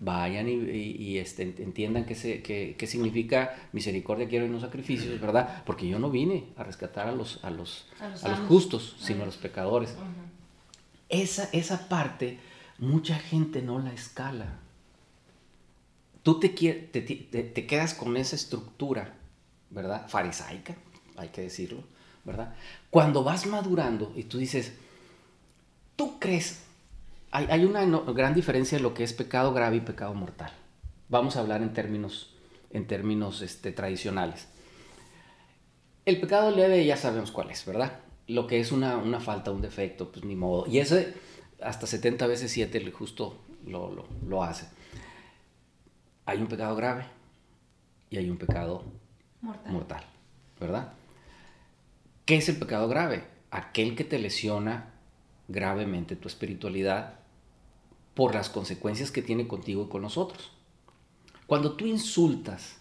Vayan 0.00 0.46
y, 0.46 0.52
y- 0.52 0.96
y, 1.02 1.18
este, 1.18 1.42
entiendan 1.42 2.04
qué, 2.04 2.14
se- 2.14 2.42
qué- 2.42 2.76
qué 2.78 2.86
significa 2.86 3.56
misericordia 3.72 4.28
quiero 4.28 4.44
y 4.44 4.50
no 4.50 4.60
sacrificios, 4.60 5.18
¿verdad? 5.18 5.62
Porque 5.64 5.88
yo 5.88 5.98
no 5.98 6.10
vine 6.10 6.48
a 6.58 6.64
rescatar 6.64 7.06
a 7.08 7.12
los, 7.12 7.42
a 7.42 7.48
los, 7.48 7.86
A 7.98 8.10
los 8.10 8.22
a 8.24 8.28
los 8.28 8.36
sanos. 8.36 8.48
justos, 8.48 8.94
sino 9.00 9.22
a 9.22 9.26
los 9.26 9.38
pecadores. 9.38 9.92
Ujú. 9.92 10.04
Esa, 11.22 11.48
esa 11.52 11.88
parte 11.88 12.38
mucha 12.78 13.14
gente 13.16 13.62
no 13.62 13.78
la 13.78 13.92
escala. 13.92 14.58
Tú 16.22 16.40
te, 16.40 16.48
te, 16.48 17.00
te- 17.02 17.66
quedas 17.66 17.94
con 17.94 18.16
esa 18.16 18.34
estructura, 18.34 19.14
¿verdad? 19.70 20.08
Farisaica, 20.08 20.74
hay 21.16 21.28
que 21.28 21.42
decirlo, 21.42 21.84
¿verdad? 22.24 22.54
Cuando 22.90 23.22
vas 23.22 23.46
madurando 23.46 24.12
y 24.16 24.24
tú 24.24 24.38
dices, 24.38 24.72
tú 25.96 26.18
crees, 26.18 26.62
hay, 27.30 27.46
hay 27.50 27.64
una 27.64 27.84
gran 28.12 28.34
diferencia 28.34 28.76
en 28.76 28.82
lo 28.82 28.94
que 28.94 29.04
es 29.04 29.12
pecado 29.12 29.52
grave 29.52 29.76
y 29.76 29.80
pecado 29.80 30.14
mortal. 30.14 30.52
Vamos 31.08 31.36
a 31.36 31.40
hablar 31.40 31.62
en 31.62 31.72
términos, 31.72 32.34
en 32.70 32.86
términos 32.86 33.42
este, 33.42 33.72
tradicionales. 33.72 34.48
El 36.06 36.20
pecado 36.20 36.50
leve 36.50 36.84
ya 36.86 36.96
sabemos 36.96 37.30
cuál 37.30 37.50
es, 37.50 37.64
¿verdad? 37.66 38.00
Lo 38.26 38.46
que 38.46 38.60
es 38.60 38.72
una, 38.72 38.96
una 38.96 39.20
falta, 39.20 39.50
un 39.50 39.60
defecto, 39.60 40.10
pues 40.10 40.24
ni 40.24 40.34
modo. 40.36 40.66
Y 40.66 40.78
ese 40.78 41.14
hasta 41.62 41.86
70 41.86 42.26
veces 42.26 42.50
7 42.50 42.80
le- 42.80 42.90
justo 42.92 43.38
lo, 43.66 43.92
lo, 43.94 44.06
lo 44.26 44.42
hace. 44.42 44.66
Hay 46.26 46.38
un 46.38 46.46
pecado 46.46 46.74
grave 46.76 47.04
y 48.10 48.16
hay 48.16 48.30
un 48.30 48.38
pecado 48.38 48.84
Mortal. 49.42 49.72
mortal, 49.72 50.04
¿verdad? 50.60 50.92
¿Qué 52.24 52.36
es 52.36 52.48
el 52.48 52.56
pecado 52.56 52.88
grave? 52.88 53.24
Aquel 53.50 53.94
que 53.94 54.04
te 54.04 54.18
lesiona 54.18 54.90
gravemente 55.48 56.16
tu 56.16 56.28
espiritualidad 56.28 57.16
por 58.14 58.34
las 58.34 58.48
consecuencias 58.48 59.10
que 59.10 59.20
tiene 59.22 59.46
contigo 59.46 59.84
y 59.84 59.88
con 59.88 60.02
nosotros. 60.02 60.50
Cuando 61.46 61.72
tú 61.72 61.84
insultas 61.86 62.78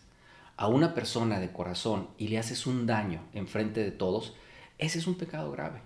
a 0.55 0.67
una 0.67 0.93
persona 0.93 1.39
de 1.39 1.51
corazón 1.51 2.07
y 2.17 2.29
le 2.29 2.37
haces 2.37 2.65
un 2.65 2.85
daño 2.85 3.21
enfrente 3.33 3.81
de 3.83 3.91
todos, 3.91 4.33
ese 4.77 4.99
es 4.99 5.07
un 5.07 5.15
pecado 5.15 5.51
grave. 5.51 5.81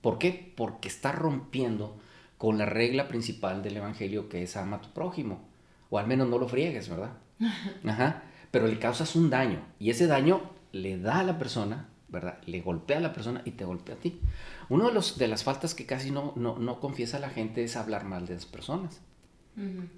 ¿Por 0.00 0.18
qué? 0.18 0.52
Porque 0.56 0.88
está 0.88 1.12
rompiendo 1.12 1.98
con 2.38 2.56
la 2.56 2.66
regla 2.66 3.08
principal 3.08 3.62
del 3.62 3.76
Evangelio 3.76 4.28
que 4.28 4.42
es 4.42 4.56
ama 4.56 4.78
a 4.78 4.80
tu 4.80 4.90
prójimo. 4.90 5.48
O 5.90 5.98
al 5.98 6.06
menos 6.06 6.28
no 6.28 6.38
lo 6.38 6.48
friegues, 6.48 6.88
¿verdad? 6.88 7.12
Ajá. 7.84 8.22
Pero 8.50 8.66
le 8.66 8.78
causas 8.78 9.14
un 9.14 9.30
daño 9.30 9.62
y 9.78 9.90
ese 9.90 10.06
daño 10.06 10.40
le 10.72 10.98
da 10.98 11.20
a 11.20 11.24
la 11.24 11.38
persona, 11.38 11.88
¿verdad? 12.08 12.38
Le 12.46 12.60
golpea 12.60 12.98
a 12.98 13.00
la 13.00 13.12
persona 13.12 13.42
y 13.44 13.52
te 13.52 13.64
golpea 13.64 13.96
a 13.96 13.98
ti. 13.98 14.20
Uno 14.68 14.86
de, 14.88 14.94
los, 14.94 15.18
de 15.18 15.28
las 15.28 15.44
faltas 15.44 15.74
que 15.74 15.86
casi 15.86 16.10
no, 16.10 16.32
no, 16.36 16.58
no 16.58 16.80
confiesa 16.80 17.18
la 17.18 17.30
gente 17.30 17.62
es 17.62 17.76
hablar 17.76 18.04
mal 18.04 18.26
de 18.26 18.34
las 18.34 18.46
personas. 18.46 19.00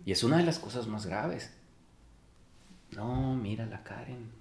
Y 0.04 0.10
es 0.10 0.24
una 0.24 0.38
de 0.38 0.42
las 0.42 0.58
cosas 0.58 0.88
más 0.88 1.06
graves. 1.06 1.54
No, 2.90 3.34
mira 3.34 3.64
la 3.66 3.82
Karen. 3.84 4.32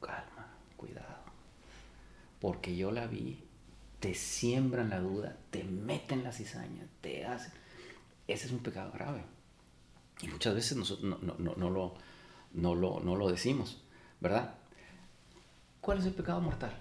Calma, 0.00 0.46
cuidado. 0.76 1.07
Porque 2.40 2.76
yo 2.76 2.90
la 2.92 3.06
vi. 3.06 3.44
Te 4.00 4.14
siembran 4.14 4.90
la 4.90 5.00
duda, 5.00 5.36
te 5.50 5.64
meten 5.64 6.22
la 6.22 6.32
cizaña, 6.32 6.86
te 7.00 7.24
hacen. 7.26 7.52
Ese 8.28 8.46
es 8.46 8.52
un 8.52 8.60
pecado 8.60 8.92
grave. 8.92 9.22
Y 10.22 10.28
muchas 10.28 10.54
veces 10.54 10.76
nosotros 10.76 11.04
no, 11.04 11.18
no- 11.20 11.34
no- 11.38 11.54
no 11.56 11.70
lo, 11.70 11.94
no, 12.52 12.74
lo, 12.74 13.00
no 13.00 13.16
lo 13.16 13.28
decimos, 13.28 13.82
¿verdad? 14.20 14.54
¿Cuál 15.80 15.98
es 15.98 16.06
el 16.06 16.12
pecado 16.14 16.40
mortal? 16.40 16.78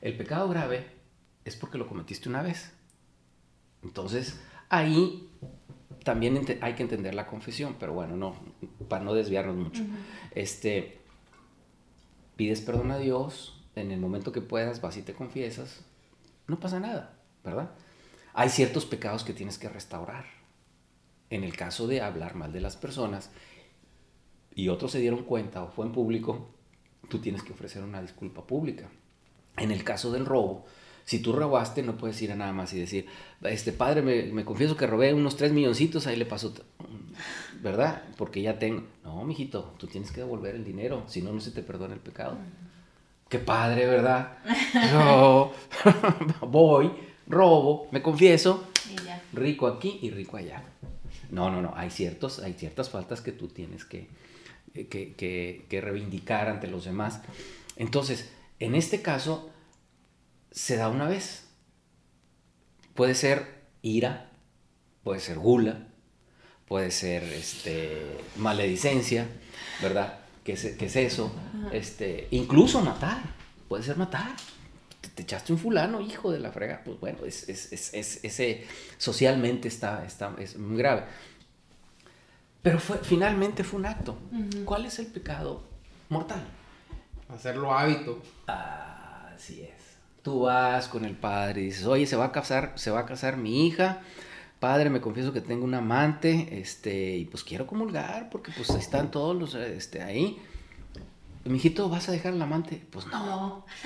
El 0.00 0.16
pecado 0.16 0.48
grave 0.48 0.86
es 1.44 1.56
porque 1.56 1.78
lo 1.78 1.86
cometiste 1.88 2.28
una 2.28 2.42
vez. 2.42 2.72
Entonces, 3.82 4.40
ahí 4.68 5.30
también 6.04 6.44
hay 6.60 6.74
que 6.74 6.82
entender 6.82 7.14
la 7.14 7.26
confesión, 7.26 7.76
pero 7.78 7.92
bueno, 7.92 8.16
no, 8.16 8.34
para 8.88 9.04
no 9.04 9.14
desviarnos 9.14 9.56
mucho. 9.56 9.82
Este, 10.34 11.00
pides 12.36 12.60
perdón 12.60 12.90
a 12.92 12.98
Dios, 12.98 13.57
en 13.78 13.90
el 13.90 14.00
momento 14.00 14.32
que 14.32 14.40
puedas 14.40 14.80
vas 14.80 14.96
y 14.96 15.02
te 15.02 15.14
confiesas, 15.14 15.80
no 16.46 16.58
pasa 16.60 16.80
nada, 16.80 17.18
¿verdad? 17.44 17.70
Hay 18.34 18.48
ciertos 18.48 18.86
pecados 18.86 19.24
que 19.24 19.32
tienes 19.32 19.58
que 19.58 19.68
restaurar. 19.68 20.24
En 21.30 21.44
el 21.44 21.56
caso 21.56 21.86
de 21.86 22.00
hablar 22.00 22.34
mal 22.34 22.52
de 22.52 22.60
las 22.60 22.76
personas 22.76 23.30
y 24.54 24.68
otros 24.68 24.92
se 24.92 25.00
dieron 25.00 25.24
cuenta 25.24 25.62
o 25.62 25.70
fue 25.70 25.86
en 25.86 25.92
público, 25.92 26.48
tú 27.08 27.18
tienes 27.18 27.42
que 27.42 27.52
ofrecer 27.52 27.82
una 27.82 28.00
disculpa 28.00 28.46
pública. 28.46 28.88
En 29.56 29.70
el 29.70 29.84
caso 29.84 30.10
del 30.10 30.26
robo, 30.26 30.66
si 31.04 31.20
tú 31.20 31.32
robaste, 31.32 31.82
no 31.82 31.96
puedes 31.96 32.20
ir 32.22 32.32
a 32.32 32.36
nada 32.36 32.52
más 32.52 32.72
y 32.74 32.78
decir, 32.78 33.06
este 33.42 33.72
padre, 33.72 34.02
me, 34.02 34.44
confieso 34.44 34.76
que 34.76 34.86
robé 34.86 35.14
unos 35.14 35.36
tres 35.36 35.52
milloncitos, 35.52 36.06
ahí 36.06 36.16
le 36.16 36.26
pasó, 36.26 36.52
¿verdad? 37.62 38.02
Porque 38.16 38.42
ya 38.42 38.58
tengo. 38.58 38.82
No, 39.04 39.24
mijito, 39.24 39.74
tú 39.78 39.86
tienes 39.86 40.12
que 40.12 40.20
devolver 40.20 40.54
el 40.54 40.64
dinero, 40.64 41.04
si 41.06 41.22
no, 41.22 41.32
no 41.32 41.40
se 41.40 41.50
te 41.50 41.62
perdona 41.62 41.94
el 41.94 42.00
pecado. 42.00 42.36
Qué 43.28 43.38
padre, 43.38 43.86
¿verdad? 43.86 44.38
Yo 44.92 45.52
voy, 46.48 46.90
robo, 47.26 47.88
me 47.90 48.02
confieso, 48.02 48.68
rico 49.32 49.66
aquí 49.66 49.98
y 50.02 50.10
rico 50.10 50.36
allá. 50.36 50.62
No, 51.30 51.50
no, 51.50 51.60
no, 51.60 51.74
hay, 51.76 51.90
ciertos, 51.90 52.38
hay 52.38 52.54
ciertas 52.54 52.88
faltas 52.88 53.20
que 53.20 53.32
tú 53.32 53.48
tienes 53.48 53.84
que, 53.84 54.08
que, 54.72 55.66
que 55.68 55.80
reivindicar 55.80 56.48
ante 56.48 56.68
los 56.68 56.84
demás. 56.84 57.20
Entonces, 57.76 58.30
en 58.60 58.74
este 58.74 59.02
caso, 59.02 59.50
se 60.50 60.76
da 60.76 60.88
una 60.88 61.06
vez. 61.06 61.44
Puede 62.94 63.14
ser 63.14 63.58
ira, 63.82 64.30
puede 65.04 65.20
ser 65.20 65.38
gula, 65.38 65.86
puede 66.66 66.90
ser 66.90 67.22
este, 67.24 68.18
maledicencia, 68.36 69.26
¿verdad? 69.80 70.18
¿Qué 70.48 70.54
es, 70.54 70.64
es 70.64 70.96
eso? 70.96 71.30
Este, 71.72 72.26
incluso 72.30 72.80
matar, 72.80 73.20
puede 73.68 73.82
ser 73.82 73.98
matar. 73.98 74.30
Te, 75.14 75.20
echaste 75.20 75.52
un 75.52 75.58
fulano, 75.58 76.00
hijo 76.00 76.32
de 76.32 76.38
la 76.38 76.50
frega, 76.50 76.80
pues 76.82 76.98
bueno, 76.98 77.18
es, 77.26 77.50
ese 77.50 78.66
socialmente 78.96 79.68
está, 79.68 80.06
está, 80.06 80.34
es 80.38 80.56
muy 80.56 80.78
grave. 80.78 81.04
Pero 82.62 82.80
fue, 82.80 82.96
finalmente 82.96 83.62
fue 83.62 83.80
un 83.80 83.84
acto. 83.84 84.16
¿Cuál 84.64 84.86
es 84.86 84.98
el 84.98 85.08
pecado 85.08 85.64
mortal? 86.08 86.42
Hacerlo 87.28 87.76
hábito. 87.76 88.22
Ah, 88.46 89.30
así 89.34 89.60
es 89.60 89.78
tú 90.22 90.40
vas 90.40 90.88
con 90.88 91.04
el 91.04 91.14
padre 91.14 91.60
y 91.60 91.64
dices, 91.66 91.84
oye, 91.84 92.06
se 92.06 92.16
va 92.16 92.26
a 92.26 92.32
casar, 92.32 92.72
se 92.76 92.90
va 92.90 93.00
a 93.00 93.06
casar 93.06 93.36
mi 93.36 93.66
hija, 93.66 94.00
padre, 94.60 94.90
me 94.90 95.00
confieso 95.00 95.32
que 95.32 95.40
tengo 95.40 95.64
un 95.64 95.74
amante, 95.74 96.60
este, 96.60 97.16
y 97.16 97.24
pues 97.24 97.42
quiero 97.44 97.66
comulgar, 97.66 98.28
porque 98.30 98.52
pues 98.52 98.68
están 98.70 99.10
todos 99.10 99.34
los, 99.36 99.54
este, 99.54 100.02
ahí. 100.02 100.38
Mijito, 101.44 101.88
¿vas 101.88 102.08
a 102.08 102.12
dejar 102.12 102.34
al 102.34 102.42
amante? 102.42 102.82
Pues 102.90 103.06
no. 103.06 103.64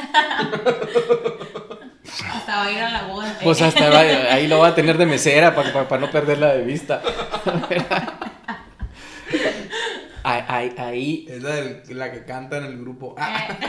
hasta 2.32 2.57
va 2.57 2.65
a 2.65 2.73
ir 2.73 2.78
a 2.78 2.90
la 2.90 3.07
boda. 3.07 3.39
Pues 3.43 3.62
hasta 3.62 4.01
ahí 4.32 4.49
lo 4.49 4.59
va 4.59 4.69
a 4.69 4.74
tener 4.74 4.99
de 4.99 5.07
mesera 5.07 5.55
para, 5.55 5.99
no 5.99 6.11
perderla 6.11 6.55
de 6.55 6.65
vista. 6.65 7.01
ahí, 10.24 11.27
Es 11.28 11.43
la, 11.43 11.82
la, 11.90 12.11
que 12.11 12.24
canta 12.24 12.57
en 12.57 12.65
el 12.65 12.81
grupo. 12.81 13.15
Ah. 13.19 13.59
Eh 13.61 13.66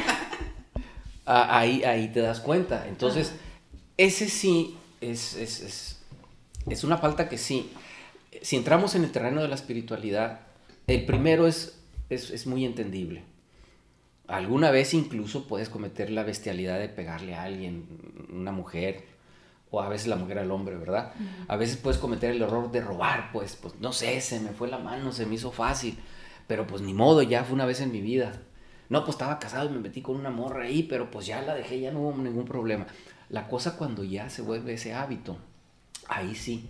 ahí, 1.25 1.83
ahí 1.83 2.07
te 2.09 2.21
das 2.21 2.39
cuenta. 2.39 2.85
Entonces, 2.87 3.33
ese 3.97 4.29
sí 4.29 4.77
es, 5.01 5.35
es, 5.35 5.59
es, 5.61 5.99
una 6.83 6.97
falta 6.97 7.29
que 7.29 7.37
sí. 7.37 7.71
Si 8.41 8.55
entramos 8.55 8.95
en 8.95 9.03
el 9.03 9.11
terreno 9.11 9.41
de 9.41 9.47
la 9.47 9.55
espiritualidad, 9.55 10.41
el 10.87 11.05
primero 11.05 11.47
es, 11.47 11.79
es, 12.09 12.47
muy 12.47 12.65
entendible. 12.65 13.23
Alguna 14.27 14.71
vez 14.71 14.93
incluso 14.93 15.47
puedes 15.47 15.69
cometer 15.69 16.09
la 16.09 16.23
bestialidad 16.23 16.79
de 16.79 16.89
pegarle 16.89 17.35
a 17.35 17.43
alguien, 17.43 17.85
una 18.31 18.51
mujer, 18.51 19.05
o 19.69 19.81
a 19.81 19.89
veces 19.89 20.07
la 20.07 20.15
mujer 20.15 20.39
al 20.39 20.51
hombre, 20.51 20.75
¿verdad? 20.77 21.13
A 21.47 21.55
veces 21.55 21.77
puedes 21.77 21.99
cometer 21.99 22.31
el 22.31 22.41
error 22.41 22.71
de 22.71 22.81
robar, 22.81 23.31
pues, 23.31 23.55
pues 23.55 23.75
no 23.79 23.91
sé, 23.91 24.21
se 24.21 24.39
me 24.39 24.49
fue 24.49 24.67
la 24.67 24.77
mano, 24.77 25.11
se 25.11 25.25
me 25.25 25.35
hizo 25.35 25.51
fácil, 25.51 25.97
pero 26.47 26.67
pues 26.67 26.81
ni 26.81 26.93
modo, 26.93 27.21
ya 27.21 27.43
fue 27.43 27.55
una 27.55 27.65
vez 27.65 27.81
en 27.81 27.91
mi 27.91 28.01
vida. 28.01 28.41
No, 28.89 29.03
pues 29.03 29.15
estaba 29.15 29.39
casado 29.39 29.69
y 29.69 29.73
me 29.73 29.79
metí 29.79 30.01
con 30.01 30.15
una 30.15 30.29
morra 30.29 30.65
ahí, 30.65 30.83
pero 30.83 31.09
pues 31.09 31.25
ya 31.25 31.41
la 31.41 31.55
dejé, 31.55 31.79
ya 31.79 31.91
no 31.91 32.01
hubo 32.01 32.17
ningún 32.17 32.45
problema. 32.45 32.85
La 33.29 33.47
cosa 33.47 33.77
cuando 33.77 34.03
ya 34.03 34.29
se 34.29 34.41
vuelve 34.41 34.73
ese 34.73 34.93
hábito, 34.93 35.37
ahí 36.15 36.35
sí, 36.35 36.69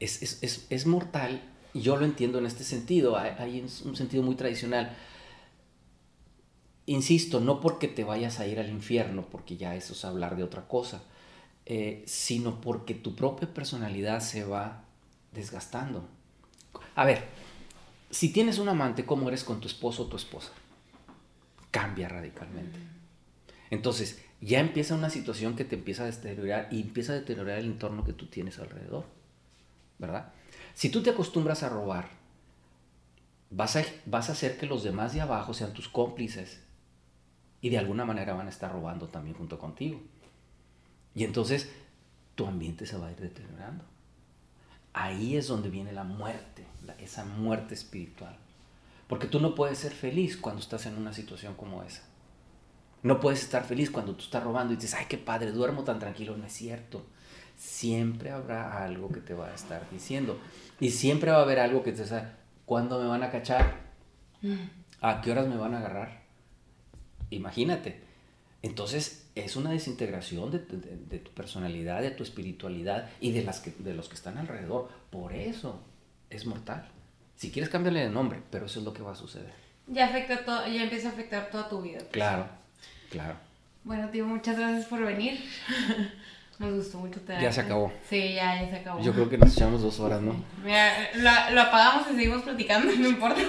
es, 0.00 0.22
es, 0.42 0.66
es, 0.68 0.86
mortal. 0.86 1.42
Y 1.72 1.80
yo 1.80 1.96
lo 1.96 2.04
entiendo 2.04 2.38
en 2.38 2.46
este 2.46 2.64
sentido, 2.64 3.16
hay, 3.16 3.60
un 3.84 3.96
sentido 3.96 4.22
muy 4.22 4.36
tradicional. 4.36 4.96
Insisto, 6.86 7.40
no 7.40 7.60
porque 7.60 7.88
te 7.88 8.04
vayas 8.04 8.40
a 8.40 8.46
ir 8.46 8.60
al 8.60 8.68
infierno, 8.68 9.26
porque 9.30 9.56
ya 9.56 9.74
eso 9.74 9.94
es 9.94 10.04
hablar 10.04 10.36
de 10.36 10.44
otra 10.44 10.68
cosa, 10.68 11.02
eh, 11.66 12.04
sino 12.06 12.60
porque 12.60 12.94
tu 12.94 13.14
propia 13.14 13.52
personalidad 13.52 14.20
se 14.20 14.44
va 14.44 14.84
desgastando. 15.32 16.06
A 16.94 17.04
ver, 17.04 17.24
si 18.10 18.32
tienes 18.32 18.58
un 18.58 18.68
amante, 18.68 19.04
¿cómo 19.04 19.28
eres 19.28 19.42
con 19.42 19.60
tu 19.60 19.66
esposo 19.66 20.04
o 20.04 20.06
tu 20.06 20.16
esposa? 20.16 20.52
cambia 21.74 22.08
radicalmente. 22.08 22.78
Entonces, 23.68 24.22
ya 24.44 24.60
empieza 24.60 24.94
una 24.94 25.08
situación 25.08 25.56
que 25.56 25.64
te 25.64 25.74
empieza 25.74 26.02
a 26.02 26.06
deteriorar 26.06 26.68
y 26.70 26.82
empieza 26.82 27.12
a 27.12 27.16
deteriorar 27.16 27.58
el 27.58 27.64
entorno 27.64 28.04
que 28.04 28.12
tú 28.12 28.26
tienes 28.26 28.58
alrededor, 28.58 29.06
¿verdad? 29.98 30.32
Si 30.74 30.90
tú 30.90 31.02
te 31.02 31.10
acostumbras 31.10 31.62
a 31.62 31.70
robar, 31.70 32.08
vas 33.50 33.76
a, 33.76 33.84
vas 34.04 34.28
a 34.28 34.32
hacer 34.32 34.58
que 34.58 34.66
los 34.66 34.82
demás 34.82 35.14
de 35.14 35.22
abajo 35.22 35.54
sean 35.54 35.72
tus 35.72 35.88
cómplices 35.88 36.60
y 37.62 37.70
de 37.70 37.78
alguna 37.78 38.04
manera 38.04 38.34
van 38.34 38.46
a 38.46 38.50
estar 38.50 38.70
robando 38.70 39.08
también 39.08 39.34
junto 39.34 39.58
contigo. 39.58 40.02
Y 41.14 41.24
entonces 41.24 41.72
tu 42.34 42.46
ambiente 42.46 42.84
se 42.84 42.98
va 42.98 43.06
a 43.06 43.12
ir 43.12 43.20
deteriorando. 43.20 43.84
Ahí 44.92 45.38
es 45.38 45.48
donde 45.48 45.70
viene 45.70 45.92
la 45.92 46.04
muerte, 46.04 46.66
esa 46.98 47.24
muerte 47.24 47.72
espiritual. 47.72 48.36
Porque 49.08 49.26
tú 49.26 49.40
no 49.40 49.54
puedes 49.54 49.78
ser 49.78 49.92
feliz 49.92 50.36
cuando 50.36 50.60
estás 50.60 50.84
en 50.84 50.98
una 50.98 51.14
situación 51.14 51.54
como 51.54 51.82
esa. 51.82 52.02
No 53.04 53.20
puedes 53.20 53.42
estar 53.42 53.64
feliz 53.64 53.90
cuando 53.90 54.14
tú 54.14 54.24
estás 54.24 54.42
robando 54.42 54.72
y 54.72 54.76
dices, 54.76 54.94
ay, 54.94 55.04
qué 55.06 55.18
padre, 55.18 55.52
duermo 55.52 55.84
tan 55.84 55.98
tranquilo. 55.98 56.38
No 56.38 56.46
es 56.46 56.52
cierto. 56.54 57.04
Siempre 57.54 58.30
habrá 58.30 58.82
algo 58.82 59.12
que 59.12 59.20
te 59.20 59.34
va 59.34 59.48
a 59.48 59.54
estar 59.54 59.88
diciendo. 59.90 60.40
Y 60.80 60.90
siempre 60.90 61.30
va 61.30 61.36
a 61.36 61.42
haber 61.42 61.60
algo 61.60 61.82
que 61.82 61.92
te 61.92 62.02
dice, 62.02 62.22
¿cuándo 62.64 62.98
me 62.98 63.06
van 63.06 63.22
a 63.22 63.30
cachar? 63.30 63.78
¿A 65.02 65.20
qué 65.20 65.32
horas 65.32 65.46
me 65.46 65.58
van 65.58 65.74
a 65.74 65.80
agarrar? 65.80 66.22
Imagínate. 67.28 68.00
Entonces 68.62 69.28
es 69.34 69.54
una 69.56 69.70
desintegración 69.70 70.50
de, 70.50 71.18
tu 71.18 71.30
personalidad, 71.32 72.00
de 72.00 72.10
tu 72.10 72.22
espiritualidad 72.22 73.10
y 73.20 73.32
de, 73.32 73.44
las 73.44 73.60
que, 73.60 73.74
de 73.78 73.92
los 73.92 74.08
que 74.08 74.14
están 74.14 74.38
alrededor. 74.38 74.88
Por 75.10 75.34
eso 75.34 75.82
es 76.30 76.46
mortal. 76.46 76.88
Si 77.36 77.50
quieres 77.50 77.68
cambiarle 77.68 78.00
de 78.00 78.08
nombre, 78.08 78.40
pero 78.50 78.64
eso 78.64 78.78
es 78.78 78.86
lo 78.86 78.94
que 78.94 79.02
va 79.02 79.12
a 79.12 79.16
suceder. 79.16 79.52
Ya 79.88 80.06
afecta 80.06 80.42
todo, 80.42 80.66
ya 80.66 80.84
empieza 80.84 81.10
a 81.10 81.12
afectar 81.12 81.50
toda 81.50 81.68
tu 81.68 81.82
vida. 81.82 81.98
Pues. 81.98 82.10
Claro, 82.12 82.48
claro. 83.14 83.34
Bueno, 83.84 84.08
tío, 84.08 84.26
muchas 84.26 84.58
gracias 84.58 84.86
por 84.86 85.04
venir. 85.04 85.38
Nos 86.58 86.72
gustó 86.72 86.98
mucho 86.98 87.20
Ya 87.28 87.52
se 87.52 87.60
acabó. 87.60 87.92
Sí, 88.08 88.34
ya, 88.34 88.62
ya 88.62 88.70
se 88.70 88.76
acabó. 88.76 89.02
Yo 89.02 89.12
creo 89.12 89.28
que 89.28 89.36
nos 89.36 89.56
echamos 89.56 89.82
dos 89.82 89.98
horas, 89.98 90.22
¿no? 90.22 90.36
Mira, 90.64 90.92
lo, 91.50 91.60
apagamos 91.60 92.06
y 92.12 92.14
seguimos 92.14 92.42
platicando, 92.42 92.92
no 92.98 93.08
importa. 93.08 93.40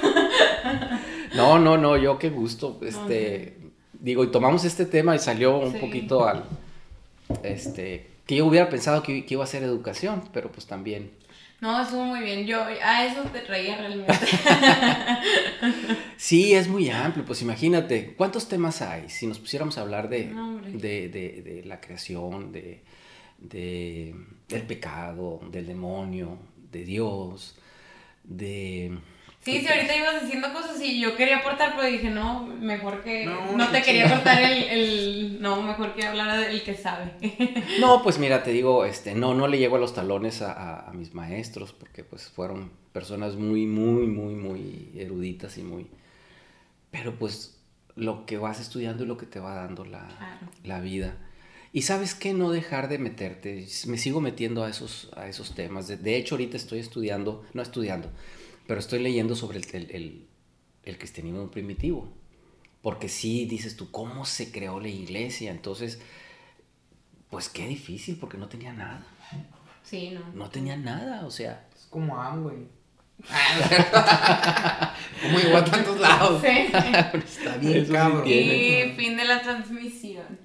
no, 1.35 1.59
no, 1.59 1.77
no, 1.77 1.97
yo 1.97 2.17
qué 2.17 2.31
gusto. 2.31 2.79
Este, 2.81 3.57
digo, 3.93 4.23
y 4.23 4.31
tomamos 4.31 4.65
este 4.65 4.87
tema 4.87 5.15
y 5.15 5.19
salió 5.19 5.59
un 5.59 5.79
poquito 5.79 6.27
al, 6.27 6.45
este, 7.43 8.09
que 8.25 8.37
yo 8.37 8.47
hubiera 8.47 8.69
pensado 8.69 9.03
que, 9.03 9.23
que 9.23 9.35
iba 9.35 9.43
a 9.43 9.47
ser 9.47 9.61
educación, 9.61 10.23
pero 10.33 10.51
pues 10.51 10.65
también 10.65 11.11
no, 11.65 11.81
estuvo 11.81 12.05
muy 12.05 12.19
bien. 12.19 12.45
Yo 12.45 12.63
a 12.63 13.05
eso 13.05 13.23
te 13.23 13.39
traía 13.39 13.77
realmente. 13.77 14.13
sí, 16.17 16.53
es 16.53 16.67
muy 16.67 16.91
amplio. 16.91 17.25
Pues 17.25 17.41
imagínate, 17.41 18.13
¿cuántos 18.15 18.47
temas 18.47 18.83
hay? 18.83 19.09
Si 19.09 19.25
nos 19.25 19.39
pusiéramos 19.39 19.77
a 19.79 19.81
hablar 19.81 20.07
de, 20.07 20.31
de, 20.73 21.09
de, 21.09 21.63
la 21.65 21.81
creación, 21.81 22.51
de, 22.51 22.83
de, 23.39 24.15
del 24.47 24.61
pecado, 24.61 25.41
del 25.51 25.65
demonio, 25.65 26.37
de 26.71 26.83
Dios, 26.83 27.57
de 28.23 28.99
Sí, 29.45 29.61
sí, 29.61 29.67
ahorita 29.67 29.95
ibas 29.95 30.23
diciendo 30.23 30.51
cosas 30.51 30.81
y 30.81 30.99
yo 30.99 31.15
quería 31.15 31.37
aportar, 31.37 31.75
pero 31.75 31.87
dije, 31.87 32.09
no, 32.09 32.47
mejor 32.47 33.03
que... 33.03 33.25
No, 33.25 33.69
te 33.69 33.83
quería 33.83 34.09
cortar 34.09 34.41
el, 34.41 34.63
el, 34.63 35.37
No, 35.39 35.61
mejor 35.61 35.93
que 35.93 36.03
hablar 36.03 36.39
del 36.39 36.63
que 36.63 36.73
sabe. 36.73 37.13
No, 37.79 38.01
pues 38.01 38.17
mira, 38.17 38.41
te 38.41 38.49
digo, 38.49 38.85
este, 38.85 39.13
no, 39.13 39.35
no 39.35 39.47
le 39.47 39.59
llego 39.59 39.75
a 39.75 39.79
los 39.79 39.93
talones 39.93 40.41
a, 40.41 40.89
a, 40.89 40.93
mis 40.93 41.13
maestros, 41.13 41.73
porque 41.73 42.03
pues 42.03 42.27
fueron 42.27 42.71
personas 42.91 43.35
muy, 43.35 43.67
muy, 43.67 44.07
muy, 44.07 44.33
muy 44.33 44.89
eruditas 44.97 45.59
y 45.59 45.61
muy... 45.61 45.85
Pero 46.89 47.13
pues 47.13 47.55
lo 47.95 48.25
que 48.25 48.37
vas 48.37 48.59
estudiando 48.59 49.03
y 49.03 49.07
lo 49.07 49.17
que 49.17 49.27
te 49.27 49.39
va 49.39 49.53
dando 49.53 49.85
la, 49.85 50.07
Claro. 50.17 50.47
la 50.63 50.79
vida. 50.79 51.17
Y 51.71 51.83
sabes 51.83 52.15
que 52.15 52.33
no 52.33 52.49
dejar 52.49 52.87
de 52.87 52.97
meterte, 52.97 53.67
me 53.85 53.99
sigo 53.99 54.21
metiendo 54.21 54.63
a 54.63 54.69
esos, 54.69 55.11
a 55.15 55.27
esos 55.27 55.53
temas. 55.53 55.87
De, 55.87 55.97
de 55.97 56.15
hecho, 56.15 56.33
ahorita 56.33 56.57
estoy 56.57 56.79
estudiando, 56.79 57.43
no 57.53 57.61
estudiando, 57.61 58.09
pero 58.67 58.79
estoy 58.79 58.99
leyendo 58.99 59.35
sobre 59.35 59.59
el, 59.59 59.65
el, 59.73 59.91
el- 59.91 60.27
el 60.83 60.97
cristianismo 60.97 61.49
primitivo. 61.49 62.07
Porque 62.81 63.09
sí, 63.09 63.45
dices 63.45 63.75
tú, 63.75 63.89
¿cómo 63.91 64.25
se 64.25 64.51
creó 64.51 64.79
la 64.79 64.87
iglesia? 64.89 65.49
Entonces, 65.51 65.99
pues 67.31 67.49
qué 67.49 67.65
difícil, 67.67 68.17
porque 68.17 68.37
no 68.37 68.47
tenía 68.47 68.73
nada. 68.73 69.05
Sí, 69.83 70.11
no. 70.11 70.21
No 70.33 70.49
tenía 70.49 70.77
nada, 70.77 71.25
o 71.25 71.31
sea, 71.31 71.67
Es 71.75 71.87
como 71.89 72.21
Amway. 72.21 72.67
como 75.21 75.39
llegó 75.39 75.57
a 75.57 75.65
tantos 75.65 75.99
lados. 75.99 76.41
Sí. 76.41 76.47
Está 76.67 77.57
bien, 77.57 77.77
Eso 77.77 77.87
sí 77.87 77.91
cabrón. 77.93 78.23
tiene. 78.23 78.85
Y 78.91 78.95
fin 78.95 79.17
de 79.17 79.25
la 79.25 79.41
transmisión. 79.41 80.39